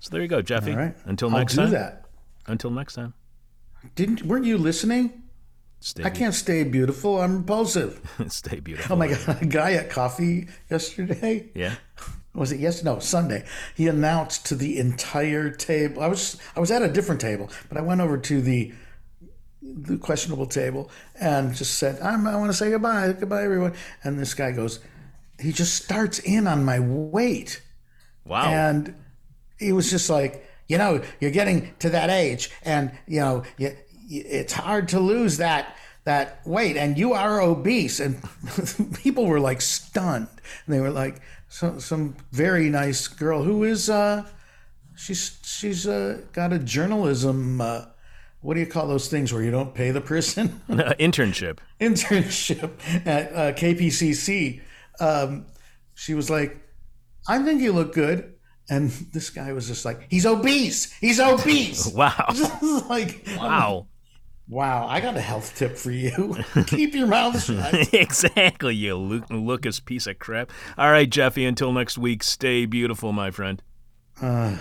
So 0.00 0.10
there 0.10 0.22
you 0.22 0.28
go, 0.28 0.42
Jeffy. 0.42 0.72
All 0.72 0.78
right. 0.78 0.96
Until 1.04 1.30
I'll 1.30 1.38
next 1.38 1.54
do 1.54 1.62
time. 1.62 1.70
that. 1.72 2.04
Until 2.46 2.70
next 2.70 2.94
time. 2.94 3.14
Didn't 3.94 4.22
weren't 4.22 4.44
you 4.44 4.58
listening? 4.58 5.22
Stay, 5.80 6.04
I 6.04 6.10
can't 6.10 6.34
stay 6.34 6.64
beautiful. 6.64 7.20
I'm 7.20 7.38
repulsive. 7.38 8.00
stay 8.28 8.60
beautiful. 8.60 8.94
Oh 8.94 8.98
my 8.98 9.08
god, 9.08 9.42
a 9.42 9.46
guy 9.46 9.72
at 9.74 9.90
coffee 9.90 10.48
yesterday. 10.70 11.48
Yeah. 11.54 11.74
was 12.34 12.52
it 12.52 12.60
yes 12.60 12.84
no 12.84 12.98
sunday 12.98 13.42
he 13.74 13.88
announced 13.88 14.44
to 14.44 14.54
the 14.54 14.78
entire 14.78 15.48
table 15.48 16.02
i 16.02 16.06
was 16.06 16.36
i 16.54 16.60
was 16.60 16.70
at 16.70 16.82
a 16.82 16.88
different 16.88 17.18
table 17.18 17.48
but 17.70 17.78
i 17.78 17.80
went 17.80 17.98
over 18.02 18.18
to 18.18 18.42
the 18.42 18.74
the 19.62 19.96
questionable 19.96 20.44
table 20.44 20.90
and 21.18 21.54
just 21.54 21.78
said 21.78 21.98
I'm, 22.02 22.26
i 22.26 22.36
want 22.36 22.50
to 22.50 22.56
say 22.56 22.68
goodbye 22.70 23.14
goodbye 23.18 23.42
everyone 23.42 23.72
and 24.04 24.18
this 24.18 24.34
guy 24.34 24.52
goes 24.52 24.80
he 25.40 25.50
just 25.50 25.82
starts 25.82 26.18
in 26.18 26.46
on 26.46 26.62
my 26.62 26.78
weight 26.78 27.62
Wow. 28.26 28.44
and 28.50 28.94
he 29.58 29.72
was 29.72 29.90
just 29.90 30.10
like 30.10 30.46
you 30.68 30.78
know 30.78 31.02
you're 31.20 31.30
getting 31.30 31.74
to 31.78 31.90
that 31.90 32.10
age 32.10 32.50
and 32.62 32.90
you 33.06 33.20
know 33.20 33.42
you, 33.58 33.74
it's 34.08 34.52
hard 34.52 34.88
to 34.88 35.00
lose 35.00 35.38
that 35.38 35.76
that 36.06 36.40
weight. 36.46 36.76
And 36.76 36.96
you 36.96 37.12
are 37.12 37.40
obese. 37.40 38.00
And 38.00 38.16
people 38.94 39.26
were 39.26 39.40
like 39.40 39.60
stunned. 39.60 40.28
And 40.64 40.74
they 40.74 40.80
were 40.80 40.90
like 40.90 41.20
so, 41.48 41.78
some 41.78 42.16
very 42.32 42.70
nice 42.70 43.06
girl 43.06 43.42
who 43.42 43.64
is 43.64 43.90
uh 43.90 44.26
she's 44.96 45.38
she's 45.44 45.86
uh, 45.86 46.22
got 46.32 46.52
a 46.52 46.58
journalism 46.58 47.60
uh 47.60 47.84
what 48.40 48.54
do 48.54 48.60
you 48.60 48.66
call 48.66 48.86
those 48.86 49.08
things 49.08 49.32
where 49.32 49.42
you 49.42 49.50
don't 49.50 49.74
pay 49.74 49.90
the 49.90 50.00
person 50.00 50.60
internship. 50.68 51.58
internship 51.80 52.70
at 53.04 53.32
uh, 53.32 53.52
KPCC. 53.52 54.60
Um, 55.00 55.46
she 55.94 56.14
was 56.14 56.30
like, 56.30 56.56
"I 57.26 57.42
think 57.42 57.60
you 57.60 57.72
look 57.72 57.92
good," 57.92 58.34
and 58.68 58.90
this 58.90 59.30
guy 59.30 59.52
was 59.52 59.66
just 59.68 59.84
like, 59.84 60.06
"He's 60.10 60.26
obese. 60.26 60.92
He's 61.00 61.20
obese." 61.20 61.86
Wow. 61.94 62.26
like, 62.88 63.24
Wow. 63.36 63.86
wow, 64.48 64.86
I 64.86 65.00
got 65.00 65.16
a 65.16 65.20
health 65.20 65.56
tip 65.56 65.76
for 65.76 65.90
you. 65.90 66.36
Keep 66.66 66.94
your 66.94 67.06
mouth 67.06 67.42
shut. 67.42 67.92
exactly, 67.94 68.74
you 68.74 68.96
Lu- 68.96 69.24
Lucas 69.30 69.80
piece 69.80 70.06
of 70.06 70.18
crap. 70.18 70.50
All 70.76 70.90
right, 70.90 71.08
Jeffy, 71.08 71.44
until 71.44 71.72
next 71.72 71.96
week, 71.98 72.22
stay 72.22 72.66
beautiful, 72.66 73.12
my 73.12 73.30
friend. 73.30 73.62
Uh. 74.20 74.56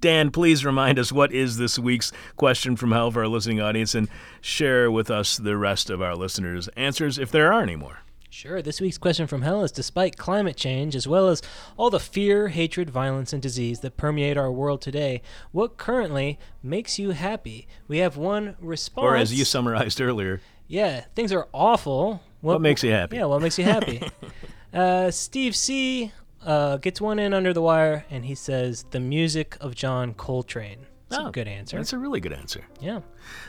Dan, 0.00 0.30
please 0.30 0.64
remind 0.64 0.98
us 0.98 1.10
what 1.10 1.32
is 1.32 1.56
this 1.56 1.78
week's 1.78 2.12
question 2.36 2.76
from 2.76 2.92
hell 2.92 3.10
for 3.10 3.22
our 3.22 3.28
listening 3.28 3.60
audience 3.60 3.94
and 3.94 4.08
share 4.40 4.90
with 4.90 5.10
us 5.10 5.36
the 5.36 5.56
rest 5.56 5.90
of 5.90 6.00
our 6.02 6.14
listeners' 6.14 6.68
answers 6.76 7.18
if 7.18 7.30
there 7.30 7.52
are 7.52 7.62
any 7.62 7.76
more. 7.76 8.00
Sure. 8.32 8.62
This 8.62 8.80
week's 8.80 8.96
question 8.96 9.26
from 9.26 9.42
hell 9.42 9.62
is 9.62 9.70
Despite 9.70 10.16
climate 10.16 10.56
change, 10.56 10.96
as 10.96 11.06
well 11.06 11.28
as 11.28 11.42
all 11.76 11.90
the 11.90 12.00
fear, 12.00 12.48
hatred, 12.48 12.88
violence, 12.88 13.34
and 13.34 13.42
disease 13.42 13.80
that 13.80 13.98
permeate 13.98 14.38
our 14.38 14.50
world 14.50 14.80
today, 14.80 15.20
what 15.50 15.76
currently 15.76 16.38
makes 16.62 16.98
you 16.98 17.10
happy? 17.10 17.68
We 17.88 17.98
have 17.98 18.16
one 18.16 18.56
response. 18.58 19.04
Or 19.04 19.16
as 19.16 19.38
you 19.38 19.44
summarized 19.44 20.00
earlier, 20.00 20.40
Yeah, 20.66 21.04
things 21.14 21.30
are 21.30 21.46
awful. 21.52 22.22
what 22.40 22.62
makes 22.62 22.82
you 22.82 22.90
happy? 22.90 23.16
Yeah, 23.16 23.26
what 23.26 23.42
makes 23.42 23.58
you 23.58 23.64
happy? 23.64 24.02
uh, 24.72 25.10
Steve 25.10 25.54
C. 25.54 26.10
Uh, 26.44 26.78
gets 26.78 27.00
one 27.02 27.18
in 27.18 27.34
under 27.34 27.52
the 27.52 27.62
wire, 27.62 28.04
and 28.10 28.24
he 28.24 28.34
says 28.34 28.84
the 28.92 28.98
music 28.98 29.56
of 29.60 29.74
John 29.74 30.14
Coltrane. 30.14 30.86
That's 31.10 31.22
Oh, 31.22 31.28
a 31.28 31.32
good 31.32 31.46
answer. 31.46 31.76
That's 31.76 31.92
a 31.92 31.98
really 31.98 32.18
good 32.20 32.32
answer. 32.32 32.64
yeah. 32.80 33.00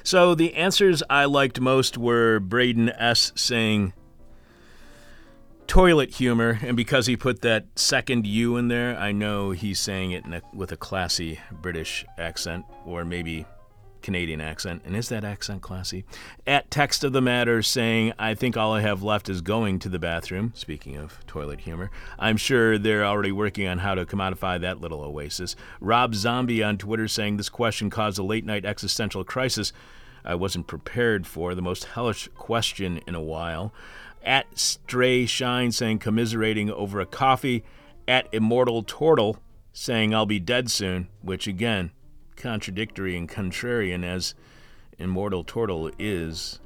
So 0.04 0.36
the 0.36 0.54
answers 0.56 1.02
I 1.10 1.24
liked 1.26 1.62
most 1.62 1.98
were 1.98 2.40
Braden 2.42 2.90
S. 2.90 3.32
saying 3.36 3.94
toilet 5.68 6.16
humor, 6.16 6.60
and 6.62 6.78
because 6.78 7.06
he 7.08 7.18
put 7.18 7.42
that 7.42 7.66
second 7.76 8.28
U 8.28 8.58
in 8.58 8.68
there, 8.68 8.98
I 8.98 9.12
know 9.12 9.52
he's 9.52 9.80
saying 9.80 10.12
it 10.12 10.26
a, 10.26 10.42
with 10.54 10.72
a 10.72 10.78
classy 10.78 11.40
British 11.52 12.06
accent 12.18 12.66
or 12.86 13.06
maybe 13.06 13.46
Canadian 14.02 14.42
accent. 14.42 14.82
And 14.86 14.96
is 14.96 15.10
that 15.10 15.24
accent 15.24 15.62
classy? 15.62 16.04
At 16.46 16.70
text 16.70 17.04
of 17.04 17.14
the 17.14 17.22
matter 17.22 17.62
saying, 17.64 18.14
I 18.20 18.36
think 18.36 18.58
all 18.58 18.74
I 18.74 18.82
have 18.82 19.02
left 19.02 19.30
is 19.30 19.42
going 19.42 19.80
to 19.80 19.90
the 19.90 20.00
bathroom. 20.00 20.52
Speaking 20.56 20.98
of 20.98 21.26
toilet 21.26 21.62
humor, 21.62 21.90
I'm 22.20 22.38
sure 22.38 22.78
they're 22.78 23.06
already 23.06 23.32
working 23.32 23.68
on 23.68 23.80
how 23.80 23.96
to 23.96 24.06
commodify 24.06 24.60
that 24.62 24.82
little 24.82 25.02
oasis. 25.02 25.56
Rob 25.80 26.14
Zombie 26.16 26.62
on 26.62 26.78
Twitter 26.78 27.08
saying 27.08 27.38
this 27.38 27.50
question 27.50 27.90
caused 27.90 28.20
a 28.20 28.24
late 28.24 28.46
night 28.46 28.66
existential 28.66 29.24
crisis 29.24 29.74
I 30.26 30.36
wasn't 30.36 30.68
prepared 30.68 31.28
for, 31.28 31.54
the 31.54 31.62
most 31.62 31.84
hellish 31.84 32.30
question 32.36 33.02
in 33.08 33.16
a 33.16 33.22
while. 33.22 33.74
At 34.24 34.58
Stray 34.58 35.26
Shine 35.26 35.72
saying 35.72 36.00
commiserating 36.00 36.72
over 36.72 37.00
a 37.00 37.06
coffee. 37.06 37.64
At 38.08 38.28
Immortal 38.34 38.84
Tortle 38.84 39.38
saying 39.72 40.14
I'll 40.14 40.26
be 40.26 40.40
dead 40.40 40.70
soon, 40.70 41.08
which 41.22 41.48
again, 41.48 41.92
contradictory 42.36 43.18
and 43.18 43.30
contrarian 43.30 44.04
as 44.04 44.36
Immortal 45.00 45.44
Tortle 45.44 45.92
is 45.98 46.60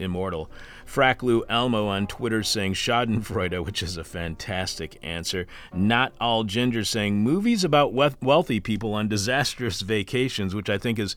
immortal. 0.00 0.50
Fracklu 0.86 1.42
Elmo 1.48 1.86
on 1.86 2.06
Twitter 2.06 2.42
saying 2.42 2.74
Schadenfreude, 2.74 3.64
which 3.64 3.82
is 3.82 3.96
a 3.96 4.04
fantastic 4.04 4.98
answer. 5.02 5.46
Not 5.72 6.12
all 6.20 6.44
ginger 6.44 6.84
saying 6.84 7.22
movies 7.22 7.62
about 7.62 7.92
we- 7.92 8.08
wealthy 8.20 8.60
people 8.60 8.94
on 8.94 9.08
disastrous 9.08 9.82
vacations, 9.82 10.54
which 10.54 10.70
I 10.70 10.78
think 10.78 10.98
is 10.98 11.14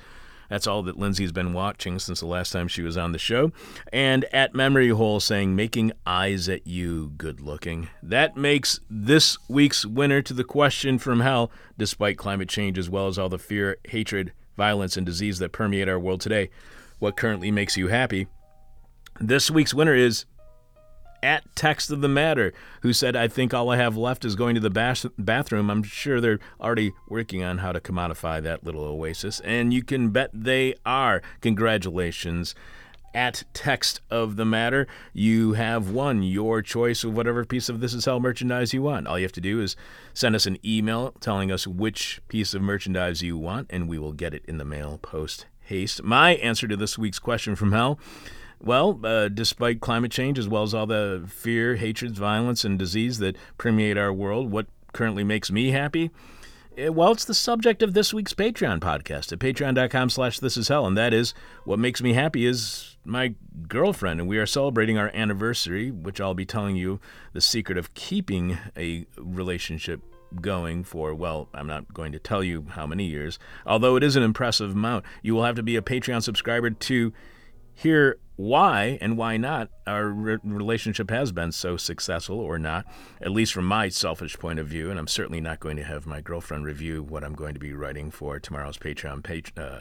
That's 0.54 0.68
all 0.68 0.84
that 0.84 1.00
Lindsay's 1.00 1.32
been 1.32 1.54
watching 1.54 1.98
since 1.98 2.20
the 2.20 2.28
last 2.28 2.52
time 2.52 2.68
she 2.68 2.84
was 2.84 2.96
on 2.96 3.12
the 3.12 3.18
show. 3.18 3.52
And 3.92 4.24
at 4.26 4.54
Memory 4.54 4.90
Hole 4.90 5.20
saying, 5.20 5.56
making 5.56 5.94
eyes 6.06 6.48
at 6.48 6.68
you 6.68 7.10
good 7.18 7.42
looking. 7.42 7.90
That 8.04 8.38
makes 8.38 8.80
this 8.88 9.40
week's 9.50 9.84
winner 9.84 10.22
to 10.22 10.32
the 10.32 10.44
question 10.44 11.00
from 11.00 11.22
hell, 11.22 11.50
despite 11.76 12.20
climate 12.20 12.50
change 12.50 12.78
as 12.78 12.88
well 12.88 13.08
as 13.08 13.18
all 13.18 13.30
the 13.30 13.40
fear, 13.40 13.78
hatred, 13.86 14.32
violence, 14.56 14.96
and 14.96 15.08
disease 15.08 15.40
that 15.40 15.54
permeate 15.54 15.90
our 15.90 15.98
world 15.98 16.22
today. 16.22 16.52
What 17.00 17.18
currently 17.18 17.50
makes 17.50 17.76
you 17.76 17.88
happy? 17.88 18.28
This 19.20 19.50
week's 19.50 19.74
winner 19.74 19.96
is 19.96 20.26
at 21.24 21.56
Text 21.56 21.90
of 21.90 22.02
the 22.02 22.10
Matter, 22.10 22.54
who 22.82 22.94
said, 22.94 23.16
I 23.16 23.28
think 23.28 23.54
all 23.54 23.70
I 23.70 23.78
have 23.78 23.96
left 23.96 24.26
is 24.26 24.36
going 24.36 24.56
to 24.56 24.62
the 24.62 24.70
bas- 24.70 25.06
bathroom. 25.18 25.72
I'm 25.72 25.82
sure 25.82 26.20
they're 26.20 26.40
already 26.60 26.92
working 27.08 27.42
on 27.42 27.60
how 27.60 27.72
to 27.72 27.80
commodify 27.80 28.44
that 28.44 28.64
little 28.64 28.84
oasis, 28.84 29.40
and 29.40 29.74
you 29.74 29.84
can 29.84 30.10
bet 30.10 30.30
they 30.34 30.76
are. 30.86 31.22
Congratulations. 31.42 32.54
At 33.16 33.44
Text 33.54 34.02
of 34.10 34.38
the 34.38 34.46
Matter, 34.46 34.88
you 35.14 35.54
have 35.54 35.92
won 35.92 36.24
your 36.24 36.64
choice 36.64 37.04
of 37.04 37.16
whatever 37.16 37.46
piece 37.46 37.70
of 37.70 37.80
This 37.80 37.94
Is 37.94 38.06
Hell 38.06 38.20
merchandise 38.20 38.74
you 38.74 38.82
want. 38.82 39.06
All 39.06 39.20
you 39.20 39.26
have 39.26 39.32
to 39.34 39.42
do 39.42 39.62
is 39.62 39.76
send 40.16 40.36
us 40.36 40.48
an 40.48 40.58
email 40.66 41.12
telling 41.20 41.52
us 41.52 41.68
which 41.68 42.22
piece 42.28 42.56
of 42.56 42.64
merchandise 42.64 43.22
you 43.22 43.38
want, 43.38 43.68
and 43.70 43.88
we 43.88 44.00
will 44.00 44.14
get 44.14 44.34
it 44.34 44.44
in 44.48 44.58
the 44.58 44.66
mail 44.66 44.98
post 44.98 45.46
haste. 45.62 46.02
My 46.02 46.32
answer 46.36 46.68
to 46.68 46.76
this 46.76 46.98
week's 46.98 47.20
question 47.20 47.56
from 47.56 47.72
hell 47.72 48.00
well, 48.64 49.00
uh, 49.04 49.28
despite 49.28 49.82
climate 49.82 50.12
change, 50.12 50.40
as 50.40 50.48
well 50.48 50.64
as 50.64 50.74
all 50.74 50.86
the 50.86 51.24
fear, 51.28 51.76
hatreds, 51.76 52.18
violence, 52.18 52.64
and 52.64 52.80
disease 52.80 53.20
that 53.20 53.36
permeate 53.58 53.98
our 53.98 54.14
world, 54.14 54.52
what 54.52 54.68
currently 54.94 55.24
makes 55.24 55.52
me 55.52 55.72
happy? 55.72 56.12
Eh, 56.78 56.90
Well, 56.90 57.12
it's 57.12 57.26
the 57.26 57.34
subject 57.34 57.84
of 57.84 57.94
this 57.94 58.14
week's 58.14 58.34
Patreon 58.34 58.80
podcast 58.80 59.32
at 59.32 59.40
patreon.com 59.40 60.10
slash 60.10 60.40
this 60.40 60.58
is. 60.58 60.70
And 60.70 60.98
that 60.98 61.14
is 61.14 61.34
what 61.66 61.78
makes 61.78 62.02
me 62.02 62.14
happy 62.14 62.46
is 62.46 62.96
my 63.06 63.36
girlfriend. 63.68 64.22
And 64.22 64.30
we 64.30 64.38
are 64.38 64.46
celebrating 64.46 64.98
our 64.98 65.12
anniversary, 65.14 65.92
which 65.92 66.22
I'll 66.22 66.34
be 66.34 66.46
telling 66.46 66.76
you 66.76 67.00
the 67.34 67.42
secret 67.42 67.78
of 67.78 67.94
keeping 67.94 68.58
a 68.78 69.06
relationship 69.18 70.02
going 70.42 70.84
for, 70.84 71.14
well, 71.14 71.48
I'm 71.54 71.68
not 71.68 71.94
going 71.94 72.12
to 72.14 72.20
tell 72.20 72.44
you 72.44 72.66
how 72.70 72.88
many 72.88 73.06
years, 73.06 73.38
although 73.68 73.96
it 73.98 74.04
is 74.04 74.16
an 74.16 74.24
impressive 74.24 74.72
amount. 74.72 75.06
You 75.22 75.36
will 75.36 75.44
have 75.44 75.56
to 75.58 75.64
be 75.64 75.76
a 75.76 75.82
Patreon 75.82 76.24
subscriber 76.24 76.72
to 76.72 77.14
hear 77.74 78.18
why 78.36 78.98
and 79.02 79.18
why 79.18 79.38
not 79.38 79.70
our 79.86 80.08
re- 80.08 80.38
relationship 80.44 81.10
has 81.10 81.32
been 81.32 81.52
so 81.52 81.78
successful 81.78 82.40
or 82.40 82.58
not, 82.58 82.86
at 83.22 83.32
least 83.32 83.54
from 83.54 83.66
my 83.66 83.90
selfish 83.90 84.38
point 84.38 84.60
of 84.60 84.68
view. 84.68 84.90
And 84.90 85.00
I'm 85.00 85.08
certainly 85.08 85.42
not 85.42 85.60
going 85.60 85.78
to 85.78 85.84
have 85.84 86.06
my 86.06 86.22
girlfriend 86.22 86.66
review 86.66 87.04
what 87.04 87.24
I'm 87.24 87.36
going 87.36 87.54
to 87.54 87.60
be 87.60 87.74
writing 87.74 88.12
for 88.12 88.40
tomorrow's 88.40 88.78
Patreon 88.78 89.24
page. 89.24 89.54
Uh, 89.56 89.80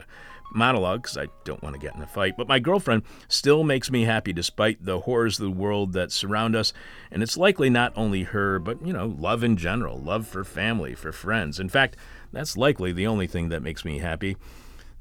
monologue 0.53 1.01
because 1.01 1.17
I 1.17 1.27
don't 1.45 1.63
want 1.63 1.73
to 1.73 1.79
get 1.79 1.95
in 1.95 2.01
a 2.01 2.07
fight. 2.07 2.37
But 2.37 2.47
my 2.47 2.59
girlfriend 2.59 3.03
still 3.27 3.63
makes 3.63 3.89
me 3.89 4.03
happy 4.03 4.33
despite 4.33 4.85
the 4.85 5.01
horrors 5.01 5.39
of 5.39 5.45
the 5.45 5.51
world 5.51 5.93
that 5.93 6.11
surround 6.11 6.55
us. 6.55 6.73
And 7.11 7.23
it's 7.23 7.37
likely 7.37 7.69
not 7.69 7.93
only 7.95 8.23
her, 8.23 8.59
but, 8.59 8.85
you 8.85 8.93
know, 8.93 9.07
love 9.17 9.43
in 9.43 9.57
general, 9.57 9.97
love 9.97 10.27
for 10.27 10.43
family, 10.43 10.93
for 10.95 11.11
friends. 11.11 11.59
In 11.59 11.69
fact, 11.69 11.97
that's 12.31 12.57
likely 12.57 12.91
the 12.91 13.07
only 13.07 13.27
thing 13.27 13.49
that 13.49 13.63
makes 13.63 13.83
me 13.83 13.99
happy. 13.99 14.37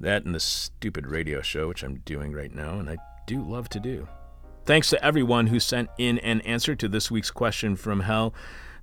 That 0.01 0.25
and 0.25 0.35
the 0.35 0.41
stupid 0.41 1.07
radio 1.07 1.43
show, 1.43 1.69
which 1.69 1.83
I'm 1.83 1.97
doing 2.01 2.33
right 2.33 2.53
now, 2.53 2.79
and 2.79 2.91
I 2.91 2.97
do 3.27 3.43
love 3.43 3.69
to 3.71 3.81
do. 3.81 4.09
Thanks 4.65 4.91
to 4.91 5.05
everyone 5.05 5.49
who 5.49 5.59
sent 5.59 5.91
in 5.99 6.19
an 6.19 6.41
answer 6.43 6.77
to 6.77 6.89
this 6.89 7.11
week's 7.11 7.31
question 7.31 7.75
from 7.75 8.01
hell. 8.01 8.33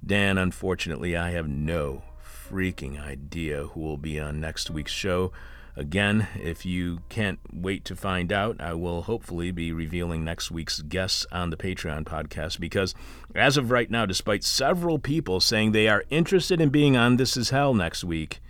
Dan, 0.06 0.38
unfortunately, 0.38 1.16
I 1.16 1.32
have 1.32 1.48
no 1.48 2.04
freaking 2.22 3.02
idea 3.02 3.68
who 3.68 3.80
will 3.80 3.98
be 3.98 4.20
on 4.20 4.40
next 4.40 4.70
week's 4.70 4.92
show. 4.92 5.32
Again, 5.76 6.28
if 6.36 6.66
you 6.66 7.00
can't 7.08 7.40
wait 7.54 7.86
to 7.86 7.96
find 7.96 8.34
out, 8.34 8.60
I 8.60 8.74
will 8.74 9.04
hopefully 9.04 9.52
be 9.52 9.72
revealing 9.72 10.26
next 10.26 10.52
week's 10.52 10.82
guests 10.82 11.26
on 11.32 11.52
the 11.52 11.58
Patreon 11.58 12.04
podcast 12.04 12.60
because, 12.60 12.94
as 13.34 13.56
of 13.56 13.72
right 13.72 13.90
now, 13.90 14.06
despite 14.06 14.44
several 14.44 15.00
people 15.00 15.40
saying 15.40 15.72
they 15.72 15.88
are 15.88 16.04
interested 16.10 16.60
in 16.60 16.70
being 16.70 16.98
on 16.98 17.16
This 17.16 17.38
Is 17.38 17.52
Hell 17.52 17.74
next 17.74 18.04
week, 18.04 18.42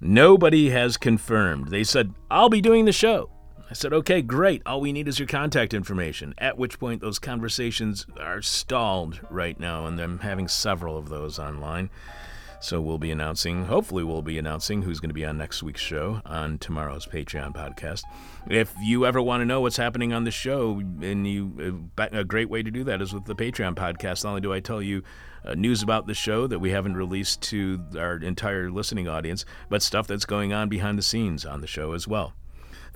nobody 0.00 0.70
has 0.70 0.96
confirmed. 0.96 1.68
They 1.68 1.84
said, 1.84 2.14
I'll 2.30 2.48
be 2.48 2.62
doing 2.62 2.86
the 2.86 2.92
show. 2.92 3.28
I 3.68 3.74
said, 3.74 3.92
okay, 3.92 4.22
great. 4.22 4.62
All 4.64 4.80
we 4.80 4.92
need 4.92 5.08
is 5.08 5.18
your 5.18 5.26
contact 5.26 5.74
information. 5.74 6.34
At 6.38 6.56
which 6.56 6.78
point, 6.78 7.00
those 7.00 7.18
conversations 7.18 8.06
are 8.20 8.40
stalled 8.40 9.20
right 9.28 9.58
now, 9.58 9.86
and 9.86 9.98
I'm 9.98 10.20
having 10.20 10.46
several 10.46 10.96
of 10.96 11.08
those 11.08 11.38
online. 11.40 11.90
So 12.60 12.80
we'll 12.80 12.98
be 12.98 13.10
announcing, 13.10 13.66
hopefully, 13.66 14.02
we'll 14.04 14.22
be 14.22 14.38
announcing 14.38 14.82
who's 14.82 15.00
going 15.00 15.10
to 15.10 15.14
be 15.14 15.24
on 15.24 15.36
next 15.36 15.62
week's 15.62 15.80
show 15.80 16.22
on 16.24 16.58
tomorrow's 16.58 17.06
Patreon 17.06 17.54
podcast. 17.54 18.02
If 18.48 18.72
you 18.80 19.04
ever 19.04 19.20
want 19.20 19.40
to 19.40 19.44
know 19.44 19.60
what's 19.60 19.76
happening 19.76 20.12
on 20.12 20.24
the 20.24 20.30
show, 20.30 20.80
and 21.02 21.26
you, 21.26 21.90
a 21.98 22.24
great 22.24 22.48
way 22.48 22.62
to 22.62 22.70
do 22.70 22.84
that 22.84 23.02
is 23.02 23.12
with 23.12 23.24
the 23.24 23.34
Patreon 23.34 23.74
podcast. 23.74 24.24
Not 24.24 24.30
only 24.30 24.40
do 24.40 24.52
I 24.52 24.60
tell 24.60 24.80
you 24.80 25.02
uh, 25.44 25.54
news 25.54 25.82
about 25.82 26.06
the 26.06 26.14
show 26.14 26.46
that 26.46 26.60
we 26.60 26.70
haven't 26.70 26.96
released 26.96 27.42
to 27.42 27.84
our 27.98 28.16
entire 28.16 28.70
listening 28.70 29.06
audience, 29.06 29.44
but 29.68 29.82
stuff 29.82 30.06
that's 30.06 30.24
going 30.24 30.52
on 30.52 30.68
behind 30.68 30.98
the 30.98 31.02
scenes 31.02 31.44
on 31.44 31.60
the 31.60 31.66
show 31.66 31.92
as 31.92 32.08
well. 32.08 32.32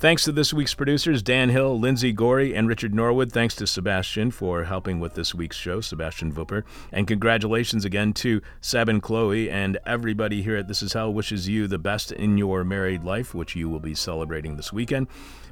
Thanks 0.00 0.24
to 0.24 0.32
this 0.32 0.54
week's 0.54 0.72
producers, 0.72 1.22
Dan 1.22 1.50
Hill, 1.50 1.78
Lindsay 1.78 2.10
Gorey, 2.10 2.54
and 2.54 2.66
Richard 2.66 2.94
Norwood. 2.94 3.30
Thanks 3.30 3.54
to 3.56 3.66
Sebastian 3.66 4.30
for 4.30 4.64
helping 4.64 4.98
with 4.98 5.12
this 5.12 5.34
week's 5.34 5.58
show, 5.58 5.82
Sebastian 5.82 6.32
Vupper. 6.32 6.62
And 6.90 7.06
congratulations 7.06 7.84
again 7.84 8.14
to 8.14 8.40
Seb 8.62 8.88
and 8.88 9.02
Chloe 9.02 9.50
and 9.50 9.76
everybody 9.84 10.40
here 10.40 10.56
at 10.56 10.68
This 10.68 10.82
Is 10.82 10.94
Hell 10.94 11.12
wishes 11.12 11.50
you 11.50 11.66
the 11.66 11.78
best 11.78 12.12
in 12.12 12.38
your 12.38 12.64
married 12.64 13.04
life, 13.04 13.34
which 13.34 13.54
you 13.54 13.68
will 13.68 13.78
be 13.78 13.94
celebrating 13.94 14.56
this 14.56 14.72
weekend. 14.72 15.06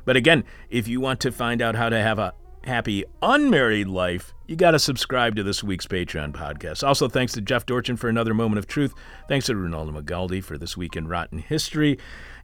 But 0.07 0.17
again, 0.17 0.45
if 0.71 0.89
you 0.89 0.99
want 0.99 1.21
to 1.21 1.31
find 1.31 1.61
out 1.61 1.75
how 1.75 1.91
to 1.91 2.01
have 2.01 2.19
a 2.19 2.33
happy 2.65 3.05
unmarried 3.23 3.89
life, 3.89 4.33
you 4.47 4.57
got 4.57 4.71
to 4.71 4.79
subscribe 4.79 5.37
to 5.37 5.43
this 5.43 5.63
week's 5.63 5.87
Patreon 5.87 6.33
podcast. 6.33 6.87
Also, 6.87 7.07
thanks 7.07 7.35
to 7.35 7.43
Jeff 7.43 7.67
Dorchin 7.67 7.99
for 7.99 8.09
another 8.09 8.33
moment 8.33 8.59
of 8.59 8.67
truth. 8.67 8.95
Thanks 9.29 9.47
to 9.47 9.55
Ronaldo 9.55 10.03
Magaldi 10.03 10.43
for 10.43 10.57
this 10.57 10.75
week 10.75 10.97
in 10.97 11.07
Rotten 11.07 11.39
History. 11.39 11.99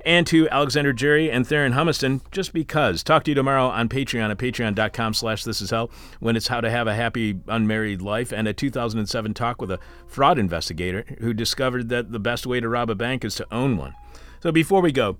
And 0.04 0.26
to 0.26 0.48
Alexander 0.50 0.92
Jerry 0.92 1.30
and 1.30 1.46
Theron 1.46 1.72
Humiston, 1.72 2.20
just 2.30 2.52
because. 2.52 3.02
Talk 3.02 3.24
to 3.24 3.30
you 3.30 3.34
tomorrow 3.34 3.68
on 3.68 3.88
Patreon 3.88 4.30
at 4.30 4.36
patreon.com 4.36 5.14
slash 5.14 5.44
this 5.44 5.62
is 5.62 5.70
hell 5.70 5.90
when 6.20 6.36
it's 6.36 6.48
how 6.48 6.60
to 6.60 6.70
have 6.70 6.86
a 6.86 6.94
happy 6.94 7.40
unmarried 7.48 8.02
life 8.02 8.32
and 8.32 8.46
a 8.46 8.52
2007 8.52 9.32
talk 9.32 9.60
with 9.60 9.70
a 9.70 9.80
fraud 10.06 10.38
investigator 10.38 11.04
who 11.20 11.32
discovered 11.32 11.88
that 11.88 12.12
the 12.12 12.18
best 12.18 12.46
way 12.46 12.60
to 12.60 12.68
rob 12.68 12.90
a 12.90 12.94
bank 12.94 13.24
is 13.24 13.34
to 13.36 13.46
own 13.50 13.78
one. 13.78 13.94
So 14.40 14.52
before 14.52 14.82
we 14.82 14.92
go, 14.92 15.16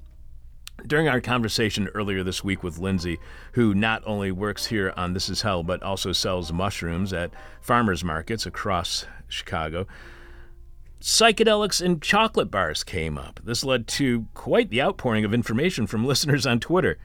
during 0.87 1.09
our 1.09 1.21
conversation 1.21 1.89
earlier 1.95 2.23
this 2.23 2.45
week 2.45 2.63
with 2.63 2.79
Lindsay, 2.79 3.19
who 3.53 3.75
not 3.75 4.03
only 4.05 4.33
works 4.33 4.67
here 4.67 4.93
on 4.97 5.15
This 5.15 5.29
Is 5.29 5.43
Hell, 5.43 5.63
but 5.63 5.83
also 5.83 6.13
sells 6.13 6.53
mushrooms 6.53 7.13
at 7.13 7.31
farmers 7.61 8.05
markets 8.05 8.45
across 8.45 9.07
Chicago, 9.29 9.87
psychedelics 11.05 11.85
and 11.85 12.01
chocolate 12.01 12.51
bars 12.51 12.83
came 12.83 13.19
up. 13.19 13.39
This 13.45 13.63
led 13.63 13.87
to 13.89 14.27
quite 14.33 14.71
the 14.71 14.81
outpouring 14.81 15.23
of 15.27 15.35
information 15.35 15.87
from 15.87 16.05
listeners 16.07 16.47
on 16.47 16.61
Twitter. 16.61 16.97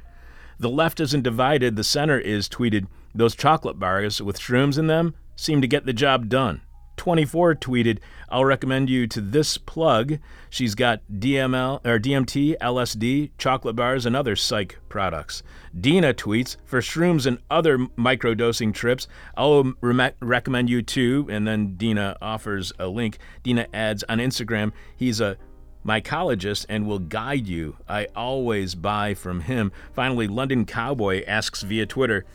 The 0.58 0.70
left 0.70 1.02
isn't 1.02 1.22
divided, 1.22 1.76
the 1.76 1.84
center 1.84 2.18
is 2.18 2.48
tweeted, 2.48 2.88
those 3.14 3.36
chocolate 3.36 3.78
bars 3.78 4.22
with 4.22 4.40
shrooms 4.40 4.78
in 4.78 4.88
them 4.88 5.16
seem 5.36 5.62
to 5.62 5.68
get 5.68 5.86
the 5.86 5.94
job 5.94 6.30
done. 6.30 6.62
24 7.00 7.56
tweeted, 7.56 8.00
I'll 8.28 8.44
recommend 8.44 8.90
you 8.90 9.08
to 9.08 9.22
this 9.22 9.58
plug. 9.58 10.20
She's 10.50 10.76
got 10.76 11.02
DML 11.10 11.80
or 11.86 11.98
DMT, 11.98 12.58
LSD, 12.58 13.32
chocolate 13.38 13.78
bars, 13.78 14.06
and 14.06 14.18
other 14.18 14.36
psych 14.36 14.78
products. 14.90 15.42
Dina 15.80 16.14
tweets, 16.14 16.58
for 16.66 16.82
shrooms 16.82 17.26
and 17.26 17.40
other 17.50 17.78
microdosing 17.78 18.74
trips, 18.74 19.08
I'll 19.38 19.72
rem- 19.80 20.12
recommend 20.20 20.70
you 20.70 20.82
to, 20.82 21.26
and 21.32 21.48
then 21.48 21.78
Dina 21.78 22.18
offers 22.22 22.74
a 22.78 22.88
link. 22.88 23.18
Dina 23.44 23.68
adds 23.74 24.04
on 24.10 24.18
Instagram, 24.18 24.74
he's 24.98 25.22
a 25.22 25.38
mycologist 25.86 26.66
and 26.68 26.86
will 26.86 27.00
guide 27.00 27.48
you. 27.48 27.78
I 27.88 28.08
always 28.14 28.76
buy 28.76 29.14
from 29.14 29.40
him. 29.40 29.72
Finally, 29.94 30.28
London 30.28 30.66
Cowboy 30.66 31.24
asks 31.26 31.62
via 31.62 31.86
Twitter, 31.86 32.26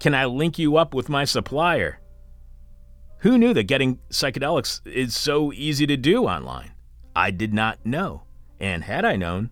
Can 0.00 0.14
I 0.14 0.26
link 0.26 0.58
you 0.58 0.76
up 0.76 0.92
with 0.92 1.08
my 1.08 1.24
supplier? 1.24 1.98
Who 3.26 3.38
knew 3.38 3.52
that 3.54 3.64
getting 3.64 3.98
psychedelics 4.08 4.86
is 4.86 5.16
so 5.16 5.52
easy 5.52 5.84
to 5.88 5.96
do 5.96 6.26
online? 6.26 6.74
I 7.16 7.32
did 7.32 7.52
not 7.52 7.84
know. 7.84 8.22
And 8.60 8.84
had 8.84 9.04
I 9.04 9.16
known, 9.16 9.50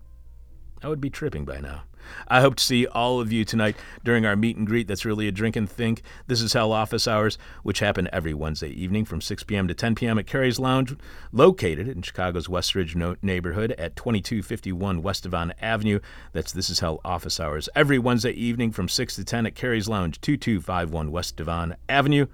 I 0.81 0.87
would 0.87 1.01
be 1.01 1.09
tripping 1.09 1.43
by 1.43 1.59
now. 1.59 1.83
I 2.29 2.39
hope 2.39 2.55
to 2.55 2.63
see 2.63 2.87
all 2.87 3.19
of 3.19 3.33
you 3.33 3.43
tonight 3.43 3.75
during 4.01 4.25
our 4.25 4.37
meet 4.37 4.55
and 4.55 4.65
greet 4.65 4.87
that's 4.87 5.03
really 5.03 5.27
a 5.27 5.31
drink 5.33 5.57
and 5.57 5.69
think. 5.69 6.03
This 6.25 6.39
is 6.39 6.53
Hell 6.53 6.71
Office 6.71 7.05
Hours, 7.05 7.37
which 7.63 7.79
happen 7.79 8.07
every 8.13 8.33
Wednesday 8.33 8.69
evening 8.69 9.03
from 9.03 9.19
6 9.19 9.43
p.m. 9.43 9.67
to 9.67 9.73
10 9.73 9.95
p.m. 9.95 10.17
at 10.19 10.25
Carrie's 10.25 10.57
Lounge, 10.57 10.95
located 11.33 11.89
in 11.89 12.01
Chicago's 12.01 12.47
Westridge 12.47 12.95
neighborhood 13.21 13.73
at 13.73 13.97
2251 13.97 15.01
West 15.01 15.23
Devon 15.23 15.53
Avenue. 15.59 15.99
That's 16.31 16.53
This 16.53 16.69
is 16.69 16.79
Hell 16.79 17.01
Office 17.03 17.41
Hours 17.41 17.67
every 17.75 17.99
Wednesday 17.99 18.31
evening 18.31 18.71
from 18.71 18.87
6 18.87 19.17
to 19.17 19.25
10 19.25 19.47
at 19.47 19.55
Carrie's 19.55 19.89
Lounge, 19.89 20.21
2251 20.21 21.11
West 21.11 21.35
Devon 21.35 21.75
Avenue 21.89 22.27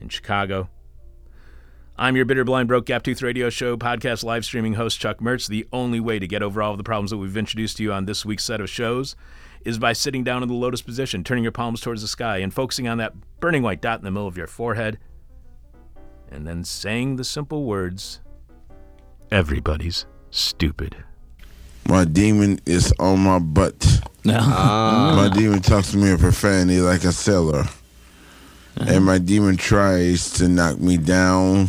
in 0.00 0.08
Chicago. 0.08 0.68
I'm 1.96 2.16
your 2.16 2.24
bitter, 2.24 2.42
blind, 2.42 2.66
broke, 2.66 2.86
gap 2.86 3.04
tooth 3.04 3.22
radio 3.22 3.50
show 3.50 3.76
podcast 3.76 4.24
live 4.24 4.44
streaming 4.44 4.74
host, 4.74 4.98
Chuck 4.98 5.18
Mertz. 5.18 5.46
The 5.46 5.64
only 5.72 6.00
way 6.00 6.18
to 6.18 6.26
get 6.26 6.42
over 6.42 6.60
all 6.60 6.72
of 6.72 6.78
the 6.78 6.82
problems 6.82 7.12
that 7.12 7.18
we've 7.18 7.36
introduced 7.36 7.76
to 7.76 7.84
you 7.84 7.92
on 7.92 8.04
this 8.04 8.24
week's 8.24 8.42
set 8.42 8.60
of 8.60 8.68
shows 8.68 9.14
is 9.64 9.78
by 9.78 9.92
sitting 9.92 10.24
down 10.24 10.42
in 10.42 10.48
the 10.48 10.56
lotus 10.56 10.82
position, 10.82 11.22
turning 11.22 11.44
your 11.44 11.52
palms 11.52 11.80
towards 11.80 12.02
the 12.02 12.08
sky, 12.08 12.38
and 12.38 12.52
focusing 12.52 12.88
on 12.88 12.98
that 12.98 13.14
burning 13.38 13.62
white 13.62 13.80
dot 13.80 14.00
in 14.00 14.04
the 14.04 14.10
middle 14.10 14.26
of 14.26 14.36
your 14.36 14.48
forehead, 14.48 14.98
and 16.32 16.44
then 16.48 16.64
saying 16.64 17.14
the 17.14 17.24
simple 17.24 17.64
words 17.64 18.20
Everybody's 19.30 20.04
stupid. 20.32 20.96
My 21.88 22.04
demon 22.04 22.58
is 22.66 22.92
on 22.98 23.20
my 23.20 23.38
butt. 23.38 24.00
Ah. 24.26 25.12
My 25.14 25.36
demon 25.36 25.60
talks 25.60 25.90
to 25.90 25.98
me 25.98 26.10
in 26.10 26.16
profanity 26.16 26.80
like 26.80 27.04
a 27.04 27.12
sailor. 27.12 27.64
And 28.76 29.04
my 29.04 29.18
demon 29.18 29.58
tries 29.58 30.30
to 30.38 30.48
knock 30.48 30.80
me 30.80 30.96
down. 30.96 31.68